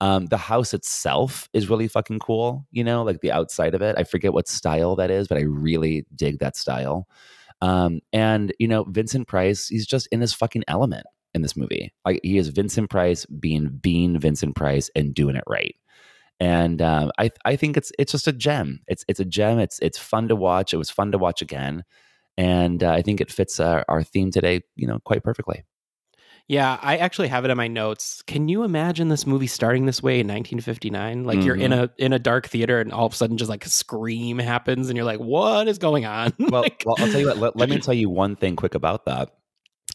Um, 0.00 0.26
the 0.26 0.36
house 0.36 0.74
itself 0.74 1.48
is 1.52 1.70
really 1.70 1.88
fucking 1.88 2.18
cool. 2.18 2.66
You 2.70 2.84
know, 2.84 3.02
like 3.02 3.20
the 3.20 3.32
outside 3.32 3.74
of 3.74 3.82
it. 3.82 3.96
I 3.98 4.04
forget 4.04 4.32
what 4.32 4.48
style 4.48 4.96
that 4.96 5.10
is, 5.10 5.28
but 5.28 5.38
I 5.38 5.42
really 5.42 6.06
dig 6.14 6.38
that 6.40 6.56
style. 6.56 7.08
Um, 7.62 8.00
and 8.12 8.52
you 8.58 8.68
know, 8.68 8.84
Vincent 8.84 9.28
Price, 9.28 9.68
he's 9.68 9.86
just 9.86 10.06
in 10.08 10.20
his 10.20 10.34
fucking 10.34 10.64
element 10.68 11.06
in 11.34 11.42
this 11.42 11.56
movie. 11.56 11.92
Like 12.04 12.20
he 12.22 12.38
is 12.38 12.48
Vincent 12.48 12.90
Price 12.90 13.24
being 13.26 13.78
being 13.80 14.18
Vincent 14.18 14.56
Price 14.56 14.90
and 14.94 15.14
doing 15.14 15.36
it 15.36 15.44
right. 15.46 15.76
And 16.38 16.82
um, 16.82 17.12
I 17.18 17.30
I 17.44 17.56
think 17.56 17.76
it's 17.76 17.92
it's 17.98 18.12
just 18.12 18.28
a 18.28 18.32
gem. 18.32 18.80
It's 18.88 19.04
it's 19.08 19.20
a 19.20 19.24
gem. 19.24 19.58
It's 19.58 19.78
it's 19.80 19.98
fun 19.98 20.28
to 20.28 20.36
watch. 20.36 20.74
It 20.74 20.78
was 20.78 20.90
fun 20.90 21.12
to 21.12 21.18
watch 21.18 21.40
again, 21.40 21.84
and 22.36 22.82
uh, 22.82 22.92
I 22.92 23.00
think 23.02 23.20
it 23.20 23.32
fits 23.32 23.58
our, 23.58 23.84
our 23.88 24.02
theme 24.02 24.30
today. 24.30 24.62
You 24.74 24.86
know, 24.86 24.98
quite 25.04 25.22
perfectly. 25.22 25.64
Yeah, 26.48 26.78
I 26.80 26.98
actually 26.98 27.26
have 27.28 27.44
it 27.44 27.50
in 27.50 27.56
my 27.56 27.66
notes. 27.66 28.22
Can 28.22 28.48
you 28.48 28.62
imagine 28.62 29.08
this 29.08 29.26
movie 29.26 29.48
starting 29.48 29.86
this 29.86 30.00
way 30.00 30.20
in 30.20 30.28
1959? 30.28 31.24
Like 31.24 31.42
you're 31.42 31.56
in 31.56 31.72
Mhm. 31.72 31.82
a 31.84 31.90
in 32.04 32.12
a 32.12 32.20
dark 32.20 32.46
theater 32.46 32.80
and 32.80 32.92
all 32.92 33.04
of 33.06 33.12
a 33.12 33.16
sudden 33.16 33.36
just 33.36 33.48
like 33.50 33.66
a 33.66 33.68
scream 33.68 34.38
happens 34.38 34.88
and 34.88 34.96
you're 34.96 35.04
like, 35.06 35.18
"What 35.18 35.66
is 35.66 35.78
going 35.78 36.04
on?" 36.06 36.32
Well, 36.52 36.64
well, 36.84 36.96
I'll 37.00 37.08
tell 37.08 37.20
you 37.20 37.26
what. 37.26 37.38
Let, 37.38 37.56
let 37.56 37.68
me 37.68 37.78
tell 37.80 37.94
you 37.94 38.08
one 38.08 38.36
thing 38.36 38.54
quick 38.54 38.76
about 38.76 39.06
that. 39.06 39.30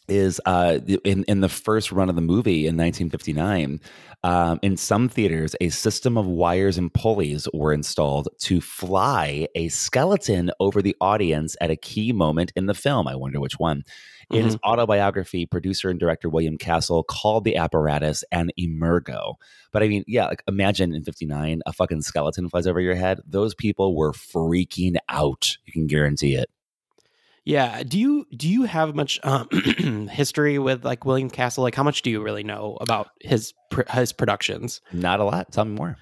Is 0.08 0.40
uh, 0.46 0.80
in 1.04 1.24
in 1.24 1.40
the 1.40 1.48
first 1.48 1.92
run 1.92 2.08
of 2.08 2.16
the 2.16 2.22
movie 2.22 2.66
in 2.66 2.76
1959, 2.76 3.80
um, 4.24 4.58
in 4.62 4.76
some 4.76 5.08
theaters, 5.08 5.56
a 5.60 5.68
system 5.68 6.18
of 6.18 6.26
wires 6.26 6.76
and 6.76 6.92
pulleys 6.92 7.48
were 7.54 7.72
installed 7.72 8.28
to 8.40 8.60
fly 8.60 9.48
a 9.54 9.68
skeleton 9.68 10.50
over 10.60 10.82
the 10.82 10.96
audience 11.00 11.56
at 11.60 11.70
a 11.70 11.76
key 11.76 12.12
moment 12.12 12.52
in 12.56 12.66
the 12.66 12.74
film. 12.74 13.06
I 13.06 13.14
wonder 13.14 13.40
which 13.40 13.58
one. 13.58 13.84
In 14.30 14.44
his 14.44 14.56
autobiography, 14.64 15.44
producer 15.44 15.90
and 15.90 16.00
director 16.00 16.28
William 16.28 16.56
Castle 16.56 17.02
called 17.04 17.44
the 17.44 17.56
apparatus 17.56 18.24
an 18.32 18.50
emergo. 18.58 19.34
But 19.72 19.82
I 19.82 19.88
mean, 19.88 20.04
yeah, 20.06 20.26
like 20.26 20.42
imagine 20.48 20.94
in 20.94 21.04
59, 21.04 21.60
a 21.66 21.72
fucking 21.72 22.00
skeleton 22.00 22.48
flies 22.48 22.66
over 22.66 22.80
your 22.80 22.94
head. 22.94 23.20
Those 23.26 23.54
people 23.54 23.94
were 23.94 24.12
freaking 24.12 24.96
out. 25.08 25.56
You 25.66 25.72
can 25.72 25.86
guarantee 25.86 26.34
it. 26.34 26.48
Yeah. 27.44 27.82
Do 27.82 27.98
you 27.98 28.26
do 28.36 28.48
you 28.48 28.64
have 28.64 28.94
much 28.94 29.18
um, 29.22 29.48
history 30.10 30.58
with 30.58 30.84
like 30.84 31.04
William 31.04 31.30
Castle? 31.30 31.64
Like, 31.64 31.74
how 31.74 31.82
much 31.82 32.02
do 32.02 32.10
you 32.10 32.22
really 32.22 32.44
know 32.44 32.78
about 32.80 33.08
his 33.20 33.52
pr- 33.70 33.90
his 33.90 34.12
productions? 34.12 34.80
Not 34.92 35.20
a 35.20 35.24
lot. 35.24 35.52
Tell 35.52 35.64
me 35.64 35.74
more. 35.74 35.96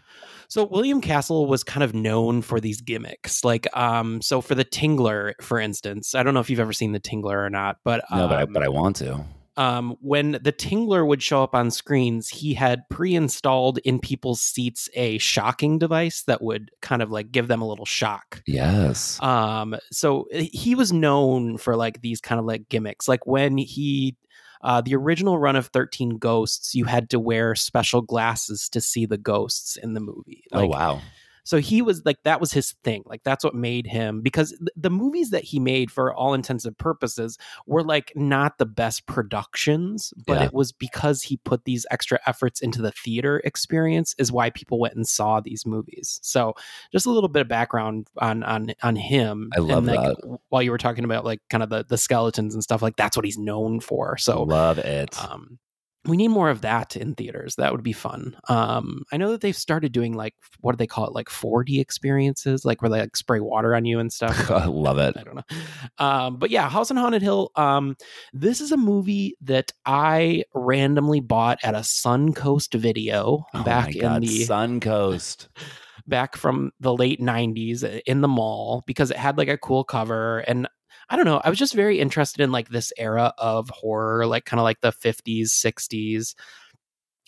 So 0.49 0.65
William 0.65 1.01
Castle 1.01 1.47
was 1.47 1.63
kind 1.63 1.85
of 1.85 1.95
known 1.95 2.43
for 2.43 2.59
these 2.59 2.81
gimmicks, 2.81 3.45
like 3.45 3.69
um, 3.77 4.21
so 4.21 4.41
for 4.41 4.57
the 4.57 4.65
Tingler, 4.65 5.35
for 5.41 5.61
instance. 5.61 6.13
I 6.15 6.25
don't 6.25 6.35
know 6.35 6.41
if 6.41 6.51
you've 6.51 6.59
ever 6.59 6.73
seen 6.73 6.91
the 6.91 6.99
Tingler 6.99 7.47
or 7.47 7.51
not, 7.51 7.77
but 7.85 8.03
No, 8.11 8.27
but 8.27 8.37
I, 8.39 8.43
um, 8.43 8.53
but 8.53 8.65
I 8.65 8.69
want 8.69 8.97
to. 8.97 9.25
Um, 9.57 9.97
when 10.01 10.33
the 10.43 10.53
Tingler 10.53 11.07
would 11.07 11.23
show 11.23 11.43
up 11.43 11.55
on 11.55 11.71
screens, 11.71 12.29
he 12.29 12.55
had 12.55 12.89
pre-installed 12.89 13.79
in 13.79 13.99
people's 13.99 14.41
seats 14.41 14.89
a 14.95 15.19
shocking 15.19 15.79
device 15.79 16.23
that 16.23 16.43
would 16.43 16.71
kind 16.81 17.03
of 17.03 17.11
like 17.11 17.33
give 17.33 17.49
them 17.49 17.61
a 17.61 17.69
little 17.69 17.85
shock. 17.85 18.43
Yes. 18.47 19.21
Um, 19.23 19.77
so 19.91 20.27
he 20.33 20.75
was 20.75 20.93
known 20.93 21.59
for 21.59 21.77
like 21.77 22.01
these 22.01 22.21
kind 22.21 22.39
of 22.39 22.45
like 22.45 22.69
gimmicks. 22.69 23.09
Like 23.09 23.27
when 23.27 23.59
he, 23.59 24.17
uh, 24.63 24.81
the 24.83 24.95
original 24.95 25.39
run 25.39 25.57
of 25.57 25.67
Thirteen 25.69 26.19
Ghosts, 26.19 26.75
you 26.75 26.85
had 26.85 27.11
to 27.11 27.19
wear 27.19 27.55
special 27.55 28.03
glasses 28.03 28.69
to 28.71 28.81
see 28.81 29.07
the 29.07 29.19
ghosts 29.19 29.77
in 29.77 29.95
the 29.95 30.01
movie. 30.01 30.45
oh 30.53 30.67
wow. 30.67 31.01
So 31.45 31.59
he 31.59 31.83
was 31.83 32.03
like 32.05 32.23
that 32.25 32.41
was 32.41 32.53
his 32.53 32.73
thing. 32.85 33.03
Like 33.07 33.23
that's 33.25 33.45
what 33.45 33.55
made 33.55 33.87
him 33.87 34.21
because 34.21 34.51
th- 34.51 34.69
the 34.77 34.91
movies 34.91 35.31
that 35.31 35.45
he 35.45 35.59
made 35.59 35.91
for 35.91 36.15
all 36.15 36.35
intents 36.35 36.65
and 36.65 36.77
purposes 36.79 37.39
were 37.67 37.83
like 37.83 38.13
not 38.15 38.59
the 38.59 38.67
best 38.67 39.07
productions, 39.07 40.13
but 40.27 40.35
Yeah. 40.41 40.45
it 40.47 40.53
was 40.53 40.73
because 40.73 41.23
he 41.23 41.37
put 41.39 41.65
these 41.65 41.87
extra 41.91 42.19
efforts 42.27 42.61
into 42.61 42.83
the 42.83 42.93
theater 42.93 43.41
experience 43.45 44.15
is 44.19 44.31
why 44.33 44.51
people 44.51 44.79
went 44.79 44.95
and 44.95 45.07
saw 45.07 45.41
these 45.41 45.65
movies. 45.67 46.19
So 46.23 46.55
just 46.93 47.07
a 47.07 47.11
little 47.11 47.29
bit 47.29 47.43
of 47.43 47.49
background 47.49 48.09
on 48.19 48.43
on 48.43 48.73
on 48.83 48.97
him. 48.97 49.51
I 49.57 49.61
love 49.61 49.87
and, 49.89 49.97
like, 49.97 50.17
that. 50.17 50.39
While 50.51 50.63
you 50.63 50.71
were 50.71 50.79
talking 50.79 51.05
about 51.05 51.25
like 51.25 51.41
kind 51.51 51.63
of 51.63 51.71
the 51.71 51.85
the 51.89 51.99
skeletons 51.99 52.55
and 52.55 52.63
stuff 52.63 52.83
like 52.83 52.97
that's 52.97 53.17
what 53.17 53.25
he's 53.25 53.39
known 53.39 53.81
for. 53.81 54.17
So 54.19 54.43
Love 54.43 54.79
it. 54.79 55.17
um, 55.23 55.59
we 56.07 56.17
need 56.17 56.29
more 56.29 56.49
of 56.49 56.63
that 56.63 56.97
in 56.97 57.15
theaters. 57.15 57.57
That 57.57 57.73
would 57.73 57.83
be 57.83 57.93
fun. 57.93 58.37
Um, 58.49 59.03
I 59.13 59.19
know 59.19 59.31
that 59.33 59.43
they've 59.43 59.57
started 59.57 59.93
doing 59.93 60.15
like 60.15 60.35
what 60.61 60.73
do 60.73 60.77
they 60.77 60.87
call 60.87 61.07
it, 61.07 61.13
like 61.13 61.29
4D 61.29 61.79
experiences, 61.79 62.65
like 62.65 62.81
where 62.81 62.89
they 62.91 63.01
like 63.01 63.17
spray 63.17 63.41
water 63.41 63.75
on 63.75 63.85
you 63.85 63.99
and 63.99 64.11
stuff. 64.13 64.51
I 64.51 64.65
love 64.67 64.99
it. 64.99 65.17
I 65.19 65.23
don't 65.23 65.37
know. 65.37 65.59
Um, 65.99 66.37
but 66.37 66.51
yeah, 66.51 66.69
House 66.71 66.91
on 66.91 66.97
Haunted 66.97 67.23
Hill. 67.23 67.51
Um, 67.57 67.97
this 68.33 68.61
is 68.61 68.73
a 68.73 68.77
movie 68.79 69.37
that 69.43 69.73
I 69.85 70.45
randomly 70.55 71.21
bought 71.21 71.59
at 71.63 71.75
a 71.75 71.79
Suncoast 71.81 72.75
video 72.79 73.45
Oh 73.53 73.63
back 73.63 73.95
my 73.95 74.01
God. 74.01 74.17
in 74.17 74.21
the 74.23 74.47
Suncoast. 74.47 75.49
back 76.07 76.37
from 76.37 76.73
the 76.81 76.93
late 76.95 77.21
90s 77.21 77.85
in 78.07 78.21
the 78.21 78.27
mall 78.27 78.83
because 78.87 79.11
it 79.11 79.17
had 79.17 79.39
like 79.39 79.49
a 79.49 79.59
cool 79.59 79.85
cover 79.85 80.39
and 80.41 80.67
I 81.11 81.17
don't 81.17 81.25
know, 81.25 81.41
I 81.45 81.51
was 81.51 81.59
just 81.59 81.75
very 81.75 81.99
interested 81.99 82.41
in 82.41 82.53
like 82.53 82.69
this 82.69 82.93
era 82.97 83.35
of 83.37 83.69
horror, 83.69 84.27
like 84.27 84.45
kind 84.45 84.61
of 84.61 84.65
like 84.65 84.81
the 84.81 84.93
50s, 84.93 85.49
60s. 85.49 86.35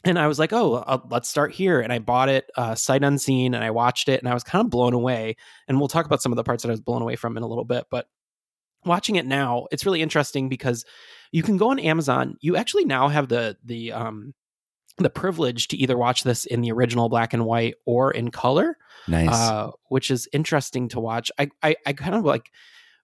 And 0.05 0.19
I 0.19 0.29
was 0.29 0.39
like, 0.39 0.53
oh, 0.53 0.75
uh, 0.75 1.01
let's 1.11 1.29
start 1.29 1.53
here. 1.53 1.81
And 1.81 1.93
I 1.93 1.99
bought 1.99 2.29
it 2.29 2.49
uh, 2.57 2.75
sight 2.77 3.03
unseen 3.05 3.55
and 3.55 3.63
I 3.63 3.71
watched 3.71 4.09
it 4.09 4.21
and 4.21 4.29
I 4.29 4.35
was 4.35 4.45
kind 4.45 4.65
of 4.65 4.71
blown 4.71 4.95
away. 4.95 5.37
And 5.67 5.79
we'll 5.79 5.89
talk 5.89 6.07
about 6.07 6.23
some 6.23 6.33
of 6.33 6.37
the 6.37 6.45
parts 6.45 6.63
that 6.63 6.69
I 6.69 6.73
was 6.73 6.81
blown 6.81 7.03
away 7.03 7.17
from 7.17 7.37
in 7.37 7.43
a 7.43 7.47
little 7.47 7.65
bit. 7.65 7.87
But 7.91 8.07
watching 8.85 9.17
it 9.17 9.27
now, 9.27 9.67
it's 9.71 9.85
really 9.85 10.03
interesting 10.03 10.49
because 10.49 10.85
you 11.33 11.43
can 11.43 11.57
go 11.57 11.71
on 11.71 11.79
Amazon. 11.79 12.37
You 12.41 12.57
actually 12.57 12.85
now 12.85 13.09
have 13.09 13.29
the, 13.29 13.57
the, 13.65 13.93
um, 13.93 14.35
the 14.99 15.11
privilege 15.11 15.69
to 15.69 15.77
either 15.77 15.97
watch 15.97 16.23
this 16.25 16.45
in 16.45 16.61
the 16.61 16.73
original 16.73 17.09
black 17.09 17.33
and 17.33 17.45
white 17.45 17.75
or 17.87 18.11
in 18.11 18.31
color 18.31 18.77
Nice. 19.09 19.29
uh, 19.33 19.71
which 19.89 20.11
is 20.11 20.29
interesting 20.33 20.89
to 20.91 21.01
watch. 21.01 21.31
I, 21.39 21.49
I, 21.63 21.77
I 21.87 21.93
kind 21.93 22.15
of 22.15 22.25
like 22.25 22.51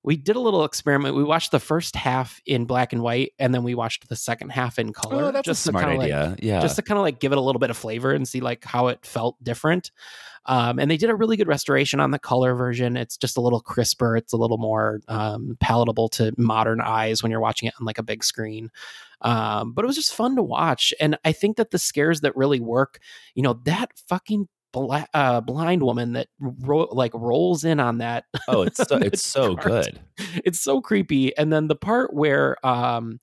we 0.02 0.16
did 0.16 0.36
a 0.36 0.40
little 0.40 0.64
experiment. 0.64 1.14
We 1.16 1.24
watched 1.24 1.50
the 1.50 1.58
first 1.60 1.96
half 1.96 2.40
in 2.46 2.64
black 2.66 2.92
and 2.92 3.02
white, 3.02 3.32
and 3.38 3.52
then 3.52 3.62
we 3.62 3.74
watched 3.74 4.08
the 4.08 4.16
second 4.16 4.50
half 4.50 4.78
in 4.78 4.92
color. 4.92 5.24
Oh, 5.24 5.32
that's 5.32 5.48
a 5.48 5.54
smart 5.54 5.86
kinda, 5.86 5.98
like- 5.98 6.12
idea. 6.12 6.36
Yeah. 6.40 6.60
just 6.60 6.76
to 6.76 6.82
kind 6.82 6.98
of 6.98 7.02
like 7.02 7.20
give 7.20 7.32
it 7.32 7.38
a 7.38 7.40
little 7.40 7.58
bit 7.58 7.70
of 7.70 7.76
flavor 7.76 8.12
and 8.12 8.26
see 8.26 8.40
like 8.40 8.64
how 8.64 8.88
it 8.88 9.04
felt 9.04 9.42
different. 9.42 9.90
Um, 10.46 10.78
and 10.78 10.90
they 10.90 10.96
did 10.96 11.10
a 11.10 11.14
really 11.14 11.36
good 11.36 11.48
restoration 11.48 12.00
on 12.00 12.10
the 12.10 12.18
color 12.18 12.54
version. 12.54 12.96
It's 12.96 13.18
just 13.18 13.36
a 13.36 13.40
little 13.42 13.60
crisper. 13.60 14.16
It's 14.16 14.32
a 14.32 14.36
little 14.38 14.56
more 14.56 15.00
um, 15.06 15.58
palatable 15.60 16.08
to 16.10 16.32
modern 16.38 16.80
eyes 16.80 17.22
when 17.22 17.30
you're 17.30 17.40
watching 17.40 17.68
it 17.68 17.74
on 17.78 17.84
like 17.84 17.98
a 17.98 18.02
big 18.02 18.24
screen. 18.24 18.70
Um, 19.20 19.72
but 19.72 19.84
it 19.84 19.86
was 19.88 19.96
just 19.96 20.14
fun 20.14 20.36
to 20.36 20.42
watch. 20.42 20.94
And 21.00 21.18
I 21.22 21.32
think 21.32 21.58
that 21.58 21.70
the 21.70 21.78
scares 21.78 22.22
that 22.22 22.34
really 22.34 22.60
work, 22.60 22.98
you 23.34 23.42
know, 23.42 23.60
that 23.64 23.90
fucking 24.08 24.48
bla- 24.72 25.06
uh, 25.14 25.40
blind 25.40 25.82
woman 25.82 26.12
that 26.14 26.28
ro- 26.40 26.88
like 26.92 27.12
rolls 27.14 27.64
in 27.64 27.80
on 27.80 27.98
that. 27.98 28.24
Oh, 28.48 28.62
it's 28.62 28.78
so, 28.78 28.96
it's 29.02 29.24
so 29.24 29.54
good. 29.56 29.98
It's 30.44 30.60
so 30.60 30.80
creepy. 30.80 31.36
And 31.36 31.52
then 31.52 31.68
the 31.68 31.76
part 31.76 32.12
where 32.14 32.56
um 32.66 33.20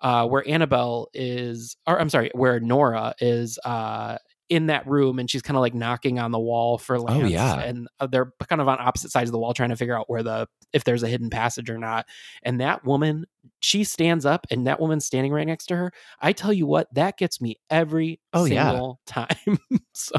uh 0.00 0.26
where 0.26 0.46
Annabelle 0.48 1.08
is 1.14 1.76
or 1.86 2.00
I'm 2.00 2.08
sorry, 2.08 2.30
where 2.34 2.58
Nora 2.60 3.14
is 3.20 3.58
uh 3.64 4.18
in 4.48 4.66
that 4.66 4.86
room 4.86 5.18
and 5.18 5.30
she's 5.30 5.40
kind 5.40 5.56
of 5.56 5.62
like 5.62 5.72
knocking 5.72 6.18
on 6.18 6.30
the 6.30 6.38
wall 6.38 6.76
for 6.76 7.00
Lance 7.00 7.30
yeah. 7.30 7.58
and 7.60 7.88
uh, 8.00 8.06
they're 8.06 8.32
kind 8.50 8.60
of 8.60 8.68
on 8.68 8.76
opposite 8.78 9.10
sides 9.10 9.30
of 9.30 9.32
the 9.32 9.38
wall 9.38 9.54
trying 9.54 9.70
to 9.70 9.76
figure 9.76 9.96
out 9.98 10.10
where 10.10 10.22
the 10.22 10.46
if 10.74 10.84
there's 10.84 11.02
a 11.02 11.08
hidden 11.08 11.30
passage 11.30 11.70
or 11.70 11.78
not 11.78 12.04
and 12.42 12.60
that 12.60 12.84
woman 12.84 13.24
she 13.60 13.82
stands 13.82 14.26
up 14.26 14.46
and 14.50 14.66
that 14.66 14.78
woman's 14.78 15.06
standing 15.06 15.32
right 15.32 15.46
next 15.46 15.66
to 15.66 15.76
her 15.76 15.90
I 16.20 16.32
tell 16.32 16.52
you 16.52 16.66
what 16.66 16.92
that 16.92 17.16
gets 17.16 17.40
me 17.40 17.56
every 17.70 18.20
Oh, 18.34 18.44
yeah. 18.44 18.72
single 18.72 19.00
time 19.06 19.58
so 19.94 20.16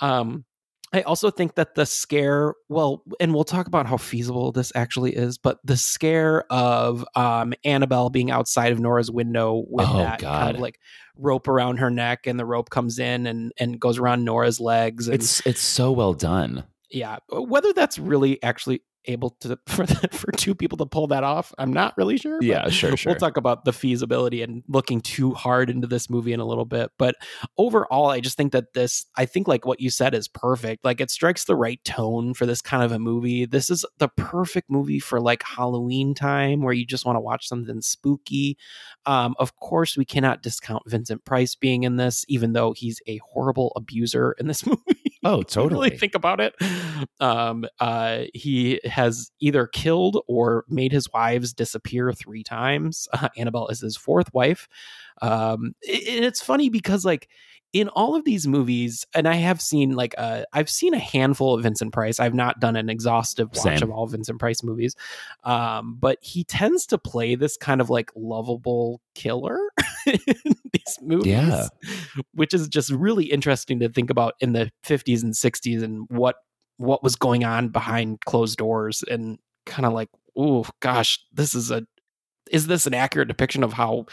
um 0.00 0.44
I 0.92 1.02
also 1.02 1.30
think 1.30 1.54
that 1.54 1.76
the 1.76 1.86
scare, 1.86 2.54
well, 2.68 3.04
and 3.20 3.32
we'll 3.32 3.44
talk 3.44 3.68
about 3.68 3.86
how 3.86 3.96
feasible 3.96 4.50
this 4.50 4.72
actually 4.74 5.14
is, 5.14 5.38
but 5.38 5.60
the 5.62 5.76
scare 5.76 6.42
of 6.50 7.04
um, 7.14 7.54
Annabelle 7.64 8.10
being 8.10 8.32
outside 8.32 8.72
of 8.72 8.80
Nora's 8.80 9.08
window 9.08 9.62
with 9.68 9.86
Oh, 9.88 9.98
that 9.98 10.18
kind 10.18 10.56
of 10.56 10.60
like 10.60 10.80
rope 11.16 11.46
around 11.46 11.76
her 11.76 11.90
neck, 11.92 12.26
and 12.26 12.40
the 12.40 12.44
rope 12.44 12.70
comes 12.70 12.98
in 12.98 13.28
and 13.28 13.52
and 13.60 13.78
goes 13.78 13.98
around 13.98 14.24
Nora's 14.24 14.58
legs. 14.58 15.06
And, 15.06 15.14
It's 15.14 15.46
it's 15.46 15.60
so 15.60 15.92
well 15.92 16.12
done. 16.12 16.64
yeah, 16.90 17.18
whether 17.30 17.72
that's 17.72 17.96
really 17.96 18.42
actually 18.42 18.82
able 19.06 19.30
to 19.40 19.58
for 19.66 19.86
for 19.86 20.32
two 20.32 20.54
people 20.54 20.78
to 20.78 20.86
pull 20.86 21.06
that 21.08 21.24
off, 21.24 21.52
I'm 21.58 21.72
not 21.72 21.96
really 21.96 22.16
sure. 22.16 22.38
Yeah, 22.42 22.68
sure, 22.68 22.96
sure. 22.96 23.12
We'll 23.12 23.20
talk 23.20 23.36
about 23.36 23.64
the 23.64 23.72
feasibility 23.72 24.42
and 24.42 24.62
looking 24.68 25.00
too 25.00 25.32
hard 25.34 25.70
into 25.70 25.86
this 25.86 26.10
movie 26.10 26.32
in 26.32 26.40
a 26.40 26.46
little 26.46 26.64
bit, 26.64 26.90
but 26.98 27.16
overall, 27.58 28.10
I 28.10 28.20
just 28.20 28.36
think 28.36 28.52
that 28.52 28.72
this, 28.74 29.06
I 29.16 29.26
think 29.26 29.48
like 29.48 29.66
what 29.66 29.80
you 29.80 29.90
said 29.90 30.14
is 30.14 30.28
perfect. 30.28 30.84
Like 30.84 31.00
it 31.00 31.10
strikes 31.10 31.44
the 31.44 31.56
right 31.56 31.82
tone 31.84 32.34
for 32.34 32.46
this 32.46 32.62
kind 32.62 32.82
of 32.82 32.92
a 32.92 32.98
movie. 32.98 33.46
This 33.46 33.70
is 33.70 33.84
the 33.98 34.08
perfect 34.08 34.70
movie 34.70 34.98
for 34.98 35.20
like 35.20 35.42
Halloween 35.42 36.14
time 36.14 36.62
where 36.62 36.74
you 36.74 36.86
just 36.86 37.04
want 37.04 37.16
to 37.16 37.20
watch 37.20 37.48
something 37.48 37.80
spooky. 37.80 38.56
Um, 39.06 39.34
of 39.38 39.56
course, 39.56 39.96
we 39.96 40.04
cannot 40.04 40.42
discount 40.42 40.82
Vincent 40.86 41.24
Price 41.24 41.54
being 41.54 41.84
in 41.84 41.96
this, 41.96 42.24
even 42.28 42.52
though 42.52 42.72
he's 42.72 43.00
a 43.06 43.18
horrible 43.18 43.72
abuser 43.76 44.32
in 44.38 44.46
this 44.46 44.66
movie. 44.66 44.99
Oh, 45.22 45.30
you 45.30 45.36
really 45.36 45.44
totally. 45.44 45.90
think 45.90 46.14
about 46.14 46.40
it. 46.40 46.54
Um, 47.18 47.66
uh, 47.78 48.24
he 48.34 48.80
has 48.84 49.30
either 49.40 49.66
killed 49.66 50.22
or 50.26 50.64
made 50.68 50.92
his 50.92 51.10
wives 51.12 51.52
disappear 51.52 52.12
three 52.12 52.42
times. 52.42 53.08
Uh, 53.12 53.28
Annabelle 53.36 53.68
is 53.68 53.80
his 53.80 53.96
fourth 53.96 54.32
wife. 54.32 54.68
Um, 55.22 55.74
and 55.86 56.24
it's 56.24 56.40
funny 56.42 56.70
because 56.70 57.04
like 57.04 57.28
in 57.72 57.88
all 57.88 58.16
of 58.16 58.24
these 58.24 58.48
movies, 58.48 59.06
and 59.14 59.28
I 59.28 59.34
have 59.34 59.60
seen 59.60 59.94
like 59.94 60.14
uh, 60.18 60.42
I've 60.52 60.68
seen 60.68 60.94
a 60.94 60.98
handful 60.98 61.54
of 61.54 61.62
Vincent 61.62 61.92
Price. 61.92 62.18
I've 62.18 62.34
not 62.34 62.58
done 62.58 62.76
an 62.76 62.90
exhaustive 62.90 63.48
watch 63.54 63.62
Same. 63.62 63.82
of 63.82 63.90
all 63.90 64.06
Vincent 64.06 64.40
Price 64.40 64.62
movies, 64.62 64.96
um, 65.44 65.96
but 66.00 66.18
he 66.20 66.42
tends 66.44 66.86
to 66.86 66.98
play 66.98 67.36
this 67.36 67.56
kind 67.56 67.80
of 67.80 67.88
like 67.88 68.10
lovable 68.16 69.00
killer 69.14 69.58
these 70.72 70.98
movies 71.02 71.26
Yeah. 71.32 71.68
which 72.34 72.54
is 72.54 72.68
just 72.68 72.90
really 72.90 73.24
interesting 73.26 73.80
to 73.80 73.88
think 73.88 74.10
about 74.10 74.34
in 74.40 74.52
the 74.52 74.70
50s 74.86 75.22
and 75.22 75.34
60s 75.34 75.82
and 75.82 76.06
what 76.08 76.36
what 76.76 77.02
was 77.02 77.14
going 77.16 77.44
on 77.44 77.68
behind 77.68 78.20
closed 78.24 78.56
doors 78.58 79.04
and 79.10 79.38
kind 79.66 79.84
of 79.86 79.92
like 79.92 80.08
oh 80.36 80.64
gosh 80.80 81.18
this 81.32 81.54
is 81.54 81.70
a 81.70 81.84
is 82.50 82.66
this 82.66 82.86
an 82.86 82.94
accurate 82.94 83.28
depiction 83.28 83.62
of 83.62 83.72
how 83.74 84.06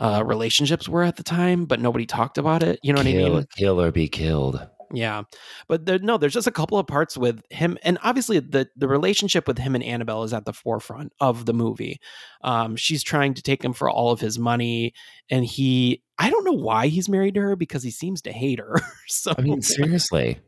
uh, 0.00 0.22
relationships 0.26 0.88
were 0.88 1.04
at 1.04 1.16
the 1.16 1.22
time 1.22 1.66
but 1.66 1.80
nobody 1.80 2.04
talked 2.04 2.36
about 2.36 2.62
it 2.64 2.80
you 2.82 2.92
know 2.92 2.98
what 2.98 3.06
i 3.06 3.12
mean 3.12 3.46
kill 3.56 3.80
or 3.80 3.92
be 3.92 4.08
killed. 4.08 4.66
Yeah, 4.92 5.22
but 5.68 5.86
there, 5.86 5.98
no, 5.98 6.16
there's 6.18 6.32
just 6.32 6.46
a 6.46 6.52
couple 6.52 6.78
of 6.78 6.86
parts 6.86 7.16
with 7.16 7.42
him, 7.50 7.78
and 7.82 7.98
obviously 8.02 8.40
the 8.40 8.68
the 8.76 8.88
relationship 8.88 9.46
with 9.46 9.58
him 9.58 9.74
and 9.74 9.84
Annabelle 9.84 10.24
is 10.24 10.32
at 10.32 10.44
the 10.44 10.52
forefront 10.52 11.12
of 11.20 11.46
the 11.46 11.52
movie. 11.52 12.00
Um, 12.42 12.76
she's 12.76 13.02
trying 13.02 13.34
to 13.34 13.42
take 13.42 13.64
him 13.64 13.72
for 13.72 13.88
all 13.90 14.10
of 14.12 14.20
his 14.20 14.38
money, 14.38 14.94
and 15.30 15.44
he, 15.44 16.02
I 16.18 16.30
don't 16.30 16.44
know 16.44 16.52
why 16.52 16.88
he's 16.88 17.08
married 17.08 17.34
to 17.34 17.40
her 17.40 17.56
because 17.56 17.82
he 17.82 17.90
seems 17.90 18.22
to 18.22 18.32
hate 18.32 18.58
her. 18.58 18.76
so 19.08 19.32
I 19.36 19.42
mean, 19.42 19.62
seriously. 19.62 20.40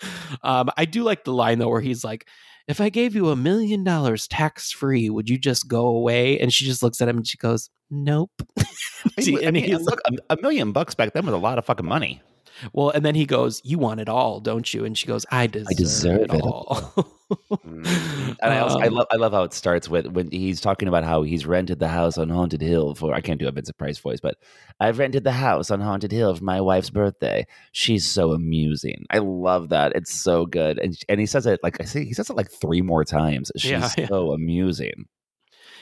um, 0.42 0.70
I 0.76 0.84
do 0.84 1.02
like 1.02 1.24
the 1.24 1.32
line 1.32 1.58
though 1.58 1.68
where 1.68 1.80
he's 1.80 2.04
like, 2.04 2.26
"If 2.68 2.80
I 2.80 2.88
gave 2.88 3.14
you 3.14 3.30
a 3.30 3.36
million 3.36 3.84
dollars 3.84 4.28
tax 4.28 4.70
free, 4.72 5.10
would 5.10 5.28
you 5.28 5.38
just 5.38 5.68
go 5.68 5.86
away?" 5.86 6.38
And 6.38 6.52
she 6.52 6.64
just 6.64 6.82
looks 6.82 7.00
at 7.00 7.08
him 7.08 7.18
and 7.18 7.26
she 7.26 7.38
goes, 7.38 7.70
"Nope." 7.90 8.30
I 8.58 9.22
See, 9.22 9.34
mean, 9.34 9.44
I 9.44 9.46
and 9.48 9.54
mean, 9.54 9.64
he's 9.64 9.80
look, 9.80 10.00
a, 10.06 10.34
a 10.34 10.40
million 10.40 10.72
bucks 10.72 10.94
back 10.94 11.12
then 11.12 11.26
was 11.26 11.34
a 11.34 11.38
lot 11.38 11.58
of 11.58 11.64
fucking 11.64 11.86
money. 11.86 12.22
Well, 12.72 12.90
and 12.90 13.04
then 13.04 13.14
he 13.14 13.26
goes, 13.26 13.60
"You 13.64 13.78
want 13.78 14.00
it 14.00 14.08
all, 14.08 14.40
don't 14.40 14.72
you?" 14.72 14.84
And 14.84 14.96
she 14.96 15.06
goes, 15.06 15.26
"I 15.30 15.46
deserve, 15.46 15.66
I 15.70 15.74
deserve 15.74 16.20
it 16.22 16.34
it 16.34 16.42
all." 16.42 17.10
And 17.74 18.52
I 18.52 18.58
also 18.58 18.78
I 18.78 18.86
Um, 18.88 18.94
love 18.94 19.06
I 19.10 19.16
love 19.16 19.32
how 19.32 19.42
it 19.44 19.52
starts 19.54 19.88
with 19.88 20.06
when 20.08 20.30
he's 20.30 20.60
talking 20.60 20.88
about 20.88 21.04
how 21.04 21.22
he's 21.22 21.46
rented 21.46 21.78
the 21.78 21.88
house 21.88 22.18
on 22.18 22.28
Haunted 22.28 22.60
Hill 22.60 22.94
for 22.94 23.14
I 23.14 23.20
can't 23.20 23.40
do 23.40 23.48
a 23.48 23.52
Vincent 23.52 23.78
Price 23.78 23.98
voice, 23.98 24.20
but 24.20 24.36
I've 24.80 24.98
rented 24.98 25.24
the 25.24 25.32
house 25.32 25.70
on 25.70 25.80
Haunted 25.80 26.12
Hill 26.12 26.34
for 26.34 26.44
my 26.44 26.60
wife's 26.60 26.90
birthday. 26.90 27.46
She's 27.72 28.06
so 28.06 28.32
amusing. 28.32 29.04
I 29.10 29.18
love 29.18 29.70
that. 29.70 29.92
It's 29.94 30.12
so 30.22 30.46
good. 30.46 30.78
And 30.78 30.96
and 31.08 31.18
he 31.18 31.26
says 31.26 31.46
it 31.46 31.60
like 31.62 31.80
I 31.80 31.84
say 31.84 32.04
he 32.04 32.12
says 32.12 32.30
it 32.30 32.36
like 32.36 32.50
three 32.50 32.82
more 32.82 33.04
times. 33.04 33.50
She's 33.56 33.70
Yeah, 33.70 33.90
yeah. 33.96 34.06
so 34.08 34.32
amusing. 34.32 35.06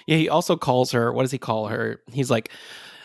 Yeah, 0.07 0.17
he 0.17 0.29
also 0.29 0.57
calls 0.57 0.93
her. 0.93 1.13
What 1.13 1.23
does 1.23 1.31
he 1.33 1.39
call 1.39 1.67
her? 1.69 2.01
He's 2.13 2.31
like, 2.31 2.51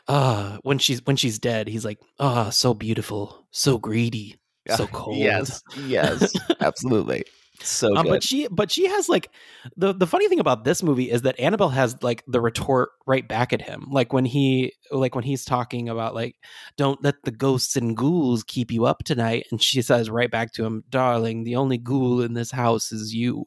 uh, 0.07 0.57
when 0.63 0.79
she's 0.79 1.05
when 1.05 1.15
she's 1.15 1.39
dead, 1.39 1.67
he's 1.67 1.85
like, 1.85 1.99
ah, 2.19 2.49
so 2.49 2.73
beautiful, 2.73 3.47
so 3.51 3.77
greedy, 3.77 4.37
so 4.75 4.87
cold. 4.91 5.17
Yes. 5.17 5.61
Yes. 5.77 6.33
absolutely. 6.61 7.23
So 7.63 7.95
Um, 7.95 8.05
but 8.07 8.23
she 8.23 8.47
but 8.49 8.71
she 8.71 8.87
has 8.87 9.09
like 9.09 9.31
the 9.75 9.93
the 9.93 10.05
funny 10.05 10.27
thing 10.27 10.39
about 10.39 10.63
this 10.63 10.83
movie 10.83 11.09
is 11.09 11.23
that 11.23 11.39
Annabelle 11.39 11.69
has 11.69 12.01
like 12.03 12.23
the 12.27 12.39
retort 12.39 12.89
right 13.07 13.27
back 13.27 13.51
at 13.51 13.61
him. 13.61 13.87
Like 13.89 14.13
when 14.13 14.25
he 14.25 14.73
like 14.91 15.15
when 15.15 15.23
he's 15.23 15.43
talking 15.43 15.89
about 15.89 16.13
like 16.13 16.35
don't 16.77 17.03
let 17.03 17.15
the 17.23 17.31
ghosts 17.31 17.75
and 17.75 17.97
ghouls 17.97 18.43
keep 18.43 18.71
you 18.71 18.85
up 18.85 19.03
tonight 19.03 19.47
and 19.49 19.61
she 19.61 19.81
says 19.81 20.09
right 20.09 20.29
back 20.29 20.53
to 20.53 20.65
him, 20.65 20.83
"Darling, 20.89 21.43
the 21.43 21.55
only 21.55 21.79
ghoul 21.79 22.21
in 22.21 22.33
this 22.33 22.51
house 22.51 22.91
is 22.91 23.13
you." 23.13 23.43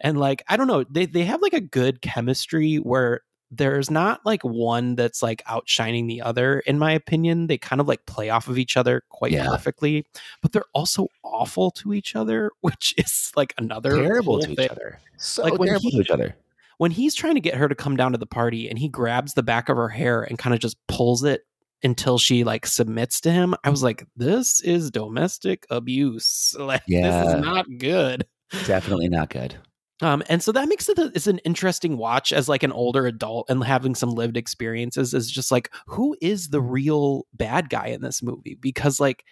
And 0.00 0.18
like 0.18 0.42
I 0.48 0.56
don't 0.56 0.66
know, 0.66 0.84
they 0.90 1.06
they 1.06 1.24
have 1.24 1.40
like 1.40 1.54
a 1.54 1.60
good 1.60 2.02
chemistry 2.02 2.76
where 2.76 3.20
there's 3.50 3.90
not 3.90 4.24
like 4.26 4.42
one 4.42 4.94
that's 4.94 5.22
like 5.22 5.42
outshining 5.46 6.06
the 6.06 6.20
other 6.20 6.60
in 6.60 6.78
my 6.78 6.92
opinion 6.92 7.46
they 7.46 7.56
kind 7.56 7.80
of 7.80 7.88
like 7.88 8.04
play 8.06 8.28
off 8.28 8.46
of 8.48 8.58
each 8.58 8.76
other 8.76 9.02
quite 9.08 9.32
Yeah. 9.32 9.46
perfectly 9.48 10.04
but 10.42 10.52
they're 10.52 10.64
also 10.74 11.08
awful 11.22 11.70
to 11.72 11.94
each 11.94 12.14
other 12.14 12.50
which 12.60 12.94
is 12.98 13.32
like 13.36 13.54
another 13.56 13.90
terrible 14.02 14.38
to 14.40 14.50
each 14.50 14.56
thing. 14.58 14.70
other. 14.70 15.00
So 15.16 15.42
Like, 15.44 15.58
when 15.58 15.68
terrible 15.68 15.90
he- 15.90 15.96
to 15.96 16.00
each 16.02 16.10
other. 16.10 16.36
when 16.76 16.90
he's 16.90 17.14
trying 17.14 17.34
to 17.36 17.40
get 17.40 17.54
her 17.54 17.68
to 17.68 17.74
come 17.74 17.96
down 17.96 18.12
to 18.12 18.18
the 18.18 18.26
party 18.26 18.68
and 18.68 18.78
he 18.78 18.88
grabs 18.88 19.32
the 19.34 19.42
back 19.42 19.68
of 19.68 19.76
her 19.76 19.88
hair 19.88 20.22
and 20.22 20.38
kind 20.38 20.52
of 20.54 20.60
just 20.60 20.76
pulls 20.86 21.24
it 21.24 21.46
until 21.82 22.18
she 22.18 22.44
like 22.44 22.66
submits 22.66 23.20
to 23.22 23.30
him 23.30 23.54
i 23.64 23.70
was 23.70 23.82
like 23.82 24.04
this 24.16 24.60
is 24.62 24.90
domestic 24.90 25.64
abuse 25.70 26.54
like 26.60 26.82
this 26.86 27.26
is 27.34 27.40
not 27.40 27.66
good 27.78 28.26
Definitely 28.66 29.08
not 29.08 29.28
good. 29.30 29.56
Um, 30.00 30.22
and 30.28 30.42
so 30.42 30.52
that 30.52 30.68
makes 30.68 30.88
it 30.88 30.98
a, 30.98 31.10
it's 31.14 31.26
an 31.26 31.38
interesting 31.38 31.96
watch 31.96 32.32
as 32.32 32.48
like 32.48 32.62
an 32.62 32.72
older 32.72 33.06
adult 33.06 33.50
and 33.50 33.62
having 33.64 33.94
some 33.94 34.10
lived 34.10 34.36
experiences 34.36 35.12
is 35.12 35.30
just 35.30 35.50
like 35.50 35.70
who 35.86 36.16
is 36.20 36.48
the 36.48 36.62
real 36.62 37.26
bad 37.34 37.68
guy 37.68 37.88
in 37.88 38.02
this 38.02 38.22
movie? 38.22 38.54
Because 38.54 39.00
like 39.00 39.24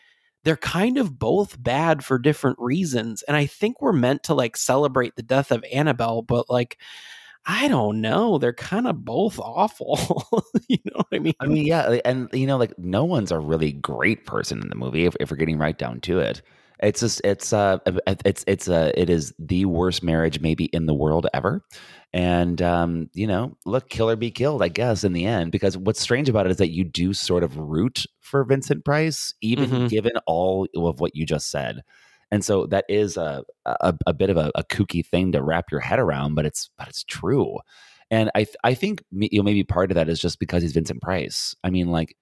they're 0.44 0.56
kind 0.56 0.96
of 0.96 1.18
both 1.18 1.60
bad 1.60 2.04
for 2.04 2.20
different 2.20 2.56
reasons 2.60 3.22
and 3.24 3.36
i 3.36 3.46
think 3.46 3.82
we're 3.82 3.92
meant 3.92 4.22
to 4.22 4.32
like 4.32 4.56
celebrate 4.56 5.16
the 5.16 5.22
death 5.22 5.50
of 5.50 5.64
annabelle 5.72 6.22
but 6.22 6.48
like 6.48 6.78
i 7.46 7.68
don't 7.68 8.00
know. 8.00 8.38
They're 8.38 8.52
kind 8.52 8.86
of 8.86 9.04
both 9.04 9.38
awful 9.38 9.98
you 10.68 10.78
know 10.84 10.96
what 10.96 11.06
i 11.12 11.18
mean 11.18 11.34
I 11.40 11.46
mean, 11.46 11.66
yeah, 11.66 11.98
and 12.04 12.28
you 12.32 12.46
know, 12.46 12.56
like 12.56 12.76
no 12.78 13.04
one's 13.04 13.30
a 13.32 13.38
really 13.38 13.72
great 13.72 14.26
person 14.26 14.60
in 14.60 14.68
the 14.68 14.74
movie 14.74 15.04
if, 15.04 15.16
if 15.20 15.30
we're 15.30 15.36
getting 15.36 15.58
right 15.58 15.78
down 15.78 16.00
to 16.02 16.18
it. 16.18 16.42
It's 16.82 17.00
just 17.00 17.20
it's 17.24 17.52
uh 17.52 17.78
it's 18.06 18.44
it's 18.46 18.68
uh 18.68 18.92
it 18.94 19.08
is 19.10 19.32
the 19.38 19.64
worst 19.64 20.02
marriage 20.02 20.40
maybe 20.40 20.66
in 20.66 20.86
the 20.86 20.94
world 20.94 21.26
ever. 21.32 21.62
And 22.12 22.60
um, 22.62 23.10
you 23.14 23.26
know, 23.26 23.56
look, 23.64 23.88
kill 23.90 24.08
or 24.10 24.16
be 24.16 24.30
killed, 24.30 24.62
I 24.62 24.68
guess, 24.68 25.04
in 25.04 25.12
the 25.12 25.26
end. 25.26 25.52
Because 25.52 25.76
what's 25.76 26.00
strange 26.00 26.28
about 26.28 26.46
it 26.46 26.50
is 26.52 26.58
that 26.58 26.70
you 26.72 26.84
do 26.84 27.12
sort 27.12 27.42
of 27.42 27.56
root 27.58 28.04
for 28.20 28.44
Vincent 28.44 28.84
Price, 28.84 29.34
even 29.42 29.70
Mhm. 29.70 29.88
given 29.88 30.12
all 30.26 30.66
of 30.76 31.00
what 31.00 31.14
you 31.14 31.26
just 31.26 31.50
said. 31.50 31.82
And 32.30 32.44
so 32.44 32.66
that 32.66 32.84
is 32.88 33.16
a 33.16 33.44
a, 33.66 33.94
a 34.06 34.12
bit 34.14 34.30
of 34.30 34.36
a, 34.36 34.50
a 34.54 34.64
kooky 34.64 35.04
thing 35.04 35.32
to 35.32 35.42
wrap 35.42 35.66
your 35.70 35.80
head 35.80 35.98
around, 35.98 36.34
but 36.34 36.46
it's 36.46 36.70
but 36.78 36.88
it's 36.88 37.04
true. 37.04 37.58
And 38.10 38.30
I 38.34 38.44
th- 38.44 38.56
I 38.64 38.74
think 38.74 39.02
you 39.10 39.38
know 39.40 39.42
maybe 39.44 39.64
part 39.64 39.90
of 39.90 39.94
that 39.96 40.08
is 40.08 40.20
just 40.20 40.38
because 40.38 40.62
he's 40.62 40.72
Vincent 40.72 41.02
Price. 41.02 41.54
I 41.64 41.70
mean, 41.70 41.90
like 41.90 42.16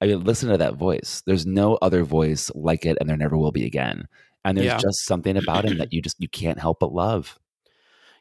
I 0.00 0.06
mean, 0.06 0.24
listen 0.24 0.48
to 0.50 0.58
that 0.58 0.74
voice. 0.74 1.22
There's 1.26 1.46
no 1.46 1.74
other 1.82 2.04
voice 2.04 2.50
like 2.54 2.86
it, 2.86 2.96
and 3.00 3.08
there 3.08 3.16
never 3.16 3.36
will 3.36 3.52
be 3.52 3.66
again. 3.66 4.06
And 4.44 4.56
there's 4.56 4.66
Yeah. 4.66 4.78
just 4.78 5.04
something 5.04 5.36
about 5.36 5.64
him 5.64 5.78
that 5.78 5.92
you 5.92 6.00
just 6.02 6.16
you 6.20 6.28
can't 6.28 6.58
help 6.60 6.78
but 6.80 6.92
love. 6.92 7.38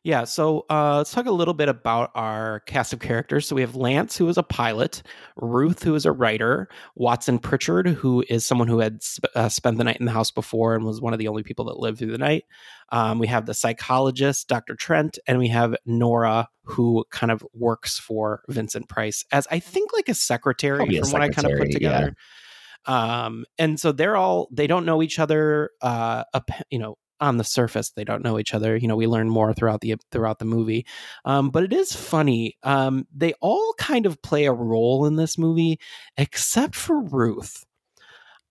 Yeah, 0.07 0.23
so 0.23 0.65
uh, 0.69 0.99
let's 0.99 1.11
talk 1.11 1.25
a 1.25 1.31
little 1.31 1.53
bit 1.53 1.67
about 1.67 2.11
our 2.15 2.61
cast 2.61 2.93
of 2.93 3.01
characters. 3.01 3.45
So 3.45 3.57
we 3.57 3.61
have 3.61 3.75
Lance, 3.75 4.15
who 4.15 4.29
is 4.29 4.37
a 4.37 4.41
pilot, 4.41 5.03
Ruth, 5.35 5.83
who 5.83 5.95
is 5.95 6.05
a 6.05 6.13
writer, 6.13 6.69
Watson 6.95 7.39
Pritchard, 7.39 7.89
who 7.89 8.23
is 8.29 8.47
someone 8.47 8.69
who 8.69 8.79
had 8.79 9.03
sp- 9.03 9.27
uh, 9.35 9.49
spent 9.49 9.77
the 9.77 9.83
night 9.83 9.97
in 9.99 10.05
the 10.05 10.13
house 10.13 10.31
before 10.31 10.75
and 10.75 10.85
was 10.85 11.01
one 11.01 11.11
of 11.11 11.19
the 11.19 11.27
only 11.27 11.43
people 11.43 11.65
that 11.65 11.77
lived 11.77 11.99
through 11.99 12.13
the 12.13 12.17
night. 12.17 12.45
Um, 12.87 13.19
we 13.19 13.27
have 13.27 13.47
the 13.47 13.53
psychologist, 13.53 14.47
Dr. 14.47 14.75
Trent, 14.75 15.19
and 15.27 15.39
we 15.39 15.49
have 15.49 15.75
Nora, 15.85 16.47
who 16.63 17.03
kind 17.11 17.29
of 17.29 17.45
works 17.53 17.99
for 17.99 18.43
Vincent 18.47 18.87
Price 18.87 19.25
as 19.33 19.45
I 19.51 19.59
think 19.59 19.91
like 19.91 20.07
a 20.07 20.13
secretary 20.13 20.77
Probably 20.77 20.99
a 20.99 21.01
from 21.01 21.11
what 21.11 21.21
I 21.21 21.27
kind 21.27 21.47
of 21.47 21.57
put 21.57 21.73
secretary, 21.73 21.83
yeah. 21.83 21.91
together. 21.91 22.15
Um, 22.85 23.43
and 23.59 23.77
so 23.77 23.91
they're 23.91 24.15
all 24.15 24.47
they 24.53 24.67
don't 24.67 24.85
know 24.85 25.03
each 25.03 25.19
other. 25.19 25.71
Uh, 25.81 26.23
you 26.69 26.79
know, 26.79 26.97
on 27.19 27.37
the 27.37 27.43
surface 27.43 27.91
they 27.91 28.03
don't 28.03 28.23
know 28.23 28.39
each 28.39 28.53
other. 28.53 28.75
You 28.75 28.87
know, 28.87 28.95
we 28.95 29.07
learn 29.07 29.29
more 29.29 29.53
throughout 29.53 29.81
the 29.81 29.95
throughout 30.11 30.39
the 30.39 30.45
movie. 30.45 30.85
Um, 31.25 31.49
but 31.49 31.63
it 31.63 31.73
is 31.73 31.93
funny. 31.93 32.57
Um, 32.63 33.07
they 33.15 33.33
all 33.41 33.73
kind 33.77 34.05
of 34.05 34.21
play 34.21 34.45
a 34.45 34.53
role 34.53 35.05
in 35.05 35.15
this 35.15 35.37
movie, 35.37 35.79
except 36.17 36.75
for 36.75 37.01
Ruth. 37.01 37.65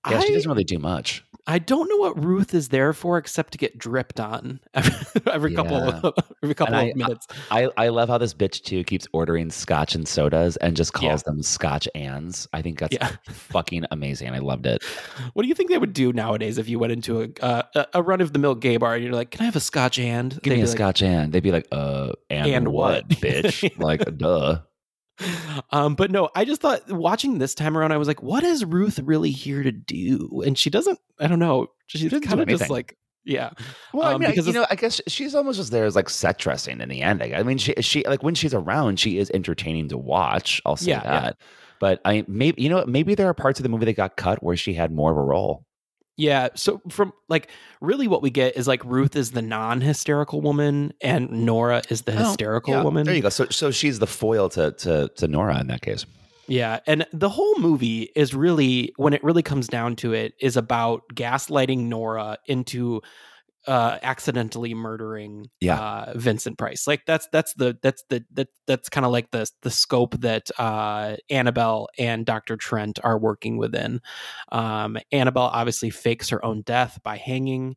Yeah, 0.09 0.21
she 0.21 0.35
doesn't 0.35 0.51
really 0.51 0.65
do 0.65 0.79
much. 0.79 1.25
I 1.49 1.59
don't 1.61 1.89
know 1.89 1.97
what 1.99 2.23
Ruth 2.25 2.55
is 2.55 2.71
there 2.71 2.93
for 2.93 3.19
except 3.19 3.53
to 3.53 3.59
get 3.59 3.79
dripped 3.79 4.19
on 4.19 4.59
every, 4.75 5.23
every 5.33 5.55
couple 5.55 5.79
Yeah. 5.79 6.01
of, 6.03 6.15
every 6.43 6.55
couple 6.55 6.75
And 6.75 6.91
of 6.91 6.97
minutes. 6.97 7.27
I, 7.51 7.67
I 7.77 7.87
I 7.87 7.89
love 7.91 8.09
how 8.09 8.19
this 8.19 8.35
bitch 8.35 8.63
too 8.65 8.83
keeps 8.85 9.07
ordering 9.13 9.51
scotch 9.51 9.95
and 9.95 10.09
sodas 10.09 10.57
and 10.57 10.77
just 10.77 10.93
calls 10.93 11.23
Yeah. 11.25 11.31
them 11.33 11.43
scotch 11.43 11.89
ands. 11.95 12.49
I 12.53 12.63
think 12.63 12.81
that's 12.81 12.95
Yeah. 12.95 13.11
fucking 13.29 13.85
amazing. 13.91 14.31
I 14.31 14.39
loved 14.41 14.67
it. 14.67 14.83
What 15.35 15.43
do 15.43 15.49
you 15.49 15.55
think 15.55 15.71
they 15.71 15.79
would 15.79 15.93
do 15.93 16.13
nowadays 16.13 16.59
if 16.59 16.69
you 16.69 16.79
went 16.79 16.93
into 16.93 17.23
a 17.23 17.29
uh, 17.45 17.85
a- 17.95 18.03
run 18.03 18.21
of 18.21 18.33
the 18.33 18.39
mill 18.39 18.55
gay 18.55 18.77
bar 18.77 18.95
and 18.95 19.05
you're 19.05 19.13
like, 19.13 19.31
"Can 19.31 19.43
I 19.43 19.45
have 19.45 19.57
a 19.57 19.61
Scotch 19.61 19.99
and?" 19.99 20.31
Give 20.31 20.43
They'd 20.43 20.51
me 20.51 20.57
be 20.57 20.63
a 20.63 20.65
like, 20.67 20.77
scotch 20.77 21.03
and 21.03 21.33
they'd 21.33 21.43
be 21.43 21.53
like, 21.53 21.67
uh, 21.73 22.13
and, 22.31 22.47
And 22.51 22.69
what, 22.69 23.05
what? 23.05 23.09
bitch? 23.21 23.79
like, 23.79 24.17
duh. 24.17 24.61
Um, 25.71 25.95
but 25.95 26.11
no, 26.11 26.29
I 26.35 26.45
just 26.45 26.61
thought 26.61 26.91
watching 26.91 27.39
this 27.39 27.55
time 27.55 27.77
around, 27.77 27.93
I 27.93 27.97
was 27.97 28.09
like, 28.09 28.23
"What 28.23 28.45
is 28.45 28.65
Ruth 28.65 28.99
really 28.99 29.31
here 29.31 29.63
to 29.63 29.73
do?" 29.73 30.43
And 30.45 30.59
she 30.59 30.71
doesn't. 30.71 30.99
I 31.19 31.27
don't 31.27 31.39
know. 31.39 31.69
She's 31.87 32.11
kind 32.11 32.41
of 32.41 32.49
just 32.49 32.69
like, 32.71 32.97
yeah. 33.25 33.51
Well, 33.93 34.09
I 34.09 34.15
Um, 34.15 34.21
mean, 34.21 34.29
I- 34.29 34.33
because 34.33 34.47
you 34.47 34.53
know, 34.53 34.67
I 34.71 34.75
guess 34.77 35.01
she's 35.09 35.35
almost 35.35 35.59
just 35.59 35.71
there 35.73 35.85
as 35.85 35.97
like 35.97 36.09
set 36.11 36.39
dressing 36.39 36.81
in 36.81 36.89
the 36.89 37.03
end. 37.03 37.23
I 37.23 37.43
mean, 37.43 37.59
she 37.59 37.75
she 37.81 38.05
like 38.07 38.23
when 38.23 38.35
she's 38.35 38.55
around, 38.55 39.01
she 39.01 39.19
is 39.19 39.31
entertaining 39.35 39.89
to 39.89 39.99
watch. 39.99 40.61
I'll 40.65 40.77
say 40.77 40.91
Yeah, 40.93 41.03
yeah. 41.05 41.21
that. 41.21 41.37
But 41.81 42.01
I 42.05 42.25
maybe 42.29 42.63
you 42.63 42.69
know 42.71 42.85
maybe 42.87 43.15
there 43.15 43.29
are 43.29 43.35
parts 43.35 43.59
of 43.59 43.63
the 43.65 43.69
movie 43.69 43.85
that 43.87 43.95
got 43.97 44.17
cut 44.17 44.43
where 44.43 44.57
she 44.57 44.73
had 44.75 44.93
more 44.93 45.11
of 45.11 45.19
a 45.19 45.23
role. 45.23 45.66
Yeah. 46.17 46.49
So 46.55 46.81
from 46.89 47.13
like 47.29 47.49
really 47.81 48.09
what 48.09 48.23
we 48.23 48.31
get 48.31 48.57
is 48.57 48.67
like 48.67 48.85
Ruth 48.85 49.17
is 49.17 49.33
the 49.33 49.43
non-hysterical 49.43 50.41
woman 50.41 50.95
and 51.01 51.31
Nora 51.31 51.83
is 51.91 52.03
the 52.03 52.15
oh, 52.15 52.19
hysterical 52.19 52.75
Oh, 52.75 52.79
Yeah, 52.79 52.83
woman. 52.85 53.05
There 53.05 53.15
you 53.15 53.23
go. 53.23 53.29
So 53.29 53.47
so 53.51 53.71
she's 53.71 53.99
the 53.99 54.07
foil 54.07 54.49
to 54.51 54.73
to 54.73 55.09
to 55.17 55.29
Nora 55.29 55.61
in 55.61 55.67
that 55.67 55.83
case. 55.83 56.07
Yeah, 56.49 56.79
and 56.87 57.05
the 57.13 57.29
whole 57.29 57.59
movie 57.59 58.11
is 58.15 58.33
really 58.33 58.93
when 58.97 59.13
it 59.13 59.23
really 59.25 59.43
comes 59.43 59.67
down 59.67 59.97
to 59.97 60.13
it 60.13 60.35
is 60.41 60.57
about 60.57 61.03
gaslighting 61.15 61.87
Nora 61.87 62.39
into 62.47 63.03
uh 63.67 63.99
accidentally 64.03 64.75
murdering 64.75 65.47
Yeah. 65.61 65.81
uh 65.81 66.13
Vincent 66.17 66.59
Price. 66.59 66.87
Like 66.87 67.03
that's 67.07 67.29
that's 67.33 67.55
the 67.55 67.77
that's 67.83 68.05
the 68.09 68.25
that 68.35 68.49
that's 68.67 68.89
kind 68.89 69.05
of 69.07 69.13
like 69.13 69.31
the 69.31 69.51
the 69.63 69.71
scope 69.71 70.21
that 70.21 70.51
uh 70.59 71.17
Annabelle 71.31 71.89
and 71.99 72.25
Dr. 72.27 72.57
Trent 72.57 72.99
are 73.05 73.19
working 73.19 73.57
within. 73.57 74.01
Um 74.53 74.97
Annabelle 75.13 75.51
obviously 75.53 75.91
fakes 75.91 76.29
her 76.31 76.45
own 76.45 76.63
death 76.63 76.99
by 77.03 77.17
hanging 77.17 77.77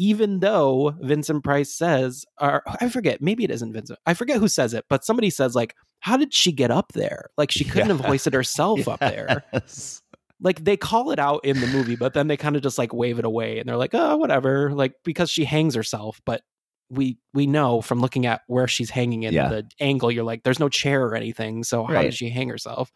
even 0.00 0.38
though 0.38 0.94
Vincent 1.00 1.42
Price 1.42 1.76
says, 1.76 2.24
or 2.40 2.62
I 2.80 2.88
forget, 2.88 3.20
maybe 3.20 3.42
it 3.42 3.50
isn't 3.50 3.72
Vincent. 3.72 3.98
I 4.06 4.14
forget 4.14 4.38
who 4.38 4.46
says 4.46 4.72
it, 4.72 4.84
but 4.88 5.04
somebody 5.04 5.28
says, 5.28 5.56
like, 5.56 5.74
how 5.98 6.16
did 6.16 6.32
she 6.32 6.52
get 6.52 6.70
up 6.70 6.92
there? 6.92 7.30
Like, 7.36 7.50
she 7.50 7.64
couldn't 7.64 7.88
have 7.88 8.02
hoisted 8.02 8.32
herself 8.32 8.86
up 8.86 9.00
there. 9.00 9.42
Like, 10.40 10.64
they 10.64 10.76
call 10.76 11.10
it 11.10 11.18
out 11.18 11.44
in 11.44 11.60
the 11.60 11.66
movie, 11.66 11.96
but 11.96 12.14
then 12.14 12.28
they 12.28 12.36
kind 12.36 12.54
of 12.56 12.62
just 12.62 12.78
like 12.78 12.92
wave 12.92 13.18
it 13.18 13.24
away 13.24 13.58
and 13.58 13.68
they're 13.68 13.76
like, 13.76 13.94
oh, 13.94 14.16
whatever. 14.16 14.72
Like, 14.72 14.94
because 15.04 15.30
she 15.30 15.44
hangs 15.44 15.74
herself. 15.74 16.20
But 16.24 16.42
we 16.90 17.18
we 17.34 17.46
know 17.46 17.82
from 17.82 18.00
looking 18.00 18.24
at 18.24 18.40
where 18.46 18.66
she's 18.66 18.88
hanging 18.88 19.24
in 19.24 19.34
Yeah. 19.34 19.48
the 19.48 19.68
angle, 19.80 20.10
you're 20.10 20.24
like, 20.24 20.42
there's 20.44 20.60
no 20.60 20.68
chair 20.68 21.04
or 21.04 21.14
anything. 21.14 21.64
So 21.64 21.84
how 21.84 21.92
Right. 21.94 22.04
did 22.04 22.14
she 22.14 22.30
hang 22.30 22.48
herself? 22.48 22.90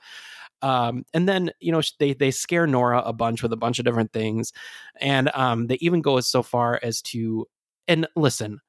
Um, 0.62 1.04
and 1.12 1.28
then 1.28 1.50
you 1.60 1.72
know 1.72 1.82
they 1.98 2.14
they 2.14 2.30
scare 2.30 2.66
Nora 2.68 3.00
a 3.00 3.12
bunch 3.12 3.42
with 3.42 3.52
a 3.52 3.56
bunch 3.56 3.78
of 3.80 3.84
different 3.84 4.12
things, 4.12 4.52
and 5.00 5.28
um, 5.34 5.66
they 5.66 5.76
even 5.80 6.00
go 6.00 6.20
so 6.20 6.42
far 6.42 6.78
as 6.82 7.02
to 7.02 7.46
and 7.88 8.06
listen, 8.14 8.60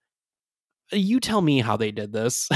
you 0.92 1.20
tell 1.20 1.42
me 1.42 1.60
how 1.60 1.78
they 1.78 1.92
did 1.92 2.12
this. 2.12 2.50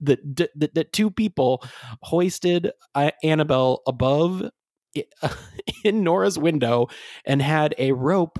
that, 0.00 0.18
that 0.56 0.74
that 0.74 0.92
two 0.92 1.10
people 1.10 1.64
hoisted 2.02 2.70
uh, 2.94 3.10
Annabelle 3.24 3.82
above 3.86 4.42
in 5.84 6.02
Nora's 6.04 6.38
window 6.38 6.88
and 7.24 7.42
had 7.42 7.74
a 7.78 7.92
rope 7.92 8.38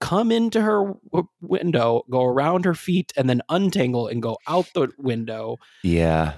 come 0.00 0.30
into 0.30 0.60
her 0.60 0.94
w- 1.12 1.28
window, 1.40 2.02
go 2.10 2.24
around 2.24 2.64
her 2.64 2.74
feet, 2.74 3.12
and 3.16 3.28
then 3.28 3.42
untangle 3.48 4.08
and 4.08 4.22
go 4.22 4.36
out 4.46 4.66
the 4.74 4.90
window. 4.98 5.58
Yeah. 5.82 6.34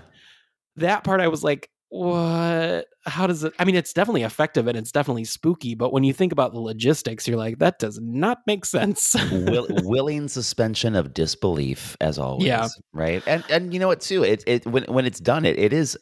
That 0.77 1.05
part, 1.05 1.20
I 1.20 1.29
was 1.29 1.43
like, 1.43 1.70
what? 1.91 2.87
How 3.07 3.27
does 3.27 3.45
it? 3.45 3.55
I 3.59 3.65
mean, 3.65 3.75
it's 3.75 3.95
definitely 3.95 4.23
effective 4.23 4.66
and 4.66 4.77
it's 4.77 4.93
definitely 4.93 5.25
spooky, 5.25 5.75
but 5.75 5.91
when 5.93 6.05
you 6.05 6.12
think 6.12 6.33
about 6.33 6.53
the 6.53 6.61
logistics, 6.61 7.27
you're 7.27 7.39
like, 7.39 7.59
that 7.61 7.79
does 7.79 7.99
not 8.03 8.39
make 8.47 8.66
sense. 8.66 9.15
Will, 9.33 9.66
willing 9.85 10.29
suspension 10.29 10.95
of 10.95 11.15
disbelief 11.15 11.97
as 12.01 12.19
always. 12.19 12.47
Yeah. 12.47 12.69
Right. 12.93 13.23
And 13.27 13.43
and 13.49 13.73
you 13.73 13.81
know 13.81 13.89
what 13.89 14.03
too? 14.03 14.23
It 14.23 14.45
it 14.47 14.66
when 14.66 14.85
when 14.85 15.07
it's 15.07 15.20
done, 15.20 15.47
it 15.47 15.59
it 15.59 15.73
is 15.73 15.97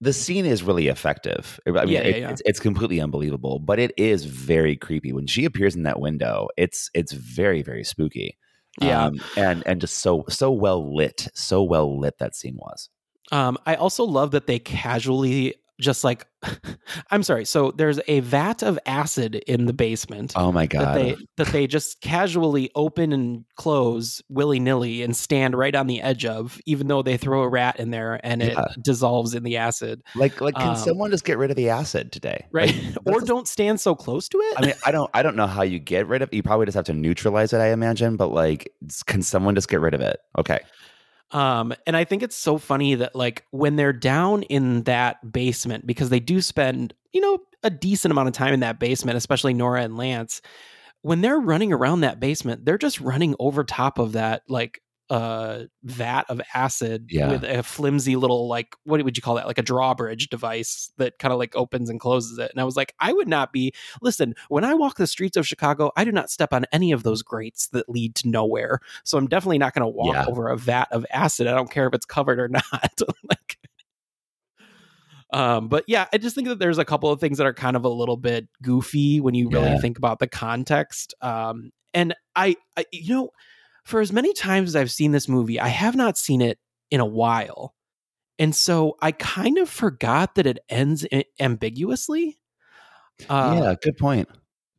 the 0.00 0.12
scene 0.12 0.46
is 0.46 0.62
really 0.62 0.88
effective. 0.88 1.58
I 1.66 1.70
mean, 1.70 1.88
Yeah, 1.88 2.00
yeah, 2.00 2.00
it- 2.08 2.20
yeah. 2.20 2.30
It's, 2.30 2.42
it's 2.44 2.60
completely 2.60 3.00
unbelievable, 3.00 3.58
but 3.58 3.78
it 3.78 3.92
is 3.96 4.24
very 4.24 4.76
creepy 4.76 5.12
when 5.12 5.26
she 5.26 5.44
appears 5.44 5.74
in 5.74 5.82
that 5.84 5.98
window. 6.00 6.48
It's 6.56 6.90
it's 6.94 7.12
very 7.12 7.62
very 7.62 7.84
spooky. 7.84 8.38
Yeah. 8.80 9.06
Um, 9.06 9.20
and 9.36 9.62
and 9.66 9.80
just 9.80 9.98
so 9.98 10.24
so 10.28 10.52
well 10.52 10.94
lit, 10.94 11.26
so 11.34 11.62
well 11.64 11.98
lit 11.98 12.18
that 12.18 12.36
scene 12.36 12.56
was. 12.56 12.88
Um, 13.32 13.58
I 13.66 13.74
also 13.74 14.04
love 14.04 14.30
that 14.30 14.46
they 14.46 14.58
casually 14.60 15.54
just 15.80 16.04
like 16.04 16.26
I'm 17.10 17.22
sorry. 17.22 17.44
So 17.44 17.72
there's 17.72 17.98
a 18.06 18.20
vat 18.20 18.62
of 18.62 18.78
acid 18.86 19.34
in 19.34 19.66
the 19.66 19.72
basement. 19.72 20.32
Oh 20.36 20.52
my 20.52 20.66
god. 20.66 20.80
That 20.82 20.94
they 20.94 21.16
that 21.36 21.46
they 21.48 21.66
just 21.66 22.00
casually 22.00 22.70
open 22.74 23.12
and 23.12 23.44
close 23.56 24.22
willy 24.28 24.60
nilly 24.60 25.02
and 25.02 25.16
stand 25.16 25.56
right 25.56 25.74
on 25.74 25.86
the 25.88 26.00
edge 26.00 26.24
of, 26.24 26.60
even 26.66 26.86
though 26.86 27.02
they 27.02 27.16
throw 27.16 27.42
a 27.42 27.48
rat 27.48 27.80
in 27.80 27.90
there 27.90 28.20
and 28.24 28.40
it 28.42 28.54
Yeah. 28.54 28.64
dissolves 28.82 29.34
in 29.34 29.42
the 29.42 29.56
acid. 29.56 30.02
like 30.14 30.40
like 30.40 30.54
can 30.54 30.68
um, 30.70 30.76
someone 30.76 31.10
just 31.10 31.24
get 31.24 31.38
rid 31.38 31.50
of 31.50 31.56
the 31.56 31.70
acid 31.70 32.12
today? 32.12 32.46
Right. 32.52 32.74
Like, 33.04 33.16
or 33.16 33.20
don't 33.20 33.46
stand 33.48 33.80
so 33.80 33.94
close 33.94 34.28
to 34.30 34.38
it. 34.38 34.58
I 34.58 34.62
mean, 34.62 34.74
I 34.84 34.90
don't, 34.90 35.08
I 35.14 35.22
don't 35.22 35.36
know 35.36 35.46
how 35.46 35.62
you 35.62 35.78
get 35.78 36.06
rid 36.08 36.20
of. 36.20 36.28
You 36.32 36.42
probably 36.42 36.66
just 36.66 36.74
have 36.74 36.84
to 36.86 36.92
neutralize 36.92 37.52
it, 37.52 37.58
I 37.58 37.70
imagine. 37.72 38.16
But 38.16 38.28
like, 38.32 38.72
can 39.06 39.22
someone 39.22 39.54
just 39.54 39.68
get 39.68 39.80
rid 39.80 39.94
of 39.94 40.00
it? 40.00 40.18
Okay, 40.36 40.58
Um, 41.30 41.74
and 41.86 41.96
I 41.96 42.04
think 42.04 42.22
it's 42.22 42.36
so 42.36 42.58
funny 42.58 42.94
that 42.96 43.14
like 43.14 43.44
when 43.50 43.76
they're 43.76 43.92
down 43.92 44.42
in 44.44 44.82
that 44.84 45.32
basement, 45.32 45.86
because 45.86 46.08
they 46.08 46.20
do 46.20 46.40
spend, 46.40 46.94
you 47.12 47.20
know, 47.20 47.38
a 47.62 47.70
decent 47.70 48.12
amount 48.12 48.28
of 48.28 48.34
time 48.34 48.54
in 48.54 48.60
that 48.60 48.78
basement, 48.78 49.16
especially 49.16 49.52
Nora 49.52 49.82
and 49.82 49.96
Lance, 49.96 50.40
when 51.02 51.20
they're 51.20 51.38
running 51.38 51.72
around 51.72 52.00
that 52.00 52.20
basement, 52.20 52.64
they're 52.64 52.78
just 52.78 53.00
running 53.00 53.34
over 53.38 53.64
top 53.64 53.98
of 53.98 54.12
that 54.12 54.42
like 54.48 54.80
uh 55.10 55.60
vat 55.84 56.24
of 56.28 56.40
acid 56.54 57.06
Yeah. 57.10 57.30
with 57.30 57.42
a 57.42 57.62
flimsy 57.62 58.14
little 58.16 58.46
like 58.46 58.74
what 58.84 59.02
would 59.02 59.16
you 59.16 59.22
call 59.22 59.36
that 59.36 59.46
like 59.46 59.56
a 59.58 59.62
drawbridge 59.62 60.28
device 60.28 60.92
that 60.98 61.18
kind 61.18 61.32
of 61.32 61.38
like 61.38 61.56
opens 61.56 61.88
and 61.88 61.98
closes 61.98 62.38
it 62.38 62.50
and 62.50 62.60
i 62.60 62.64
was 62.64 62.76
like 62.76 62.94
i 63.00 63.12
would 63.12 63.28
not 63.28 63.50
be 63.52 63.72
listen 64.02 64.34
when 64.48 64.64
i 64.64 64.74
walk 64.74 64.96
the 64.98 65.06
streets 65.06 65.36
of 65.36 65.46
chicago 65.46 65.90
i 65.96 66.04
do 66.04 66.12
not 66.12 66.28
step 66.30 66.52
on 66.52 66.66
any 66.72 66.92
of 66.92 67.04
those 67.04 67.22
grates 67.22 67.68
that 67.68 67.88
lead 67.88 68.14
to 68.14 68.28
nowhere 68.28 68.80
so 69.02 69.16
i'm 69.16 69.26
definitely 69.26 69.56
not 69.58 69.72
going 69.72 69.82
to 69.82 69.88
walk 69.88 70.14
Yeah. 70.14 70.26
over 70.26 70.48
a 70.48 70.56
vat 70.58 70.88
of 70.90 71.06
acid 71.10 71.46
i 71.46 71.54
don't 71.54 71.70
care 71.70 71.86
if 71.86 71.94
it's 71.94 72.06
covered 72.06 72.38
or 72.38 72.48
not 72.48 73.00
like 73.30 73.58
um 75.32 75.68
but 75.68 75.84
yeah 75.86 76.06
i 76.12 76.18
just 76.18 76.34
think 76.34 76.48
that 76.48 76.58
there's 76.58 76.78
a 76.78 76.84
couple 76.84 77.10
of 77.10 77.20
things 77.20 77.38
that 77.38 77.46
are 77.46 77.54
kind 77.54 77.76
of 77.76 77.84
a 77.84 77.88
little 77.88 78.16
bit 78.16 78.48
goofy 78.62 79.20
when 79.20 79.34
you 79.34 79.48
really 79.48 79.70
Yeah. 79.70 79.78
think 79.80 79.98
about 79.98 80.18
the 80.18 80.28
context 80.28 81.14
um 81.22 81.70
And 81.94 82.14
I, 82.36 82.56
I, 82.76 82.84
you 82.92 83.14
know, 83.14 83.30
for 83.88 84.02
as 84.02 84.12
many 84.12 84.34
times 84.34 84.68
as 84.68 84.76
I've 84.76 84.90
seen 84.90 85.12
this 85.12 85.28
movie, 85.28 85.58
I 85.58 85.68
have 85.68 85.96
not 85.96 86.18
seen 86.18 86.42
it 86.42 86.58
in 86.90 87.00
a 87.00 87.06
while. 87.06 87.74
And 88.38 88.54
so 88.54 88.96
I 89.00 89.12
kind 89.12 89.56
of 89.56 89.70
forgot 89.70 90.34
that 90.34 90.46
it 90.46 90.58
ends 90.68 91.06
ambiguously. 91.40 92.38
Uh, 93.30 93.60
yeah, 93.62 93.74
good 93.82 93.96
point. 93.96 94.28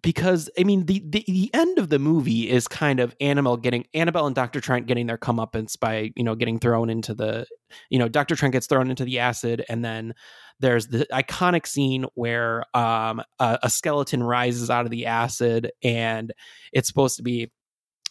because 0.02 0.49
I 0.57 0.64
mean 0.64 0.86
the, 0.86 1.03
the 1.06 1.23
the 1.27 1.49
end 1.53 1.77
of 1.77 1.90
the 1.90 1.99
movie 1.99 2.49
is 2.49 2.68
kind 2.68 2.99
of 2.99 3.15
Annabelle 3.19 3.57
getting 3.57 3.86
Annabelle 3.94 4.27
and 4.27 4.36
Doctor 4.36 4.61
Trent 4.61 4.88
getting 4.88 5.07
their 5.07 5.18
comeuppance 5.18 5.77
by 5.77 6.11
you 6.15 6.23
know 6.23 6.36
getting 6.36 6.60
thrown 6.60 6.90
into 6.90 7.14
the 7.14 7.45
you 7.90 7.99
know 7.99 8.07
Doctor 8.07 8.36
Trent 8.36 8.53
gets 8.53 8.68
thrown 8.68 8.90
into 8.90 9.03
the 9.03 9.19
acid 9.19 9.65
and 9.68 9.84
then 9.84 10.14
there's 10.60 10.88
the 10.88 11.06
iconic 11.11 11.68
scene 11.68 12.06
where 12.15 12.64
um 12.77 13.22
a, 13.40 13.60
a 13.64 13.69
skeleton 13.69 14.23
rises 14.23 14.69
out 14.69 14.86
of 14.86 14.91
the 14.91 15.06
acid 15.06 15.72
and 15.84 16.31
it's 16.72 16.88
supposed 16.88 17.18
to 17.18 17.23
be 17.23 17.52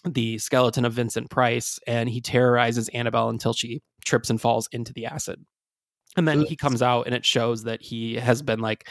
the 0.04 0.38
skeleton 0.38 0.84
of 0.84 0.92
Vincent 0.92 1.30
Price 1.30 1.78
and 1.86 2.08
he 2.08 2.20
terrorizes 2.20 2.88
Annabelle 2.90 3.28
until 3.28 3.52
she 3.52 3.80
trips 4.04 4.30
and 4.30 4.40
falls 4.40 4.68
into 4.72 4.92
the 4.92 5.06
acid. 5.06 5.44
And 6.16 6.26
then 6.26 6.44
he 6.44 6.56
comes 6.56 6.82
out 6.82 7.06
and 7.06 7.14
it 7.14 7.24
shows 7.24 7.64
that 7.64 7.82
he 7.82 8.14
has 8.14 8.42
been 8.42 8.60
like 8.60 8.88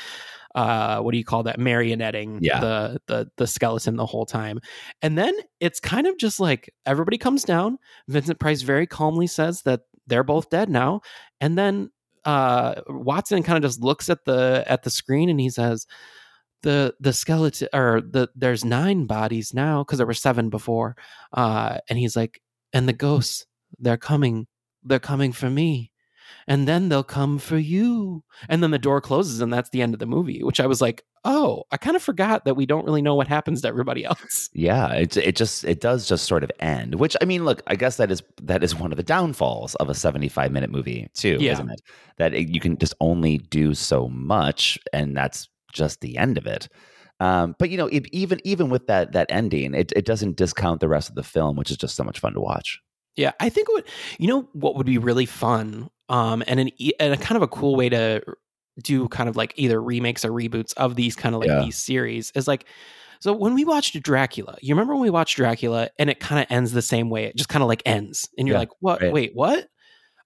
uh 0.55 0.99
what 1.01 1.11
do 1.11 1.17
you 1.17 1.25
call 1.25 1.43
that 1.43 1.59
marionetting 1.59 2.39
Yeah. 2.41 2.59
the 2.59 3.01
the 3.07 3.27
the 3.38 3.47
skeleton 3.47 3.95
the 3.95 4.05
whole 4.05 4.25
time. 4.25 4.59
And 5.01 5.17
then 5.17 5.34
it's 5.59 5.79
kind 5.79 6.07
of 6.07 6.17
just 6.17 6.39
like 6.39 6.69
everybody 6.85 7.17
comes 7.17 7.43
down. 7.43 7.79
Vincent 8.07 8.39
Price 8.39 8.61
very 8.61 8.88
calmly 8.88 9.27
says 9.27 9.63
that 9.63 9.81
they're 10.07 10.23
both 10.23 10.49
dead 10.49 10.69
now. 10.69 11.01
And 11.41 11.57
then 11.57 11.89
uh 12.25 12.75
Watson 12.88 13.43
kind 13.43 13.57
of 13.57 13.67
just 13.69 13.81
looks 13.81 14.09
at 14.09 14.23
the 14.25 14.63
at 14.67 14.84
the 14.84 14.89
screen 14.89 15.29
and 15.29 15.39
he 15.39 15.49
says 15.49 15.85
the 16.63 16.93
the 16.99 17.13
skeleton 17.13 17.67
or 17.73 18.01
the 18.01 18.27
there's 18.35 18.65
nine 18.65 19.05
bodies 19.05 19.53
now 19.53 19.84
because 19.84 19.97
there 19.97 20.07
were 20.07 20.13
seven 20.13 20.49
before 20.49 20.95
uh 21.34 21.77
and 21.89 21.99
he's 21.99 22.15
like 22.15 22.41
and 22.73 22.88
the 22.88 22.93
ghosts 22.93 23.45
they're 23.79 23.97
coming 23.97 24.47
they're 24.84 24.99
coming 24.99 25.31
for 25.31 25.49
me 25.49 25.91
and 26.47 26.67
then 26.67 26.89
they'll 26.89 27.03
come 27.03 27.38
for 27.38 27.57
you 27.57 28.23
and 28.49 28.61
then 28.63 28.71
the 28.71 28.79
door 28.79 28.99
closes 29.01 29.39
and 29.39 29.53
that's 29.53 29.69
the 29.69 29.81
end 29.81 29.93
of 29.93 29.99
the 29.99 30.05
movie 30.05 30.43
which 30.43 30.59
i 30.59 30.65
was 30.65 30.81
like 30.81 31.03
oh 31.23 31.63
i 31.71 31.77
kind 31.77 31.95
of 31.95 32.01
forgot 32.01 32.43
that 32.45 32.55
we 32.55 32.65
don't 32.65 32.85
really 32.85 33.01
know 33.01 33.15
what 33.15 33.27
happens 33.27 33.61
to 33.61 33.67
everybody 33.67 34.03
else 34.03 34.49
Yeah, 34.53 34.91
it 34.93 35.15
it 35.17 35.35
just 35.35 35.63
it 35.63 35.79
does 35.79 36.07
just 36.07 36.25
sort 36.25 36.43
of 36.43 36.51
end. 36.59 36.95
Which 36.95 37.15
I 37.21 37.25
mean, 37.25 37.45
look, 37.45 37.61
I 37.67 37.75
guess 37.75 37.97
that 37.97 38.09
is 38.11 38.23
that 38.41 38.63
is 38.63 38.73
one 38.73 38.91
of 38.91 38.97
the 38.97 39.03
downfalls 39.03 39.75
of 39.75 39.88
a 39.89 39.93
seventy-five 39.93 40.51
minute 40.51 40.71
movie 40.71 41.07
too, 41.13 41.38
Yeah. 41.39 41.51
isn't 41.53 41.69
it? 41.69 41.81
That 42.17 42.34
it, 42.34 42.47
you 42.49 42.59
can 42.59 42.75
just 42.77 42.95
only 42.99 43.38
do 43.38 43.75
so 43.75 44.07
much, 44.07 44.79
and 44.93 45.15
that's 45.15 45.47
just 45.73 46.02
the 46.02 46.18
end 46.18 46.38
of 46.38 46.45
it. 46.48 46.68
Um, 47.19 47.56
but 47.60 47.69
you 47.69 47.77
know, 47.77 47.88
if, 47.88 48.06
even 48.11 48.39
even 48.44 48.69
with 48.69 48.88
that 48.88 49.14
that 49.14 49.27
ending, 49.31 49.73
it 49.73 49.91
it 49.95 50.06
doesn't 50.06 50.38
discount 50.38 50.80
the 50.81 50.88
rest 50.88 51.10
of 51.10 51.15
the 51.15 51.23
film, 51.23 51.56
which 51.56 51.72
is 51.72 51.77
just 51.77 51.95
so 51.95 52.03
much 52.03 52.19
fun 52.19 52.34
to 52.34 52.41
watch. 52.41 52.80
Yeah, 53.15 53.31
I 53.39 53.49
think 53.49 53.68
what 53.69 53.85
you 54.19 54.27
know 54.27 54.48
what 54.53 54.76
would 54.76 54.85
be 54.85 54.98
really 54.98 55.26
fun, 55.26 55.89
um, 56.10 56.44
and 56.48 56.60
an 56.60 56.69
and 56.99 57.14
a 57.14 57.18
kind 57.18 57.35
of 57.35 57.41
a 57.41 57.48
cool 57.48 57.76
way 57.76 57.89
to 57.89 58.22
do 58.84 59.07
kind 59.07 59.27
of 59.27 59.35
like 59.35 59.53
either 59.56 59.81
remakes 59.81 60.23
or 60.23 60.30
reboots 60.31 60.73
of 60.77 60.95
these 60.95 61.15
kind 61.15 61.34
of 61.34 61.41
like 61.41 61.49
Yeah. 61.49 61.56
these 61.56 61.77
series 61.77 62.31
is 62.35 62.48
like. 62.48 62.65
So 63.19 63.34
when 63.34 63.56
we 63.56 63.65
watched 63.65 63.99
Dracula, 64.03 64.57
you 64.61 64.76
remember 64.76 64.94
when 64.94 65.02
we 65.02 65.10
watched 65.10 65.38
Dracula 65.38 65.89
and 65.98 66.07
it 66.07 66.19
kind 66.19 66.39
of 66.39 66.45
ends 66.52 66.72
the 66.73 66.84
same 66.84 67.10
way? 67.10 67.23
It 67.26 67.35
just 67.35 67.49
kind 67.49 67.64
of 67.64 67.68
like 67.68 67.81
ends, 67.84 68.30
and 68.38 68.48
you're 68.48 68.53
Yeah, 68.53 68.57
like, 68.57 68.69
"What? 68.80 69.02
right. 69.02 69.10
Wait, 69.10 69.31
what?" 69.34 69.68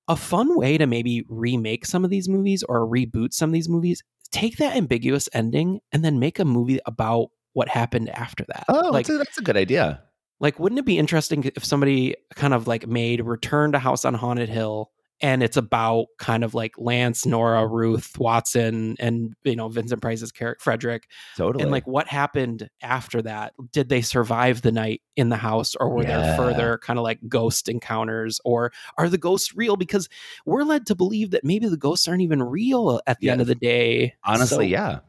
A 0.07 0.15
fun 0.15 0.57
way 0.57 0.78
to 0.78 0.88
maybe 0.88 1.23
remake 1.30 1.86
some 1.86 2.03
of 2.03 2.10
these 2.10 2.28
movies 2.28 2.64
or 2.64 2.88
reboot 2.88 3.34
some 3.34 3.49
of 3.49 3.53
these 3.53 3.69
movies. 3.69 4.03
Take 4.32 4.57
that 4.57 4.76
ambiguous 4.76 5.30
ending 5.34 5.80
and 5.91 6.03
then 6.03 6.19
make 6.19 6.40
a 6.40 6.45
movie 6.45 6.80
about 6.86 7.28
what 7.53 7.68
happened 7.68 8.10
after 8.10 8.45
that. 8.48 8.65
Oh, 8.69 8.90
like 8.90 9.06
that's, 9.06 9.15
a, 9.15 9.18
that's 9.18 9.38
a 9.38 9.44
good 9.44 9.57
idea. 9.57 10.02
like, 10.40 10.60
wouldn't 10.60 10.80
it 10.80 10.86
be 10.86 10.98
interesting 10.98 11.49
if 11.56 11.64
somebody 11.64 12.15
kind 12.36 12.53
of 12.53 12.68
like 12.68 12.88
made 12.88 13.22
Return 13.22 13.72
to 13.73 13.80
House 13.80 14.03
on 14.06 14.14
Haunted 14.15 14.49
Hill 14.49 14.91
and 15.22 15.43
it's 15.43 15.57
about 15.57 16.07
kind 16.18 16.43
of 16.43 16.53
like 16.53 16.73
Lance, 16.77 17.26
Nora, 17.26 17.68
Ruth, 17.68 18.18
Watson, 18.18 18.95
and 18.99 19.34
you 19.43 19.56
know, 19.56 19.69
Vincent 19.69 20.02
Price's 20.02 20.31
character 20.31 20.61
Frederick. 20.64 21.07
Totally. 21.38 21.61
And 21.64 21.72
like 21.72 21.85
what 21.88 22.07
happened 22.07 22.69
after 22.81 23.22
that? 23.22 23.53
Did 23.72 23.89
they 23.89 24.02
survive 24.02 24.61
the 24.61 24.72
night 24.72 25.02
in 25.15 25.30
the 25.30 25.38
house 25.38 25.76
or 25.76 25.89
were 25.89 26.03
Yeah. 26.03 26.22
there 26.22 26.38
further 26.38 26.80
kind 26.80 26.98
of 26.99 27.03
like 27.03 27.19
ghost 27.27 27.69
encounters? 27.69 28.39
Or 28.45 28.72
are 28.98 29.10
the 29.10 29.18
ghosts 29.18 29.56
real? 29.56 29.76
Because 29.76 30.10
we're 30.45 30.64
led 30.64 30.85
to 30.88 30.95
believe 30.95 31.31
that 31.31 31.43
maybe 31.43 31.68
the 31.68 31.77
ghosts 31.77 32.07
aren't 32.07 32.22
even 32.22 32.41
real 32.43 32.99
at 33.07 33.19
the 33.19 33.30
end 33.30 33.41
of 33.41 33.48
the 33.48 33.56
day. 33.56 34.15
Honestly, 34.26 34.56
So 34.68 34.72
yeah. 34.72 34.99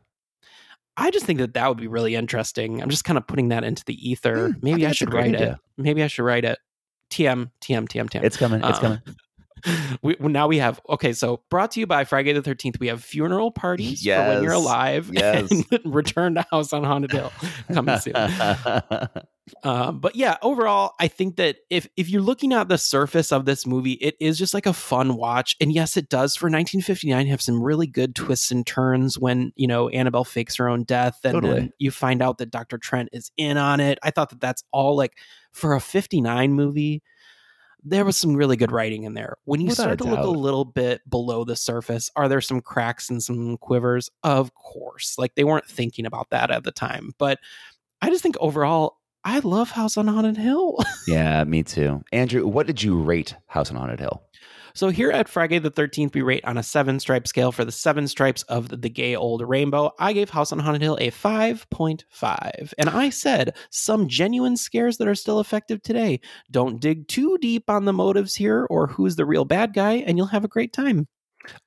I 0.96 1.10
just 1.10 1.24
think 1.24 1.38
that 1.38 1.54
that 1.54 1.68
would 1.68 1.78
be 1.78 1.86
really 1.88 2.14
interesting. 2.14 2.82
I'm 2.82 2.90
just 2.90 3.04
kind 3.04 3.16
of 3.16 3.26
putting 3.26 3.48
that 3.48 3.64
into 3.64 3.82
the 3.86 3.94
ether. 4.10 4.48
I 4.48 4.58
Maybe 4.60 4.82
think 4.82 4.90
I, 4.90 4.92
should 4.92 5.12
write 5.14 5.34
it. 5.34 5.56
Maybe 5.78 6.02
I 6.02 6.06
should 6.06 6.24
write 6.24 6.44
it. 6.44 6.58
TM, 7.10 7.50
TM, 7.62 7.88
TM, 7.88 8.08
TM. 8.10 8.22
It's 8.24 8.36
coming. 8.36 8.62
It's 8.62 8.78
Uh, 8.78 8.80
coming. 8.80 8.98
We, 10.02 10.16
now 10.18 10.48
we 10.48 10.58
have 10.58 10.80
okay. 10.88 11.12
So 11.12 11.42
brought 11.48 11.72
to 11.72 11.80
you 11.80 11.86
by 11.86 12.04
Frigay 12.04 12.34
the 12.34 12.42
Thirteenth. 12.42 12.80
We 12.80 12.88
have 12.88 13.04
funeral 13.04 13.52
parties 13.52 14.02
for 14.02 14.10
when 14.10 14.42
you're 14.42 14.52
alive. 14.52 15.10
Yes. 15.12 15.50
and 15.50 15.64
Return 15.84 16.34
to 16.34 16.46
House 16.50 16.72
on 16.72 16.82
Haunted 16.82 17.12
Hill 17.12 17.30
coming 17.72 17.98
soon. 17.98 18.14
Um, 19.64 20.00
but 20.00 20.16
yeah, 20.16 20.36
overall, 20.42 20.94
I 20.98 21.08
think 21.08 21.36
that 21.36 21.56
if 21.68 21.88
if 21.96 22.08
you're 22.08 22.22
looking 22.22 22.52
at 22.52 22.68
the 22.68 22.78
surface 22.78 23.32
of 23.32 23.44
this 23.44 23.66
movie, 23.66 23.92
it 23.92 24.16
is 24.20 24.38
just 24.38 24.54
like 24.54 24.66
a 24.66 24.72
fun 24.72 25.16
watch. 25.16 25.56
And 25.60 25.72
yes, 25.72 25.96
it 25.96 26.08
does 26.08 26.36
for 26.36 26.46
1959 26.46 27.26
have 27.26 27.42
some 27.42 27.62
really 27.62 27.86
good 27.86 28.14
twists 28.14 28.50
and 28.50 28.66
turns 28.66 29.18
when 29.18 29.52
you 29.56 29.66
know 29.66 29.88
Annabelle 29.88 30.24
fakes 30.24 30.56
her 30.56 30.68
own 30.68 30.84
death, 30.84 31.20
and 31.24 31.34
Totally. 31.34 31.54
then 31.54 31.72
you 31.78 31.90
find 31.90 32.22
out 32.22 32.38
that 32.38 32.50
Dr. 32.50 32.78
Trent 32.78 33.10
is 33.12 33.30
in 33.36 33.56
on 33.56 33.80
it. 33.80 33.98
I 34.02 34.10
thought 34.10 34.30
that 34.30 34.40
that's 34.40 34.64
all 34.72 34.96
like 34.96 35.18
for 35.52 35.74
a 35.74 35.80
59 35.80 36.52
movie. 36.52 37.02
There 37.84 38.04
was 38.04 38.16
some 38.16 38.34
really 38.34 38.56
good 38.56 38.70
writing 38.70 39.04
in 39.04 39.14
there. 39.14 39.36
When 39.44 39.60
you 39.60 39.68
Without 39.68 39.82
start 39.82 39.98
to 39.98 40.04
look 40.04 40.20
a 40.20 40.28
little 40.30 40.64
bit 40.64 41.00
below 41.08 41.44
the 41.44 41.56
surface, 41.56 42.10
are 42.14 42.28
there 42.28 42.40
some 42.40 42.60
cracks 42.60 43.10
and 43.10 43.22
some 43.22 43.56
quivers? 43.58 44.08
Of 44.22 44.54
course. 44.54 45.16
Like 45.18 45.34
they 45.34 45.44
weren't 45.44 45.66
thinking 45.66 46.06
about 46.06 46.30
that 46.30 46.50
at 46.50 46.64
the 46.64 46.72
time. 46.72 47.12
But 47.18 47.40
I 48.00 48.10
just 48.10 48.22
think 48.22 48.36
overall, 48.40 48.98
I 49.24 49.38
love 49.40 49.70
House 49.70 49.96
on 49.96 50.08
Haunted 50.08 50.36
Hill. 50.36 50.78
yeah, 51.06 51.44
me 51.44 51.62
too. 51.62 52.02
Andrew, 52.12 52.46
what 52.46 52.66
did 52.66 52.82
you 52.82 53.00
rate 53.00 53.36
House 53.46 53.70
on 53.70 53.76
Haunted 53.76 54.00
Hill? 54.00 54.22
So 54.74 54.88
here 54.88 55.10
at 55.10 55.28
Frigay 55.28 55.62
the 55.62 55.70
13th, 55.70 56.14
we 56.14 56.22
rate 56.22 56.44
on 56.44 56.58
a 56.58 56.62
seven 56.62 56.98
stripe 57.00 57.26
scale 57.26 57.52
for 57.52 57.64
the 57.64 57.72
seven 57.72 58.08
stripes 58.08 58.42
of 58.44 58.68
the, 58.68 58.92
gay 58.92 59.16
old 59.16 59.40
rainbow. 59.48 59.92
I 59.98 60.12
gave 60.12 60.28
House 60.28 60.52
on 60.52 60.58
Haunted 60.58 60.82
Hill 60.82 60.98
a 61.00 61.10
5.5. 61.10 62.74
And 62.76 62.90
I 62.90 63.08
said 63.08 63.56
some 63.70 64.06
genuine 64.06 64.56
scares 64.56 64.98
that 64.98 65.08
are 65.08 65.14
still 65.14 65.40
effective 65.40 65.82
today. 65.82 66.20
Don't 66.50 66.78
dig 66.78 67.08
too 67.08 67.38
deep 67.38 67.70
on 67.70 67.86
the 67.86 67.92
motives 67.92 68.34
here 68.34 68.66
or 68.68 68.86
who's 68.86 69.16
the 69.16 69.24
real 69.24 69.46
bad 69.46 69.72
guy, 69.72 69.94
and 69.94 70.18
you'll 70.18 70.26
have 70.26 70.44
a 70.44 70.48
great 70.48 70.72
time. 70.72 71.08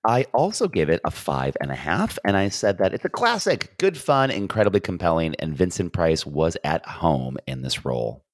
I 0.03 0.25
also 0.33 0.67
gave 0.67 0.89
it 0.89 1.01
a 1.03 1.11
five 1.11 1.57
and 1.61 1.71
a 1.71 1.75
half, 1.75 2.17
and 2.25 2.37
I 2.37 2.49
said 2.49 2.77
that 2.77 2.93
it's 2.93 3.05
a 3.05 3.09
classic, 3.09 3.75
good 3.77 3.97
fun, 3.97 4.31
incredibly 4.31 4.79
compelling, 4.79 5.35
and 5.39 5.55
Vincent 5.55 5.93
Price 5.93 6.25
was 6.25 6.57
at 6.63 6.85
home 6.85 7.37
in 7.47 7.61
this 7.61 7.85
role. 7.85 8.24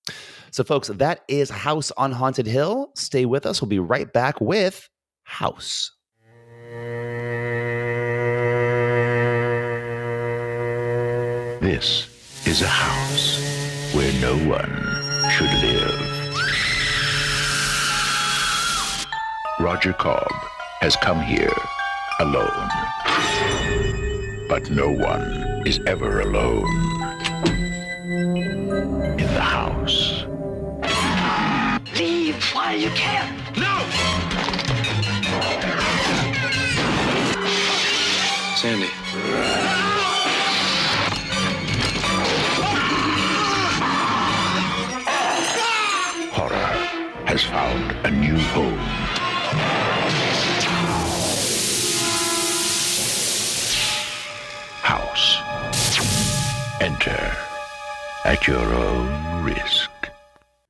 So, 0.51 0.63
folks, 0.63 0.89
that 0.89 1.21
is 1.27 1.49
House 1.49 1.91
on 1.97 2.11
Haunted 2.11 2.45
Hill. 2.45 2.91
Stay 2.95 3.25
with 3.25 3.45
us. 3.45 3.61
We'll 3.61 3.69
be 3.69 3.79
right 3.79 4.11
back 4.11 4.41
with 4.41 4.89
House. 5.23 5.91
This 11.61 12.07
is 12.45 12.61
a 12.61 12.67
house 12.67 13.39
where 13.93 14.11
no 14.19 14.35
one 14.49 14.69
should 15.31 15.53
live. 15.63 16.11
Roger 19.59 19.93
Cobb 19.93 20.27
has 20.81 20.95
come 20.97 21.21
here 21.21 21.53
alone. 22.19 22.69
But 24.49 24.69
no 24.71 24.91
one 24.91 25.63
is 25.65 25.79
ever 25.85 26.21
alone. 26.21 27.00
In 29.41 29.47
the 29.47 29.49
house. 29.49 30.25
Leave 31.97 32.43
while 32.53 32.77
you 32.77 32.91
can. 32.91 33.35
No! 33.57 33.75
Sandy. 38.55 38.89
Horror 46.33 46.73
has 47.25 47.43
found 47.43 47.91
a 48.05 48.11
new 48.11 48.37
home. 48.53 48.77
House. 54.83 55.41
Enter 56.79 57.50
at 58.23 58.47
your 58.47 58.59
own 58.59 59.43
risk. 59.43 59.89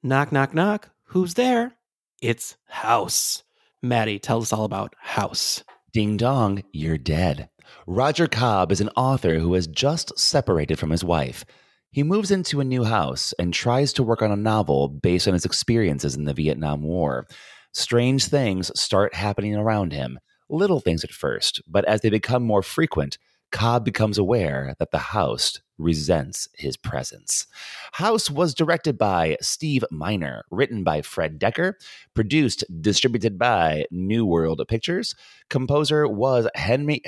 Knock, 0.03 0.31
knock, 0.31 0.53
knock. 0.53 0.89
Who's 1.05 1.33
there? 1.33 1.73
It's 2.21 2.55
House. 2.67 3.43
Matty, 3.81 4.19
tell 4.19 4.41
us 4.41 4.53
all 4.53 4.63
about 4.63 4.95
House. 4.99 5.63
Ding 5.93 6.17
dong, 6.17 6.63
you're 6.71 6.97
dead. 6.97 7.49
Roger 7.85 8.27
Cobb 8.27 8.71
is 8.71 8.79
an 8.79 8.89
author 8.95 9.39
who 9.39 9.53
has 9.53 9.67
just 9.67 10.17
separated 10.17 10.79
from 10.79 10.89
his 10.89 11.03
wife. 11.03 11.43
He 11.91 12.03
moves 12.03 12.31
into 12.31 12.61
a 12.61 12.65
new 12.65 12.85
house 12.85 13.33
and 13.37 13.53
tries 13.53 13.91
to 13.93 14.03
work 14.03 14.21
on 14.21 14.31
a 14.31 14.37
novel 14.37 14.87
based 14.87 15.27
on 15.27 15.33
his 15.33 15.43
experiences 15.43 16.15
in 16.15 16.23
the 16.23 16.33
Vietnam 16.33 16.83
War. 16.83 17.27
Strange 17.73 18.25
things 18.25 18.71
start 18.79 19.13
happening 19.13 19.55
around 19.55 19.91
him, 19.91 20.19
little 20.49 20.79
things 20.79 21.03
at 21.03 21.11
first, 21.11 21.61
but 21.67 21.83
as 21.85 21.99
they 21.99 22.09
become 22.09 22.43
more 22.43 22.63
frequent, 22.63 23.17
Cobb 23.51 23.83
becomes 23.83 24.17
aware 24.17 24.75
that 24.79 24.91
the 24.91 24.97
house 24.97 25.59
resents 25.81 26.47
his 26.53 26.77
presence. 26.77 27.47
House 27.93 28.29
was 28.29 28.53
directed 28.53 28.97
by 28.97 29.37
Steve 29.41 29.83
Miner, 29.91 30.45
written 30.51 30.83
by 30.83 31.01
Fred 31.01 31.39
Dekker, 31.39 31.73
produced, 32.13 32.63
distributed 32.81 33.37
by 33.37 33.85
New 33.91 34.25
World 34.25 34.61
Pictures. 34.67 35.15
Composer 35.49 36.07
was 36.07 36.47
Henry 36.55 37.01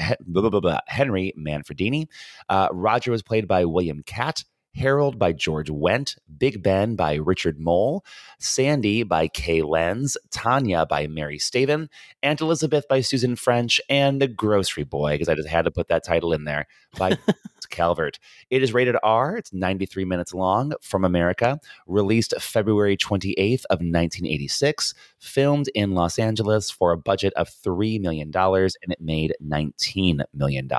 Henry 0.88 1.34
Manfredini. 1.38 2.08
Uh, 2.50 2.68
Roger 2.72 3.12
was 3.12 3.24
played 3.24 3.48
by 3.48 3.66
William 3.66 4.04
Katt. 4.06 4.44
Harold 4.76 5.20
by 5.20 5.32
George 5.34 5.70
Wendt, 5.70 6.18
Big 6.38 6.64
Ben 6.64 6.96
by 6.96 7.16
Richard 7.16 7.60
Moll, 7.60 8.04
Sandy 8.40 9.04
by 9.04 9.28
Kay 9.28 9.62
Lenz, 9.62 10.18
Tanya 10.32 10.86
by 10.86 11.08
Mary 11.08 11.38
Stavin, 11.38 11.90
Aunt 12.22 12.42
Elizabeth 12.42 12.88
by 12.88 13.02
Susan 13.02 13.36
French, 13.36 13.80
and 13.90 14.22
The 14.22 14.28
Grocery 14.28 14.84
Boy, 14.84 15.14
because 15.14 15.30
I 15.30 15.36
just 15.36 15.48
had 15.48 15.66
to 15.66 15.72
put 15.72 15.88
that 15.90 16.04
title 16.04 16.34
in 16.34 16.46
there, 16.46 16.68
by 16.98 17.18
Calvert. 17.70 18.20
It 18.50 18.62
is 18.62 18.74
rated 18.74 18.96
R. 19.04 19.38
It's 19.38 19.54
93 19.54 20.06
minutes 20.06 20.34
long 20.34 20.74
from 20.82 21.04
America, 21.06 21.60
released 21.88 22.34
February 22.40 22.98
28th 22.98 23.66
of 23.70 23.80
1986, 23.80 24.94
filmed 25.20 25.70
in 25.74 25.94
Los 25.94 26.20
Angeles 26.20 26.70
for 26.70 26.92
a 26.92 26.98
budget 26.98 27.34
of 27.36 27.50
$3 27.50 28.00
million, 28.00 28.32
and 28.36 28.92
it 28.92 29.02
made 29.02 29.36
$19 29.44 30.24
million. 30.34 30.70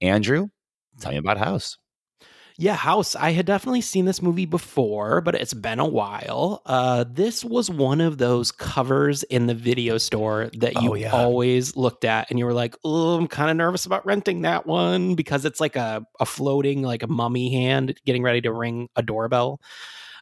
Andrew, 0.00 0.48
tell 1.00 1.12
me 1.12 1.18
about 1.18 1.38
House. 1.38 1.78
Yeah, 2.60 2.74
House. 2.74 3.16
I 3.16 3.30
had 3.32 3.46
definitely 3.46 3.80
seen 3.80 4.04
this 4.04 4.20
movie 4.20 4.44
before, 4.44 5.22
but 5.22 5.34
it's 5.34 5.54
been 5.54 5.78
a 5.78 5.86
while. 5.88 6.60
Uh, 6.66 7.06
this 7.10 7.42
was 7.42 7.70
one 7.70 8.02
of 8.02 8.18
those 8.18 8.52
covers 8.52 9.22
in 9.22 9.46
the 9.46 9.54
video 9.54 9.96
store 9.96 10.50
that 10.58 10.74
you 10.82 10.90
Oh, 10.90 10.94
yeah. 10.94 11.10
always 11.10 11.74
looked 11.74 12.04
at, 12.04 12.28
and 12.28 12.38
you 12.38 12.44
were 12.44 12.52
like, 12.52 12.76
"Oh, 12.84 13.16
I'm 13.16 13.28
kind 13.28 13.50
of 13.50 13.56
nervous 13.56 13.86
about 13.86 14.04
renting 14.04 14.42
that 14.42 14.66
one 14.66 15.14
because 15.14 15.46
it's 15.46 15.58
like 15.58 15.74
a 15.74 16.04
a 16.20 16.26
floating 16.26 16.82
like 16.82 17.02
a 17.02 17.06
mummy 17.06 17.50
hand 17.50 17.98
getting 18.04 18.22
ready 18.22 18.42
to 18.42 18.52
ring 18.52 18.90
a 18.94 19.02
doorbell." 19.02 19.58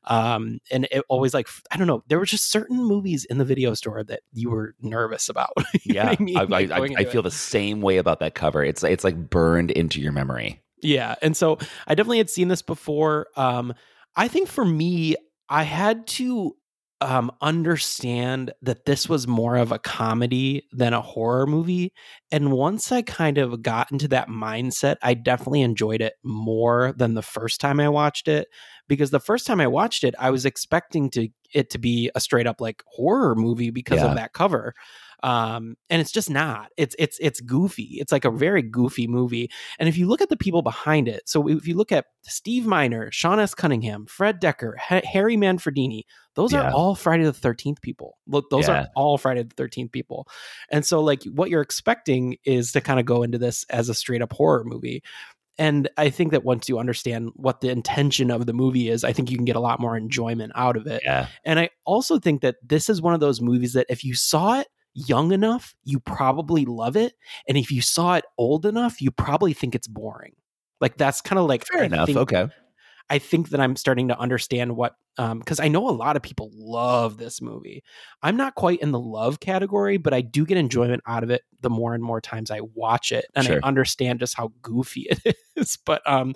Um, 0.04 0.60
and 0.70 0.86
it 0.92 1.04
always 1.08 1.34
like 1.34 1.48
I 1.72 1.76
don't 1.76 1.88
know. 1.88 2.04
There 2.06 2.20
were 2.20 2.24
just 2.24 2.52
certain 2.52 2.76
movies 2.78 3.24
in 3.24 3.38
the 3.38 3.44
video 3.44 3.74
store 3.74 4.04
that 4.04 4.20
you 4.32 4.50
were 4.50 4.76
nervous 4.80 5.28
about. 5.28 5.54
Yeah, 5.84 6.14
I, 6.16 6.22
mean? 6.22 6.36
I, 6.36 6.42
I, 6.42 6.58
I, 6.60 6.84
into 6.84 7.00
it. 7.00 7.10
feel 7.10 7.22
the 7.22 7.32
same 7.32 7.80
way 7.80 7.96
about 7.96 8.20
that 8.20 8.36
cover. 8.36 8.62
It's 8.62 8.84
it's 8.84 9.02
like 9.02 9.16
burned 9.28 9.72
into 9.72 10.00
your 10.00 10.12
memory. 10.12 10.62
Yeah. 10.82 11.14
And 11.22 11.36
so 11.36 11.58
I 11.86 11.94
definitely 11.94 12.18
had 12.18 12.30
seen 12.30 12.48
this 12.48 12.62
before. 12.62 13.26
Um, 13.36 13.74
I 14.16 14.28
think 14.28 14.48
for 14.48 14.64
me, 14.64 15.16
I 15.48 15.62
had 15.62 16.06
to 16.08 16.54
um, 17.00 17.30
understand 17.40 18.52
that 18.62 18.84
this 18.84 19.08
was 19.08 19.28
more 19.28 19.56
of 19.56 19.70
a 19.70 19.78
comedy 19.78 20.64
than 20.72 20.92
a 20.92 21.00
horror 21.00 21.46
movie. 21.46 21.92
And 22.32 22.50
once 22.52 22.90
I 22.90 23.02
kind 23.02 23.38
of 23.38 23.62
got 23.62 23.92
into 23.92 24.08
that 24.08 24.28
mindset, 24.28 24.96
I 25.02 25.14
definitely 25.14 25.62
enjoyed 25.62 26.00
it 26.00 26.14
more 26.24 26.92
than 26.96 27.14
the 27.14 27.22
first 27.22 27.60
time 27.60 27.78
I 27.78 27.88
watched 27.88 28.26
it. 28.26 28.48
Because 28.88 29.10
the 29.10 29.20
first 29.20 29.46
time 29.46 29.60
I 29.60 29.68
watched 29.68 30.02
it, 30.02 30.14
I 30.18 30.30
was 30.30 30.44
expecting 30.44 31.08
to 31.10 31.28
it 31.54 31.70
to 31.70 31.78
be 31.78 32.10
a 32.14 32.20
straight 32.20 32.46
up 32.46 32.60
like 32.60 32.82
horror 32.86 33.34
movie 33.36 33.70
because 33.70 33.98
Yeah. 34.00 34.06
of 34.10 34.16
that 34.16 34.32
cover. 34.32 34.74
Um, 35.22 35.76
and 35.90 36.00
it's 36.00 36.12
just 36.12 36.30
not. 36.30 36.70
It's 36.76 36.94
it's 36.98 37.18
it's 37.20 37.40
goofy. 37.40 37.96
It's 38.00 38.12
like 38.12 38.24
a 38.24 38.30
very 38.30 38.62
goofy 38.62 39.06
movie. 39.08 39.50
And 39.78 39.88
if 39.88 39.98
you 39.98 40.06
look 40.06 40.20
at 40.20 40.28
the 40.28 40.36
people 40.36 40.62
behind 40.62 41.08
it, 41.08 41.28
so 41.28 41.48
if 41.48 41.66
you 41.66 41.74
look 41.76 41.90
at 41.92 42.06
Steve 42.22 42.66
Miner, 42.66 43.10
Sean 43.10 43.40
S. 43.40 43.54
Cunningham, 43.54 44.06
Fred 44.06 44.40
Dekker, 44.40 44.76
Ha- 44.78 45.00
Harry 45.04 45.36
Manfredini, 45.36 46.02
those 46.34 46.52
Yeah. 46.52 46.68
are 46.68 46.72
all 46.72 46.94
Friday 46.94 47.24
the 47.24 47.32
13th 47.32 47.82
people. 47.82 48.16
Look, 48.28 48.48
those 48.50 48.68
Yeah. 48.68 48.82
are 48.82 48.88
all 48.94 49.18
Friday 49.18 49.42
the 49.42 49.54
13th 49.56 49.90
people. 49.90 50.28
And 50.70 50.86
so, 50.86 51.00
like, 51.00 51.24
what 51.24 51.50
you're 51.50 51.62
expecting 51.62 52.36
is 52.44 52.70
to 52.72 52.80
kind 52.80 53.00
of 53.00 53.06
go 53.06 53.22
into 53.24 53.38
this 53.38 53.64
as 53.70 53.88
a 53.88 53.94
straight 53.94 54.22
up 54.22 54.32
horror 54.32 54.62
movie. 54.64 55.02
And 55.60 55.88
I 55.96 56.10
think 56.10 56.30
that 56.30 56.44
once 56.44 56.68
you 56.68 56.78
understand 56.78 57.30
what 57.34 57.60
the 57.60 57.70
intention 57.70 58.30
of 58.30 58.46
the 58.46 58.52
movie 58.52 58.88
is, 58.88 59.02
I 59.02 59.12
think 59.12 59.28
you 59.32 59.36
can 59.36 59.44
get 59.44 59.56
a 59.56 59.60
lot 59.60 59.80
more 59.80 59.96
enjoyment 59.96 60.52
out 60.54 60.76
of 60.76 60.86
it. 60.86 61.02
Yeah. 61.04 61.26
And 61.44 61.58
I 61.58 61.70
also 61.84 62.20
think 62.20 62.42
that 62.42 62.54
this 62.62 62.88
is 62.88 63.02
one 63.02 63.12
of 63.14 63.18
those 63.18 63.40
movies 63.40 63.72
that 63.72 63.86
if 63.88 64.04
you 64.04 64.14
saw 64.14 64.60
it 64.60 64.68
young 65.06 65.32
enough, 65.32 65.74
you 65.84 66.00
probably 66.00 66.64
love 66.64 66.96
it. 66.96 67.14
And 67.48 67.56
if 67.56 67.70
you 67.70 67.80
saw 67.82 68.14
it 68.16 68.24
old 68.36 68.66
enough, 68.66 69.00
you 69.00 69.10
probably 69.10 69.52
think 69.52 69.74
it's 69.74 69.86
boring. 69.88 70.34
Like 70.80 70.96
that's 70.96 71.20
kind 71.20 71.38
of 71.38 71.46
like 71.46 71.66
Fair 71.66 71.82
I 71.82 71.86
enough. 71.86 72.06
think- 72.06 72.18
okay. 72.18 72.48
I 73.10 73.18
think 73.18 73.48
that 73.50 73.60
I'm 73.60 73.74
starting 73.74 74.08
to 74.08 74.18
understand 74.18 74.76
what 74.76 74.94
um 75.16 75.38
because 75.38 75.60
I 75.60 75.68
know 75.68 75.88
a 75.88 75.90
lot 75.96 76.14
of 76.16 76.22
people 76.22 76.50
love 76.52 77.16
this 77.16 77.40
movie. 77.40 77.82
I'm 78.22 78.36
not 78.36 78.54
quite 78.54 78.80
in 78.80 78.92
the 78.92 79.00
love 79.00 79.40
category, 79.40 79.96
but 79.96 80.12
I 80.12 80.20
do 80.20 80.44
get 80.44 80.58
enjoyment 80.58 81.02
out 81.06 81.24
of 81.24 81.30
it 81.30 81.40
the 81.62 81.70
more 81.70 81.94
and 81.94 82.04
more 82.04 82.20
times 82.20 82.50
I 82.50 82.60
watch 82.74 83.10
it. 83.10 83.24
And 83.34 83.46
Sure. 83.46 83.60
I 83.62 83.66
understand 83.66 84.20
just 84.20 84.34
how 84.36 84.52
goofy 84.60 85.06
it 85.24 85.36
is. 85.56 85.78
But 85.86 86.02
um, 86.06 86.34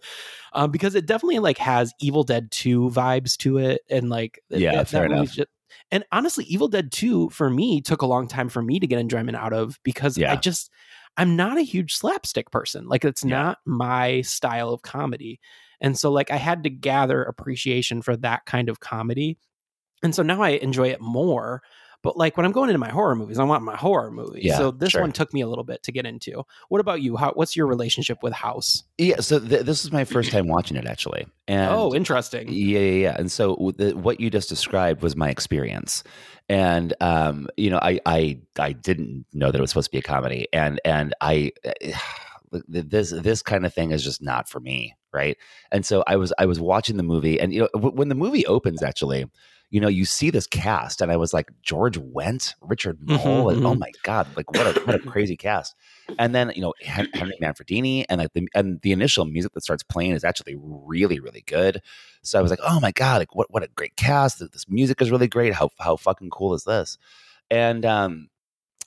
um 0.54 0.70
because 0.70 0.94
it 0.94 1.04
definitely 1.04 1.40
like 1.40 1.58
has 1.58 1.92
Evil 2.00 2.24
Dead 2.24 2.50
2 2.50 2.88
vibes 2.88 3.36
to 3.38 3.58
it 3.58 3.82
and 3.90 4.08
like 4.08 4.40
Yeah, 4.48 4.76
that, 4.76 4.88
fair 4.88 5.02
that 5.08 5.12
enough. 5.14 5.32
ju- 5.32 5.44
and 5.90 6.04
honestly, 6.12 6.44
Evil 6.44 6.68
Dead 6.68 6.92
2 6.92 7.30
for 7.30 7.50
me 7.50 7.80
took 7.80 8.02
a 8.02 8.06
long 8.06 8.28
time 8.28 8.48
for 8.48 8.62
me 8.62 8.80
to 8.80 8.86
get 8.86 8.98
enjoyment 8.98 9.36
out 9.36 9.52
of 9.52 9.78
because 9.82 10.16
I 10.32 10.36
just 10.36 10.70
I'm 11.16 11.36
not 11.36 11.58
a 11.58 11.62
huge 11.62 11.94
slapstick 11.94 12.50
person. 12.50 12.88
Like 12.88 13.04
it's 13.04 13.24
not 13.24 13.58
my 13.66 14.22
style 14.22 14.70
of 14.70 14.82
comedy. 14.82 15.40
And 15.80 15.98
so 15.98 16.10
like 16.10 16.30
I 16.30 16.36
had 16.36 16.62
to 16.64 16.70
gather 16.70 17.22
appreciation 17.22 18.02
for 18.02 18.16
that 18.18 18.46
kind 18.46 18.68
of 18.68 18.80
comedy. 18.80 19.38
And 20.02 20.14
so 20.14 20.22
now 20.22 20.42
I 20.42 20.50
enjoy 20.50 20.88
it 20.88 21.00
more. 21.00 21.62
But 22.02 22.16
like 22.16 22.36
when 22.36 22.44
I'm 22.44 22.52
going 22.52 22.68
into 22.68 22.78
my 22.78 22.90
horror 22.90 23.14
movies, 23.14 23.38
I 23.38 23.44
want 23.44 23.62
my 23.62 23.76
horror 23.76 24.10
movies. 24.10 24.44
Yeah, 24.44 24.58
so 24.58 24.70
this 24.70 24.90
sure. 24.90 25.00
one 25.00 25.12
took 25.12 25.32
me 25.32 25.40
a 25.40 25.48
little 25.48 25.64
bit 25.64 25.82
to 25.84 25.92
get 25.92 26.04
into. 26.04 26.44
What 26.68 26.80
about 26.80 27.00
you? 27.00 27.16
How 27.16 27.32
what's 27.32 27.56
your 27.56 27.66
relationship 27.66 28.22
with 28.22 28.32
House? 28.32 28.84
Yeah. 28.98 29.20
So 29.20 29.38
th- 29.38 29.64
this 29.64 29.84
is 29.84 29.92
my 29.92 30.04
first 30.04 30.32
time 30.32 30.48
watching 30.48 30.76
it 30.76 30.86
actually. 30.86 31.26
And 31.48 31.70
oh, 31.70 31.94
interesting. 31.94 32.48
Yeah, 32.48 32.80
yeah, 32.80 33.02
yeah. 33.02 33.16
And 33.18 33.30
so 33.30 33.72
the, 33.76 33.92
what 33.92 34.20
you 34.20 34.30
just 34.30 34.48
described 34.48 35.02
was 35.02 35.16
my 35.16 35.28
experience, 35.28 36.04
and 36.48 36.94
um, 37.00 37.48
you 37.56 37.70
know, 37.70 37.78
I, 37.80 38.00
I, 38.06 38.38
I 38.58 38.72
didn't 38.72 39.26
know 39.32 39.50
that 39.50 39.58
it 39.58 39.60
was 39.60 39.70
supposed 39.70 39.86
to 39.86 39.92
be 39.92 39.98
a 39.98 40.02
comedy, 40.02 40.48
and 40.52 40.80
and 40.84 41.14
I, 41.20 41.52
this 42.68 43.10
this 43.10 43.42
kind 43.42 43.64
of 43.66 43.74
thing 43.74 43.90
is 43.90 44.04
just 44.04 44.22
not 44.22 44.48
for 44.48 44.60
me, 44.60 44.94
right? 45.12 45.36
And 45.70 45.84
so 45.84 46.04
I 46.06 46.16
was 46.16 46.32
I 46.38 46.46
was 46.46 46.60
watching 46.60 46.96
the 46.96 47.02
movie, 47.02 47.40
and 47.40 47.52
you 47.52 47.68
know, 47.72 47.90
when 47.90 48.08
the 48.08 48.14
movie 48.14 48.46
opens, 48.46 48.82
actually. 48.82 49.26
You 49.72 49.80
know, 49.80 49.88
you 49.88 50.04
see 50.04 50.28
this 50.28 50.46
cast, 50.46 51.00
and 51.00 51.10
I 51.10 51.16
was 51.16 51.32
like, 51.32 51.50
George 51.62 51.98
Wendt, 51.98 52.52
Richard 52.60 52.98
Moll, 53.00 53.48
and 53.48 53.64
oh 53.64 53.72
mhm. 53.72 53.78
my 53.78 53.90
god, 54.02 54.26
like 54.36 54.52
what 54.52 54.76
a 54.76 54.80
what 54.80 54.94
a 54.94 54.98
crazy 54.98 55.34
cast! 55.34 55.74
And 56.18 56.34
then 56.34 56.52
you 56.54 56.60
know 56.60 56.74
Henry 56.82 57.38
Manfredini, 57.40 58.04
and 58.10 58.20
like 58.20 58.34
the 58.34 58.46
and 58.54 58.82
the 58.82 58.92
initial 58.92 59.24
music 59.24 59.54
that 59.54 59.62
starts 59.62 59.82
playing 59.82 60.10
is 60.10 60.24
actually 60.24 60.56
really 60.60 61.20
really 61.20 61.42
good. 61.46 61.80
So 62.20 62.38
I 62.38 62.42
was 62.42 62.50
like, 62.50 62.60
oh 62.62 62.80
my 62.80 62.92
god, 62.92 63.20
like 63.20 63.34
what 63.34 63.50
what 63.50 63.62
a 63.62 63.68
great 63.68 63.96
cast! 63.96 64.40
This 64.40 64.68
music 64.68 65.00
is 65.00 65.10
really 65.10 65.26
great. 65.26 65.54
How 65.54 65.70
how 65.78 65.96
fucking 65.96 66.28
cool 66.28 66.52
is 66.52 66.64
this? 66.64 66.98
And 67.50 67.86
um, 67.86 68.28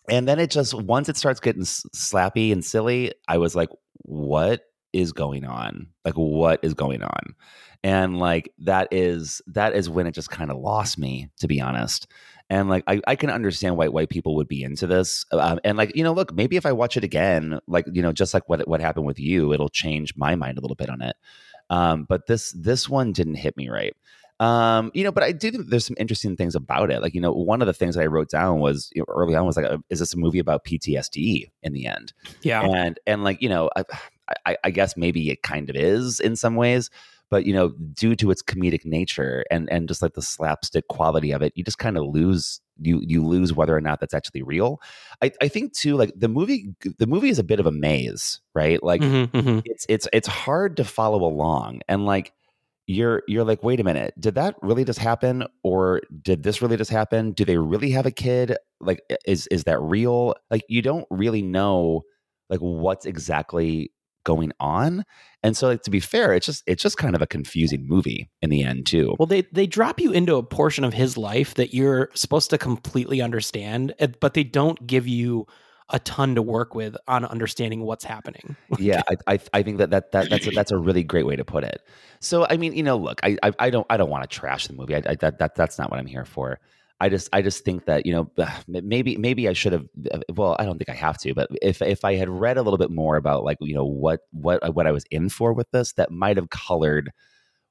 and 0.08 0.28
then 0.28 0.38
it 0.38 0.52
just 0.52 0.76
once 0.76 1.10
it 1.10 1.18
starts 1.18 1.40
getting 1.40 1.64
slappy 1.64 2.52
and 2.52 2.64
silly, 2.64 3.12
I 3.28 3.40
was 3.40 3.56
like, 3.56 3.70
what 4.04 4.62
is 4.96 5.12
going 5.12 5.46
on? 5.46 5.88
Like 6.04 6.16
what 6.16 6.60
is 6.64 6.74
going 6.74 7.04
on? 7.04 7.36
And 7.84 8.18
like 8.18 8.52
that 8.60 8.88
is 8.92 9.42
that 9.48 9.76
is 9.76 9.90
when 9.90 10.08
it 10.08 10.14
just 10.14 10.32
kind 10.32 10.50
of 10.50 10.58
lost 10.58 10.98
me, 10.98 11.30
to 11.40 11.48
be 11.48 11.62
honest. 11.62 12.08
And 12.50 12.70
like 12.70 12.84
I, 12.88 13.02
I 13.06 13.16
can 13.16 13.30
understand 13.30 13.76
why 13.76 13.90
white 13.90 14.10
people 14.10 14.36
would 14.36 14.48
be 14.48 14.64
into 14.64 14.88
this. 14.88 15.26
Um, 15.32 15.60
and 15.64 15.78
like, 15.78 15.96
you 15.96 16.04
know, 16.04 16.14
look, 16.14 16.34
maybe 16.34 16.56
if 16.56 16.66
I 16.66 16.72
watch 16.72 16.96
it 16.96 17.04
again, 17.04 17.60
like, 17.68 17.86
you 17.92 18.02
know, 18.02 18.12
just 18.12 18.34
like 18.34 18.48
what 18.48 18.68
what 18.68 18.82
happened 18.82 19.06
with 19.06 19.20
you, 19.20 19.54
it'll 19.54 19.70
change 19.70 20.14
my 20.16 20.36
mind 20.36 20.58
a 20.58 20.62
little 20.62 20.76
bit 20.76 20.90
on 20.90 21.02
it. 21.02 21.16
Um, 21.70 22.06
but 22.08 22.28
this 22.28 22.52
this 22.54 22.88
one 22.88 23.12
didn't 23.12 23.36
hit 23.36 23.58
me 23.58 23.70
right. 23.70 23.96
Um, 24.40 24.92
you 24.94 25.04
know, 25.04 25.12
but 25.12 25.24
I 25.24 25.32
do 25.32 25.50
think 25.50 25.70
there's 25.70 25.86
some 25.86 25.96
interesting 25.98 26.36
things 26.36 26.56
about 26.56 26.92
it. 26.92 27.02
Like, 27.02 27.14
you 27.14 27.22
know, 27.22 27.32
one 27.32 27.62
of 27.62 27.68
the 27.68 27.74
things 27.74 27.96
that 27.96 28.02
I 28.02 28.08
wrote 28.08 28.30
down 28.30 28.60
was 28.60 28.90
you 28.94 29.02
know, 29.02 29.06
early 29.08 29.34
on 29.34 29.46
was 29.46 29.56
like, 29.56 29.66
uh, 29.66 29.78
is 29.90 30.00
this 30.00 30.14
a 30.14 30.18
movie 30.18 30.40
about 30.40 30.66
PTSD 30.66 31.52
in 31.64 31.74
the 31.74 31.88
end? 31.88 32.14
Yeah. 32.42 32.64
And 32.64 33.00
and 33.08 33.24
like, 33.24 33.42
you 33.42 33.50
know, 33.50 33.70
I, 33.76 33.84
I, 34.46 34.58
I 34.64 34.72
guess 34.72 34.98
maybe 34.98 35.30
it 35.30 35.44
kind 35.44 35.70
of 35.70 35.76
is 35.76 36.20
in 36.20 36.36
some 36.36 36.56
ways, 36.56 36.90
but 37.30 37.46
you 37.46 37.54
know, 37.54 37.70
due 37.94 38.16
to 38.18 38.32
its 38.32 38.42
comedic 38.44 38.86
nature 38.86 39.46
and 39.52 39.70
and 39.72 39.88
just 39.88 40.02
like 40.02 40.14
the 40.14 40.22
slapstick 40.22 40.88
quality 40.88 41.32
of 41.32 41.42
it, 41.42 41.54
you 41.56 41.64
just 41.64 41.78
kind 41.78 41.98
of 41.98 42.06
lose 42.06 42.62
you 42.80 43.02
you 43.04 43.26
lose 43.26 43.54
whether 43.54 43.76
or 43.76 43.82
not 43.82 44.00
that's 44.00 44.14
actually 44.14 44.44
real. 44.44 44.82
I, 45.22 45.32
I 45.42 45.48
think 45.48 45.74
too, 45.74 45.96
like 45.96 46.14
the 46.16 46.28
movie 46.28 46.76
the 46.98 47.08
movie 47.08 47.30
is 47.30 47.40
a 47.40 47.44
bit 47.44 47.60
of 47.60 47.66
a 47.66 47.72
maze, 47.72 48.42
right? 48.54 48.82
Like 48.84 49.02
Mhm, 49.02 49.28
mhm. 49.32 49.62
it's 49.66 49.86
it's 49.90 50.08
it's 50.14 50.28
hard 50.28 50.78
to 50.78 50.84
follow 50.84 51.24
along 51.24 51.82
and 51.88 52.06
like 52.06 52.34
you're 52.88 53.24
you're 53.28 53.44
like 53.44 53.64
wait 53.64 53.80
a 53.80 53.84
minute 53.84 54.14
did 54.20 54.36
that 54.36 54.56
really 54.62 54.86
just 54.86 55.00
happen 55.00 55.44
or 55.64 56.02
did 56.22 56.44
this 56.44 56.62
really 56.62 56.78
just 56.78 56.92
happen 56.92 57.32
do 57.32 57.44
they 57.44 57.58
really 57.58 57.90
have 57.90 58.06
a 58.06 58.12
kid 58.12 58.56
like 58.80 59.02
is 59.26 59.48
is 59.48 59.64
that 59.64 59.82
real 59.82 60.36
like 60.52 60.64
you 60.70 60.82
don't 60.84 61.08
really 61.10 61.42
know 61.42 62.04
like 62.50 62.60
what's 62.60 63.08
exactly 63.08 63.92
going 64.26 64.52
on. 64.60 65.06
And 65.42 65.56
so 65.56 65.70
like, 65.70 65.84
to 65.84 65.92
be 65.92 66.02
fair, 66.02 66.34
it's 66.34 66.46
just 66.46 66.64
it's 66.68 66.84
just 66.84 66.98
kind 66.98 67.16
of 67.16 67.22
a 67.22 67.28
confusing 67.28 67.88
movie 67.88 68.30
in 68.42 68.50
the 68.50 68.64
end 68.64 68.86
too. 68.86 69.16
Well, 69.18 69.28
they 69.28 69.44
they 69.54 69.68
drop 69.68 70.02
you 70.02 70.12
into 70.12 70.36
a 70.36 70.44
portion 70.44 70.84
of 70.84 70.94
his 70.94 71.16
life 71.18 71.54
that 71.54 71.74
you're 71.74 72.10
supposed 72.14 72.50
to 72.50 72.58
completely 72.58 73.22
understand, 73.22 73.96
eh, 74.00 74.08
but 74.20 74.34
they 74.34 74.44
don't 74.44 74.86
give 74.86 75.08
you 75.08 75.48
a 75.90 76.00
ton 76.00 76.36
to 76.36 76.42
work 76.42 76.74
with 76.74 76.98
on 77.08 77.24
understanding 77.26 77.82
what's 77.82 78.04
happening. 78.04 78.56
yeah, 78.80 79.04
I, 79.08 79.34
I 79.34 79.40
I 79.54 79.64
think 79.64 79.78
that, 79.78 79.92
that 79.92 80.12
that 80.12 80.30
that's 80.30 80.48
a, 80.48 80.52
that's 80.52 80.72
a 80.72 80.78
really 80.78 81.04
great 81.04 81.26
way 81.26 81.36
to 81.36 81.46
put 81.46 81.64
it. 81.64 81.82
So 82.20 82.46
I 82.50 82.58
mean, 82.58 82.74
you 82.74 82.84
know, 82.84 82.98
look, 82.98 83.22
I 83.24 83.38
I, 83.44 83.54
I 83.60 83.70
don't 83.70 83.86
I 83.90 83.98
don't 83.98 84.10
want 84.10 84.30
to 84.30 84.36
trash 84.36 84.68
the 84.68 84.74
movie. 84.74 84.96
I, 84.96 85.04
I 85.06 85.16
that, 85.16 85.40
that 85.40 85.56
that's 85.56 85.78
not 85.78 85.92
what 85.92 86.00
I'm 86.00 86.08
here 86.08 86.26
for. 86.26 86.60
I 87.00 87.10
just 87.10 87.30
I 87.34 87.42
just 87.42 87.66
think 87.66 87.86
that 87.86 88.06
you 88.06 88.14
know 88.14 88.32
maybe 88.68 89.18
maybe 89.18 89.48
I 89.50 89.54
should 89.54 89.74
have 89.74 89.86
well 90.34 90.56
I 90.60 90.66
don't 90.66 90.78
think 90.78 90.90
I 90.90 90.96
have 90.96 91.18
to 91.20 91.34
but 91.34 91.50
if 91.62 91.82
if 91.82 92.06
I 92.06 92.16
had 92.16 92.30
read 92.30 92.58
a 92.58 92.62
little 92.62 92.78
bit 92.78 92.92
more 92.92 93.18
about 93.18 93.44
like 93.44 93.58
you 93.62 93.76
know 93.76 93.86
what 93.86 94.22
what 94.32 94.74
what 94.74 94.88
I 94.88 94.92
was 94.92 95.06
in 95.12 95.30
for 95.30 95.54
with 95.54 95.70
this 95.72 95.94
that 95.94 96.12
might 96.12 96.38
have 96.38 96.50
colored 96.50 97.12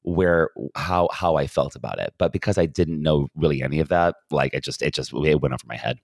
where 0.03 0.51
how 0.75 1.09
how 1.13 1.37
I 1.37 1.47
felt 1.47 1.77
about 1.77 1.99
it 1.99 2.13
but 2.19 2.33
because 2.33 2.59
I 2.59 2.67
didn't 2.67 3.03
know 3.03 3.29
really 3.35 3.63
any 3.63 3.81
of 3.81 3.89
that 3.89 4.17
like 4.31 4.53
it 4.53 4.63
just 4.63 4.83
it 4.83 4.95
just 4.95 5.13
it 5.13 5.41
went 5.41 5.55
over 5.55 5.67
my 5.67 5.77
head. 5.77 5.99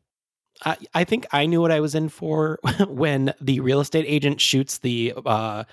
I, 0.65 0.77
I 0.93 1.05
think 1.05 1.27
I 1.33 1.47
knew 1.47 1.61
what 1.61 1.71
I 1.71 1.81
was 1.81 1.95
in 1.95 2.09
for 2.11 2.59
when 2.89 3.33
the 3.41 3.61
real 3.61 3.81
estate 3.81 4.05
agent 4.07 4.41
shoots 4.41 4.79
the 4.79 5.15
uh, 5.25 5.65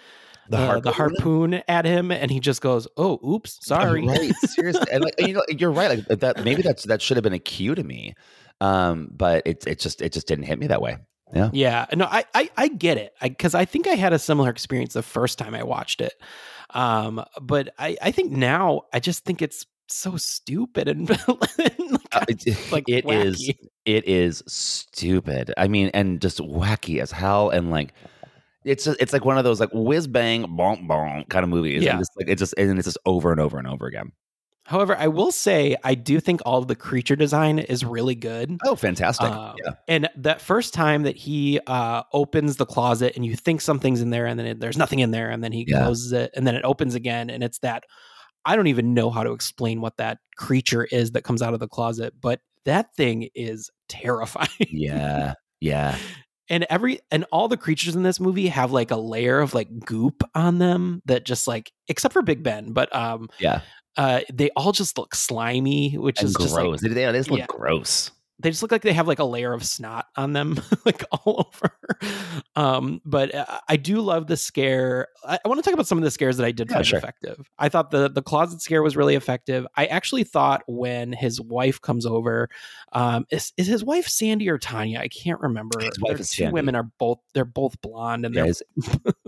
the, 0.50 0.58
uh, 0.58 0.80
the 0.80 0.92
harpoon 0.92 1.62
at 1.68 1.86
him, 1.86 2.12
and 2.12 2.32
he 2.32 2.40
just 2.40 2.62
goes, 2.62 2.88
"Oh, 2.98 3.20
oops, 3.28 3.60
sorry." 3.66 4.06
right, 4.08 4.34
seriously, 4.38 4.88
and 4.92 5.04
like 5.04 5.16
you 5.20 5.34
know, 5.34 5.44
you're 5.50 5.72
right. 5.72 6.08
Like 6.10 6.20
that, 6.20 6.44
maybe 6.44 6.62
that's 6.62 6.84
that 6.84 7.02
should 7.02 7.18
have 7.18 7.24
been 7.24 7.34
a 7.34 7.40
cue 7.40 7.76
to 7.76 7.84
me, 7.84 8.14
um, 8.62 9.10
but 9.12 9.44
it 9.46 9.66
it 9.68 9.80
just 9.80 10.02
it 10.02 10.14
just 10.14 10.28
didn't 10.28 10.46
hit 10.46 10.60
me 10.60 10.68
that 10.68 10.82
way. 10.82 10.98
Yeah, 11.34 11.50
yeah. 11.54 11.86
No, 11.94 12.06
I 12.06 12.24
I, 12.34 12.50
I 12.56 12.68
get 12.70 12.98
it 12.98 13.14
because 13.22 13.54
I, 13.54 13.62
I, 13.62 13.66
think 13.66 13.88
I 13.88 13.96
had 13.96 14.14
a 14.14 14.20
similar 14.20 14.50
experience 14.50 14.94
the 14.94 15.04
first 15.04 15.38
time 15.38 15.54
I 15.54 15.64
watched 15.64 16.00
it, 16.00 16.14
um, 16.72 17.24
but 17.42 17.74
I 17.78 17.98
I 18.02 18.12
think 18.12 18.32
now 18.32 18.84
I 18.94 19.00
just 19.00 19.26
think 19.26 19.42
it's 19.42 19.66
so 19.90 20.18
stupid 20.18 20.88
and, 20.88 21.10
and 21.30 21.98
uh, 22.12 22.26
like 22.72 22.86
it 22.88 23.10
is, 23.10 23.54
it 23.86 24.08
is 24.08 24.44
stupid. 24.48 25.54
I 25.58 25.68
mean, 25.68 25.90
and 25.94 26.22
just 26.22 26.40
wacky 26.40 27.02
as 27.02 27.12
hell, 27.12 27.50
and 27.50 27.72
like 27.72 27.94
it's 28.68 28.86
just, 28.86 29.02
it's 29.02 29.14
like 29.14 29.26
one 29.26 29.38
of 29.38 29.44
those 29.44 29.60
like 29.60 29.70
whiz 29.74 30.08
bang 30.08 30.44
bonk 30.44 30.88
bonk 30.88 31.30
kind 31.30 31.44
of 31.44 31.50
movies. 31.50 31.84
Yeah, 31.84 31.94
and 31.94 32.02
it's 32.02 32.10
like 32.18 32.28
it 32.28 32.38
just 32.38 32.54
and 32.58 32.78
it's 32.78 32.86
just 32.86 32.98
over 33.06 33.32
and 33.32 33.40
over 33.40 33.58
and 33.58 33.68
over 33.68 33.88
again. 33.88 34.12
However, 34.66 34.98
I 34.98 35.08
will 35.08 35.32
say 35.32 35.78
I 35.86 35.96
do 35.96 36.20
think 36.20 36.42
all 36.46 36.60
of 36.60 36.68
the 36.68 36.76
creature 36.76 37.16
design 37.16 37.58
is 37.58 37.86
really 37.86 38.16
good. 38.16 38.58
Oh, 38.66 38.76
fantastic! 38.76 39.30
Um, 39.30 39.56
yeah. 39.64 39.72
And 39.88 40.10
that 40.18 40.42
first 40.42 40.74
time 40.74 41.04
that 41.04 41.16
he 41.16 41.60
uh, 41.68 42.04
opens 42.12 42.58
the 42.58 42.66
closet 42.66 43.16
and 43.16 43.26
you 43.26 43.36
think 43.36 43.62
something's 43.62 44.02
in 44.02 44.10
there, 44.10 44.26
and 44.26 44.38
then 44.38 44.46
it, 44.46 44.60
there's 44.60 44.78
nothing 44.78 45.00
in 45.00 45.12
there, 45.12 45.30
and 45.30 45.42
then 45.42 45.54
he 45.54 45.66
yeah. 45.68 45.84
closes 45.84 46.12
it, 46.12 46.32
and 46.36 46.46
then 46.46 46.56
it 46.56 46.66
opens 46.66 46.96
again, 46.96 47.30
and 47.30 47.44
it's 47.44 47.60
that. 47.60 47.86
I 48.46 48.56
don't 48.56 48.68
even 48.68 48.94
know 48.94 49.10
how 49.10 49.24
to 49.24 49.32
explain 49.32 49.82
what 49.82 49.98
that 49.98 50.20
creature 50.38 50.86
is 50.86 51.12
that 51.12 51.26
comes 51.26 51.42
out 51.42 51.54
of 51.54 51.60
the 51.60 51.68
closet, 51.68 52.14
but 52.22 52.40
that 52.64 52.96
thing 52.96 53.28
is 53.36 53.70
terrifying. 53.90 54.48
Yeah. 54.70 55.34
Yeah 55.60 55.98
and 56.50 56.66
every 56.70 57.00
and 57.12 57.26
all 57.32 57.48
the 57.48 57.58
creatures 57.58 57.96
in 57.96 58.04
this 58.04 58.20
movie 58.20 58.48
have 58.48 58.72
like 58.72 58.92
a 58.92 58.98
layer 58.98 59.40
of 59.40 59.54
like 59.54 59.68
goop 59.86 60.24
on 60.36 60.60
them 60.60 61.02
that 61.06 61.26
just 61.26 61.48
like 61.48 61.72
except 61.88 62.14
for 62.14 62.22
Big 62.22 62.44
Ben, 62.44 62.74
but 62.74 62.94
um 62.96 63.30
yeah, 63.40 63.62
uh 63.98 64.22
they 64.34 64.50
all 64.56 64.72
just 64.72 64.98
look 64.98 65.16
slimy, 65.16 65.94
which 65.98 66.20
and 66.20 66.30
is 66.30 66.36
gross. 66.36 66.52
just 66.52 66.84
like, 66.84 66.94
they, 66.94 67.06
they 67.06 67.18
just 67.18 67.30
look 67.30 67.40
yeah. 67.40 67.46
gross 67.48 68.12
they 68.40 68.52
just 68.52 68.62
look 68.62 68.72
like 68.72 68.84
they 68.84 68.94
have 68.94 69.08
like 69.08 69.20
a 69.20 69.24
layer 69.24 69.54
of 69.54 69.66
snot 69.66 70.06
on 70.16 70.34
them 70.34 70.60
like 70.86 71.04
all 71.12 71.48
over 71.48 71.76
um 72.56 73.02
but 73.06 73.34
uh, 73.34 73.60
i 73.68 73.76
do 73.76 74.02
love 74.02 74.28
the 74.28 74.38
scare 74.38 75.08
i, 75.26 75.40
I 75.44 75.48
want 75.48 75.60
to 75.60 75.64
talk 75.64 75.74
about 75.74 75.88
some 75.88 75.98
of 75.98 76.04
the 76.04 76.12
scares 76.12 76.38
that 76.38 76.46
i 76.46 76.52
did 76.52 76.70
yeah, 76.70 76.76
find 76.76 76.88
sure. 76.88 77.00
effective 77.00 77.50
i 77.58 77.70
thought 77.70 77.92
the 77.92 78.10
the 78.10 78.22
closet 78.22 78.62
scare 78.62 78.84
was 78.84 78.96
really 78.96 79.16
effective 79.16 79.66
i 79.76 79.86
actually 79.88 80.24
thought 80.24 80.64
when 80.68 81.14
his 81.14 81.42
wife 81.42 81.82
comes 81.82 82.06
over 82.06 82.50
um 82.94 83.26
is, 83.32 83.54
is 83.58 83.68
his 83.68 83.84
wife 83.84 84.08
sandy 84.08 84.50
or 84.50 84.58
tanya 84.58 85.00
i 85.00 85.08
can't 85.08 85.40
remember 85.40 85.80
his 85.80 86.00
wife 86.00 86.20
is 86.20 86.30
two 86.30 86.44
sandy. 86.44 86.54
women 86.54 86.76
are 86.76 86.90
both 87.00 87.20
they're 87.34 87.46
both 87.46 87.80
blonde 87.82 88.26
and 88.26 88.36
yeah, 88.36 88.42
they're 88.42 88.48
his, 88.48 88.64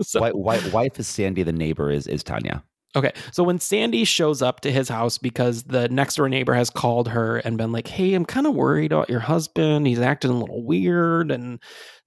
so. 0.02 0.20
wife, 0.20 0.34
wife, 0.34 0.72
wife 0.72 1.00
is 1.00 1.06
sandy 1.06 1.42
the 1.42 1.52
neighbor 1.52 1.90
is 1.90 2.06
is 2.06 2.22
tanya 2.22 2.62
Okay, 2.96 3.12
so 3.30 3.44
when 3.44 3.60
Sandy 3.60 4.04
shows 4.04 4.42
up 4.42 4.60
to 4.62 4.72
his 4.72 4.88
house 4.88 5.16
because 5.16 5.62
the 5.62 5.88
next 5.90 6.16
door 6.16 6.28
neighbor 6.28 6.54
has 6.54 6.70
called 6.70 7.08
her 7.08 7.36
and 7.38 7.56
been 7.56 7.70
like, 7.70 7.86
"Hey, 7.86 8.14
I'm 8.14 8.24
kind 8.24 8.48
of 8.48 8.54
worried 8.54 8.92
about 8.92 9.08
your 9.08 9.20
husband. 9.20 9.86
He's 9.86 10.00
acting 10.00 10.32
a 10.32 10.38
little 10.38 10.64
weird," 10.64 11.30
and 11.30 11.60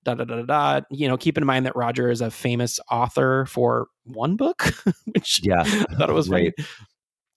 da 0.03 0.15
da 0.15 0.25
da 0.25 0.41
da 0.41 0.43
da. 0.43 0.85
You 0.91 1.07
know, 1.07 1.15
keep 1.15 1.37
in 1.37 1.45
mind 1.45 1.65
that 1.65 1.75
Roger 1.77 2.11
is 2.11 2.19
a 2.19 2.29
famous 2.29 2.81
author 2.91 3.45
for 3.45 3.87
one 4.03 4.35
book, 4.35 4.73
which 5.13 5.39
yeah, 5.41 5.61
I 5.61 5.95
thought 5.95 6.09
it 6.09 6.13
was 6.13 6.29
right. 6.29 6.53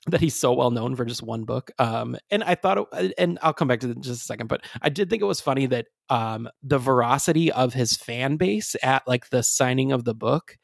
That 0.09 0.21
he's 0.21 0.37
so 0.37 0.53
well 0.53 0.73
known 0.73 0.97
for 0.97 1.05
just 1.05 1.23
one 1.23 1.45
book, 1.45 1.71
um, 1.79 2.17
and 2.31 2.43
I 2.43 2.57
thought, 2.57 2.89
it, 2.93 3.15
and 3.17 3.39
I'll 3.43 3.53
come 3.53 3.69
back 3.69 3.81
to 3.81 3.91
it 3.91 3.97
in 3.97 4.03
just 4.03 4.23
a 4.23 4.25
second, 4.25 4.49
but 4.49 4.65
I 4.83 4.89
did 4.89 5.09
think 5.09 5.23
it 5.23 5.27
was 5.27 5.41
funny 5.41 5.67
that 5.67 5.87
um, 6.11 6.49
the 6.63 6.79
veracity 6.79 7.51
of 7.51 7.75
his 7.75 7.97
fan 7.97 8.37
base 8.37 8.77
at 8.83 9.07
like 9.07 9.31
the 9.31 9.43
signing 9.43 9.91
of 9.91 10.05
the 10.05 10.15
book 10.15 10.57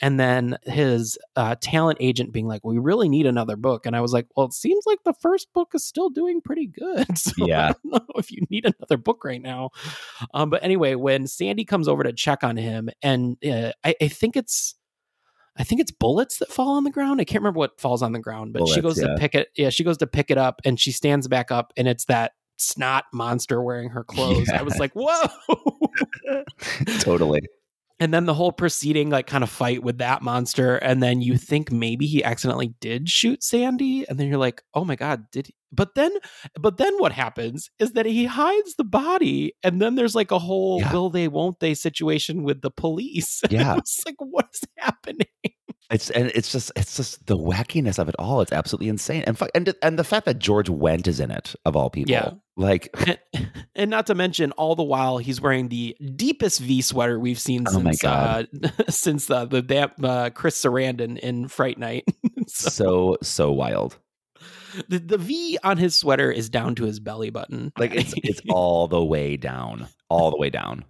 and 0.00 0.18
then 0.18 0.58
his 0.64 1.18
uh, 1.36 1.56
talent 1.60 1.98
agent 2.00 2.32
being 2.32 2.46
like, 2.46 2.64
"We 2.64 2.78
really 2.78 3.08
need 3.08 3.26
another 3.26 3.56
book," 3.56 3.86
and 3.86 3.94
I 3.94 4.00
was 4.00 4.12
like, 4.12 4.26
"Well, 4.34 4.46
it 4.46 4.52
seems 4.52 4.84
like 4.86 5.00
the 5.04 5.14
first 5.20 5.52
book 5.52 5.72
is 5.74 5.84
still 5.84 6.10
doing 6.10 6.40
pretty 6.40 6.66
good. 6.66 7.06
So 7.20 7.32
yeah, 7.46 7.68
I 7.68 7.72
don't 7.72 7.92
know 7.92 8.14
if 8.16 8.30
you 8.30 8.42
need 8.48 8.64
another 8.64 8.96
book 8.96 9.24
right 9.24 9.42
now." 9.42 9.70
Um, 10.32 10.48
but 10.48 10.62
anyway, 10.64 10.94
when 10.94 11.26
Sandy 11.26 11.64
comes 11.64 11.86
over 11.86 12.02
to 12.02 12.12
check 12.12 12.42
on 12.42 12.56
him, 12.56 12.88
and 13.02 13.36
uh, 13.44 13.72
I, 13.84 13.94
I, 14.00 14.08
think 14.08 14.36
it's. 14.36 14.74
I 15.56 15.64
think 15.64 15.80
it's 15.80 15.90
bullets 15.90 16.38
that 16.38 16.50
fall 16.50 16.76
on 16.76 16.84
the 16.84 16.90
ground. 16.90 17.20
I 17.20 17.24
can't 17.24 17.42
remember 17.42 17.58
what 17.58 17.80
falls 17.80 18.02
on 18.02 18.12
the 18.12 18.20
ground, 18.20 18.54
but 18.54 18.60
bullets, 18.60 18.74
she 18.74 18.80
goes 18.80 19.00
yeah. 19.00 19.08
to 19.08 19.16
pick 19.16 19.34
it. 19.34 19.48
Yeah, 19.56 19.68
she 19.68 19.84
goes 19.84 19.98
to 19.98 20.06
pick 20.06 20.30
it 20.30 20.38
up, 20.38 20.60
and 20.64 20.80
she 20.80 20.92
stands 20.92 21.28
back 21.28 21.50
up, 21.50 21.72
and 21.76 21.86
it's 21.86 22.06
that 22.06 22.32
snot 22.56 23.04
monster 23.12 23.62
wearing 23.62 23.90
her 23.90 24.04
clothes. 24.04 24.48
Yeah. 24.48 24.60
I 24.60 24.62
was 24.62 24.78
like, 24.78 24.92
"Whoa!" 24.94 26.42
totally 27.00 27.42
and 28.00 28.12
then 28.12 28.24
the 28.24 28.34
whole 28.34 28.50
proceeding 28.50 29.10
like 29.10 29.26
kind 29.26 29.44
of 29.44 29.50
fight 29.50 29.82
with 29.82 29.98
that 29.98 30.22
monster 30.22 30.76
and 30.76 31.02
then 31.02 31.20
you 31.20 31.36
think 31.36 31.70
maybe 31.70 32.06
he 32.06 32.24
accidentally 32.24 32.74
did 32.80 33.08
shoot 33.08 33.42
sandy 33.42 34.08
and 34.08 34.18
then 34.18 34.26
you're 34.26 34.38
like 34.38 34.62
oh 34.74 34.84
my 34.84 34.96
god 34.96 35.30
did 35.30 35.46
he? 35.46 35.54
But 35.72 35.94
then 35.94 36.10
but 36.58 36.78
then 36.78 36.92
what 36.98 37.12
happens 37.12 37.70
is 37.78 37.92
that 37.92 38.06
he 38.06 38.24
hides 38.24 38.74
the 38.74 38.84
body 38.84 39.54
and 39.62 39.80
then 39.80 39.94
there's 39.94 40.16
like 40.16 40.32
a 40.32 40.38
whole 40.38 40.80
yeah. 40.80 40.92
will 40.92 41.10
they 41.10 41.28
won't 41.28 41.60
they 41.60 41.74
situation 41.74 42.42
with 42.42 42.62
the 42.62 42.70
police. 42.70 43.42
Yeah. 43.50 43.76
It's 43.76 44.02
like 44.06 44.16
what 44.18 44.46
is 44.52 44.62
happening 44.76 45.26
it's 45.90 46.08
and 46.10 46.30
it's 46.34 46.52
just 46.52 46.70
it's 46.76 46.96
just 46.96 47.26
the 47.26 47.36
wackiness 47.36 47.98
of 47.98 48.08
it 48.08 48.14
all. 48.18 48.40
It's 48.40 48.52
absolutely 48.52 48.88
insane, 48.88 49.24
and 49.26 49.36
and 49.54 49.74
and 49.82 49.98
the 49.98 50.04
fact 50.04 50.26
that 50.26 50.38
George 50.38 50.68
Wendt 50.68 51.08
is 51.08 51.18
in 51.18 51.30
it 51.30 51.54
of 51.64 51.74
all 51.74 51.90
people. 51.90 52.12
Yeah, 52.12 52.32
like, 52.56 52.94
and, 53.34 53.50
and 53.74 53.90
not 53.90 54.06
to 54.06 54.14
mention 54.14 54.52
all 54.52 54.76
the 54.76 54.84
while 54.84 55.18
he's 55.18 55.40
wearing 55.40 55.68
the 55.68 55.96
deepest 56.14 56.60
V 56.60 56.80
sweater 56.80 57.18
we've 57.18 57.40
seen 57.40 57.64
oh 57.66 57.72
since 57.72 58.04
uh, 58.04 58.44
since 58.88 59.26
the 59.26 59.46
the 59.46 59.62
damp, 59.62 59.94
uh, 60.02 60.30
Chris 60.30 60.62
Sarandon 60.62 61.18
in 61.18 61.48
Fright 61.48 61.78
Night. 61.78 62.04
so, 62.46 62.68
so 62.68 63.16
so 63.22 63.52
wild. 63.52 63.98
The 64.88 64.98
the 64.98 65.18
V 65.18 65.58
on 65.64 65.78
his 65.78 65.98
sweater 65.98 66.30
is 66.30 66.48
down 66.48 66.76
to 66.76 66.84
his 66.84 67.00
belly 67.00 67.30
button. 67.30 67.72
Like 67.76 67.94
it's 67.94 68.14
it's 68.16 68.42
all 68.48 68.86
the 68.86 69.04
way 69.04 69.36
down, 69.36 69.88
all 70.08 70.30
the 70.30 70.38
way 70.38 70.50
down. 70.50 70.84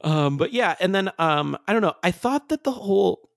Um, 0.00 0.36
but 0.36 0.52
yeah, 0.52 0.74
and 0.80 0.94
then 0.94 1.10
um, 1.18 1.56
I 1.68 1.72
don't 1.72 1.82
know. 1.82 1.94
I 2.02 2.10
thought 2.10 2.48
that 2.48 2.64
the 2.64 2.72
whole 2.72 3.27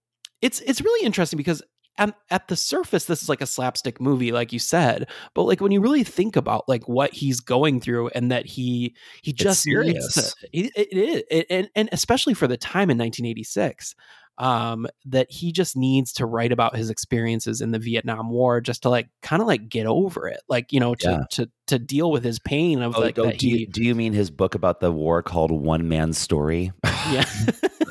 it's 0.42 0.60
it's 0.62 0.82
really 0.82 1.06
interesting 1.06 1.38
because 1.38 1.62
at, 1.98 2.16
at 2.30 2.48
the 2.48 2.56
surface 2.56 3.06
this 3.06 3.22
is 3.22 3.30
like 3.30 3.42
a 3.42 3.46
slapstick 3.46 4.00
movie 4.00 4.32
like 4.32 4.54
you 4.54 4.60
said 4.60 5.10
but 5.34 5.44
like 5.44 5.60
when 5.60 5.72
you 5.72 5.82
really 5.82 6.04
think 6.04 6.36
about 6.36 6.68
like 6.68 6.88
what 6.88 7.14
he's 7.14 7.40
going 7.42 7.82
through 7.82 8.08
and 8.10 8.32
that 8.32 8.46
he 8.46 8.96
he 9.22 9.34
just 9.34 9.64
serious 9.64 10.14
to, 10.14 10.48
it, 10.54 10.72
it 10.76 10.98
is 10.98 11.24
it, 11.30 11.46
and, 11.50 11.70
and 11.76 11.90
especially 11.92 12.34
for 12.34 12.48
the 12.48 12.58
time 12.58 12.90
in 12.90 12.98
1986 12.98 13.94
um 14.38 14.88
that 15.06 15.30
he 15.30 15.52
just 15.52 15.76
needs 15.76 16.14
to 16.14 16.26
write 16.26 16.54
about 16.54 16.76
his 16.76 16.90
experiences 16.90 17.60
in 17.60 17.72
the 17.72 17.78
Vietnam 17.80 18.30
War 18.30 18.62
just 18.62 18.84
to 18.84 18.90
like 18.90 19.10
kind 19.22 19.42
of 19.42 19.48
like 19.48 19.68
get 19.68 19.86
over 19.86 20.30
it 20.30 20.40
like 20.48 20.72
you 20.72 20.80
know 20.80 20.96
to 20.96 21.10
Yeah. 21.10 21.24
to 21.32 21.52
to 21.68 21.78
deal 21.78 22.10
with 22.10 22.24
his 22.24 22.40
pain 22.40 22.82
of 22.82 22.96
Oh, 22.96 23.02
like 23.02 23.20
oh, 23.20 23.32
do, 23.32 23.48
he 23.48 23.60
you, 23.60 23.68
do 23.68 23.84
you 23.84 23.94
mean 23.94 24.14
his 24.14 24.32
book 24.32 24.56
about 24.56 24.80
the 24.80 24.92
war 24.92 25.22
called 25.22 25.52
One 25.52 25.90
Man's 25.90 26.18
Story? 26.18 26.72
yeah 27.12 27.26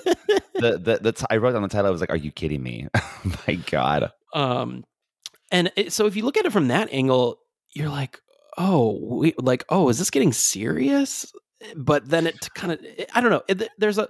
the 0.60 0.78
the, 0.78 0.98
the 1.02 1.12
t- 1.12 1.26
I 1.30 1.36
wrote 1.38 1.52
down 1.52 1.62
the 1.62 1.68
title. 1.68 1.86
I 1.88 1.90
was 1.90 2.00
like, 2.00 2.10
"Are 2.10 2.16
you 2.16 2.30
kidding 2.30 2.62
me?" 2.62 2.88
My 3.46 3.54
God. 3.70 4.12
um 4.34 4.84
and 5.50 5.72
it, 5.76 5.92
so 5.92 6.06
if 6.06 6.14
you 6.16 6.24
look 6.24 6.36
at 6.36 6.46
it 6.46 6.52
from 6.52 6.68
that 6.68 6.88
angle 6.92 7.38
you're 7.74 7.88
like 7.88 8.20
oh 8.56 8.98
we 9.02 9.34
like 9.38 9.64
oh 9.68 9.88
is 9.88 9.98
this 9.98 10.10
getting 10.10 10.32
serious 10.32 11.32
but 11.76 12.08
then 12.08 12.26
it 12.26 12.48
kind 12.54 12.72
of 12.72 12.80
i 13.14 13.20
don't 13.20 13.30
know 13.30 13.42
it, 13.48 13.68
there's 13.78 13.98
a 13.98 14.08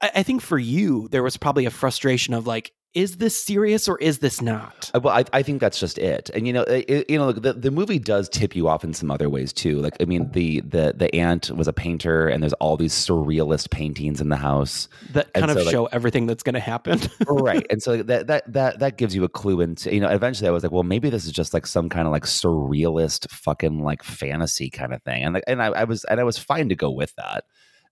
I, 0.00 0.10
I 0.16 0.22
think 0.22 0.40
for 0.42 0.58
you 0.58 1.08
there 1.08 1.22
was 1.22 1.36
probably 1.36 1.66
a 1.66 1.70
frustration 1.70 2.34
of 2.34 2.46
like 2.46 2.72
is 2.94 3.16
this 3.16 3.42
serious 3.42 3.88
or 3.88 3.98
is 3.98 4.18
this 4.18 4.42
not? 4.42 4.90
Uh, 4.94 5.00
Well, 5.00 5.16
I, 5.16 5.24
I 5.32 5.42
think 5.42 5.60
that's 5.60 5.78
just 5.80 5.98
it, 5.98 6.30
and 6.34 6.46
you 6.46 6.52
know, 6.52 6.62
it, 6.62 7.08
you 7.10 7.18
know, 7.18 7.32
the, 7.32 7.52
the 7.54 7.70
movie 7.70 7.98
does 7.98 8.28
tip 8.28 8.54
you 8.54 8.68
off 8.68 8.84
in 8.84 8.92
some 8.94 9.10
other 9.10 9.30
ways 9.30 9.52
too. 9.52 9.80
Like, 9.80 9.96
I 10.00 10.04
mean, 10.04 10.30
the 10.32 10.60
the 10.60 10.94
the 10.96 11.14
aunt 11.14 11.50
was 11.50 11.68
a 11.68 11.72
painter, 11.72 12.28
and 12.28 12.42
there's 12.42 12.52
all 12.54 12.76
these 12.76 12.92
surrealist 12.94 13.70
paintings 13.70 14.20
in 14.20 14.28
the 14.28 14.36
house 14.36 14.88
That 15.12 15.28
And 15.34 15.46
kind 15.46 15.50
of 15.50 15.58
so, 15.58 15.64
like- 15.64 15.72
show 15.72 15.86
everything 15.86 16.26
that's 16.26 16.42
going 16.42 16.54
to 16.54 16.60
happen. 16.60 17.00
right 17.26 17.66
and 17.70 17.82
so 17.82 18.02
that 18.02 18.26
that 18.26 18.52
that 18.52 18.78
that 18.78 18.96
gives 18.98 19.14
you 19.14 19.24
a 19.24 19.28
clue 19.28 19.60
into 19.60 19.92
you 19.94 20.00
know 20.00 20.08
eventually 20.08 20.48
i 20.48 20.50
was 20.50 20.62
like 20.62 20.72
well 20.72 20.82
maybe 20.82 21.08
this 21.10 21.24
is 21.24 21.32
just 21.32 21.54
like 21.54 21.66
some 21.66 21.88
kind 21.88 22.06
of 22.06 22.12
like 22.12 22.24
surrealist 22.24 23.30
fucking 23.30 23.82
like 23.82 24.02
fantasy 24.02 24.68
kind 24.70 24.92
of 24.92 25.02
thing 25.02 25.22
and 25.22 25.34
like 25.34 25.44
and 25.46 25.62
i, 25.62 25.66
I 25.66 25.84
was 25.84 26.04
and 26.04 26.20
i 26.20 26.24
was 26.24 26.38
fine 26.38 26.68
to 26.68 26.74
go 26.74 26.90
with 26.90 27.14
that 27.16 27.44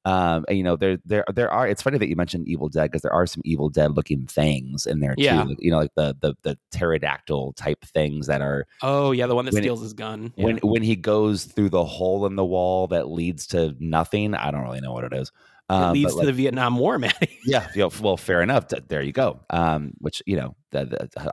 um 0.06 0.44
and 0.48 0.56
you 0.56 0.64
know 0.64 0.76
there 0.76 0.98
there 1.04 1.24
there 1.34 1.50
are 1.50 1.68
it's 1.68 1.82
funny 1.82 1.98
that 1.98 2.08
you 2.08 2.16
mentioned 2.16 2.48
evil 2.48 2.68
dead 2.70 2.84
because 2.90 3.02
there 3.02 3.12
are 3.12 3.26
some 3.26 3.42
evil 3.44 3.68
dead 3.68 3.94
looking 3.94 4.24
things 4.26 4.86
in 4.86 5.00
there 5.00 5.14
too 5.14 5.24
Yeah. 5.24 5.42
like, 5.42 5.58
you 5.60 5.70
know 5.70 5.78
like 5.78 5.94
the 5.94 6.16
the 6.20 6.34
the 6.42 6.58
pterodactyl 6.70 7.52
type 7.52 7.84
things 7.84 8.26
that 8.26 8.40
are 8.40 8.66
oh 8.82 9.12
yeah, 9.12 9.26
the 9.26 9.34
one 9.34 9.44
that 9.44 9.52
When 9.54 9.62
it- 9.62 9.66
steals 9.66 9.82
his 9.82 9.92
gun. 9.92 10.32
when 10.36 10.56
Yeah. 10.56 10.60
when 10.70 10.82
he 10.82 10.96
goes 10.96 11.44
through 11.44 11.68
the 11.70 11.84
hole 11.84 12.24
in 12.26 12.36
the 12.36 12.44
wall 12.44 12.86
that 12.88 13.08
leads 13.10 13.46
to 13.48 13.74
nothing 13.78 14.34
i 14.34 14.50
don't 14.50 14.62
really 14.62 14.80
know 14.80 14.92
what 14.92 15.04
it 15.04 15.12
is 15.12 15.28
it 15.28 15.72
Um, 15.74 15.92
leads 15.92 16.14
but, 16.14 16.22
to 16.22 16.26
the 16.26 16.32
Vietnam 16.32 16.78
War, 16.78 16.98
man. 17.04 17.12
yeah, 17.46 17.68
you 17.76 17.82
know, 17.82 17.92
well, 18.02 18.16
fair 18.16 18.42
enough. 18.42 18.66
There 18.88 19.02
you 19.02 19.12
go. 19.12 19.38
Um, 19.50 19.92
which 20.00 20.20
you 20.26 20.34
know, 20.34 20.56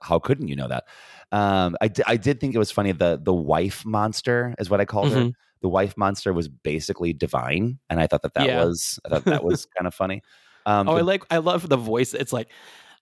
how 0.03 0.19
couldn't 0.19 0.47
you 0.47 0.55
know 0.55 0.67
that? 0.67 0.83
Um, 1.31 1.75
I, 1.81 1.87
di- 1.87 2.03
I 2.05 2.17
did 2.17 2.39
think 2.39 2.53
it 2.53 2.59
was 2.59 2.69
funny. 2.69 2.91
The 2.91 3.19
the 3.19 3.33
wife 3.33 3.83
monster 3.83 4.53
is 4.59 4.69
what 4.69 4.79
I 4.79 4.85
called 4.85 5.11
her. 5.13 5.31
The 5.61 5.69
wife 5.69 5.95
monster 5.97 6.33
was 6.33 6.47
basically 6.47 7.13
divine, 7.13 7.79
and 7.89 7.99
I 7.99 8.07
thought 8.07 8.21
that 8.23 8.33
that 8.35 8.45
Yeah. 8.47 8.63
was 8.65 8.99
I 9.05 9.09
thought 9.09 9.25
that 9.25 9.43
was 9.43 9.65
kind 9.77 9.87
of 9.87 9.93
funny. 9.93 10.21
Um, 10.65 10.87
oh, 10.89 10.95
I 10.97 11.01
like 11.01 11.23
I 11.31 11.37
love 11.37 11.67
the 11.69 11.77
voice. 11.77 12.13
It's 12.13 12.33
like 12.33 12.49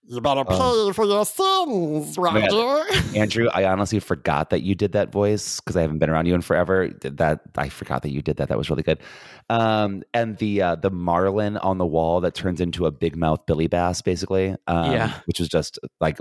you 0.08 0.20
better 0.20 0.44
pay 0.44 0.54
Oh. 0.56 0.92
for 0.92 1.04
your 1.04 1.26
sins, 1.26 2.16
Roger. 2.16 2.84
Andrew, 3.16 3.48
I 3.52 3.64
honestly 3.64 3.98
forgot 3.98 4.50
that 4.50 4.62
you 4.62 4.76
did 4.76 4.92
that 4.92 5.10
voice 5.10 5.58
because 5.58 5.76
I 5.76 5.80
haven't 5.80 5.98
been 5.98 6.08
around 6.10 6.26
you 6.26 6.34
in 6.36 6.42
forever. 6.42 6.90
That 7.02 7.40
I 7.56 7.68
forgot 7.68 8.02
that 8.02 8.10
you 8.10 8.22
did 8.22 8.36
that. 8.36 8.48
That 8.48 8.56
was 8.56 8.70
really 8.70 8.84
good. 8.84 9.00
Um, 9.50 10.04
and 10.14 10.36
the 10.38 10.62
uh, 10.62 10.74
the 10.76 10.90
marlin 10.90 11.56
on 11.56 11.78
the 11.78 11.86
wall 11.86 12.20
that 12.20 12.34
turns 12.36 12.60
into 12.60 12.86
a 12.86 12.92
big 12.92 13.16
mouth 13.16 13.46
Billy 13.46 13.66
Bass, 13.66 14.00
basically. 14.00 14.54
Um, 14.68 14.92
Yeah. 14.92 15.12
which 15.24 15.40
was 15.40 15.48
just 15.48 15.78
like 16.00 16.18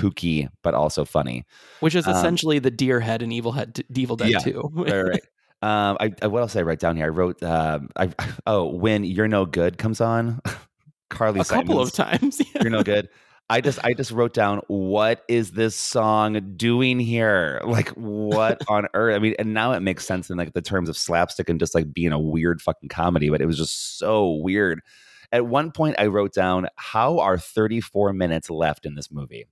kooky 0.00 0.48
but 0.62 0.74
also 0.74 1.04
funny. 1.04 1.44
Which 1.80 1.94
is 1.94 2.06
Um, 2.06 2.14
essentially 2.16 2.58
the 2.58 2.70
deer 2.70 3.00
head 3.00 3.22
and 3.22 3.32
Evil 3.32 3.52
Head, 3.52 3.80
Evil 3.94 4.16
Dead 4.16 4.30
Yeah, 4.30 4.38
Two. 4.38 4.70
right, 4.72 5.02
right. 5.02 5.22
Um, 5.62 5.98
I, 6.00 6.10
I 6.22 6.26
what 6.28 6.40
else 6.40 6.54
did 6.54 6.60
I 6.60 6.62
write 6.62 6.78
down 6.78 6.96
here? 6.96 7.04
I 7.04 7.08
wrote, 7.10 7.42
um, 7.42 7.90
I 7.94 8.08
oh, 8.46 8.64
when 8.74 9.04
"You're 9.04 9.28
No 9.28 9.44
Good" 9.44 9.76
comes 9.76 10.00
on, 10.00 10.40
Carly 11.10 11.40
a 11.40 11.44
couple 11.44 11.78
of 11.78 11.90
Simons, 11.90 12.38
times. 12.38 12.40
You're 12.62 12.70
No 12.70 12.82
Good. 12.82 13.10
I 13.50 13.60
just 13.60 13.78
I 13.84 13.92
just 13.92 14.10
wrote 14.10 14.32
down 14.32 14.62
what 14.68 15.22
is 15.28 15.50
this 15.50 15.76
song 15.76 16.54
doing 16.56 16.98
here? 16.98 17.60
Like 17.66 17.88
what 17.90 18.62
on 18.68 18.86
earth? 18.94 19.14
I 19.16 19.18
mean, 19.18 19.34
and 19.38 19.52
now 19.52 19.72
it 19.72 19.80
makes 19.80 20.06
sense 20.06 20.30
in 20.30 20.38
like 20.38 20.54
the 20.54 20.62
terms 20.62 20.88
of 20.88 20.96
slapstick 20.96 21.50
and 21.50 21.60
just 21.60 21.74
like 21.74 21.92
being 21.92 22.12
a 22.12 22.18
weird 22.18 22.62
fucking 22.62 22.88
comedy, 22.88 23.28
but 23.28 23.42
it 23.42 23.46
was 23.46 23.58
just 23.58 23.98
so 23.98 24.30
weird. 24.30 24.80
At 25.32 25.46
one 25.46 25.70
point, 25.70 25.96
I 25.98 26.06
wrote 26.06 26.32
down 26.32 26.68
how 26.76 27.18
are 27.20 27.38
34 27.38 28.12
minutes 28.12 28.50
left 28.50 28.84
in 28.86 28.94
this 28.94 29.10
movie, 29.12 29.46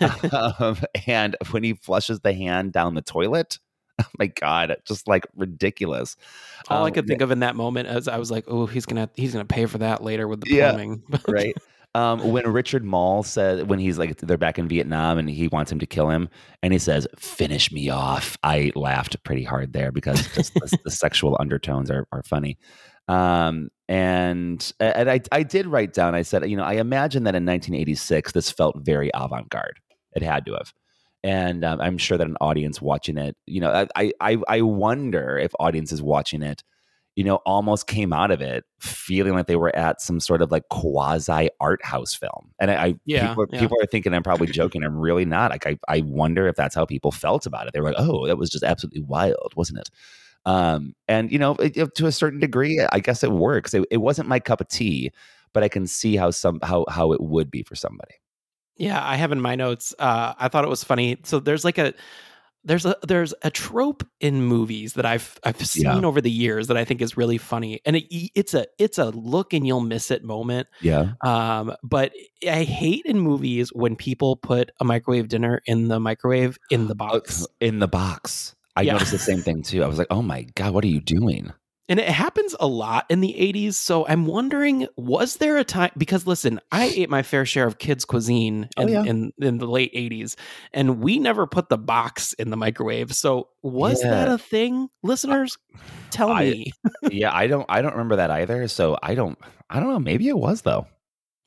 um, 0.32 0.76
and 1.06 1.36
when 1.50 1.62
he 1.62 1.74
flushes 1.74 2.20
the 2.20 2.32
hand 2.34 2.72
down 2.72 2.94
the 2.94 3.02
toilet, 3.02 3.58
oh 4.00 4.04
my 4.18 4.26
god, 4.26 4.76
just 4.86 5.08
like 5.08 5.26
ridiculous. 5.36 6.16
All 6.68 6.84
I 6.84 6.88
Um, 6.88 6.94
could 6.94 7.06
think 7.06 7.20
of 7.22 7.30
in 7.30 7.40
that 7.40 7.56
moment 7.56 7.88
as 7.88 8.08
I 8.08 8.18
was 8.18 8.30
like, 8.30 8.44
"Oh, 8.48 8.66
he's 8.66 8.86
gonna 8.86 9.08
he's 9.14 9.32
gonna 9.32 9.44
pay 9.44 9.66
for 9.66 9.78
that 9.78 10.02
later 10.02 10.28
with 10.28 10.40
the 10.40 10.46
Yeah. 10.46 10.70
plumbing." 10.72 11.02
right? 11.28 11.56
Um, 11.94 12.32
when 12.32 12.50
Richard 12.50 12.84
Moll 12.84 13.22
said 13.22 13.68
when 13.68 13.78
he's 13.78 13.98
like 13.98 14.16
they're 14.16 14.38
back 14.38 14.58
in 14.58 14.66
Vietnam 14.66 15.18
and 15.18 15.28
he 15.28 15.48
wants 15.48 15.70
him 15.70 15.78
to 15.80 15.86
kill 15.86 16.08
him, 16.08 16.30
and 16.62 16.72
he 16.72 16.78
says, 16.78 17.06
"Finish 17.18 17.70
me 17.70 17.90
off." 17.90 18.38
I 18.42 18.72
laughed 18.74 19.22
pretty 19.24 19.44
hard 19.44 19.74
there 19.74 19.92
because 19.92 20.26
just 20.28 20.54
the, 20.54 20.72
the 20.84 20.90
sexual 20.90 21.36
undertones 21.38 21.90
are 21.90 22.06
are 22.10 22.22
funny. 22.22 22.56
Um, 23.08 23.70
and 23.88 24.72
and 24.80 25.10
I 25.10 25.20
I 25.30 25.42
did 25.42 25.66
write 25.66 25.92
down. 25.92 26.14
I 26.14 26.22
said, 26.22 26.48
you 26.48 26.56
know, 26.56 26.64
I 26.64 26.74
imagine 26.74 27.24
that 27.24 27.34
in 27.34 27.44
1986 27.44 28.32
this 28.32 28.50
felt 28.50 28.76
very 28.78 29.10
avant 29.14 29.48
garde. 29.50 29.80
It 30.14 30.22
had 30.22 30.46
to 30.46 30.52
have. 30.54 30.72
And 31.24 31.64
um, 31.64 31.80
I'm 31.80 31.98
sure 31.98 32.18
that 32.18 32.26
an 32.26 32.36
audience 32.40 32.80
watching 32.82 33.16
it, 33.16 33.36
you 33.46 33.60
know, 33.60 33.86
I, 33.94 34.12
I 34.20 34.38
I 34.48 34.60
wonder 34.62 35.38
if 35.38 35.52
audiences 35.60 36.02
watching 36.02 36.42
it 36.42 36.62
you 37.14 37.24
know, 37.24 37.36
almost 37.44 37.86
came 37.86 38.10
out 38.10 38.30
of 38.30 38.40
it 38.40 38.64
feeling 38.80 39.34
like 39.34 39.46
they 39.46 39.56
were 39.56 39.74
at 39.76 40.00
some 40.00 40.18
sort 40.18 40.40
of 40.40 40.50
like 40.50 40.66
quasi 40.70 41.50
art 41.60 41.84
house 41.84 42.14
film. 42.14 42.52
And 42.58 42.70
I, 42.70 42.74
I 42.86 42.94
Yeah, 43.04 43.28
people, 43.28 43.42
are- 43.44 43.48
yeah. 43.52 43.60
people 43.60 43.76
are 43.82 43.86
thinking 43.86 44.14
I'm 44.14 44.22
probably 44.22 44.46
joking. 44.46 44.82
I'm 44.82 44.96
really 44.96 45.26
not. 45.26 45.50
Like 45.50 45.66
I, 45.66 45.78
I 45.88 46.00
wonder 46.00 46.48
if 46.48 46.56
that's 46.56 46.74
how 46.74 46.86
people 46.86 47.12
felt 47.12 47.44
about 47.44 47.66
it. 47.66 47.74
They 47.74 47.80
were 47.80 47.88
like, 47.92 47.98
oh, 47.98 48.26
that 48.26 48.38
was 48.38 48.48
just 48.48 48.64
absolutely 48.64 49.02
wild, 49.02 49.52
wasn't 49.56 49.80
it? 49.80 49.90
Um, 50.44 50.94
and 51.08 51.30
you 51.30 51.38
know, 51.38 51.54
it, 51.60 51.94
to 51.94 52.06
a 52.06 52.12
certain 52.12 52.40
degree, 52.40 52.84
I 52.92 52.98
guess 53.00 53.22
it 53.22 53.32
works. 53.32 53.74
It, 53.74 53.86
it 53.90 53.98
wasn't 53.98 54.28
my 54.28 54.40
cup 54.40 54.60
of 54.60 54.68
tea, 54.68 55.12
but 55.52 55.62
I 55.62 55.68
can 55.68 55.86
see 55.86 56.16
how 56.16 56.30
some 56.30 56.58
how 56.62 56.84
how 56.88 57.12
it 57.12 57.20
would 57.20 57.50
be 57.50 57.62
for 57.62 57.74
somebody. 57.76 58.14
Yeah, 58.76 59.04
I 59.06 59.16
have 59.16 59.32
in 59.32 59.40
my 59.40 59.54
notes. 59.54 59.94
Uh, 59.98 60.34
I 60.38 60.48
thought 60.48 60.64
it 60.64 60.68
was 60.70 60.82
funny. 60.82 61.18
So 61.24 61.38
there's 61.38 61.64
like 61.64 61.78
a 61.78 61.92
there's 62.64 62.86
a 62.86 62.96
there's 63.06 63.34
a 63.42 63.50
trope 63.50 64.04
in 64.20 64.42
movies 64.42 64.94
that 64.94 65.04
I've 65.04 65.38
I've 65.44 65.64
seen 65.66 65.84
Yeah. 65.84 66.00
over 66.00 66.20
the 66.20 66.30
years 66.30 66.68
that 66.68 66.76
I 66.76 66.84
think 66.84 67.02
is 67.02 67.16
really 67.16 67.38
funny, 67.38 67.80
and 67.84 67.96
it, 67.96 68.04
it's 68.34 68.54
a 68.54 68.66
it's 68.78 68.98
a 68.98 69.10
look 69.10 69.52
and 69.52 69.66
you'll 69.66 69.80
miss 69.80 70.10
it 70.10 70.24
moment. 70.24 70.68
Yeah. 70.80 71.12
Um, 71.22 71.74
but 71.82 72.12
I 72.48 72.62
hate 72.64 73.04
in 73.04 73.18
movies 73.20 73.70
when 73.72 73.94
people 73.94 74.36
put 74.36 74.70
a 74.80 74.84
microwave 74.84 75.28
dinner 75.28 75.60
in 75.66 75.88
the 75.88 76.00
microwave 76.00 76.58
in 76.70 76.88
the 76.88 76.94
box. 76.96 77.46
In 77.60 77.78
the 77.78 77.88
box. 77.88 78.54
I 78.76 78.82
Yeah. 78.82 78.92
noticed 78.94 79.12
the 79.12 79.18
same 79.18 79.40
thing 79.40 79.62
too. 79.62 79.82
I 79.82 79.86
was 79.86 79.98
like, 79.98 80.06
oh 80.10 80.22
my 80.22 80.46
God, 80.54 80.72
what 80.74 80.84
are 80.84 80.88
you 80.88 81.00
doing? 81.00 81.52
And 81.88 81.98
it 81.98 82.08
happens 82.08 82.54
a 82.60 82.66
lot 82.66 83.04
in 83.10 83.20
the 83.20 83.34
80s. 83.38 83.74
So 83.74 84.06
I'm 84.06 84.24
wondering, 84.24 84.86
was 84.96 85.36
there 85.36 85.58
a 85.58 85.64
time? 85.64 85.90
Because 85.98 86.26
listen, 86.26 86.58
I 86.70 86.84
ate 86.86 87.10
my 87.10 87.22
fair 87.22 87.44
share 87.44 87.66
of 87.66 87.78
kids' 87.78 88.04
cuisine 88.04 88.68
Oh, 88.78 88.82
in, 88.82 88.88
yeah. 88.88 89.02
in, 89.02 89.32
in 89.38 89.58
the 89.58 89.66
late 89.66 89.92
80s, 89.92 90.36
and 90.72 91.00
we 91.00 91.18
never 91.18 91.46
put 91.46 91.68
the 91.68 91.76
box 91.76 92.32
in 92.34 92.50
the 92.50 92.56
microwave. 92.56 93.12
So 93.14 93.48
was 93.62 94.00
that 94.02 94.28
a 94.28 94.38
thing? 94.38 94.88
Listeners, 95.02 95.58
tell 96.10 96.30
I- 96.30 96.44
me. 96.50 96.72
yeah, 97.10 97.34
I 97.34 97.46
don't 97.48 97.66
I 97.68 97.82
don't 97.82 97.92
remember 97.92 98.16
that 98.16 98.30
either. 98.30 98.68
So 98.68 98.96
I 99.02 99.14
don't 99.14 99.36
I 99.68 99.80
don't 99.80 99.90
know. 99.90 99.98
Maybe 99.98 100.28
it 100.28 100.38
was 100.38 100.62
though. 100.62 100.86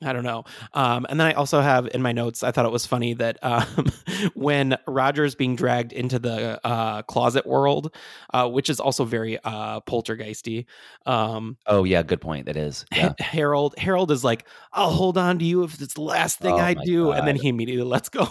I 0.02 0.12
don't 0.12 0.24
know. 0.24 0.44
Um, 0.74 1.06
and 1.08 1.18
then 1.18 1.26
I 1.26 1.32
also 1.32 1.62
have 1.62 1.88
in 1.94 2.02
my 2.02 2.12
notes, 2.12 2.42
I 2.42 2.50
thought 2.50 2.66
it 2.66 2.72
was 2.72 2.84
funny 2.84 3.14
that 3.14 3.38
um, 3.42 3.90
when 4.34 4.76
Roger's 4.86 5.34
being 5.34 5.56
dragged 5.56 5.92
into 5.92 6.18
the 6.18 6.60
uh, 6.66 7.02
closet 7.02 7.46
world, 7.46 7.94
uh, 8.34 8.46
which 8.48 8.68
is 8.68 8.78
also 8.78 9.04
very 9.04 9.38
uh, 9.42 9.80
poltergeisty, 9.80 10.66
um, 11.06 11.56
Oh 11.66 11.84
yeah, 11.84 12.02
good 12.02 12.20
point. 12.20 12.44
That 12.46 12.56
is 12.58 12.84
Yeah. 12.94 13.08
Ha- 13.08 13.14
Harold 13.20 13.74
Harold 13.78 14.10
is 14.10 14.22
like, 14.22 14.46
I'll 14.72 14.90
hold 14.90 15.16
on 15.16 15.38
to 15.38 15.44
you 15.44 15.62
if 15.62 15.80
it's 15.80 15.94
the 15.94 16.02
last 16.02 16.40
thing 16.40 16.54
Oh 16.54 16.58
I 16.58 16.74
do, 16.74 17.12
and 17.12 17.26
then 17.26 17.36
he 17.36 17.48
immediately 17.48 17.84
lets 17.84 18.10
go. 18.10 18.28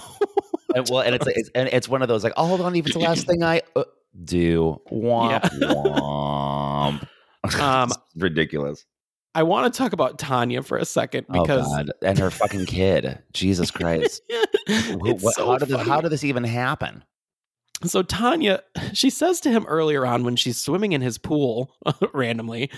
and, 0.76 0.88
well, 0.90 1.02
and 1.02 1.16
it's, 1.16 1.26
it's 1.28 1.50
and 1.56 1.68
it's 1.72 1.90
one 1.90 2.04
of 2.04 2.08
those 2.08 2.24
like, 2.24 2.34
I'll 2.38 2.48
hold 2.48 2.62
on, 2.62 2.76
if 2.76 2.86
it's 2.86 2.94
the 2.96 3.00
last 3.00 3.26
thing 3.28 3.44
I 3.44 3.64
uh, 3.76 3.86
do, 4.24 4.80
womp 4.92 5.42
womp. 5.62 7.08
Um, 7.60 7.90
It's 7.92 8.00
ridiculous. 8.16 8.86
I 9.36 9.44
want 9.44 9.72
to 9.72 9.78
talk 9.78 9.92
about 9.92 10.18
Tanya 10.18 10.64
for 10.64 10.78
a 10.78 10.86
second 10.86 11.26
oh, 11.30 11.42
because 11.42 11.68
oh 11.68 11.76
God, 11.76 11.92
and 12.02 12.18
her 12.18 12.32
fucking 12.32 12.66
kid, 12.66 13.20
Jesus 13.34 13.70
Christ! 13.72 14.22
What- 14.94 15.20
so 15.20 15.46
how 15.46 15.58
did 15.58 15.68
this, 15.68 15.82
how 15.86 16.02
did 16.02 16.12
this 16.12 16.24
even 16.24 16.46
happen? 16.46 17.04
So 17.84 18.02
Tanya, 18.04 18.64
she 18.94 19.10
says 19.10 19.40
to 19.42 19.52
him 19.52 19.66
earlier 19.68 20.06
on 20.06 20.24
when 20.24 20.36
she's 20.36 20.58
swimming 20.58 20.94
in 20.94 21.02
his 21.02 21.18
pool 21.18 21.72
randomly, 22.14 22.72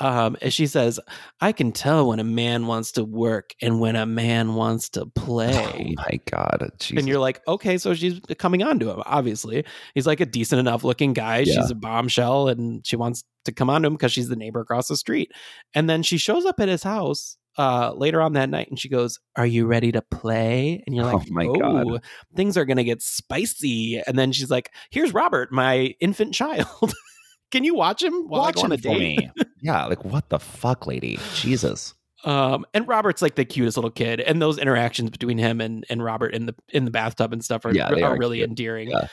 um, 0.00 0.36
and 0.40 0.52
she 0.52 0.66
says, 0.66 0.98
"I 1.40 1.52
can 1.52 1.72
tell 1.72 2.08
when 2.08 2.18
a 2.18 2.24
man 2.24 2.66
wants 2.66 2.92
to 2.92 3.04
work 3.04 3.54
and 3.60 3.80
when 3.80 3.96
a 3.96 4.06
man 4.06 4.54
wants 4.54 4.88
to 4.90 5.06
play." 5.06 5.96
Oh 5.98 6.02
my 6.02 6.20
God, 6.30 6.70
Jesus. 6.78 6.98
And 6.98 7.08
you're 7.08 7.20
like, 7.20 7.40
okay, 7.46 7.78
so 7.78 7.94
she's 7.94 8.20
coming 8.38 8.62
on 8.62 8.78
to 8.80 8.90
him. 8.90 9.02
Obviously, 9.06 9.64
he's 9.94 10.06
like 10.06 10.20
a 10.20 10.26
decent 10.26 10.60
enough 10.60 10.84
looking 10.84 11.12
guy. 11.12 11.38
Yeah. 11.38 11.54
She's 11.54 11.70
a 11.70 11.74
bombshell, 11.74 12.48
and 12.48 12.86
she 12.86 12.96
wants 12.96 13.24
to 13.44 13.52
come 13.52 13.70
on 13.70 13.82
to 13.82 13.86
him 13.86 13.94
because 13.94 14.12
she's 14.12 14.28
the 14.28 14.36
neighbor 14.36 14.60
across 14.60 14.88
the 14.88 14.96
street. 14.96 15.32
And 15.74 15.88
then 15.88 16.02
she 16.02 16.18
shows 16.18 16.44
up 16.44 16.60
at 16.60 16.68
his 16.68 16.82
house 16.82 17.37
uh, 17.58 17.92
later 17.94 18.22
on 18.22 18.32
that 18.34 18.48
night, 18.48 18.68
and 18.70 18.78
she 18.78 18.88
goes, 18.88 19.18
"Are 19.36 19.44
you 19.46 19.66
ready 19.66 19.92
to 19.92 20.00
play?" 20.00 20.82
And 20.86 20.94
you're 20.96 21.04
like, 21.04 21.16
Oh 21.16 21.24
my 21.30 21.44
God. 21.44 21.86
"Oh, 21.90 21.98
things 22.36 22.56
are 22.56 22.64
gonna 22.64 22.84
get 22.84 23.02
spicy." 23.02 24.00
And 24.06 24.18
then 24.18 24.32
she's 24.32 24.50
like, 24.50 24.72
"Here's 24.90 25.12
Robert, 25.12 25.52
my 25.52 25.94
infant 26.00 26.32
child. 26.34 26.94
Can 27.50 27.64
you 27.64 27.74
watch 27.74 28.02
him 28.02 28.28
while 28.28 28.42
Watch 28.42 28.58
I 28.58 28.60
go 28.60 28.64
on 28.64 28.66
him 28.66 28.72
a 28.72 28.76
date?" 28.76 29.28
yeah, 29.60 29.84
like 29.86 30.04
what 30.04 30.28
the 30.28 30.38
fuck, 30.38 30.86
lady? 30.86 31.18
Jesus. 31.34 31.94
Um, 32.24 32.64
and 32.74 32.86
Robert's 32.88 33.22
like 33.22 33.36
the 33.36 33.44
cutest 33.44 33.76
little 33.76 33.90
kid, 33.90 34.20
and 34.20 34.40
those 34.42 34.58
interactions 34.58 35.10
between 35.10 35.38
him 35.38 35.60
and, 35.60 35.84
and 35.88 36.02
Robert 36.02 36.34
in 36.34 36.46
the 36.46 36.54
in 36.70 36.84
the 36.84 36.90
bathtub 36.90 37.32
and 37.32 37.44
stuff 37.44 37.64
are, 37.64 37.72
Yeah, 37.74 37.90
are, 37.90 38.04
are 38.14 38.16
really 38.18 38.38
cute. 38.38 38.48
endearing. 38.50 38.90
Yeah. 38.90 39.06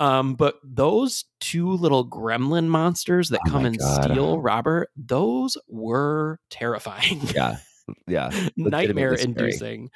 Um, 0.00 0.34
but 0.34 0.56
those 0.64 1.24
two 1.40 1.70
little 1.70 2.04
gremlin 2.08 2.66
monsters 2.66 3.28
that 3.28 3.40
Oh 3.46 3.50
come 3.50 3.64
and 3.64 3.78
God. 3.78 4.04
steal 4.04 4.40
Robert, 4.40 4.88
those 4.96 5.56
were 5.68 6.40
terrifying. 6.50 7.20
Yeah, 7.34 7.58
yeah. 8.06 8.30
Nightmare 8.56 9.14
inducing. 9.14 9.90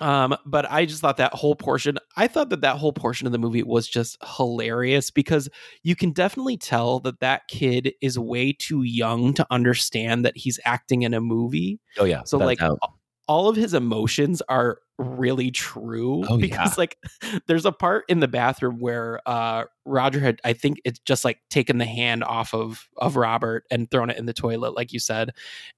Um, 0.00 0.34
but 0.46 0.70
I 0.70 0.86
just 0.86 1.00
thought 1.00 1.18
that 1.18 1.34
whole 1.34 1.54
portion, 1.54 1.98
I 2.16 2.26
thought 2.26 2.48
that 2.48 2.62
that 2.62 2.76
whole 2.76 2.92
portion 2.92 3.26
of 3.26 3.32
the 3.32 3.38
movie 3.38 3.62
was 3.62 3.86
just 3.86 4.16
hilarious 4.36 5.10
because 5.10 5.48
you 5.82 5.94
can 5.94 6.12
definitely 6.12 6.56
tell 6.56 6.98
that 7.00 7.20
that 7.20 7.42
kid 7.48 7.92
is 8.00 8.18
way 8.18 8.52
too 8.52 8.82
young 8.82 9.34
to 9.34 9.46
understand 9.50 10.24
that 10.24 10.36
he's 10.36 10.58
acting 10.64 11.02
in 11.02 11.12
a 11.12 11.20
movie. 11.20 11.78
Oh 11.98 12.04
yeah. 12.04 12.22
So 12.24 12.38
like 12.38 12.58
doubt. 12.58 12.78
All 13.28 13.48
of 13.48 13.56
his 13.56 13.72
emotions 13.74 14.42
are 14.48 14.78
really 14.98 15.50
true 15.50 16.22
Oh, 16.28 16.36
because 16.38 16.70
yeah. 16.72 16.74
like 16.78 16.98
there's 17.46 17.64
a 17.64 17.72
part 17.72 18.04
in 18.08 18.20
the 18.20 18.28
bathroom 18.28 18.78
where 18.78 19.20
uh 19.26 19.64
Roger 19.84 20.20
had 20.20 20.40
I 20.44 20.52
think 20.52 20.78
it's 20.84 21.00
just 21.00 21.24
like 21.24 21.38
taken 21.50 21.78
the 21.78 21.84
hand 21.84 22.22
off 22.22 22.52
of 22.54 22.86
of 22.98 23.16
Robert 23.16 23.64
and 23.70 23.90
thrown 23.90 24.10
it 24.10 24.18
in 24.18 24.26
the 24.26 24.32
toilet 24.32 24.76
like 24.76 24.92
you 24.92 25.00
said 25.00 25.30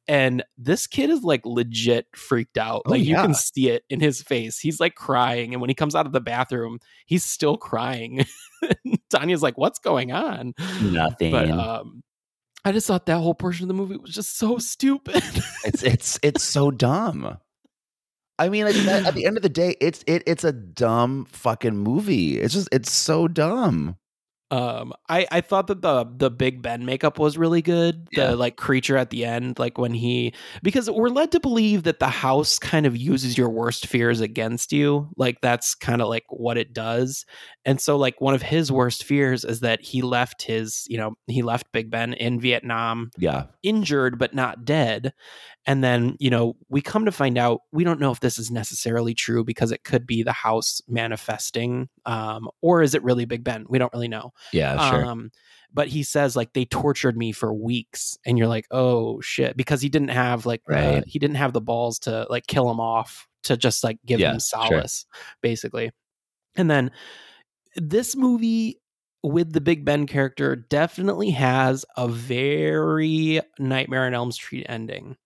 and 0.09 0.43
this 0.59 0.87
kid 0.87 1.09
is 1.11 1.23
like 1.23 1.47
legit 1.47 2.07
freaked 2.15 2.59
out. 2.59 2.83
Oh, 2.87 2.91
like 2.91 3.03
you 3.03 3.15
can 3.15 3.35
see 3.35 3.71
it 3.71 3.85
in 3.89 4.01
his 4.01 4.21
face. 4.21 4.59
He's 4.59 4.81
like 4.81 4.95
crying 4.95 5.55
and 5.55 5.61
when 5.61 5.71
he 5.71 5.75
comes 5.75 5.95
out 5.95 6.07
of 6.07 6.13
the 6.13 6.21
bathroom 6.21 6.79
he's 7.07 7.25
still 7.25 7.57
crying. 7.57 8.27
Tanya's 9.11 9.43
like 9.43 9.57
what's 9.57 9.79
going 9.79 10.13
on? 10.13 10.55
Nothing. 10.83 11.33
but 11.33 11.51
um 11.51 12.03
I 12.65 12.73
just 12.73 12.87
thought 12.87 13.07
that 13.07 13.19
whole 13.19 13.35
portion 13.35 13.65
of 13.65 13.69
the 13.69 13.75
movie 13.75 13.97
was 13.97 14.11
just 14.15 14.39
so 14.39 14.59
stupid 14.59 15.23
it's 15.65 15.83
it's 15.83 16.19
it's 16.23 16.43
so 16.43 16.71
dumb. 16.71 17.39
I 18.37 18.49
mean, 18.49 18.67
at, 18.67 18.75
at 18.75 19.15
the 19.15 19.27
end 19.27 19.37
of 19.37 19.43
the 19.43 19.49
day, 19.49 19.77
it's 19.81 20.03
it 20.07 20.25
it's 20.27 20.45
a 20.45 20.53
dumb 20.53 21.27
fucking 21.27 21.77
movie. 21.77 22.41
It's 22.41 22.55
just 22.55 22.69
it's 22.73 22.91
so 22.91 23.29
dumb. 23.29 23.97
Um, 24.51 24.93
I 25.09 25.27
I 25.33 25.41
thought 25.41 25.67
that 25.69 25.83
the 25.83 26.05
the 26.17 26.31
Big 26.31 26.63
Ben 26.63 26.85
makeup 26.85 27.19
was 27.19 27.37
really 27.37 27.63
good. 27.63 28.07
Yeah. 28.13 28.29
The 28.29 28.37
like 28.37 28.57
creature 28.57 28.97
at 28.97 29.11
the 29.11 29.25
end, 29.25 29.59
like 29.59 29.79
when 29.79 29.95
he 29.95 30.33
because 30.63 30.89
we're 30.89 31.09
led 31.09 31.33
to 31.33 31.41
believe 31.41 31.83
that 31.85 31.99
the 31.99 32.09
house 32.09 32.59
kind 32.59 32.87
of 32.87 32.97
uses 32.97 33.37
your 33.37 33.49
worst 33.49 33.87
fears 33.87 34.21
against 34.21 34.73
you. 34.73 35.09
Like 35.17 35.41
that's 35.41 35.75
kind 35.75 36.01
of 36.03 36.09
like 36.09 36.25
what 36.29 36.57
it 36.59 36.73
does. 36.73 37.25
And 37.65 37.81
so 37.81 37.97
like 37.97 38.21
one 38.21 38.35
of 38.35 38.43
his 38.43 38.71
worst 38.71 39.03
fears 39.05 39.45
is 39.45 39.61
that 39.61 39.81
he 39.83 40.03
left 40.03 40.43
his, 40.43 40.85
you 40.89 40.99
know, 40.99 41.17
he 41.27 41.43
left 41.43 41.73
Big 41.73 41.91
Ben 41.91 42.13
in 42.13 42.39
Vietnam 42.39 43.11
Yeah. 43.19 43.47
injured 43.63 44.19
but 44.19 44.35
not 44.35 44.65
dead. 44.65 45.15
And 45.67 45.83
then, 45.83 46.17
you 46.19 46.29
know, 46.29 46.57
we 46.69 46.83
come 46.83 47.07
to 47.07 47.13
find 47.13 47.39
out 47.39 47.61
we 47.73 47.85
don't 47.85 47.99
know 48.01 48.11
if 48.11 48.21
this 48.21 48.39
is 48.39 48.51
necessarily 48.51 49.15
true 49.15 49.45
because 49.45 49.73
it 49.73 49.83
could 49.83 50.07
be 50.07 50.23
the 50.23 50.33
house 50.33 50.83
manifesting. 50.89 51.89
Um, 52.05 52.49
or 52.61 52.83
is 52.83 52.95
it 52.95 53.03
really 53.03 53.25
Big 53.25 53.43
Ben? 53.45 53.65
We 53.69 53.79
don't 53.79 53.93
really 53.95 54.09
know. 54.09 54.33
Yeah, 54.53 54.91
sure. 54.91 55.05
Um, 55.05 55.31
but 55.73 55.89
he 55.89 56.03
says 56.03 56.37
like 56.37 56.53
they 56.53 56.67
tortured 56.67 57.17
me 57.17 57.33
for 57.33 57.53
weeks, 57.53 58.17
and 58.27 58.37
you're 58.39 58.47
like, 58.47 58.67
oh 58.71 59.21
shit, 59.23 59.57
because 59.57 59.81
he 59.81 59.89
didn't 59.89 60.09
have 60.09 60.45
like 60.47 60.63
the- 60.67 60.75
Right. 60.75 61.05
he 61.07 61.19
didn't 61.19 61.37
have 61.37 61.53
the 61.53 61.61
balls 61.61 61.99
to 62.01 62.27
like 62.29 62.47
kill 62.47 62.71
him 62.71 62.79
off 62.79 63.27
to 63.45 63.57
just 63.57 63.83
like 63.83 63.99
give 64.07 64.21
Yeah, 64.21 64.33
him 64.33 64.41
sure. 64.41 64.67
solace, 64.69 65.07
basically. 65.43 65.91
And 66.57 66.71
then 66.71 66.91
this 67.77 68.15
movie 68.15 68.81
with 69.23 69.53
the 69.53 69.61
Big 69.61 69.85
Ben 69.85 70.07
character 70.07 70.55
definitely 70.55 71.31
has 71.31 71.85
a 71.97 72.07
very 72.07 73.41
Nightmare 73.59 74.05
on 74.07 74.15
Elm 74.15 74.31
Street 74.31 74.67
ending. 74.69 75.17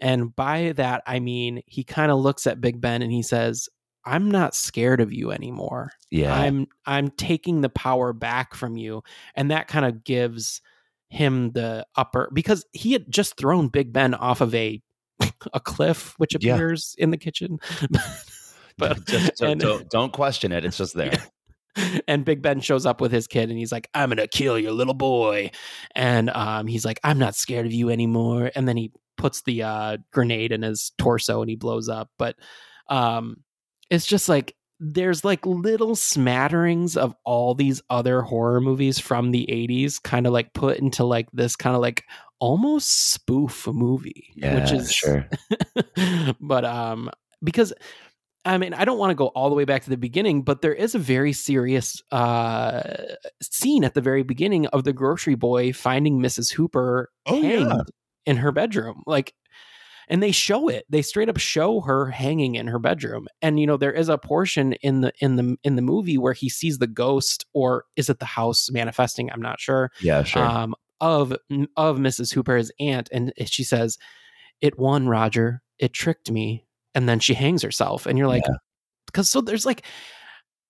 And 0.00 0.34
by 0.34 0.72
that, 0.76 1.02
I 1.06 1.18
mean, 1.20 1.62
he 1.66 1.84
kind 1.84 2.10
of 2.10 2.18
looks 2.18 2.46
at 2.46 2.60
Big 2.60 2.80
Ben 2.80 3.02
and 3.02 3.12
he 3.12 3.22
says, 3.22 3.68
I'm 4.04 4.30
not 4.30 4.54
scared 4.54 5.00
of 5.00 5.12
you 5.12 5.30
anymore. 5.30 5.90
Yeah. 6.10 6.34
I'm 6.34 6.66
I'm 6.86 7.10
taking 7.10 7.60
the 7.60 7.68
power 7.68 8.12
back 8.14 8.54
from 8.54 8.76
you. 8.78 9.02
And 9.34 9.50
that 9.50 9.68
kind 9.68 9.84
of 9.84 10.04
gives 10.04 10.62
him 11.10 11.52
the 11.52 11.84
upper 11.96 12.30
because 12.32 12.64
he 12.72 12.92
had 12.92 13.10
just 13.10 13.36
thrown 13.36 13.68
Big 13.68 13.92
Ben 13.92 14.14
off 14.14 14.40
of 14.40 14.54
a 14.54 14.80
a 15.52 15.60
cliff, 15.60 16.14
which 16.16 16.34
Yeah. 16.40 16.54
appears 16.54 16.94
in 16.98 17.10
the 17.10 17.18
kitchen. 17.18 17.58
but 18.78 19.04
Just 19.06 19.36
don't, 19.36 19.50
and- 19.50 19.60
don't, 19.60 19.90
don't 19.90 20.12
question 20.14 20.50
it. 20.52 20.64
It's 20.64 20.78
just 20.78 20.94
there. 20.94 21.18
And 22.08 22.24
Big 22.24 22.42
Ben 22.42 22.60
shows 22.60 22.86
up 22.86 23.00
with 23.00 23.12
his 23.12 23.26
kid 23.26 23.50
and 23.50 23.58
he's 23.58 23.72
like, 23.72 23.88
I'm 23.94 24.08
gonna 24.08 24.26
kill 24.26 24.58
your 24.58 24.72
little 24.72 24.94
boy. 24.94 25.50
And 25.94 26.30
um, 26.30 26.66
he's 26.66 26.84
like, 26.84 27.00
I'm 27.04 27.18
not 27.18 27.34
scared 27.34 27.66
of 27.66 27.72
you 27.72 27.90
anymore. 27.90 28.50
And 28.54 28.68
then 28.68 28.76
he 28.76 28.92
puts 29.16 29.42
the 29.42 29.62
uh, 29.62 29.96
grenade 30.12 30.52
in 30.52 30.62
his 30.62 30.92
torso 30.98 31.42
and 31.42 31.50
he 31.50 31.56
blows 31.56 31.88
up. 31.88 32.10
But 32.18 32.36
um, 32.88 33.36
it's 33.90 34.06
just 34.06 34.28
like 34.28 34.54
there's 34.80 35.24
like 35.24 35.44
little 35.44 35.94
smatterings 35.94 36.96
of 36.96 37.14
all 37.24 37.54
these 37.54 37.82
other 37.90 38.22
horror 38.22 38.62
movies 38.62 38.98
from 38.98 39.30
the 39.30 39.46
80s 39.50 40.02
kind 40.02 40.26
of 40.26 40.32
like 40.32 40.54
put 40.54 40.78
into 40.78 41.04
like 41.04 41.28
this 41.32 41.54
kind 41.54 41.76
of 41.76 41.82
like 41.82 42.04
almost 42.38 43.10
spoof 43.10 43.66
movie 43.66 44.32
which 44.36 44.72
is 44.72 44.90
sure. 44.90 45.28
but 46.40 46.64
um 46.64 47.10
because 47.44 47.74
I 48.44 48.56
mean, 48.58 48.72
I 48.72 48.84
don't 48.86 48.98
want 48.98 49.10
to 49.10 49.14
go 49.14 49.26
all 49.28 49.50
the 49.50 49.54
way 49.54 49.64
back 49.64 49.82
to 49.84 49.90
the 49.90 49.96
beginning, 49.98 50.42
but 50.42 50.62
there 50.62 50.72
is 50.74 50.94
a 50.94 50.98
very 50.98 51.32
serious 51.34 52.02
uh, 52.10 52.82
scene 53.42 53.84
at 53.84 53.92
the 53.94 54.00
very 54.00 54.22
beginning 54.22 54.66
of 54.68 54.84
the 54.84 54.92
grocery 54.94 55.34
boy 55.34 55.72
finding 55.74 56.20
Mrs. 56.20 56.50
Hooper 56.52 57.10
Oh, 57.26 57.40
yeah. 57.42 57.82
in 58.24 58.38
her 58.38 58.50
bedroom. 58.50 59.02
Like, 59.06 59.34
and 60.08 60.22
they 60.22 60.32
show 60.32 60.68
it. 60.68 60.86
They 60.88 61.02
straight 61.02 61.28
up 61.28 61.36
show 61.38 61.82
her 61.82 62.06
hanging 62.10 62.54
in 62.54 62.66
her 62.66 62.78
bedroom. 62.78 63.28
And 63.42 63.60
you 63.60 63.66
know, 63.66 63.76
there 63.76 63.92
is 63.92 64.08
a 64.08 64.18
portion 64.18 64.72
in 64.82 65.02
the 65.02 65.12
in 65.20 65.36
the 65.36 65.56
in 65.62 65.76
the 65.76 65.82
movie 65.82 66.18
where 66.18 66.32
he 66.32 66.48
sees 66.48 66.78
the 66.78 66.86
ghost, 66.88 67.44
or 67.52 67.84
is 67.94 68.08
it 68.10 68.18
the 68.18 68.24
house 68.24 68.70
manifesting? 68.72 69.30
I'm 69.30 69.42
not 69.42 69.60
sure. 69.60 69.92
Yeah, 70.00 70.24
sure. 70.24 70.42
Um, 70.44 70.74
of 71.00 71.32
of 71.76 71.98
Mrs. 71.98 72.32
Hooper, 72.34 72.56
his 72.56 72.72
aunt, 72.80 73.08
and 73.12 73.32
she 73.46 73.62
says, 73.62 73.98
"It 74.60 74.78
won, 74.78 75.06
Roger. 75.08 75.62
It 75.78 75.92
tricked 75.92 76.30
me." 76.30 76.64
And 76.94 77.08
then 77.08 77.20
she 77.20 77.34
hangs 77.34 77.62
herself, 77.62 78.06
and 78.06 78.18
you're 78.18 78.26
like, 78.28 78.42
because 79.06 79.28
so 79.28 79.40
there's 79.40 79.64
like, 79.66 79.84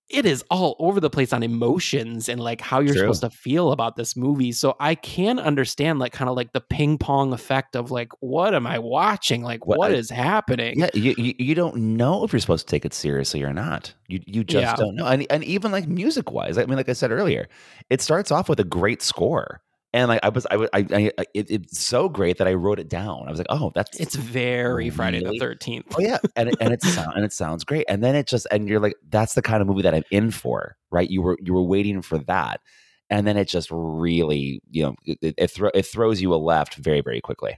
it 0.09 0.25
is 0.25 0.43
all 0.51 0.75
over 0.79 0.99
the 0.99 1.09
place 1.09 1.31
on 1.31 1.41
emotions 1.41 2.27
and 2.27 2.37
like 2.41 2.59
how 2.59 2.81
you're 2.81 2.93
True. 2.93 3.03
supposed 3.03 3.21
to 3.21 3.29
feel 3.29 3.71
about 3.71 3.95
this 3.95 4.17
movie. 4.17 4.51
So 4.51 4.75
I 4.77 4.93
can 4.93 5.39
understand 5.39 5.99
like 5.99 6.11
kind 6.11 6.29
of 6.29 6.35
like 6.35 6.51
the 6.51 6.59
ping 6.59 6.97
pong 6.97 7.31
effect 7.31 7.77
of 7.77 7.91
like, 7.91 8.09
what 8.19 8.53
am 8.53 8.67
I 8.67 8.77
watching? 8.77 9.41
Like, 9.41 9.65
What 9.65 9.77
what 9.77 9.91
I- 9.91 9.95
is 9.95 10.09
happening? 10.09 10.79
Yeah, 10.81 10.89
you, 10.93 11.15
you 11.17 11.33
you 11.39 11.55
don't 11.55 11.77
know 11.95 12.25
if 12.25 12.33
you're 12.33 12.41
supposed 12.41 12.67
to 12.67 12.71
take 12.71 12.83
it 12.83 12.93
seriously 12.93 13.41
or 13.41 13.53
not. 13.53 13.93
You 14.09 14.19
you 14.27 14.43
just 14.43 14.63
Yeah. 14.63 14.75
don't 14.75 14.95
know. 14.95 15.05
And 15.05 15.25
and 15.29 15.45
even 15.45 15.71
like 15.71 15.87
music 15.87 16.29
wise, 16.31 16.57
I 16.57 16.65
mean, 16.65 16.75
like 16.75 16.89
I 16.89 16.93
said 16.93 17.11
earlier, 17.11 17.47
it 17.89 18.01
starts 18.01 18.31
off 18.31 18.49
with 18.49 18.59
a 18.59 18.65
great 18.65 19.01
score, 19.01 19.61
and 19.93 20.07
like 20.07 20.19
I 20.23 20.29
was 20.29 20.45
I 20.49 20.55
was 20.57 20.69
I, 20.73 20.79
I 20.91 21.11
I- 21.17 21.25
it, 21.33 21.49
it's 21.51 21.79
so 21.79 22.07
great 22.09 22.37
that 22.37 22.47
I 22.47 22.53
wrote 22.53 22.79
it 22.79 22.89
down. 22.89 23.25
I 23.27 23.29
was 23.29 23.39
like, 23.39 23.47
oh, 23.49 23.71
that's 23.75 23.99
It's 23.99 24.15
very 24.15 24.89
Friday 24.89 25.23
the 25.23 25.37
Thirteenth. 25.39 25.87
oh 25.97 26.01
yeah, 26.01 26.17
and 26.35 26.49
it, 26.49 26.55
and 26.61 26.73
it 26.73 26.81
sound 26.95 27.13
and 27.15 27.25
it 27.25 27.33
sounds 27.33 27.63
great. 27.63 27.85
And 27.89 28.03
then 28.03 28.15
it 28.15 28.27
just 28.27 28.47
and 28.51 28.67
you're 28.69 28.79
like, 28.79 28.95
that's 29.09 29.33
the 29.33 29.41
kind 29.41 29.61
of 29.61 29.67
movie 29.67 29.81
that 29.83 29.93
I'm 29.93 30.03
in 30.11 30.31
for, 30.31 30.75
right? 30.91 31.09
You 31.09 31.21
were 31.21 31.37
you 31.41 31.53
were 31.53 31.63
waiting 31.63 32.01
for 32.01 32.17
that, 32.19 32.61
and 33.09 33.25
then 33.27 33.37
it 33.37 33.47
just 33.47 33.69
really 33.71 34.61
you 34.69 34.83
know 34.83 34.95
it 35.05 35.17
it, 35.21 35.35
it, 35.37 35.47
thro- 35.51 35.71
it 35.73 35.85
throws 35.85 36.21
you 36.21 36.33
a 36.33 36.37
left 36.37 36.75
very 36.75 37.01
very 37.01 37.21
quickly. 37.21 37.57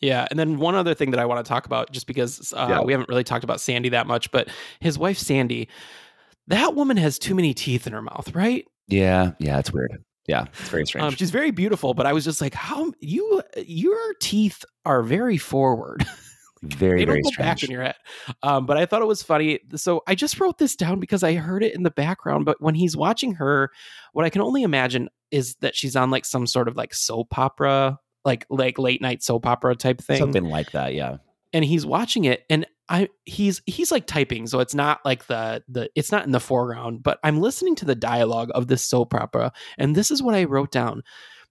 Yeah, 0.00 0.26
and 0.30 0.38
then 0.38 0.58
one 0.58 0.74
other 0.74 0.94
thing 0.94 1.12
that 1.12 1.20
I 1.20 1.26
want 1.26 1.44
to 1.44 1.48
talk 1.48 1.64
about, 1.64 1.92
just 1.92 2.08
because 2.08 2.52
uh, 2.56 2.66
Yeah. 2.68 2.80
we 2.80 2.90
haven't 2.92 3.08
really 3.08 3.22
talked 3.22 3.44
about 3.44 3.60
Sandy 3.60 3.88
that 3.90 4.08
much, 4.08 4.32
but 4.32 4.48
his 4.80 4.98
wife 4.98 5.16
Sandy, 5.16 5.68
that 6.48 6.74
woman 6.74 6.96
has 6.96 7.20
too 7.20 7.36
many 7.36 7.54
teeth 7.54 7.86
in 7.86 7.92
her 7.92 8.02
mouth, 8.02 8.34
right? 8.34 8.66
Yeah, 8.88 9.32
yeah, 9.38 9.60
it's 9.60 9.72
weird. 9.72 10.02
Yeah, 10.32 10.46
it's 10.58 10.68
very 10.70 10.86
strange. 10.86 11.04
Um, 11.04 11.14
she's 11.14 11.30
very 11.30 11.50
beautiful, 11.50 11.94
but 11.94 12.06
I 12.06 12.12
was 12.12 12.24
just 12.24 12.40
like, 12.40 12.54
how 12.54 12.92
you 13.00 13.42
your 13.66 14.14
teeth 14.20 14.64
are 14.84 15.02
very 15.02 15.36
forward. 15.36 16.06
very 16.62 17.00
they 17.00 17.04
don't 17.04 17.12
very 17.14 17.22
go 17.22 17.30
strange. 17.30 17.46
back 17.60 17.62
in 17.64 17.70
your 17.70 17.82
head. 17.82 17.96
Um, 18.42 18.66
but 18.66 18.76
I 18.76 18.86
thought 18.86 19.02
it 19.02 19.08
was 19.08 19.22
funny. 19.22 19.58
So 19.74 20.02
I 20.06 20.14
just 20.14 20.40
wrote 20.40 20.58
this 20.58 20.74
down 20.76 21.00
because 21.00 21.22
I 21.22 21.34
heard 21.34 21.62
it 21.62 21.74
in 21.74 21.82
the 21.82 21.90
background. 21.90 22.44
But 22.44 22.60
when 22.62 22.74
he's 22.74 22.96
watching 22.96 23.34
her, 23.34 23.70
what 24.12 24.24
I 24.24 24.30
can 24.30 24.42
only 24.42 24.62
imagine 24.62 25.08
is 25.30 25.56
that 25.56 25.74
she's 25.76 25.96
on 25.96 26.10
like 26.10 26.24
some 26.24 26.46
sort 26.46 26.68
of 26.68 26.76
like 26.76 26.94
soap 26.94 27.36
opera, 27.36 27.98
like 28.24 28.46
like 28.48 28.78
late 28.78 29.02
night 29.02 29.22
soap 29.22 29.44
opera 29.46 29.74
type 29.76 30.00
thing 30.00 30.18
Something 30.18 30.44
like 30.44 30.70
that. 30.72 30.94
Yeah. 30.94 31.16
and 31.52 31.64
he's 31.64 31.84
watching 31.84 32.24
it 32.24 32.44
and 32.48 32.64
i 32.88 33.08
he's 33.24 33.62
he's 33.66 33.90
like 33.90 34.06
typing 34.06 34.46
so 34.46 34.60
it's 34.60 34.74
not 34.74 35.00
like 35.04 35.26
the 35.26 35.62
the 35.68 35.88
it's 35.94 36.12
not 36.12 36.24
in 36.24 36.32
the 36.32 36.40
foreground 36.40 37.02
but 37.02 37.18
i'm 37.22 37.40
listening 37.40 37.74
to 37.74 37.84
the 37.84 37.94
dialogue 37.94 38.50
of 38.54 38.66
this 38.66 38.82
soap 38.82 39.14
opera 39.14 39.52
and 39.78 39.94
this 39.94 40.10
is 40.10 40.22
what 40.22 40.34
i 40.34 40.44
wrote 40.44 40.70
down. 40.70 41.02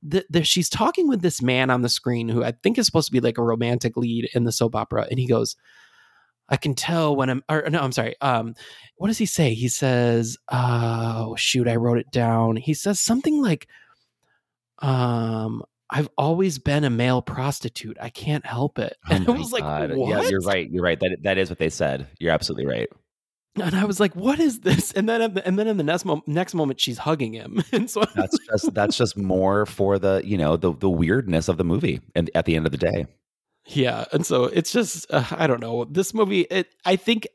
The, 0.04 0.44
she's 0.44 0.68
talking 0.68 1.08
with 1.08 1.22
this 1.22 1.44
man 1.44 1.70
on 1.70 1.84
the 1.84 1.90
screen 1.90 2.28
who 2.28 2.44
i 2.44 2.54
think 2.64 2.78
is 2.78 2.88
supposed 2.88 3.08
to 3.08 3.12
be 3.12 3.20
like 3.20 3.38
a 3.38 3.44
romantic 3.44 3.96
lead 3.96 4.30
in 4.34 4.46
the 4.46 4.52
soap 4.52 4.76
opera 4.76 5.06
and 5.10 5.20
he 5.20 5.28
goes 5.28 5.56
i 6.50 6.58
can 6.58 6.74
tell 6.74 7.16
when 7.16 7.30
i'm 7.30 7.44
or 7.48 7.70
no 7.70 7.80
i'm 7.80 7.92
sorry 7.92 8.16
um 8.20 8.56
what 8.96 9.08
does 9.08 9.18
he 9.18 9.26
say? 9.26 9.56
He 9.56 9.68
says 9.68 10.38
oh 10.52 11.36
shoot 11.36 11.68
i 11.68 11.76
wrote 11.76 11.98
it 11.98 12.12
down. 12.12 12.56
He 12.56 12.76
says 12.76 13.00
something 13.00 13.42
like 13.42 13.68
um 14.80 15.64
I've 15.92 16.10
always 16.18 16.58
been 16.58 16.84
a 16.86 16.90
male 16.90 17.22
prostitute. 17.22 17.98
I 18.00 18.10
can't 18.10 18.46
help 18.46 18.80
it. 18.80 18.98
Oh 19.10 19.16
And 19.16 19.28
I 19.28 19.32
was 19.32 19.52
like, 19.52 19.64
God. 19.64 19.94
what? 19.96 20.10
Yeah, 20.10 20.30
you're 20.30 20.42
right. 20.42 20.70
You're 20.72 20.84
right. 20.84 21.00
That 21.00 21.18
that 21.24 21.38
is 21.38 21.50
what 21.50 21.60
they 21.60 21.70
said. 21.70 22.08
You're 22.20 22.32
absolutely 22.32 22.66
right. 22.66 22.90
And 23.62 23.76
I 23.76 23.84
was 23.84 24.00
like, 24.00 24.16
what 24.16 24.40
is 24.40 24.62
this? 24.62 24.94
And 24.94 25.10
then, 25.10 25.22
and 25.22 25.60
then 25.60 25.68
in 25.68 25.76
the 25.76 25.84
next, 25.84 26.06
mo- 26.06 26.24
next 26.26 26.54
moment, 26.54 26.80
she's 26.80 26.98
hugging 26.98 27.34
him. 27.34 27.62
And 27.74 27.90
so 27.90 28.04
That's 28.16 28.38
just 28.50 28.74
that's 28.74 28.98
just 28.98 29.18
more 29.18 29.66
for 29.66 30.00
the 30.00 30.22
you 30.24 30.38
know 30.38 30.56
the 30.56 30.74
the 30.74 30.90
weirdness 30.90 31.50
of 31.50 31.58
the 31.58 31.66
movie. 31.66 32.00
And 32.16 32.32
at 32.34 32.46
the 32.46 32.56
end 32.56 32.66
of 32.66 32.72
the 32.72 32.78
day, 32.78 33.06
yeah. 33.66 34.06
And 34.12 34.26
so 34.26 34.46
it's 34.46 34.72
just, 34.72 35.12
uh, 35.12 35.26
I 35.32 35.48
don't 35.48 35.60
know. 35.62 35.86
This 35.86 36.14
movie, 36.14 36.42
it, 36.42 36.68
I 36.86 36.96
think 36.96 37.28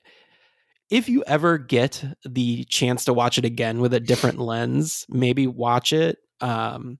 if 0.91 1.09
you 1.09 1.23
ever 1.27 1.59
get 1.59 2.03
the 2.25 2.65
chance 2.65 3.05
to 3.07 3.13
watch 3.13 3.39
it 3.39 3.45
again 3.45 3.81
with 3.81 3.93
a 3.95 4.01
different 4.01 4.39
lens, 4.39 5.05
maybe 5.09 5.47
watch 5.47 5.93
it. 5.93 6.19
Um, 6.41 6.99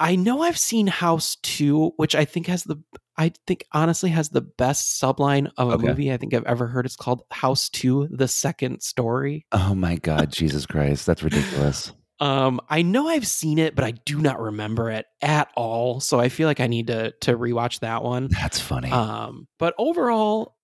I 0.00 0.16
know 0.16 0.42
I've 0.42 0.58
seen 0.58 0.86
House 0.86 1.36
2, 1.42 1.92
which 1.96 2.14
I 2.14 2.24
think 2.24 2.46
has 2.48 2.64
the 2.64 2.76
I 3.16 3.32
think 3.46 3.64
honestly 3.72 4.10
has 4.10 4.30
the 4.30 4.40
best 4.40 5.00
subline 5.00 5.48
of 5.56 5.68
a 5.70 5.74
Okay. 5.74 5.86
movie 5.86 6.12
I 6.12 6.16
think 6.16 6.34
I've 6.34 6.44
ever 6.46 6.66
heard. 6.66 6.84
It's 6.84 6.96
called 6.96 7.22
House 7.30 7.68
2: 7.68 8.08
The 8.10 8.26
Second 8.26 8.82
Story. 8.82 9.46
Oh 9.52 9.74
my 9.74 9.96
God, 9.96 10.32
Jesus 10.32 10.66
Christ, 10.66 11.06
that's 11.06 11.22
ridiculous. 11.22 11.92
Um, 12.20 12.60
I 12.68 12.82
know 12.82 13.08
I've 13.08 13.26
seen 13.26 13.58
it, 13.58 13.74
but 13.74 13.84
I 13.84 13.90
do 13.92 14.20
not 14.20 14.40
remember 14.40 14.90
it 14.90 15.06
at 15.22 15.48
all. 15.56 16.00
So 16.00 16.18
I 16.20 16.28
feel 16.28 16.48
like 16.48 16.60
I 16.60 16.66
need 16.66 16.88
to 16.88 17.12
to 17.22 17.36
rewatch 17.38 17.80
that 17.80 18.02
one. 18.02 18.28
That's 18.28 18.60
funny. 18.60 18.90
Um, 18.90 19.46
but 19.58 19.74
overall, 19.78 20.56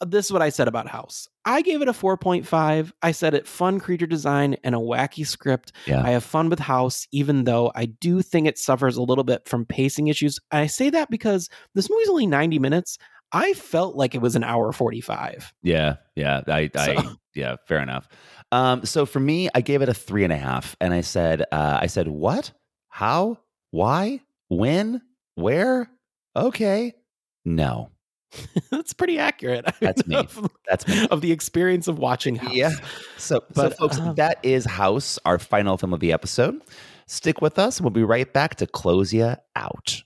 this 0.00 0.26
is 0.26 0.32
what 0.32 0.42
I 0.42 0.48
said 0.48 0.68
about 0.68 0.88
House. 0.88 1.28
I 1.44 1.62
gave 1.62 1.82
it 1.82 1.88
a 1.88 1.92
4.5. 1.92 2.92
I 3.02 3.12
said 3.12 3.34
it 3.34 3.46
fun 3.46 3.80
creature 3.80 4.06
design 4.06 4.56
and 4.64 4.74
a 4.74 4.78
wacky 4.78 5.26
script. 5.26 5.72
Yeah. 5.86 6.02
I 6.02 6.10
have 6.10 6.24
fun 6.24 6.48
with 6.48 6.58
House, 6.58 7.06
even 7.12 7.44
though 7.44 7.72
I 7.74 7.86
do 7.86 8.22
think 8.22 8.46
it 8.46 8.58
suffers 8.58 8.96
a 8.96 9.02
little 9.02 9.24
bit 9.24 9.48
from 9.48 9.64
pacing 9.64 10.08
issues. 10.08 10.38
I 10.50 10.66
say 10.66 10.90
that 10.90 11.10
because 11.10 11.48
this 11.74 11.90
movie's 11.90 12.08
only 12.08 12.26
90 12.26 12.58
minutes. 12.58 12.98
I 13.32 13.52
felt 13.52 13.94
like 13.94 14.14
it 14.14 14.20
was 14.20 14.34
an 14.36 14.44
hour 14.44 14.72
45. 14.72 15.52
Yeah, 15.62 15.96
yeah, 16.16 16.40
I, 16.48 16.70
I, 16.74 17.14
yeah, 17.34 17.56
fair 17.66 17.80
enough. 17.80 18.08
Um, 18.52 18.84
so 18.84 19.06
for 19.06 19.20
me, 19.20 19.48
I 19.54 19.60
gave 19.60 19.82
it 19.82 19.88
a 19.88 19.94
three 19.94 20.24
and 20.24 20.32
a 20.32 20.36
half, 20.36 20.76
and 20.80 20.92
I 20.92 21.02
said, 21.02 21.42
uh, 21.52 21.78
I 21.80 21.86
said, 21.86 22.08
what, 22.08 22.50
how, 22.88 23.38
why, 23.70 24.20
when, 24.48 25.02
where? 25.36 25.88
Okay, 26.34 26.94
no, 27.44 27.90
That's 28.70 28.92
pretty 28.92 29.18
accurate. 29.18 29.64
That's 29.80 30.06
me. 30.06 30.16
of, 30.16 30.50
that's 30.68 30.86
me. 30.86 31.08
of 31.10 31.20
the 31.20 31.32
experience 31.32 31.88
of 31.88 31.98
watching 31.98 32.36
House. 32.36 32.54
Yeah. 32.54 32.70
So, 33.16 33.42
But, 33.54 33.72
so 33.72 33.76
folks, 33.76 33.98
um, 33.98 34.14
that 34.14 34.38
is 34.42 34.64
House, 34.64 35.18
our 35.24 35.38
final 35.38 35.76
film 35.76 35.92
of 35.92 36.00
the 36.00 36.12
episode. 36.12 36.60
Stick 37.06 37.40
with 37.40 37.58
us. 37.58 37.80
We'll 37.80 37.90
be 37.90 38.04
right 38.04 38.32
back 38.32 38.54
to 38.56 38.66
close 38.66 39.12
you 39.12 39.34
out. 39.56 40.02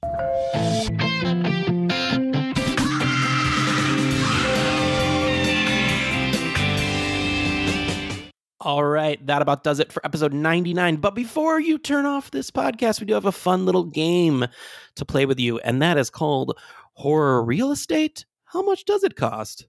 All 8.65 8.83
right, 8.83 9.25
that 9.27 9.43
about 9.43 9.63
does 9.63 9.79
it 9.79 9.93
for 9.93 10.05
episode 10.07 10.33
99. 10.33 10.97
But 10.97 11.15
before 11.15 11.61
you 11.61 11.77
turn 11.77 12.07
off 12.07 12.31
this 12.31 12.51
podcast, 12.51 12.99
we 12.99 13.05
do 13.05 13.13
have 13.13 13.27
a 13.27 13.33
fun 13.33 13.67
little 13.67 13.85
game 13.85 14.47
to 14.95 15.05
play 15.05 15.27
with 15.27 15.39
you, 15.39 15.59
and 15.59 15.83
that 15.83 15.99
is 15.99 16.09
called 16.09 16.59
Horror 16.95 17.45
Real 17.45 17.73
Estate. 17.73 18.25
How 18.45 18.63
much 18.63 18.87
does 18.87 19.05
it 19.05 19.17
cost? 19.17 19.67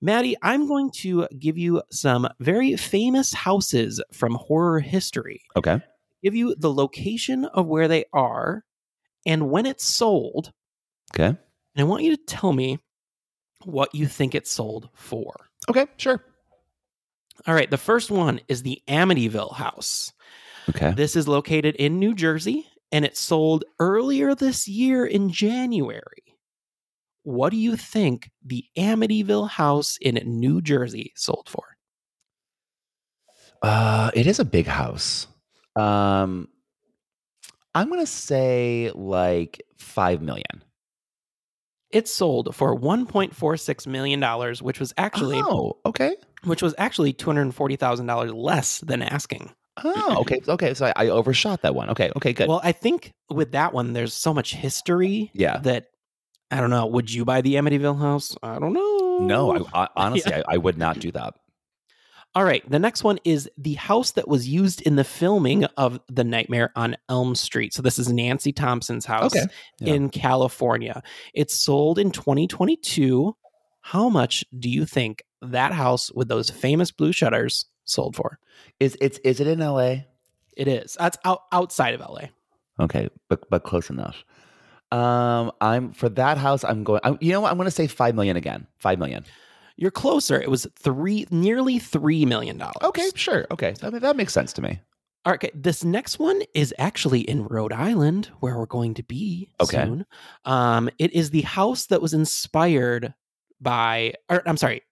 Matty, 0.00 0.36
I'm 0.40 0.68
going 0.68 0.92
to 0.98 1.26
give 1.36 1.58
you 1.58 1.82
some 1.90 2.28
very 2.38 2.76
famous 2.76 3.32
houses 3.32 4.00
from 4.12 4.36
horror 4.36 4.78
history. 4.78 5.42
Okay. 5.56 5.80
Give 6.22 6.36
you 6.36 6.54
the 6.54 6.72
location 6.72 7.46
of 7.46 7.66
where 7.66 7.88
they 7.88 8.04
are 8.12 8.64
and 9.26 9.50
when 9.50 9.66
it's 9.66 9.84
sold. 9.84 10.52
Okay. 11.12 11.26
And 11.26 11.38
I 11.76 11.82
want 11.82 12.04
you 12.04 12.16
to 12.16 12.22
tell 12.24 12.52
me 12.52 12.78
what 13.64 13.92
you 13.96 14.06
think 14.06 14.36
it 14.36 14.46
sold 14.46 14.90
for. 14.94 15.34
Okay. 15.68 15.86
Sure. 15.96 16.24
All 17.46 17.54
right, 17.54 17.70
the 17.70 17.78
first 17.78 18.10
one 18.10 18.40
is 18.48 18.62
the 18.62 18.82
Amityville 18.88 19.54
house. 19.54 20.12
Okay. 20.68 20.92
This 20.92 21.16
is 21.16 21.26
located 21.26 21.74
in 21.76 21.98
New 21.98 22.14
Jersey 22.14 22.66
and 22.92 23.04
it 23.04 23.16
sold 23.16 23.64
earlier 23.80 24.34
this 24.34 24.68
year 24.68 25.04
in 25.06 25.30
January. 25.30 26.22
What 27.24 27.50
do 27.50 27.56
you 27.56 27.76
think 27.76 28.30
the 28.44 28.64
Amityville 28.76 29.48
house 29.48 29.96
in 30.00 30.20
New 30.24 30.60
Jersey 30.60 31.12
sold 31.16 31.48
for? 31.48 31.64
Uh, 33.62 34.10
it 34.14 34.26
is 34.26 34.40
a 34.40 34.44
big 34.44 34.66
house. 34.66 35.26
Um, 35.76 36.48
I'm 37.74 37.88
gonna 37.88 38.06
say 38.06 38.90
like 38.94 39.62
five 39.78 40.20
million. 40.20 40.62
It 41.90 42.08
sold 42.08 42.54
for 42.54 42.76
1.46 42.76 43.86
million 43.86 44.18
dollars, 44.18 44.62
which 44.62 44.80
was 44.80 44.92
actually 44.96 45.40
Oh, 45.40 45.78
okay. 45.86 46.16
Which 46.44 46.62
was 46.62 46.74
actually 46.78 47.12
$240,000 47.12 48.34
less 48.34 48.78
than 48.80 49.02
asking. 49.02 49.50
Oh, 49.84 50.16
okay. 50.20 50.40
Okay. 50.48 50.74
So 50.74 50.86
I, 50.86 50.92
I 50.96 51.08
overshot 51.08 51.62
that 51.62 51.74
one. 51.74 51.88
Okay. 51.90 52.10
Okay. 52.16 52.32
Good. 52.32 52.48
Well, 52.48 52.60
I 52.62 52.72
think 52.72 53.12
with 53.30 53.52
that 53.52 53.72
one 53.72 53.92
there's 53.94 54.12
so 54.12 54.34
much 54.34 54.54
history 54.54 55.30
Yeah. 55.34 55.58
that 55.58 55.86
I 56.50 56.60
don't 56.60 56.68
know, 56.70 56.86
would 56.86 57.10
you 57.10 57.24
buy 57.24 57.40
the 57.40 57.54
Amityville 57.54 57.98
house? 57.98 58.36
I 58.42 58.58
don't 58.58 58.74
know. 58.74 59.18
no, 59.22 59.66
I, 59.72 59.84
I 59.84 59.88
honestly, 59.96 60.30
Yeah. 60.30 60.42
I, 60.48 60.54
I 60.54 60.56
would 60.58 60.76
not 60.76 60.98
do 60.98 61.10
that. 61.12 61.34
All 62.34 62.44
right. 62.44 62.68
The 62.70 62.78
next 62.78 63.04
one 63.04 63.18
is 63.24 63.48
the 63.58 63.74
house 63.74 64.12
that 64.12 64.26
was 64.28 64.48
used 64.48 64.80
in 64.82 64.96
the 64.96 65.04
filming 65.04 65.64
of 65.76 66.00
The 66.08 66.24
Nightmare 66.24 66.70
on 66.76 66.96
Elm 67.10 67.34
Street. 67.34 67.74
So 67.74 67.82
this 67.82 67.98
is 67.98 68.10
Nancy 68.12 68.52
Thompson's 68.52 69.04
house 69.06 69.34
Okay. 69.36 69.46
Yeah. 69.80 69.94
in 69.94 70.08
California. 70.10 71.02
It's 71.34 71.54
sold 71.54 71.98
in 71.98 72.10
2022. 72.10 73.36
How 73.82 74.08
much 74.08 74.44
do 74.58 74.68
you 74.70 74.84
think 74.86 75.22
that 75.42 75.72
house 75.72 76.10
with 76.12 76.28
those 76.28 76.50
famous 76.50 76.90
blue 76.90 77.12
shutters 77.12 77.66
sold 77.84 78.16
for? 78.16 78.38
Is 78.80 78.96
it's 79.00 79.18
is 79.18 79.40
it 79.40 79.46
in 79.46 79.60
L.A.? 79.60 80.06
It 80.56 80.68
is. 80.68 80.94
That's 80.98 81.18
out, 81.24 81.42
outside 81.52 81.94
of 81.94 82.00
LA. 82.00 82.26
Okay, 82.80 83.08
but 83.28 83.48
but 83.50 83.64
close 83.64 83.90
enough. 83.90 84.24
Um, 84.90 85.52
I'm 85.60 85.92
for 85.92 86.08
that 86.10 86.36
house. 86.38 86.64
I'm 86.64 86.84
going. 86.84 87.00
I'm, 87.04 87.16
you 87.20 87.32
know 87.32 87.40
what? 87.40 87.50
I'm 87.50 87.56
going 87.56 87.66
to 87.66 87.70
say 87.70 87.86
five 87.86 88.14
million 88.14 88.36
again. 88.36 88.66
Five 88.78 88.98
million. 88.98 89.24
You're 89.76 89.90
closer. 89.90 90.40
It 90.40 90.50
was 90.50 90.66
three, 90.78 91.26
nearly 91.30 91.78
three 91.78 92.26
million 92.26 92.58
dollars. 92.58 92.76
Okay, 92.82 93.08
sure. 93.14 93.46
Okay, 93.50 93.74
that, 93.80 94.00
that 94.02 94.16
makes 94.16 94.32
sense 94.34 94.52
to 94.54 94.62
me. 94.62 94.80
All 95.24 95.32
right, 95.32 95.42
okay. 95.42 95.50
This 95.54 95.82
next 95.84 96.18
one 96.18 96.42
is 96.52 96.74
actually 96.78 97.20
in 97.20 97.44
Rhode 97.44 97.72
Island, 97.72 98.26
where 98.40 98.58
we're 98.58 98.66
going 98.66 98.94
to 98.94 99.02
be 99.02 99.48
Okay. 99.60 99.84
soon. 99.84 100.04
Um, 100.44 100.90
it 100.98 101.12
is 101.14 101.30
the 101.30 101.42
house 101.42 101.86
that 101.86 102.02
was 102.02 102.12
inspired 102.12 103.14
by, 103.60 104.14
or 104.28 104.42
I'm 104.46 104.56
sorry, 104.56 104.82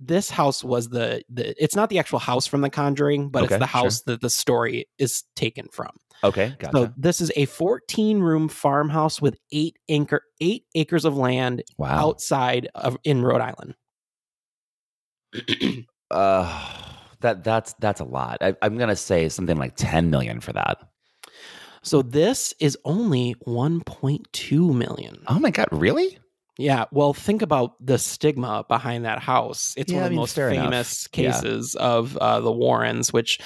this 0.00 0.30
house 0.30 0.64
was 0.64 0.88
the 0.88 1.22
the. 1.28 1.62
It's 1.62 1.76
not 1.76 1.90
the 1.90 1.98
actual 1.98 2.18
house 2.18 2.46
from 2.46 2.62
The 2.62 2.70
Conjuring, 2.70 3.28
but 3.28 3.44
Okay, 3.44 3.54
it's 3.54 3.60
the 3.60 3.66
sure. 3.66 3.82
house 3.82 4.02
that 4.02 4.20
the 4.20 4.30
story 4.30 4.88
is 4.98 5.24
taken 5.36 5.68
from. 5.70 5.90
Okay, 6.24 6.54
gotcha. 6.58 6.76
So 6.76 6.92
this 6.96 7.20
is 7.20 7.30
a 7.36 7.46
14 7.46 8.20
room 8.20 8.48
farmhouse 8.48 9.20
with 9.22 9.38
eight 9.52 9.78
acre 9.88 10.22
eight 10.40 10.64
acres 10.74 11.04
of 11.04 11.16
land 11.16 11.62
wow. 11.78 12.08
outside 12.08 12.68
of 12.74 12.96
in 13.04 13.22
Rhode 13.22 13.42
Island. 13.42 13.74
Uh, 16.10 16.66
that 17.20 17.44
that's 17.44 17.72
that's 17.74 18.00
a 18.00 18.04
lot. 18.04 18.38
I, 18.40 18.56
I'm 18.62 18.76
going 18.76 18.88
to 18.88 18.96
say 18.96 19.28
something 19.28 19.56
like 19.56 19.74
ten 19.76 20.10
million 20.10 20.40
for 20.40 20.52
that. 20.52 20.78
So 21.82 22.02
this 22.02 22.52
is 22.60 22.76
only 22.84 23.34
1.2 23.46 24.74
million. 24.74 25.22
Oh 25.28 25.38
my 25.38 25.50
god, 25.50 25.68
really? 25.70 26.18
Yeah, 26.60 26.84
well, 26.92 27.12
think 27.14 27.42
about 27.42 27.74
the 27.84 27.98
stigma 27.98 28.64
behind 28.68 29.04
that 29.04 29.18
house. 29.20 29.74
It's 29.76 29.90
Yeah, 29.90 29.98
one 29.98 30.02
I 30.02 30.06
of 30.06 30.10
the 30.10 30.14
mean, 30.14 30.20
most 30.20 30.34
fair 30.34 30.50
enough. 30.50 30.64
famous 30.66 31.08
Yeah. 31.14 31.30
cases 31.32 31.74
of 31.76 32.16
uh, 32.18 32.40
the 32.40 32.52
Warrens. 32.52 33.12
Which, 33.12 33.38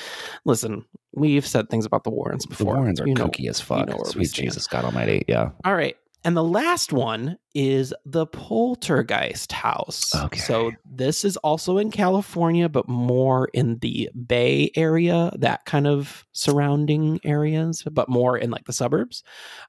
listen, 0.45 0.85
we've 1.15 1.47
said 1.47 1.71
things 1.71 1.87
about 1.87 2.05
the 2.05 2.11
Warrens 2.11 2.45
before. 2.47 2.73
The. 2.75 2.79
Warrens 2.79 3.01
are 3.01 3.07
You 3.09 3.15
know- 3.15 3.27
kooky 3.29 3.49
as 3.49 3.61
you 3.61 3.65
fuck. 3.67 3.89
know 3.89 3.97
where 3.97 4.05
Sweet. 4.05 4.33
Jesus, 4.33 4.67
God 4.67 4.85
Almighty. 4.85 5.25
Yeah. 5.29 5.51
All 5.65 5.75
right, 5.75 5.97
and 6.25 6.37
the 6.37 6.43
last 6.43 6.93
one 6.93 7.37
is 7.55 7.95
the 8.05 8.27
Poltergeist 8.27 9.53
house. 9.53 10.15
Okay. 10.15 10.41
So 10.41 10.73
this 10.85 11.25
is 11.25 11.37
also 11.39 11.79
in 11.79 11.91
California, 11.93 12.69
but 12.69 12.89
more 12.89 13.49
in 13.53 13.79
the 13.79 14.11
Bay 14.27 14.71
Area, 14.75 15.31
that 15.39 15.65
kind 15.67 15.87
of 15.87 16.25
surrounding 16.33 17.21
areas, 17.25 17.85
but 17.93 18.09
more 18.09 18.37
in 18.39 18.51
like 18.51 18.65
the 18.65 18.73
suburbs. 18.73 19.23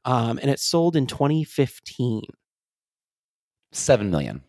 Um, 0.05 0.39
and 0.41 0.49
it 0.49 0.59
sold 0.59 0.95
in 0.95 1.05
2015. 1.07 2.23
Seven 3.75 4.09
million. 4.09 4.41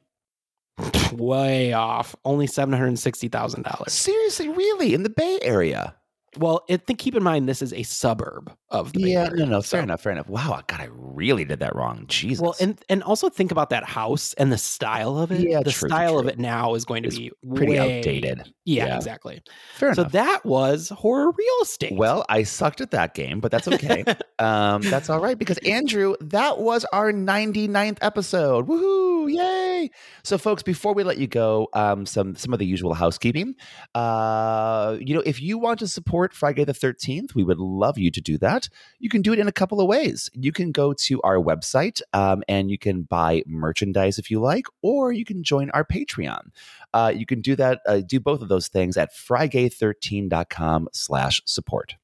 Way 1.12 1.73
off. 1.73 2.15
Only 2.24 2.47
seven 2.47 2.73
hundred 2.73 2.97
sixty 2.98 3.28
thousand 3.28 3.65
dollars. 3.65 3.93
Seriously, 3.93 4.48
really? 4.48 4.94
In 4.94 5.03
the 5.03 5.11
Bay 5.11 5.40
Area? 5.43 5.97
Well, 6.39 6.65
it, 6.69 6.86
think, 6.86 6.98
keep 6.98 7.16
in 7.16 7.23
mind 7.23 7.48
this 7.48 7.61
is 7.61 7.73
a 7.73 7.82
suburb 7.82 8.53
of 8.70 8.93
the 8.93 9.01
Yeah, 9.02 9.28
no, 9.32 9.44
no, 9.44 9.60
so- 9.60 9.76
fair 9.76 9.82
enough, 9.82 10.01
fair 10.01 10.12
enough. 10.12 10.28
Wow, 10.28 10.60
God, 10.66 10.80
I 10.80 10.88
really 10.90 11.44
did 11.44 11.60
that 11.60 11.76
wrong. 11.76 12.05
Jesus. 12.09 12.43
Well, 12.43 12.55
and 12.60 12.80
and 12.88 13.02
also 13.05 13.28
think 13.28 13.52
about 13.52 13.70
that 13.70 13.84
house 13.84 14.32
and 14.34 14.51
the 14.52 14.59
style 14.59 15.18
of 15.18 15.30
it. 15.30 15.40
Yeah, 15.48 15.62
the 15.62 15.70
true, 15.70 15.88
style 15.88 16.18
of 16.18 16.26
it 16.26 16.38
now 16.38 16.74
is 16.74 16.84
going 16.84 17.02
to 17.05 17.09
It's 17.09 17.18
be 17.18 17.30
pretty 17.55 17.72
way- 17.78 17.98
outdated. 17.98 18.52
Yeah, 18.64 18.86
Yeah. 18.86 18.97
exactly. 18.97 19.43
fair 19.76 19.90
enough. 19.90 19.97
so 19.97 20.02
enough. 20.02 20.12
that 20.12 20.44
was 20.44 20.88
horror 20.88 21.30
real 21.30 21.62
estate. 21.62 21.94
Well, 21.94 22.24
I 22.28 22.43
sucked 22.43 22.80
at 22.80 22.90
that 22.90 23.14
game, 23.14 23.38
but 23.38 23.52
that's 23.52 23.68
okay. 23.68 24.05
um, 24.40 24.82
that's 24.82 25.09
all 25.09 25.20
right 25.20 25.38
because 25.38 25.59
Andrew, 25.59 26.16
that 26.20 26.59
was 26.59 26.84
our 26.93 27.12
99th 27.12 27.98
episode. 28.02 28.66
Woohoo! 28.66 29.32
Yay! 29.32 29.90
So, 30.24 30.38
folks, 30.38 30.62
before 30.64 30.94
we 30.94 31.05
let 31.05 31.18
you 31.18 31.26
go, 31.28 31.68
um, 31.72 32.06
some 32.06 32.34
some 32.34 32.52
of 32.52 32.59
the 32.59 32.66
usual 32.66 32.94
housekeeping. 32.94 33.55
Uh, 33.94 34.97
you 35.01 35.14
know, 35.14 35.22
if 35.24 35.40
you 35.40 35.59
want 35.59 35.78
to 35.80 35.88
support 35.88 36.32
Frigay 36.32 36.66
the 36.66 36.72
13th, 36.72 37.34
we 37.34 37.44
would 37.44 37.59
love 37.59 37.98
you 37.98 38.10
to 38.10 38.20
do 38.20 38.36
that. 38.38 38.56
That, 38.57 38.69
you 38.99 39.11
can 39.11 39.23
do 39.23 39.33
it 39.33 39.39
in 39.39 39.49
a 39.49 39.53
couple 39.53 39.81
of 39.81 39.87
ways. 39.87 40.31
You 40.33 40.51
can 40.51 40.73
go 40.73 40.95
to 40.95 41.20
our 41.23 41.37
website 41.37 42.01
um, 42.15 42.43
and 42.49 42.70
you 42.70 42.78
can 42.78 43.03
buy 43.03 43.43
merchandise 43.47 44.19
if 44.19 44.31
you 44.31 44.41
like, 44.41 44.66
or 44.83 45.12
you 45.12 45.24
can 45.24 45.43
join 45.43 45.70
our 45.70 45.85
Patreon. 45.85 46.49
Uh, 46.95 47.12
you 47.15 47.27
can 47.27 47.43
do 47.43 47.55
that, 47.57 47.81
uh, 47.87 48.01
do 48.01 48.19
both 48.19 48.41
of 48.41 48.49
those 48.49 48.69
things 48.69 48.97
at 48.97 49.15
frigay13.com 49.15 50.89
slash 50.93 51.43
support. 51.45 51.97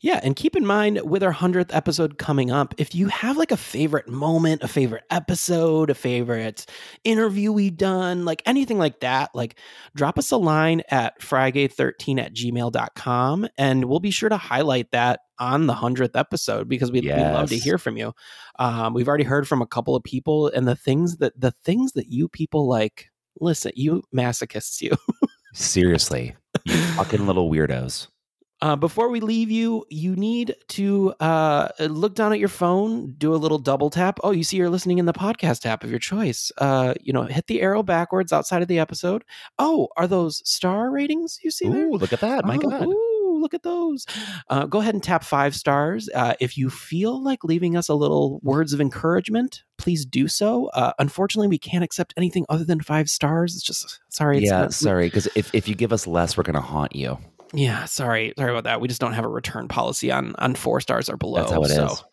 Yeah, 0.00 0.20
and 0.22 0.36
keep 0.36 0.54
in 0.54 0.66
mind 0.66 1.00
with 1.02 1.22
our 1.22 1.32
100th 1.32 1.74
episode 1.74 2.18
coming 2.18 2.50
up, 2.50 2.74
if 2.78 2.94
you 2.94 3.08
have 3.08 3.36
like 3.36 3.50
a 3.50 3.56
favorite 3.56 4.08
moment, 4.08 4.62
a 4.62 4.68
favorite 4.68 5.04
episode, 5.10 5.90
a 5.90 5.94
favorite 5.94 6.66
interview 7.02 7.50
we've 7.50 7.76
done, 7.76 8.24
like 8.24 8.42
anything 8.46 8.78
like 8.78 9.00
that, 9.00 9.30
like 9.34 9.58
drop 9.96 10.18
us 10.18 10.30
a 10.30 10.36
line 10.36 10.82
at 10.90 11.20
frigay13 11.20 12.20
at 12.20 12.34
gmail.com 12.34 13.48
and 13.58 13.84
we'll 13.86 14.00
be 14.00 14.10
sure 14.10 14.28
to 14.28 14.36
highlight 14.36 14.90
that 14.92 15.20
on 15.38 15.66
the 15.66 15.74
100th 15.74 16.16
episode 16.16 16.68
because 16.68 16.92
we, 16.92 17.00
we 17.00 17.10
love 17.10 17.48
to 17.48 17.58
hear 17.58 17.78
from 17.78 17.96
you. 17.96 18.12
Um, 18.58 18.94
we've 18.94 19.08
already 19.08 19.24
heard 19.24 19.48
from 19.48 19.62
a 19.62 19.66
couple 19.66 19.96
of 19.96 20.04
people 20.04 20.48
and 20.48 20.68
the 20.68 20.76
things 20.76 21.16
that 21.16 21.38
the 21.40 21.50
things 21.50 21.92
that 21.92 22.12
you 22.12 22.28
people 22.28 22.68
like, 22.68 23.10
listen, 23.40 23.72
you 23.74 24.02
masochists, 24.14 24.80
you. 24.80 24.92
Seriously, 25.54 26.36
you 26.64 26.76
fucking 26.96 27.26
little 27.26 27.50
weirdos. 27.50 28.08
Uh, 28.64 28.74
before 28.74 29.10
we 29.10 29.20
leave 29.20 29.50
you, 29.50 29.84
you 29.90 30.16
need 30.16 30.54
to 30.68 31.12
uh, 31.20 31.68
look 31.80 32.14
down 32.14 32.32
at 32.32 32.38
your 32.38 32.48
phone, 32.48 33.12
do 33.18 33.34
a 33.34 33.36
little 33.36 33.58
double 33.58 33.90
tap. 33.90 34.18
Oh, 34.24 34.30
you 34.30 34.42
see 34.42 34.56
you're 34.56 34.70
listening 34.70 34.96
in 34.96 35.04
the 35.04 35.12
podcast 35.12 35.66
app 35.66 35.84
of 35.84 35.90
your 35.90 35.98
choice. 35.98 36.50
Uh, 36.56 36.94
you 36.98 37.12
know, 37.12 37.24
hit 37.24 37.46
the 37.46 37.60
arrow 37.60 37.82
backwards 37.82 38.32
outside 38.32 38.62
of 38.62 38.68
the 38.68 38.78
episode. 38.78 39.22
Oh, 39.58 39.88
are 39.98 40.06
those 40.06 40.40
star 40.48 40.90
ratings 40.90 41.40
you 41.44 41.50
see 41.50 41.68
there? 41.68 41.90
Look 41.90 42.14
at 42.14 42.20
that. 42.20 42.46
My 42.46 42.54
Oh, 42.56 42.58
God. 42.70 42.86
Ooh, 42.86 43.38
look 43.38 43.52
at 43.52 43.64
those. 43.64 44.06
Uh, 44.48 44.64
go 44.64 44.80
ahead 44.80 44.94
and 44.94 45.02
tap 45.02 45.24
five 45.24 45.54
stars. 45.54 46.08
Uh, 46.14 46.32
if 46.40 46.56
you 46.56 46.70
feel 46.70 47.22
like 47.22 47.44
leaving 47.44 47.76
us 47.76 47.90
a 47.90 47.94
little 47.94 48.40
words 48.42 48.72
of 48.72 48.80
encouragement, 48.80 49.62
please 49.76 50.06
do 50.06 50.26
so. 50.26 50.68
Uh, 50.68 50.94
unfortunately, 50.98 51.48
we 51.48 51.58
can't 51.58 51.84
accept 51.84 52.14
anything 52.16 52.46
other 52.48 52.64
than 52.64 52.80
five 52.80 53.10
stars. 53.10 53.54
It's 53.56 53.62
just, 53.62 54.00
sorry. 54.08 54.38
It's 54.38 54.46
yeah, 54.46 54.62
not- 54.62 54.72
sorry. 54.72 55.08
Because 55.08 55.28
if, 55.34 55.54
if 55.54 55.68
you 55.68 55.74
give 55.74 55.92
us 55.92 56.06
less, 56.06 56.38
we're 56.38 56.44
going 56.44 56.54
to 56.54 56.62
haunt 56.62 56.96
you. 56.96 57.18
Yeah, 57.52 57.84
sorry, 57.84 58.32
sorry 58.36 58.50
about 58.50 58.64
that. 58.64 58.80
We 58.80 58.88
just 58.88 59.00
don't 59.00 59.12
have 59.12 59.24
a 59.24 59.28
return 59.28 59.68
policy 59.68 60.10
on 60.10 60.34
on 60.38 60.54
four 60.54 60.80
stars 60.80 61.08
or 61.08 61.16
below. 61.16 61.40
That's 61.40 61.52
how 61.52 61.62
it 61.62 61.68
so. 61.68 61.86
is. 61.86 62.04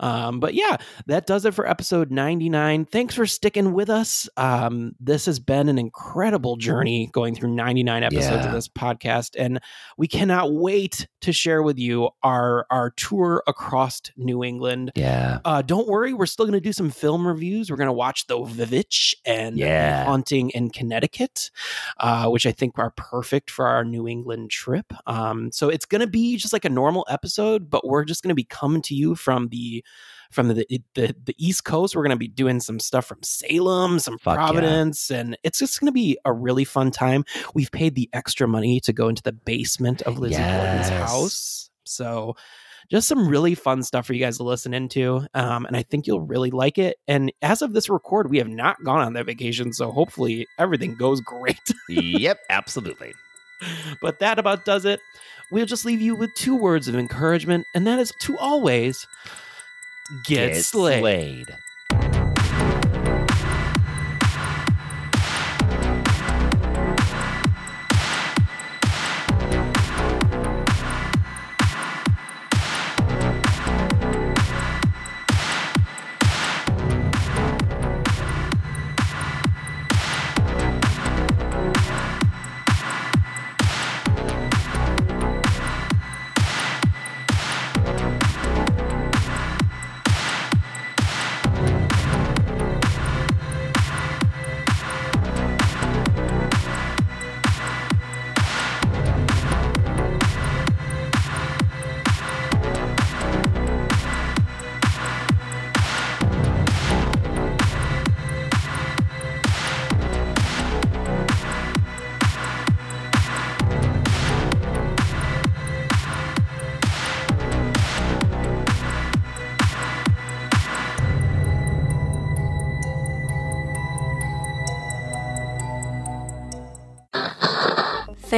Um, 0.00 0.40
but 0.40 0.54
yeah, 0.54 0.78
that 1.06 1.26
does 1.26 1.44
it 1.44 1.54
for 1.54 1.68
episode 1.68 2.10
99. 2.10 2.86
Thanks 2.86 3.14
for 3.14 3.26
sticking 3.26 3.72
with 3.72 3.88
us. 3.90 4.28
Um, 4.36 4.92
this 4.98 5.26
has 5.26 5.38
been 5.38 5.68
an 5.68 5.78
incredible 5.78 6.56
journey 6.56 7.08
going 7.12 7.34
through 7.34 7.50
99 7.54 8.02
episodes 8.02 8.26
Yeah. 8.26 8.46
of 8.46 8.52
this 8.52 8.66
podcast, 8.68 9.36
and 9.38 9.60
we 9.96 10.08
cannot 10.08 10.52
wait 10.52 11.06
to 11.20 11.32
share 11.32 11.62
with 11.62 11.78
you 11.78 12.08
our 12.22 12.66
our 12.70 12.90
tour 12.90 13.42
across 13.46 14.00
New 14.16 14.42
England. 14.42 14.90
Yeah. 14.96 15.40
Uh, 15.44 15.62
don't 15.62 15.86
worry, 15.86 16.12
we're 16.14 16.26
still 16.26 16.46
going 16.46 16.54
to 16.54 16.60
do 16.60 16.72
some 16.72 16.90
film 16.90 17.26
reviews. 17.26 17.70
We're 17.70 17.76
going 17.76 17.86
to 17.88 17.92
watch 17.92 18.26
The 18.26 18.38
VVitch 18.38 19.14
and 19.26 19.56
Yeah. 19.58 20.04
Haunting 20.06 20.50
in 20.50 20.70
Connecticut, 20.70 21.50
uh, 21.98 22.28
which 22.28 22.46
I 22.46 22.52
think 22.52 22.78
are 22.78 22.90
perfect 22.96 23.50
for 23.50 23.66
our 23.66 23.84
New 23.84 24.08
England 24.08 24.50
trip. 24.50 24.92
Um, 25.06 25.52
so 25.52 25.68
it's 25.68 25.84
going 25.84 26.00
to 26.00 26.06
be 26.06 26.36
just 26.36 26.52
like 26.52 26.64
a 26.64 26.70
normal 26.70 27.06
episode, 27.10 27.68
but 27.68 27.86
we're 27.86 28.04
just 28.04 28.22
going 28.22 28.30
to 28.30 28.34
be 28.34 28.44
coming 28.44 28.80
to 28.82 28.94
you 28.94 29.14
from 29.14 29.48
the 29.48 29.84
from 30.30 30.48
the 30.48 30.66
the, 30.94 31.14
the 31.24 31.34
East 31.38 31.64
Coast. 31.64 31.94
We're 31.96 32.02
going 32.02 32.10
to 32.10 32.16
be 32.16 32.28
doing 32.28 32.60
some 32.60 32.78
stuff 32.80 33.06
from 33.06 33.22
Salem, 33.22 33.98
some 33.98 34.18
Fuck 34.18 34.36
yeah. 34.36 34.46
Providence, 34.46 35.10
and 35.10 35.36
it's 35.42 35.58
just 35.58 35.80
going 35.80 35.86
to 35.86 35.92
be 35.92 36.18
a 36.24 36.32
really 36.32 36.64
fun 36.64 36.90
time. 36.90 37.24
We've 37.54 37.70
paid 37.70 37.94
the 37.94 38.08
extra 38.12 38.46
money 38.46 38.80
to 38.80 38.92
go 38.92 39.08
into 39.08 39.22
the 39.22 39.32
basement 39.32 40.02
of 40.02 40.18
Lizzie 40.18 40.34
Yes. 40.34 40.88
house, 40.88 41.70
so 41.84 42.36
just 42.90 43.06
some 43.06 43.28
really 43.28 43.54
fun 43.54 43.82
stuff 43.84 44.06
for 44.06 44.14
you 44.14 44.20
guys 44.20 44.36
to 44.38 44.42
listen 44.42 44.74
into. 44.74 45.24
Um, 45.34 45.64
and 45.64 45.76
I 45.76 45.82
think 45.84 46.06
you'll 46.06 46.22
really 46.22 46.50
like 46.50 46.76
it. 46.76 46.96
And 47.06 47.32
as 47.40 47.62
of 47.62 47.72
this 47.72 47.88
record, 47.88 48.28
we 48.30 48.38
have 48.38 48.48
not 48.48 48.82
gone 48.84 49.00
on 49.00 49.12
that 49.12 49.26
vacation. 49.26 49.72
So 49.72 49.92
hopefully 49.92 50.46
everything 50.58 50.96
goes 50.96 51.20
great. 51.24 51.60
yep, 51.88 52.40
absolutely. 52.50 53.12
but 54.02 54.18
that 54.18 54.38
about 54.40 54.64
does 54.64 54.84
it. 54.84 55.00
We'll 55.52 55.66
just 55.66 55.84
leave 55.84 56.00
you 56.00 56.16
with 56.16 56.30
two 56.34 56.56
words 56.56 56.88
of 56.88 56.94
encouragement, 56.96 57.66
and 57.74 57.86
that 57.86 57.98
is 57.98 58.12
to 58.20 58.38
always 58.38 59.06
get, 60.24 60.52
Get 60.54 60.64
slayed. 60.64 61.00
slayed. 61.00 61.56